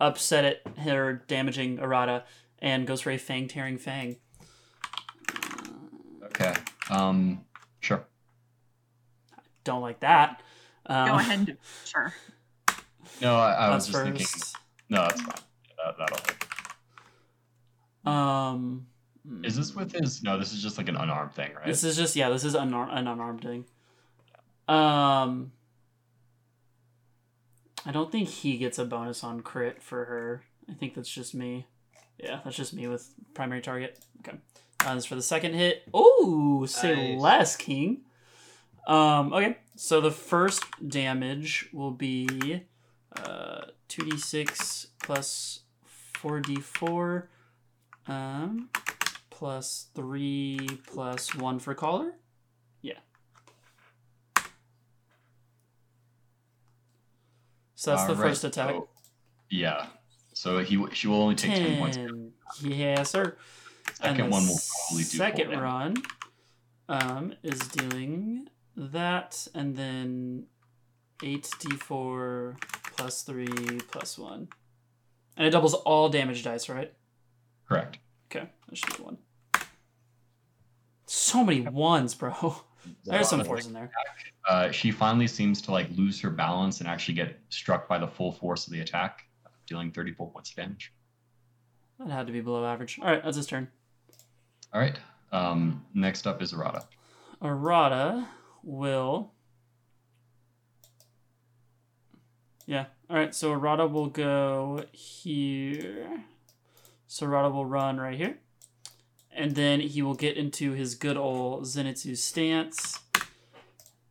[0.00, 2.22] upset at her damaging Arata,
[2.60, 4.16] and goes for a fang tearing fang.
[6.26, 6.54] Okay.
[6.88, 7.44] Um,
[7.80, 8.04] sure.
[9.64, 10.40] Don't like that.
[10.86, 12.12] Um, Go ahead Sure.
[13.20, 14.26] No, I, I was just thinking.
[14.90, 15.34] No, that's fine.
[15.84, 16.44] That, that'll hit.
[18.06, 18.86] Um,
[19.42, 20.22] Is this with his?
[20.22, 21.66] No, this is just like an unarmed thing, right?
[21.66, 22.28] This is just yeah.
[22.28, 23.64] This is unar- an unarmed thing.
[24.68, 25.52] Um,
[27.86, 30.42] I don't think he gets a bonus on crit for her.
[30.68, 31.66] I think that's just me.
[32.18, 33.98] Yeah, that's just me with primary target.
[34.26, 34.38] Okay,
[34.84, 35.82] uh, this for the second hit.
[35.92, 37.20] Oh, say Nice.
[37.20, 38.02] less, King.
[38.86, 42.64] Um, okay, so the first damage will be
[43.22, 45.60] uh two d six plus
[46.14, 47.28] four d four.
[48.06, 48.68] Um,
[49.30, 52.12] plus three plus one for collar.
[52.82, 52.98] Yeah.
[57.74, 58.70] So that's the Alright, first attack.
[58.70, 58.88] so-
[59.50, 59.86] yeah.
[60.32, 61.98] So he she will only take ten, points.
[62.60, 63.36] Yeah, sir.
[63.94, 65.96] Second one will probably do second run
[66.88, 70.46] um, is dealing that, and then
[71.20, 72.56] 8d4
[72.96, 73.46] plus 3
[73.90, 74.48] plus 1.
[75.36, 76.92] And it doubles all damage dice, right?
[77.68, 77.98] Correct.
[78.30, 79.18] Okay, that should be one.
[81.06, 82.56] So many ones, bro.
[83.04, 83.90] There's some fours in there.
[84.48, 88.06] Uh, she finally seems to like lose her balance and actually get struck by the
[88.06, 89.24] full force of the attack,
[89.66, 90.92] dealing 34 points of damage.
[91.98, 92.98] That had to be below average.
[93.00, 93.68] All right, that's his turn.
[94.72, 94.98] All right.
[95.32, 96.84] Um, next up is Arata.
[97.42, 98.26] Arata
[98.62, 99.32] will.
[102.66, 102.86] Yeah.
[103.10, 103.34] All right.
[103.34, 106.24] So Arata will go here.
[107.06, 108.38] So Arata will run right here,
[109.30, 113.00] and then he will get into his good old Zenitsu stance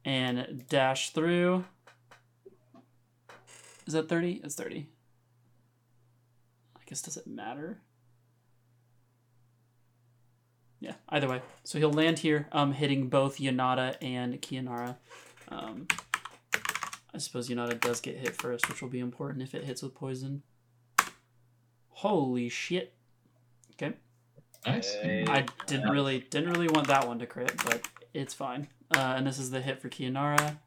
[0.06, 1.66] and dash through.
[3.86, 4.42] Is that thirty?
[4.44, 4.88] It's thirty.
[6.76, 7.80] I guess does it matter?
[10.80, 11.42] Yeah, either way.
[11.64, 14.98] So he'll land here, um, hitting both Yanada and Kianara.
[15.48, 15.88] Um,
[17.14, 19.93] I suppose Yanada does get hit first, which will be important if it hits with
[19.93, 20.42] poison.
[21.90, 22.93] Holy shit.
[23.74, 23.93] Okay.
[24.66, 24.95] Nice.
[25.03, 27.82] I didn't really didn't really want that one to crit, but
[28.14, 28.67] it's fine.
[28.95, 30.58] Uh, and this is the hit for Kianara.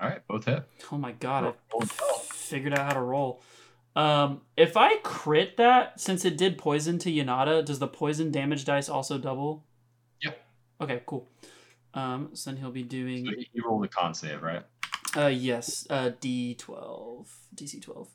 [0.00, 0.64] All right, both hit.
[0.90, 2.18] Oh my god, I Roll well.
[2.20, 3.42] figured out how to roll.
[3.94, 8.64] Um, if I crit that, since it did poison to Yanada, does the poison damage
[8.64, 9.64] dice also double?
[10.22, 10.46] Yep.
[10.80, 11.28] Okay, cool.
[11.92, 14.62] Um, so then he'll be doing So you rolled a con save, right?
[15.16, 17.30] Uh yes, uh D twelve.
[17.54, 18.08] DC twelve.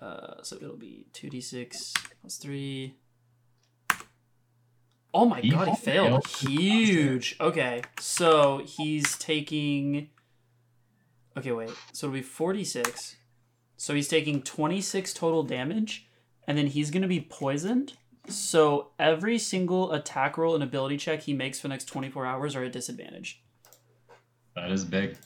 [0.00, 2.94] Uh so it'll be two D six plus three.
[5.14, 6.26] Oh my He god, he failed.
[6.26, 6.26] failed.
[6.26, 7.36] Huge.
[7.40, 7.82] Okay.
[8.00, 10.10] So he's taking
[11.38, 11.70] Okay, wait.
[11.92, 13.16] So it'll be 46.
[13.76, 16.08] So he's taking 26 total damage,
[16.48, 17.92] and then he's gonna be poisoned.
[18.28, 22.56] So every single attack roll and ability check he makes for the next 24 hours
[22.56, 23.42] are at disadvantage.
[24.56, 25.16] That is big.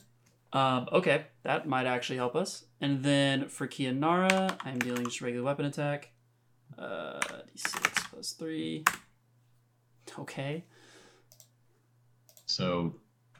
[0.53, 2.65] Um, okay, that might actually help us.
[2.81, 6.11] And then for Kianara, I'm dealing just regular weapon attack.
[6.77, 7.19] Uh,
[7.55, 8.83] d6 plus 3.
[10.19, 10.65] Okay.
[12.45, 12.93] So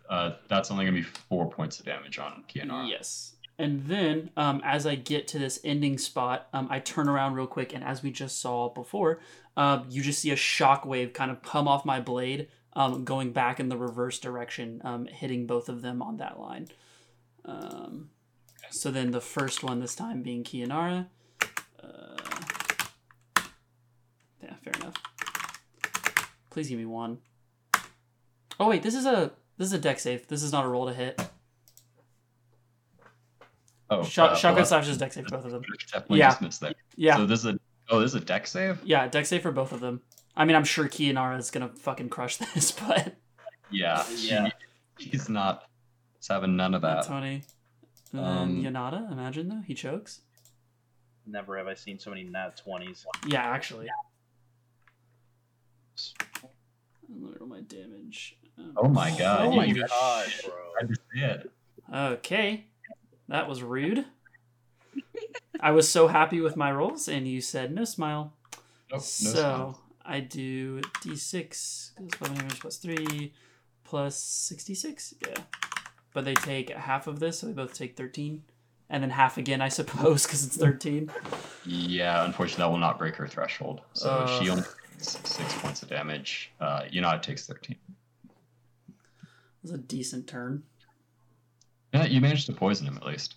[0.09, 2.89] uh, that's only gonna be four points of damage on Kianara.
[2.89, 3.35] Yes.
[3.59, 7.45] And then, um, as I get to this ending spot, um, I turn around real
[7.45, 9.19] quick, and as we just saw before,
[9.55, 13.59] um, you just see a shockwave kind of come off my blade, um, going back
[13.59, 16.67] in the reverse direction, um, hitting both of them on that line.
[17.45, 18.09] Um,
[18.69, 21.07] so then the first one this time being Kianara.
[21.81, 22.17] Uh,
[24.43, 24.95] yeah, fair enough.
[26.49, 27.17] Please give me one.
[28.59, 30.27] Oh wait, this is a this is a dex save.
[30.27, 31.19] This is not a roll to hit.
[33.89, 35.63] Oh, Shot, uh, shotgun well, slash is dex save for both of them.
[36.09, 36.29] Yeah.
[36.29, 36.75] just missed that.
[36.95, 37.59] Yeah, So this is a
[37.89, 38.79] oh, this is a dex save.
[38.85, 40.01] yeah, dex save for both of them.
[40.35, 43.15] I mean, I'm sure Kianara is gonna fucking crush this, but
[43.69, 44.49] Yeah, Yeah.
[44.97, 45.63] He, he's not.
[46.17, 47.05] He's having none of that.
[47.05, 47.43] Twenty.
[48.13, 50.21] And Um, Yanada, imagine though, he chokes.
[51.25, 53.05] Never have I seen so many nat 20s.
[53.27, 53.87] Yeah, actually.
[57.09, 58.37] Look at my damage.
[58.57, 59.41] Um, Oh my god!
[59.45, 60.53] Oh my you gosh, bro.
[60.81, 61.51] I just see it.
[61.93, 62.65] Okay,
[63.27, 64.05] that was rude.
[65.59, 68.33] I was so happy with my rolls, and you said no smile.
[68.89, 69.80] Nope, no so smile.
[70.05, 73.33] I do d6 because weapon damage plus three
[73.83, 75.13] plus sixty-six.
[75.27, 75.35] Yeah,
[76.13, 78.43] but they take half of this, so they both take thirteen,
[78.89, 81.11] and then half again, I suppose, because it's thirteen.
[81.65, 83.81] Yeah, unfortunately, that will not break her threshold.
[83.93, 84.63] So she only
[84.97, 86.51] takes six points of damage.
[86.59, 87.77] Uh, you know, it takes thirteen.
[88.89, 90.63] It was a decent turn.
[91.93, 93.35] Yeah, you managed to poison him at least.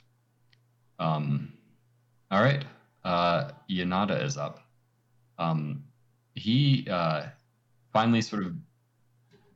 [0.99, 1.52] Um,
[2.31, 2.65] all right.
[3.05, 4.60] Uh, Yanada is up.
[5.39, 5.84] Um,
[6.35, 7.27] he uh,
[7.93, 8.55] finally sort of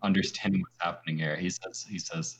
[0.02, 1.36] understanding what's happening here.
[1.36, 2.38] He says, he says,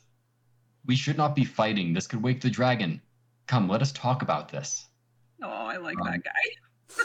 [0.85, 1.93] "We should not be fighting.
[1.93, 3.01] This could wake the dragon.
[3.47, 4.87] Come, let us talk about this."
[5.41, 6.95] Oh, I like Um, that guy.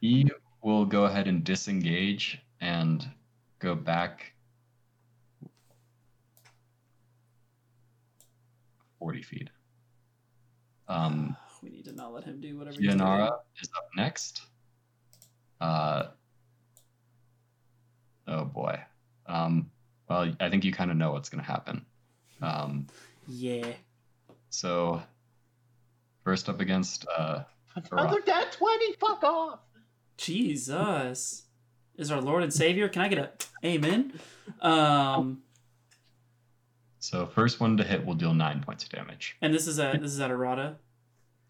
[0.00, 0.28] He
[0.60, 3.08] will go ahead and disengage and
[3.60, 4.32] go back
[8.98, 9.50] 40 feet.
[10.88, 12.76] Um, we need to not let him do whatever.
[12.80, 13.30] he's Yanara doing.
[13.62, 14.42] is up next.
[15.60, 16.04] Uh,
[18.26, 18.78] oh boy.
[19.26, 19.70] Um,
[20.08, 21.84] well, I think you kind of know what's going to happen.
[22.40, 22.86] Um,
[23.26, 23.72] Yeah.
[24.50, 25.02] so,
[26.24, 27.42] first up against uh,
[27.92, 29.58] Another nat 20, fuck off!
[30.16, 31.44] Jesus.
[31.96, 32.88] Is our Lord and Savior.
[32.88, 33.18] Can I get
[33.62, 34.12] a amen?
[34.60, 35.42] Um,
[37.00, 39.36] so first one to hit will deal nine points of damage.
[39.42, 40.76] and this is at this is at Arata.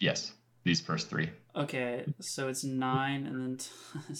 [0.00, 0.32] Yes,
[0.68, 1.30] these first three.
[1.56, 4.04] Okay, so it's nine, and then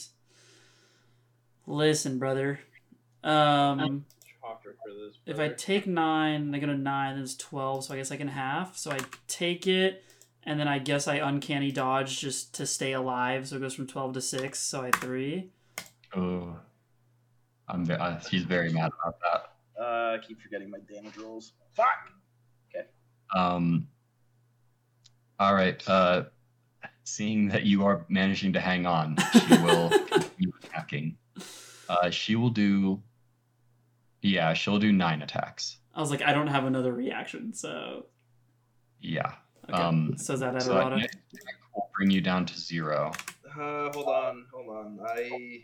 [1.67, 2.59] listen, brother.
[3.23, 4.05] Um,
[4.63, 5.17] for this.
[5.27, 8.17] if I take nine, I go to nine, then it's twelve, so I guess I
[8.17, 8.77] can half.
[8.77, 10.05] So I take it,
[10.45, 13.47] and then I guess I uncanny dodge just to stay alive.
[13.49, 14.59] So it goes from twelve to six.
[14.59, 15.51] So I three.
[16.17, 16.57] Oh,
[17.69, 17.85] I'm.
[17.85, 19.83] ve- Uh, she's very mad about that.
[19.83, 21.53] uh, I keep forgetting my damage rolls.
[21.75, 22.11] Fuck.
[22.75, 22.87] Okay.
[23.37, 23.87] Um.
[25.39, 25.87] All right.
[25.89, 26.25] Uh,
[27.09, 31.17] seeing that you are managing to hang on, she will continue attacking.
[31.89, 33.03] Uh, she will do.
[34.23, 35.79] Yeah, she'll do nine attacks.
[35.95, 38.07] I was like, I don't have another reaction, so
[39.01, 39.33] Yeah.
[39.69, 39.73] okay.
[39.83, 40.97] Um, so is that at So that Arata?
[40.99, 43.13] next attack will bring you down to zero.
[43.49, 44.99] Uh, hold on, hold on.
[45.07, 45.63] I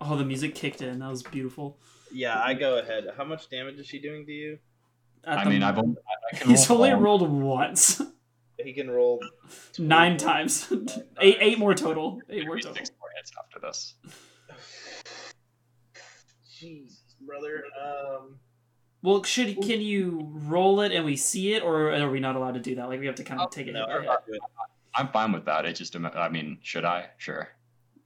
[0.00, 0.98] Oh, the music kicked in.
[0.98, 1.78] That was beautiful.
[2.12, 3.04] yeah, I go ahead.
[3.16, 4.58] How much damage is she doing to you?
[5.26, 8.00] At I the- mean, I've only, I- I can he's roll only all- rolled once,
[8.62, 9.20] He can roll
[9.78, 10.72] nine times,
[11.20, 12.74] eight eight more total, eight more total.
[12.74, 13.94] six more hits after this.
[16.58, 17.64] Jesus, brother.
[17.82, 18.38] Um,
[19.02, 22.54] Well, should can you roll it and we see it, or are we not allowed
[22.54, 22.88] to do that?
[22.88, 23.72] Like we have to kind of take it.
[23.72, 24.06] no, hit by I'm hit.
[24.08, 24.38] not good.
[24.94, 25.64] I'm fine with that.
[25.66, 27.06] It just, I mean, should I?
[27.18, 27.48] Sure.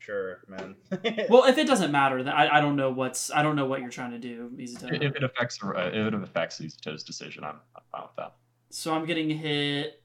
[0.08, 0.74] Sure, man.
[1.28, 3.82] Well, if it doesn't matter, then I, I don't know what's I don't know what
[3.82, 5.02] you're trying to do, Mizuto.
[5.02, 8.34] If it affects, uh, if it affects Izuto's decision, I'm, I'm fine with that.
[8.70, 10.02] So I'm getting hit.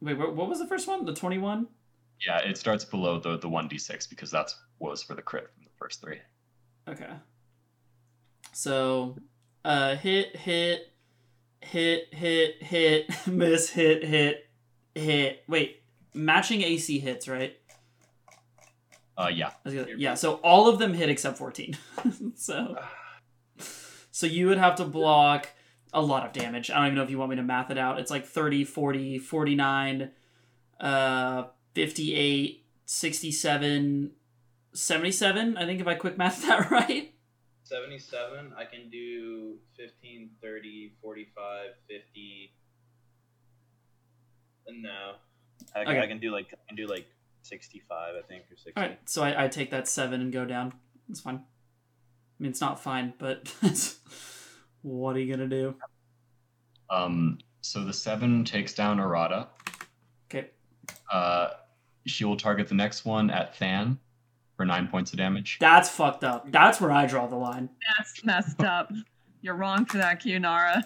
[0.00, 1.04] Wait, what, what was the first one?
[1.04, 1.66] The twenty-one.
[2.26, 5.50] Yeah, it starts below the the one d six because that's was for the crit
[5.52, 6.18] from the first three.
[6.88, 7.10] Okay.
[8.54, 9.18] So,
[9.66, 10.94] uh, hit, hit,
[11.60, 14.48] hit, hit, hit, miss, hit, hit,
[14.94, 15.44] hit.
[15.46, 15.82] Wait,
[16.14, 17.54] matching AC hits, right?
[19.18, 19.50] Uh, yeah.
[19.64, 20.14] Gonna- yeah.
[20.14, 21.76] So all of them hit except fourteen.
[22.36, 22.76] so,
[24.12, 25.48] so you would have to block
[25.92, 26.70] a lot of damage.
[26.70, 27.98] I don't even know if you want me to math it out.
[27.98, 30.10] It's like 30, 40, 49,
[30.80, 34.10] uh, 58, 67,
[34.74, 35.56] 77.
[35.56, 37.12] I think if I quick math that right.
[37.64, 42.52] 77, I can do 15, 30, 45, 50.
[44.70, 45.14] No.
[45.74, 46.00] I, Okay.
[46.00, 47.06] I can do like I can do like
[47.42, 48.72] 65, I think, or 60.
[48.76, 50.72] All right, so I, I take that seven and go down.
[51.10, 51.36] It's fine.
[51.36, 53.52] I mean, it's not fine, but
[54.82, 55.74] what are you gonna do?
[56.90, 59.46] Um, so the seven takes down Arata.
[60.30, 60.48] Okay,
[61.12, 61.48] Uh,
[62.06, 63.98] she will target the next one at Than
[64.56, 65.58] for nine points of damage.
[65.60, 66.50] that's fucked up.
[66.50, 67.68] That's where I draw the line.
[67.96, 68.90] That's messed up.
[69.40, 70.82] You're wrong for that, Kianara.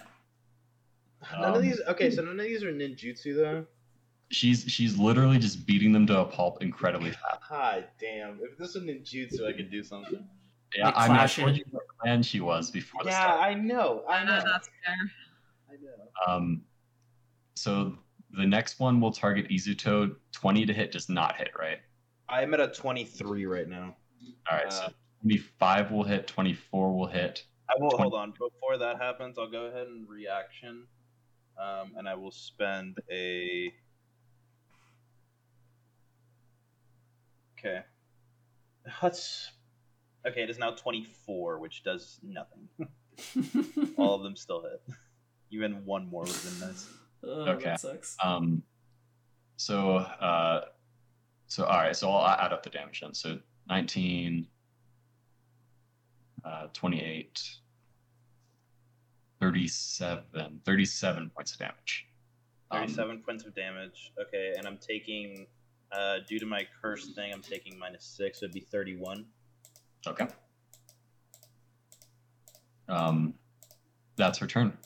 [1.31, 1.79] None Um, of these.
[1.87, 3.65] Okay, so none of these are ninjutsu though.
[4.33, 7.39] She's she's literally just beating them to a pulp incredibly fast.
[7.49, 8.39] God damn!
[8.41, 10.25] If this was ninjutsu, I could do something.
[10.75, 11.57] Yeah, Like I mean, I clash told it.
[11.57, 13.41] you what clan she was before the Yeah, start.
[13.41, 14.03] I know.
[14.09, 14.41] I know.
[14.43, 15.11] That's fair.
[15.69, 16.33] I know.
[16.35, 16.63] Um,
[17.55, 17.95] so
[18.31, 20.15] the next one will target Izuto.
[20.31, 21.77] Twenty to hit does not hit, right?
[22.27, 23.95] I'm at a 23 right now.
[24.49, 24.89] All right, so Uh,
[25.21, 26.25] twenty-five will hit.
[26.25, 27.45] Twenty-four will hit.
[27.69, 28.31] I will Twen- hold on.
[28.31, 30.87] Before that happens, I'll go ahead and reaction,
[31.61, 33.71] um, and I will spend a.
[37.63, 37.79] Okay.
[39.01, 39.51] Let's.
[40.27, 42.67] Okay, it is now 24, which does nothing.
[43.97, 44.95] All of them still hit.
[45.51, 46.89] Even one more would have been nice.
[47.23, 47.63] oh, Okay.
[47.65, 48.17] that sucks.
[48.23, 48.63] Um,
[49.57, 50.65] so uh,
[51.47, 53.13] so all right, so I'll add up the damage then.
[53.13, 53.37] So
[53.69, 54.47] 19,
[56.43, 57.41] uh, 28,
[59.39, 60.23] 37,
[60.65, 62.05] 37 points of damage.
[62.71, 64.11] Um, 37 points of damage.
[64.19, 65.47] Okay, and I'm taking.
[65.95, 68.39] Uh, due to my curse thing, I'm taking minus six.
[68.39, 69.25] So it'd be 31.
[70.07, 70.27] Okay.
[72.89, 73.35] Um,
[74.15, 74.77] that's her turn.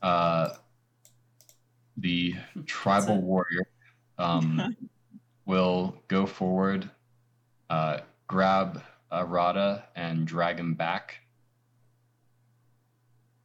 [0.00, 0.50] Uh,
[1.96, 2.34] the
[2.66, 3.66] tribal warrior
[4.18, 4.76] um,
[5.46, 6.90] will go forward,
[7.70, 11.16] uh, grab uh, Rada, and drag him back.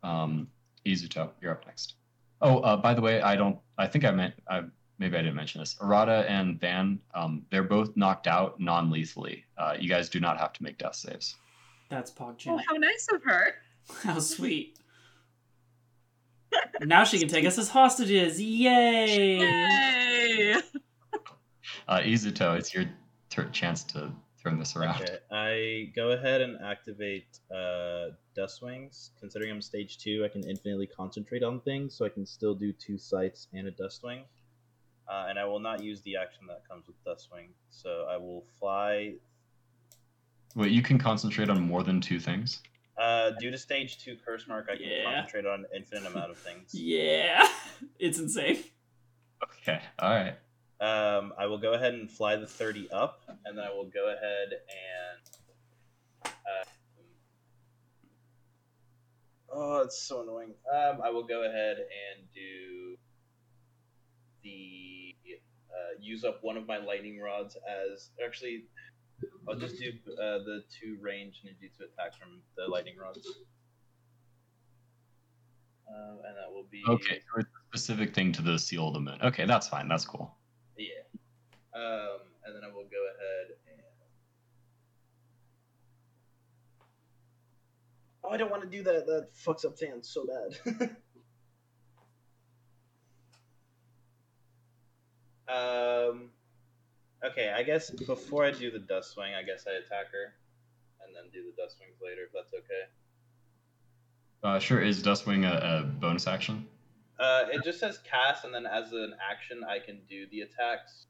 [0.04, 0.48] Um,
[0.86, 1.96] Izuto, you're up next.
[2.42, 3.58] Oh, uh, by the way, I don't.
[3.78, 4.36] I think I meant.
[4.50, 4.64] I
[5.00, 5.76] maybe I didn't mention this.
[5.76, 9.44] Arata and Than, um, they're both knocked out non-lethally.
[9.58, 11.36] Uh, you guys do not have to make death saves.
[11.90, 12.62] That's Oh, PogChamp.
[12.68, 13.54] how nice of her.
[14.04, 14.78] How sweet.
[16.82, 18.42] now she can take us as hostages.
[18.42, 19.38] Yay!
[19.40, 20.56] Yay!
[21.88, 22.84] Uh, Izuto, it's your
[23.30, 24.12] tur chance to
[24.44, 25.02] turn this around.
[25.02, 29.12] Okay, I go ahead and activate uh, Dust Wings.
[29.20, 32.74] Considering I'm stage two, I can infinitely concentrate on things, so I can still do
[32.74, 34.24] two sights and a Dust Wing.
[35.10, 37.50] Uh, and I will not use the action that comes with Dust Wing.
[37.70, 39.14] So I will fly.
[40.56, 42.62] Wait, you can concentrate on more than two things.
[42.98, 45.04] Uh, due to stage two curse mark, I can Yeah.
[45.04, 46.72] concentrate on an infinite amount of things.
[46.74, 47.48] Yeah,
[48.00, 48.64] it's insane.
[49.62, 50.36] Okay, all right.
[50.80, 54.08] Um, I will go ahead and fly the 30 up, and then I will go
[54.14, 56.26] ahead and.
[56.26, 56.66] Uh,
[59.54, 60.54] oh, it's so annoying.
[60.74, 62.98] Um, I will go ahead and do
[64.44, 64.97] the
[66.00, 68.66] use up one of my lightning rods as actually.
[69.50, 73.26] I'll just do uh, the two range ninjutsu attacks from the lightning rods.
[75.90, 78.94] Um, and that will be Okay, so it's a specific thing to the seal of
[78.94, 79.18] the moon.
[79.24, 79.88] Okay, that's fine.
[79.88, 80.36] That's cool.
[80.78, 80.86] Yeah.
[81.74, 83.82] Um, and then I will go ahead and.
[88.24, 89.06] Oh, I don't want to do that.
[89.06, 90.96] That fucks up Than so bad.
[95.50, 96.30] um.
[97.26, 100.36] Okay, I guess before I do the Dust Wing, I guess I attack her,
[101.04, 102.24] and then do the Dust Wings later.
[102.26, 102.86] If that's okay.
[104.44, 104.80] Uh, sure.
[104.80, 106.68] Is Dustwing a, a bonus action?
[107.20, 111.08] Uh, it just says cast, and then as an action, I can do the attacks.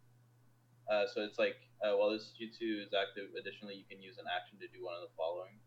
[0.90, 4.25] Uh, so it's like uh, while this jutsu is active, additionally, you can use an
[4.33, 5.59] action to do one of the following.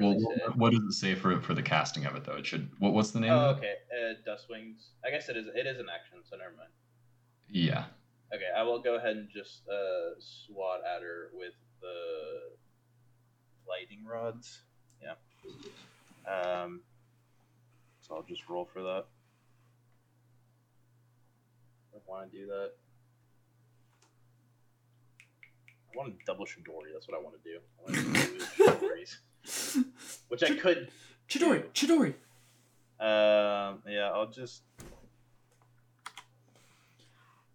[0.00, 2.36] Well, really what, what does it say for for the casting of it though?
[2.36, 2.70] It should.
[2.78, 3.32] What, what's the name?
[3.32, 3.60] Oh, of it?
[3.60, 3.74] okay.
[3.92, 4.88] Uh, dust wings.
[5.04, 5.48] I guess it is.
[5.54, 6.70] It is an action, so never mind.
[7.48, 7.84] Yeah.
[8.34, 12.56] Okay, I will go ahead and just uh, swat at her with the
[13.68, 14.62] lightning rods.
[15.00, 15.14] Yeah.
[16.30, 16.80] Um.
[18.00, 19.04] So I'll just roll for that.
[21.94, 22.72] I want to do that.
[25.92, 26.92] I want to double Chidori.
[26.92, 27.58] That's what I want to do.
[27.78, 28.44] I want to do
[29.44, 29.84] Chidoris,
[30.28, 30.88] which I could.
[31.28, 32.14] Chidori, Chidori.
[32.98, 33.82] Um.
[33.86, 34.62] Yeah, I'll just.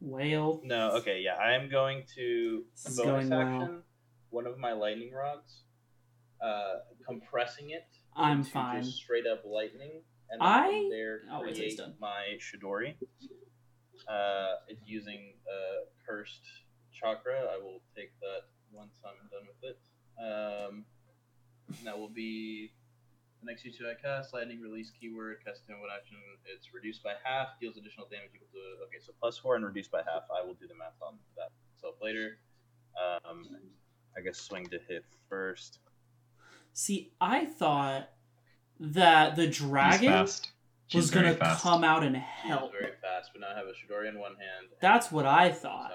[0.02, 0.62] Whale.
[0.64, 0.92] No.
[0.98, 1.22] Okay.
[1.24, 3.82] Yeah, I am going to This bonus going action well.
[4.32, 5.62] one of my lightning rods,
[6.44, 7.84] uh, compressing it.
[8.16, 8.84] I'm into fine.
[8.84, 11.94] Just straight up lightning, and I- there oh, create done.
[12.00, 12.96] my Chidori.
[14.08, 16.42] Uh, it's using uh, cursed
[16.92, 17.40] chakra.
[17.54, 19.80] I will take that once I'm done with it.
[20.20, 20.86] Um,
[21.86, 22.74] that will be
[23.42, 24.34] the next jutsu I cast.
[24.34, 25.38] Lightning release keyword.
[25.46, 26.18] Cast in one action.
[26.46, 27.60] It's reduced by half.
[27.60, 28.84] Deals additional damage equal to.
[28.86, 30.24] Okay, so plus four and reduced by half.
[30.32, 32.38] I will do the math on that myself later.
[32.96, 33.46] Um,
[34.18, 35.80] I guess swing to hit first.
[36.74, 38.10] See, I thought
[38.80, 40.52] that the dragon fast.
[40.94, 41.64] Was gonna fast.
[41.64, 42.74] come out and He help.
[42.74, 44.68] very fast, but now I have a Chidori in one hand.
[44.82, 45.94] That's what I thought.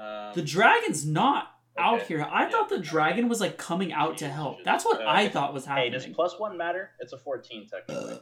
[0.00, 2.26] Um, The dragon's not out here.
[2.30, 2.50] I yeah.
[2.50, 4.62] thought the dragon was like coming out to help.
[4.64, 5.92] That's what uh, I thought was hey, happening.
[5.92, 6.90] does plus one matter?
[7.00, 8.20] It's a 14 technically.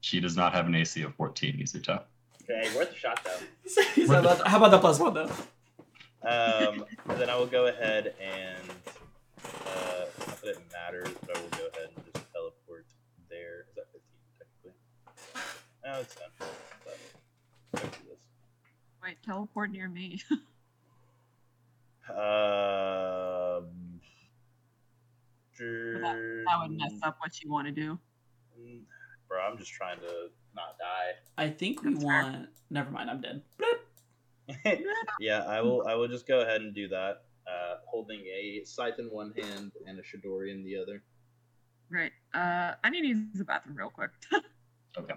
[0.00, 2.02] She does not have an AC of 14, Izuto.
[2.42, 4.06] Okay, worth a shot though.
[4.06, 5.30] How, about, how about the plus one though?
[6.22, 6.84] Um,
[7.16, 8.70] then I will go ahead and
[9.44, 12.86] uh, not that it matters, but I will go ahead and just teleport
[13.28, 13.66] there.
[13.68, 14.02] Is that 15
[14.38, 14.72] technically?
[15.84, 16.48] No, it's 10.
[16.84, 16.98] But
[17.74, 18.18] let's do this.
[19.02, 20.22] Wait, teleport near me.
[22.08, 24.00] Um,
[25.58, 27.98] that, that would mess up what you want to do.
[29.28, 31.12] Bro, I'm just trying to not die.
[31.36, 32.22] I think we That's fair.
[32.22, 32.48] want.
[32.70, 33.10] Never mind.
[33.10, 33.42] I'm dead.
[35.18, 35.84] Yeah, I will.
[35.88, 37.24] I will just go ahead and do that.
[37.48, 41.02] Uh, holding a scythe in one hand and a Chidori in the other.
[41.90, 42.12] Right.
[42.32, 44.10] Uh, I need to use the bathroom real quick.
[44.98, 45.12] Okay.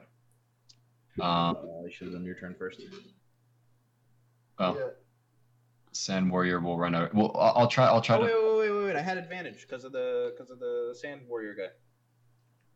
[1.21, 2.81] Um, Uh, you should have done your turn first.
[4.59, 4.91] well,
[5.99, 7.13] Sand Warrior will run out.
[7.13, 7.85] Well, I'll, I'll try.
[7.85, 8.25] I'll try Oh, to.
[8.25, 8.95] wait, wait, wait, wait, wait!
[8.95, 11.63] I had advantage because of the because of the sand warrior guy.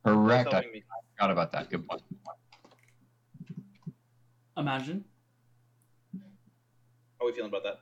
[0.04, 0.50] That's Correct.
[0.50, 0.84] I helping me.
[1.16, 1.70] forgot about that.
[1.70, 2.02] Good point.
[4.58, 5.06] Imagine.
[7.20, 7.80] How are we feeling about that?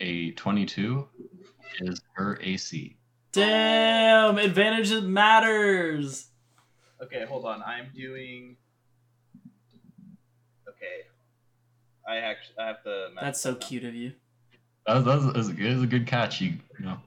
[0.00, 1.08] A 22
[1.80, 2.96] is her AC.
[3.32, 6.28] Damn, advantage matters.
[7.02, 7.62] Okay, hold on.
[7.62, 8.56] I'm doing.
[10.68, 11.06] Okay.
[12.08, 13.08] I actually I have to.
[13.20, 14.12] That's so cute of you.
[14.86, 16.40] That was, that was, that was a good, that was a good catch.
[16.40, 16.98] You, you know.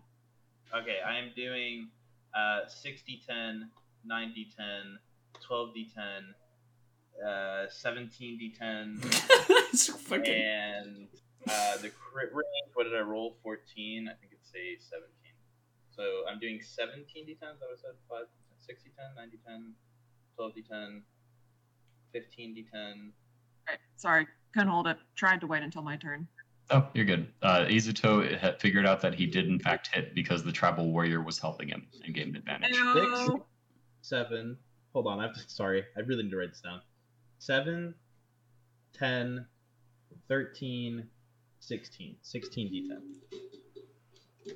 [0.75, 1.89] Okay, I am doing
[2.33, 3.69] uh 60 10,
[4.05, 4.65] 90 10,
[5.41, 9.05] 12 d10, uh 17 d10,
[9.73, 10.33] It's fucking.
[10.33, 11.07] and
[11.49, 12.71] uh the crit range.
[12.73, 13.35] What did I roll?
[13.43, 14.07] 14.
[14.09, 15.09] I think it's a 17.
[15.95, 17.33] So I'm doing 17 d10s.
[17.33, 17.95] Is that what I said?
[18.09, 18.19] 5,
[18.67, 19.73] 60 10, 90 10,
[20.35, 21.01] 12 d10,
[22.13, 23.11] 15 d10.
[23.67, 23.77] right.
[23.97, 24.97] Sorry, couldn't hold it.
[25.15, 26.27] Tried to wait until my turn.
[26.71, 27.27] Oh, you're good.
[27.41, 31.21] Uh, Izuto had figured out that he did in fact hit because the tribal warrior
[31.21, 32.75] was helping him and gave him advantage.
[32.75, 33.43] Ew.
[34.01, 34.57] seven.
[34.93, 35.41] Hold on, I have to.
[35.47, 36.81] Sorry, I really need to write this down.
[37.37, 37.93] Seven,
[38.93, 39.45] 10,
[40.27, 41.07] 13,
[41.59, 42.15] 16.
[42.21, 44.53] 16 d10.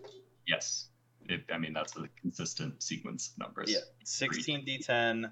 [0.48, 0.88] Yes.
[1.28, 3.72] It, I mean, that's a consistent sequence of numbers.
[3.72, 5.32] Yeah, 16 d10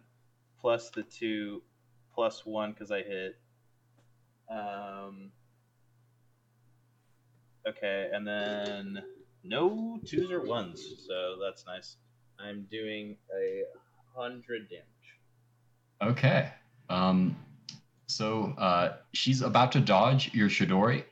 [0.60, 1.64] plus the two
[2.14, 3.38] plus one because I hit.
[4.50, 5.32] Um,
[7.68, 9.04] Okay, and then
[9.44, 11.98] no twos or ones, so that's nice.
[12.40, 13.64] I'm doing a
[14.16, 14.86] hundred damage.
[16.02, 16.50] Okay.
[16.90, 17.36] Um,
[18.08, 21.04] so uh, she's about to dodge your Chidori.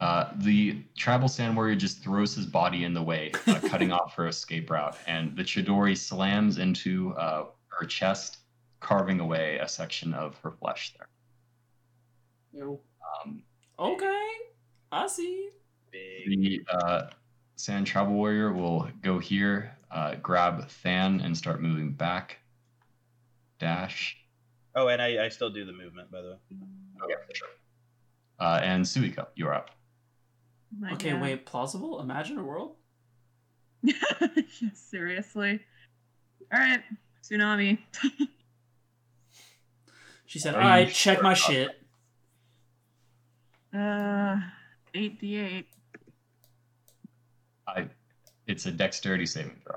[0.00, 4.14] Uh, the tribal sand warrior just throws his body in the way, uh, cutting off
[4.14, 8.38] her escape route, and the Chidori slams into uh, her chest,
[8.80, 11.08] carving away a section of her flesh there.
[12.52, 12.80] Yo.
[13.24, 13.42] Um,
[13.78, 14.26] Okay,
[14.92, 15.48] I see.
[15.94, 16.26] Big.
[16.28, 17.02] the uh,
[17.56, 22.38] sand tribal warrior will go here, uh, grab Than, and start moving back.
[23.58, 24.16] Dash.
[24.74, 26.36] Oh, and I, I still do the movement, by the way.
[27.04, 27.48] Okay, sure.
[28.40, 29.70] Uh, and Suiko, you're up.
[30.76, 31.22] My Okay, God.
[31.22, 32.00] wait, plausible?
[32.00, 32.74] Imagine a world?
[34.74, 35.60] Seriously.
[36.52, 36.82] All right,
[37.22, 37.78] tsunami.
[40.26, 41.80] She said, Are Alright, check sure my about shit.
[43.72, 44.40] Uh,
[44.92, 45.68] eight d eight.
[47.66, 47.88] I,
[48.46, 49.76] it's a dexterity saving throw.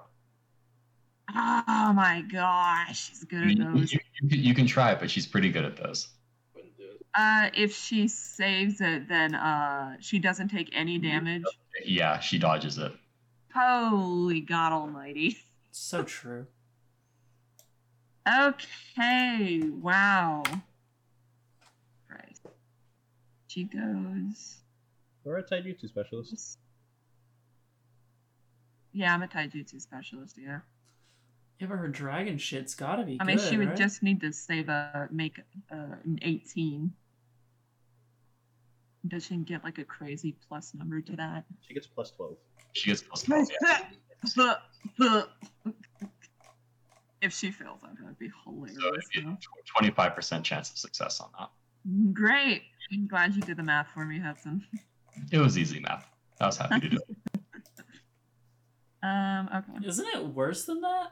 [1.30, 3.92] Oh my gosh, she's good at those.
[3.94, 6.10] you- you can- you can try it, but she's pretty good at those.
[6.56, 7.06] Wouldn't do it.
[7.14, 11.44] Uh, if she saves it, then uh, she doesn't take any damage.
[11.86, 12.94] Yeah, she dodges it.
[13.54, 15.38] Holy God Almighty.
[15.72, 16.48] So true.
[18.28, 20.44] Okay, wow.
[22.10, 22.38] Right.
[23.48, 24.58] She goes.
[25.24, 26.58] We're a Taijutsu specialist.
[28.98, 30.40] Yeah, I'm a taijutsu specialist.
[30.44, 30.62] Yeah.
[31.60, 33.78] Yeah, but her dragon shit's gotta be I mean, good, she would right?
[33.78, 35.40] just need to save a make
[35.72, 36.92] uh, an 18.
[39.08, 41.46] Does she get like a crazy plus number to that?
[41.68, 42.38] She gets plus 12.
[42.74, 43.48] She gets plus 12.
[43.62, 44.54] Yeah.
[47.22, 48.78] if she fails, that would be hilarious.
[48.82, 49.38] So it'd be though.
[49.80, 52.14] a 25% chance of success on that.
[52.14, 52.64] Great.
[52.92, 54.66] I'm glad you did the math for me, Hudson.
[55.32, 56.08] It was easy math.
[56.42, 57.17] I was happy to do it.
[59.08, 59.50] Um.
[59.56, 59.88] Okay.
[59.88, 61.12] Isn't it worse than that?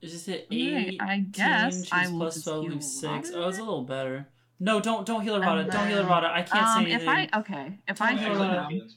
[0.00, 3.04] Is just hit Yeah, 18, I guess she's I will 12 heal leaves 6.
[3.04, 3.28] Rada.
[3.44, 4.28] Oh, it's a little better.
[4.60, 5.62] No, don't don't heal Arata.
[5.62, 6.30] And Don't heal then, Arata.
[6.30, 7.30] I can't um, say if anything.
[7.34, 8.60] I okay, if I Don't heal heal Actually, Rada.
[8.62, 8.96] them, healing's.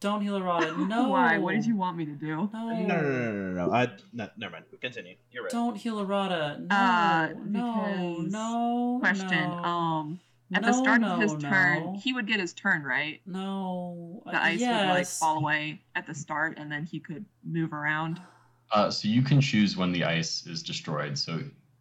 [0.00, 0.76] Don't heal Arata.
[0.88, 1.08] No.
[1.08, 1.38] why?
[1.38, 2.26] What did you want me to do?
[2.26, 2.50] No.
[2.52, 3.72] No, no, no, no, no, no.
[3.72, 4.64] I, no, never mind.
[4.80, 5.16] Continue.
[5.32, 5.52] You're right.
[5.52, 6.58] Don't heal Arata.
[6.60, 6.76] No.
[6.76, 8.16] Uh, no.
[8.16, 8.96] because- No.
[9.00, 9.28] Question.
[9.48, 9.52] No.
[9.64, 10.20] Um,
[10.54, 13.20] at the start no, of his turn, he would get his turn, right?
[13.26, 14.22] No.
[14.26, 14.86] The ice yes.
[14.86, 18.20] would like fall away at the start, and then he could move around.
[18.72, 21.16] Uh, so you can choose when the ice is destroyed.
[21.16, 21.38] So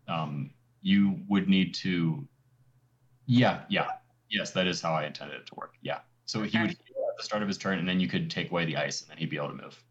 [0.07, 0.51] um,
[0.83, 2.27] you would need to.
[3.25, 3.87] Yeah, yeah,
[4.29, 5.73] yes, that is how I intended it to work.
[5.81, 6.01] Yeah.
[6.25, 8.51] So he would heal at the start of his turn, and then you could take
[8.51, 9.83] away the ice, and then he'd be able to move.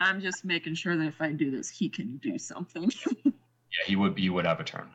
[0.00, 2.90] I'm just making sure that if I do this, he can do something.
[3.74, 4.18] Yeah, he would.
[4.18, 4.88] He would have a turn.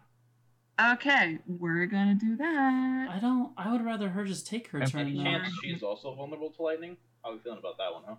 [0.94, 3.10] Okay, we're gonna do that.
[3.10, 3.52] I don't.
[3.58, 5.02] I would rather her just take her And turn.
[5.08, 6.98] Any chance she's also vulnerable to lightning?
[7.24, 8.16] How are we feeling about that one, huh?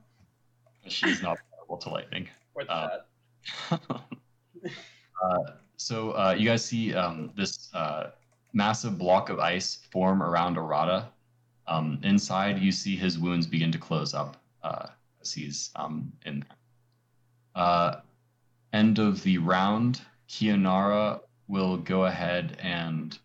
[0.86, 2.28] She's not vulnerable to lightning.
[2.52, 2.88] Where's Uh,
[3.70, 3.80] that?
[5.22, 5.38] uh,
[5.76, 8.10] so uh, you guys see um, this uh,
[8.52, 11.06] massive block of ice form around Arata.
[11.66, 14.86] Um, inside, you see his wounds begin to close up uh,
[15.20, 16.56] as he's um, in there.
[17.54, 18.00] Uh,
[18.72, 21.20] end of the round, Kianara
[21.50, 23.18] will go ahead and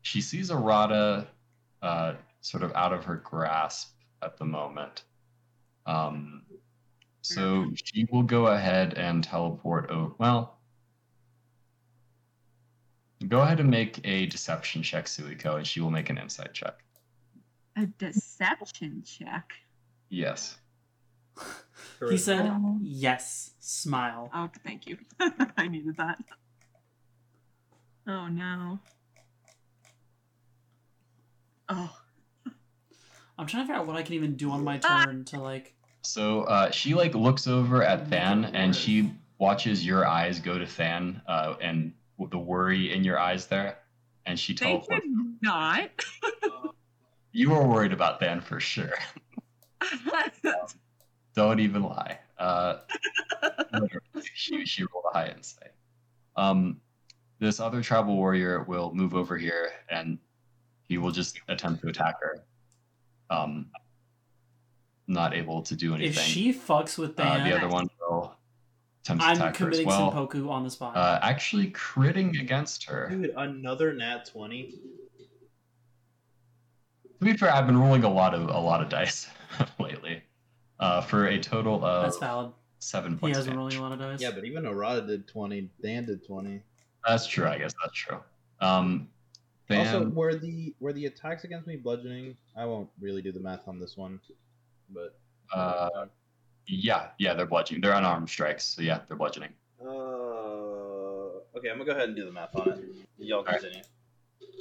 [0.00, 1.26] she sees Arata
[1.82, 5.04] uh, sort of out of her grasp at the moment.
[5.86, 6.42] Um,
[7.20, 10.14] so she will go ahead and teleport over.
[10.18, 10.58] Well,
[13.28, 16.82] go ahead and make a deception check, Suiko, and she will make an insight check.
[17.76, 19.52] A deception check.
[20.08, 20.56] Yes.
[22.10, 22.78] He said, Oh.
[22.82, 24.28] "Yes." Smile.
[24.34, 24.98] Oh, thank you.
[25.56, 26.18] I needed that.
[28.06, 28.78] Oh no.
[31.68, 31.96] Oh,
[33.38, 35.04] I'm trying to figure out what I can even do on my Ah!
[35.06, 35.74] turn to like.
[36.02, 40.58] So uh, she like looks over at Make Than and she watches your eyes go
[40.58, 41.92] to Than uh, and
[42.30, 43.78] the worry in your eyes there,
[44.26, 45.04] and she they teleports.
[45.04, 45.90] did not.
[47.34, 48.92] You were worried about Than for sure.
[51.34, 52.18] Don't even lie.
[52.38, 52.80] Uh,
[54.34, 55.70] she she rolled a high insight.
[56.36, 56.82] Um,
[57.42, 60.16] this other tribal warrior will move over here and
[60.88, 62.44] he will just attempt to attack her.
[63.30, 63.66] Um,
[65.08, 66.10] not able to do anything.
[66.12, 68.36] If she fucks with uh, the other one will
[69.02, 69.86] attempt to I'm attack her as well.
[69.86, 70.10] committing well.
[70.12, 70.96] seppuku on the spot.
[70.96, 73.08] Uh, actually, critting against her.
[73.10, 74.74] Dude, another nat 20.
[77.18, 79.28] To be fair, I've been rolling a lot of a lot of dice
[79.80, 80.22] lately,
[80.78, 82.52] uh, for a total of That's valid.
[82.78, 83.38] seven He points.
[83.38, 84.20] has of been rolling a lot of dice.
[84.20, 85.70] Yeah, but even Arata did 20.
[85.80, 86.62] Than did 20.
[87.06, 87.46] That's true.
[87.46, 88.20] I guess that's true.
[88.60, 89.08] Um,
[89.70, 92.36] Also, were the were the attacks against me bludgeoning?
[92.56, 94.20] I won't really do the math on this one,
[94.90, 95.18] but
[95.54, 96.06] uh,
[96.66, 97.80] yeah, yeah, they're bludgeoning.
[97.80, 99.50] They're unarmed strikes, so yeah, they're bludgeoning.
[99.80, 99.86] Uh,
[101.56, 102.84] okay, I'm gonna go ahead and do the math on it.
[103.18, 103.60] Y'all Alright.
[103.60, 103.82] continue.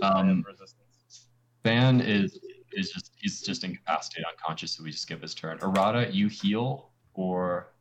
[0.02, 1.28] I have Um, resistance.
[1.64, 2.40] Than is
[2.72, 5.60] is just he's just incapacitated, unconscious, so we just skip his turn.
[5.60, 7.74] Arata, you heal for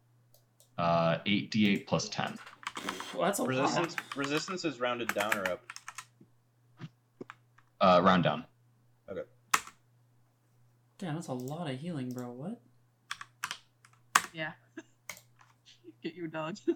[0.78, 2.36] uh, eight d8 plus ten.
[3.14, 5.62] Well, that's a Resistance resistance is rounded down or up.
[7.80, 8.44] Uh, round down.
[9.10, 9.22] Okay.
[10.98, 12.30] Damn, that's a lot of healing, bro.
[12.30, 12.60] What?
[14.32, 14.52] Yeah.
[16.02, 16.60] Get your dodge.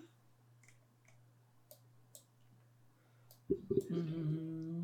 [3.90, 4.82] Mhm.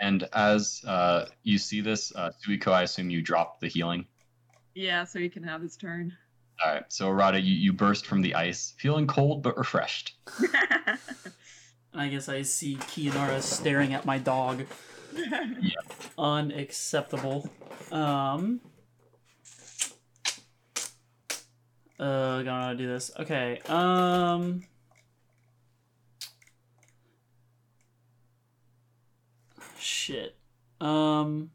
[0.00, 4.06] And as uh, you see this, uh, Suiko, I assume you dropped the healing.
[4.74, 6.12] yeah, so he can have his turn.
[6.64, 10.16] All right, so Arata, you, you burst from the ice, feeling cold but refreshed.
[11.94, 14.64] I guess I see Kianara staring at my dog.
[16.18, 17.50] Unacceptable.
[17.90, 18.60] Um.
[21.98, 23.10] Uh, gotta do this.
[23.18, 23.60] Okay.
[23.66, 24.62] Um.
[29.78, 30.36] Shit.
[30.80, 31.50] Um.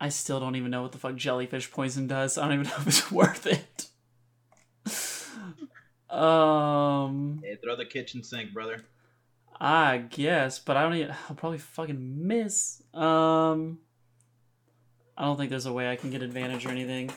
[0.00, 2.38] I still don't even know what the fuck jellyfish poison does.
[2.38, 3.86] I don't even know if it's worth it.
[6.10, 8.84] Um, Hey, throw the kitchen sink, brother.
[9.60, 11.14] I guess, but I don't even.
[11.28, 12.82] I'll probably fucking miss.
[12.94, 13.78] Um,
[15.16, 17.10] I don't think there's a way I can get advantage or anything.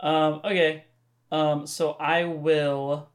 [0.00, 0.84] Um, okay.
[1.30, 3.08] Um, so I will.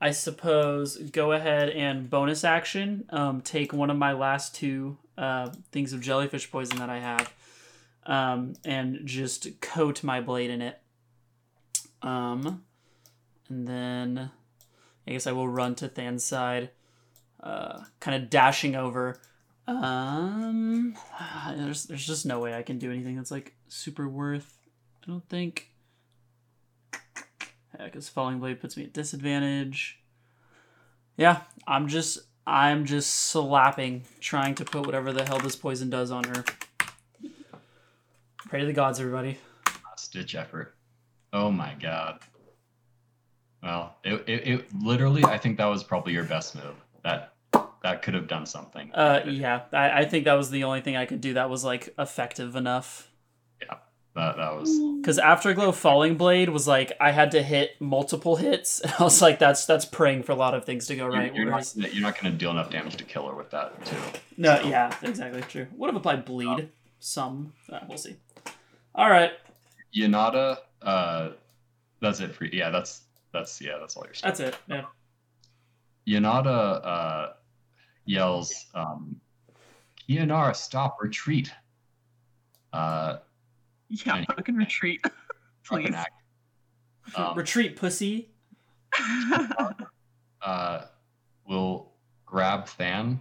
[0.00, 3.06] I suppose go ahead and bonus action.
[3.10, 7.32] Um, take one of my last two uh, things of jellyfish poison that I have,
[8.06, 10.80] um, and just coat my blade in it.
[12.02, 12.62] Um,
[13.48, 14.30] and then
[15.06, 16.70] I guess I will run to Than's side,
[17.42, 19.20] uh, kind of dashing over.
[19.66, 20.96] Um,
[21.56, 24.58] there's there's just no way I can do anything that's like super worth.
[25.02, 25.70] I don't think.
[27.78, 30.00] Because falling blade puts me at disadvantage.
[31.16, 36.10] Yeah, I'm just I'm just slapping, trying to put whatever the hell this poison does
[36.10, 36.44] on her.
[38.48, 39.38] Pray to the gods, everybody.
[39.84, 40.74] Last ditch effort.
[41.32, 42.20] Oh my god.
[43.62, 46.74] Well, it, it, it literally, I think that was probably your best move.
[47.02, 47.32] That
[47.82, 48.92] that could have done something.
[48.94, 51.64] Uh, yeah, I, I think that was the only thing I could do that was
[51.64, 53.10] like effective enough.
[53.60, 53.76] Yeah,
[54.14, 58.80] that that was Because Afterglow Falling Blade was like I had to hit multiple hits,
[58.80, 61.34] and I was like, that's that's praying for a lot of things to go right.
[61.34, 63.50] you're, you're not gonna- you're not going to deal enough damage to kill her with
[63.50, 63.96] that too.
[64.36, 65.66] no, yeah, exactly true.
[65.76, 66.68] Would have applied bleed
[67.00, 67.52] some.
[67.70, 68.16] Uh, we'll see.
[68.96, 69.32] All right,
[69.96, 71.28] Yanada, uh,
[72.00, 72.58] that's it for you.
[72.58, 72.70] yeah.
[72.70, 73.02] That's
[73.32, 73.76] that's yeah.
[73.78, 74.38] That's all your stuff.
[74.38, 74.58] that's it.
[74.68, 74.84] Yeah.
[76.08, 77.32] Yanada uh,
[78.06, 79.20] yells, um,
[80.08, 80.96] "Kianara, stop!
[81.00, 81.52] Retreat!"
[82.72, 83.18] Uh,
[83.88, 85.00] Yeah, And- fucking retreat.
[85.64, 85.94] fucking Please.
[85.94, 86.12] act.
[87.14, 88.30] Um, Retreat, pussy.
[90.42, 90.82] uh,
[91.46, 91.92] will
[92.24, 93.20] grab Than.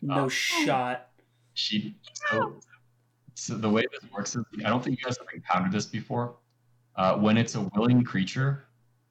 [0.00, 0.28] No Oh.
[0.28, 1.08] shot.
[1.54, 1.96] She
[2.30, 2.58] so,
[3.34, 6.36] so the way this works is I don't think you guys have encountered this before.
[6.96, 8.66] Uh, when it's a willing creature,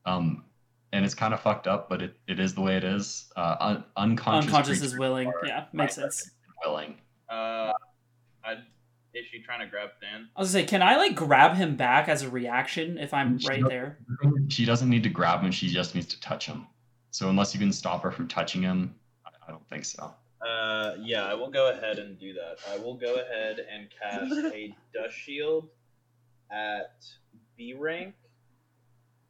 [0.05, 0.45] um,
[0.93, 3.29] and it's kind of fucked up, but it, it is the way it is.
[3.35, 5.31] Uh, un- unconscious, Unconscious is willing.
[5.45, 6.31] Yeah, makes sense.
[6.65, 6.95] willing.
[7.29, 7.73] Uh,
[8.45, 8.55] I
[9.13, 10.29] is she trying to grab Than?
[10.35, 13.37] I was gonna say, can I like grab him back as a reaction if I'm
[13.37, 13.99] She right there?
[14.47, 16.67] She doesn't need to grab him; she just needs to touch him.
[17.11, 18.95] So unless you can stop her from touching him,
[19.25, 20.13] I, I don't think so.
[20.45, 22.57] Uh, yeah, I will go ahead and do that.
[22.69, 25.69] I will go ahead and cast a dust shield
[26.51, 27.05] at
[27.57, 28.15] B rank.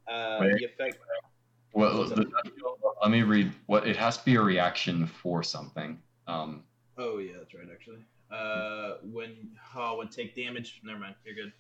[0.08, 0.58] Uh, Wait.
[0.58, 0.98] the effect.
[1.74, 2.26] Well, the,
[3.02, 3.52] let me read.
[3.68, 6.00] What it has to be a reaction for something.
[6.28, 6.64] Um,
[6.98, 7.68] Oh yeah, that's right.
[7.72, 9.36] Actually, uh, when
[9.76, 10.82] oh when take damage.
[10.84, 11.16] Never mind.
[11.26, 11.54] You're good.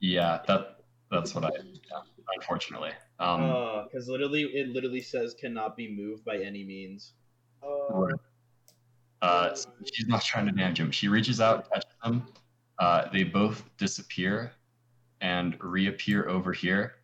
[0.00, 1.48] yeah, that that's what I.
[1.62, 2.00] Yeah,
[2.36, 2.90] unfortunately.
[3.18, 7.12] Um, Uh, because literally, it literally says cannot be moved by any means.
[7.90, 8.14] Right.
[9.24, 10.90] Uh, so she's not trying to damage him.
[10.90, 12.26] She reaches out, touches him.
[12.78, 14.52] Uh, they both disappear
[15.22, 16.96] and reappear over here.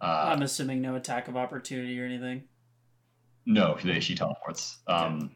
[0.00, 2.44] Uh, I'm assuming no attack of opportunity or anything.
[3.44, 4.78] no, they, she teleports.
[4.86, 5.32] Um,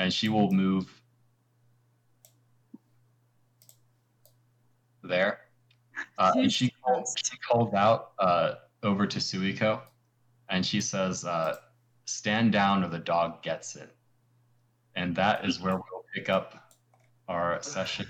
[0.00, 0.92] and she will move
[5.04, 5.38] there.
[6.18, 9.82] Uh, and she calls, she calls out uh, over to Suiko,
[10.48, 11.54] and she says, uh,
[12.06, 13.94] "Stand down, or the dog gets it."
[14.94, 16.70] And that is where we'll pick up
[17.28, 18.06] our session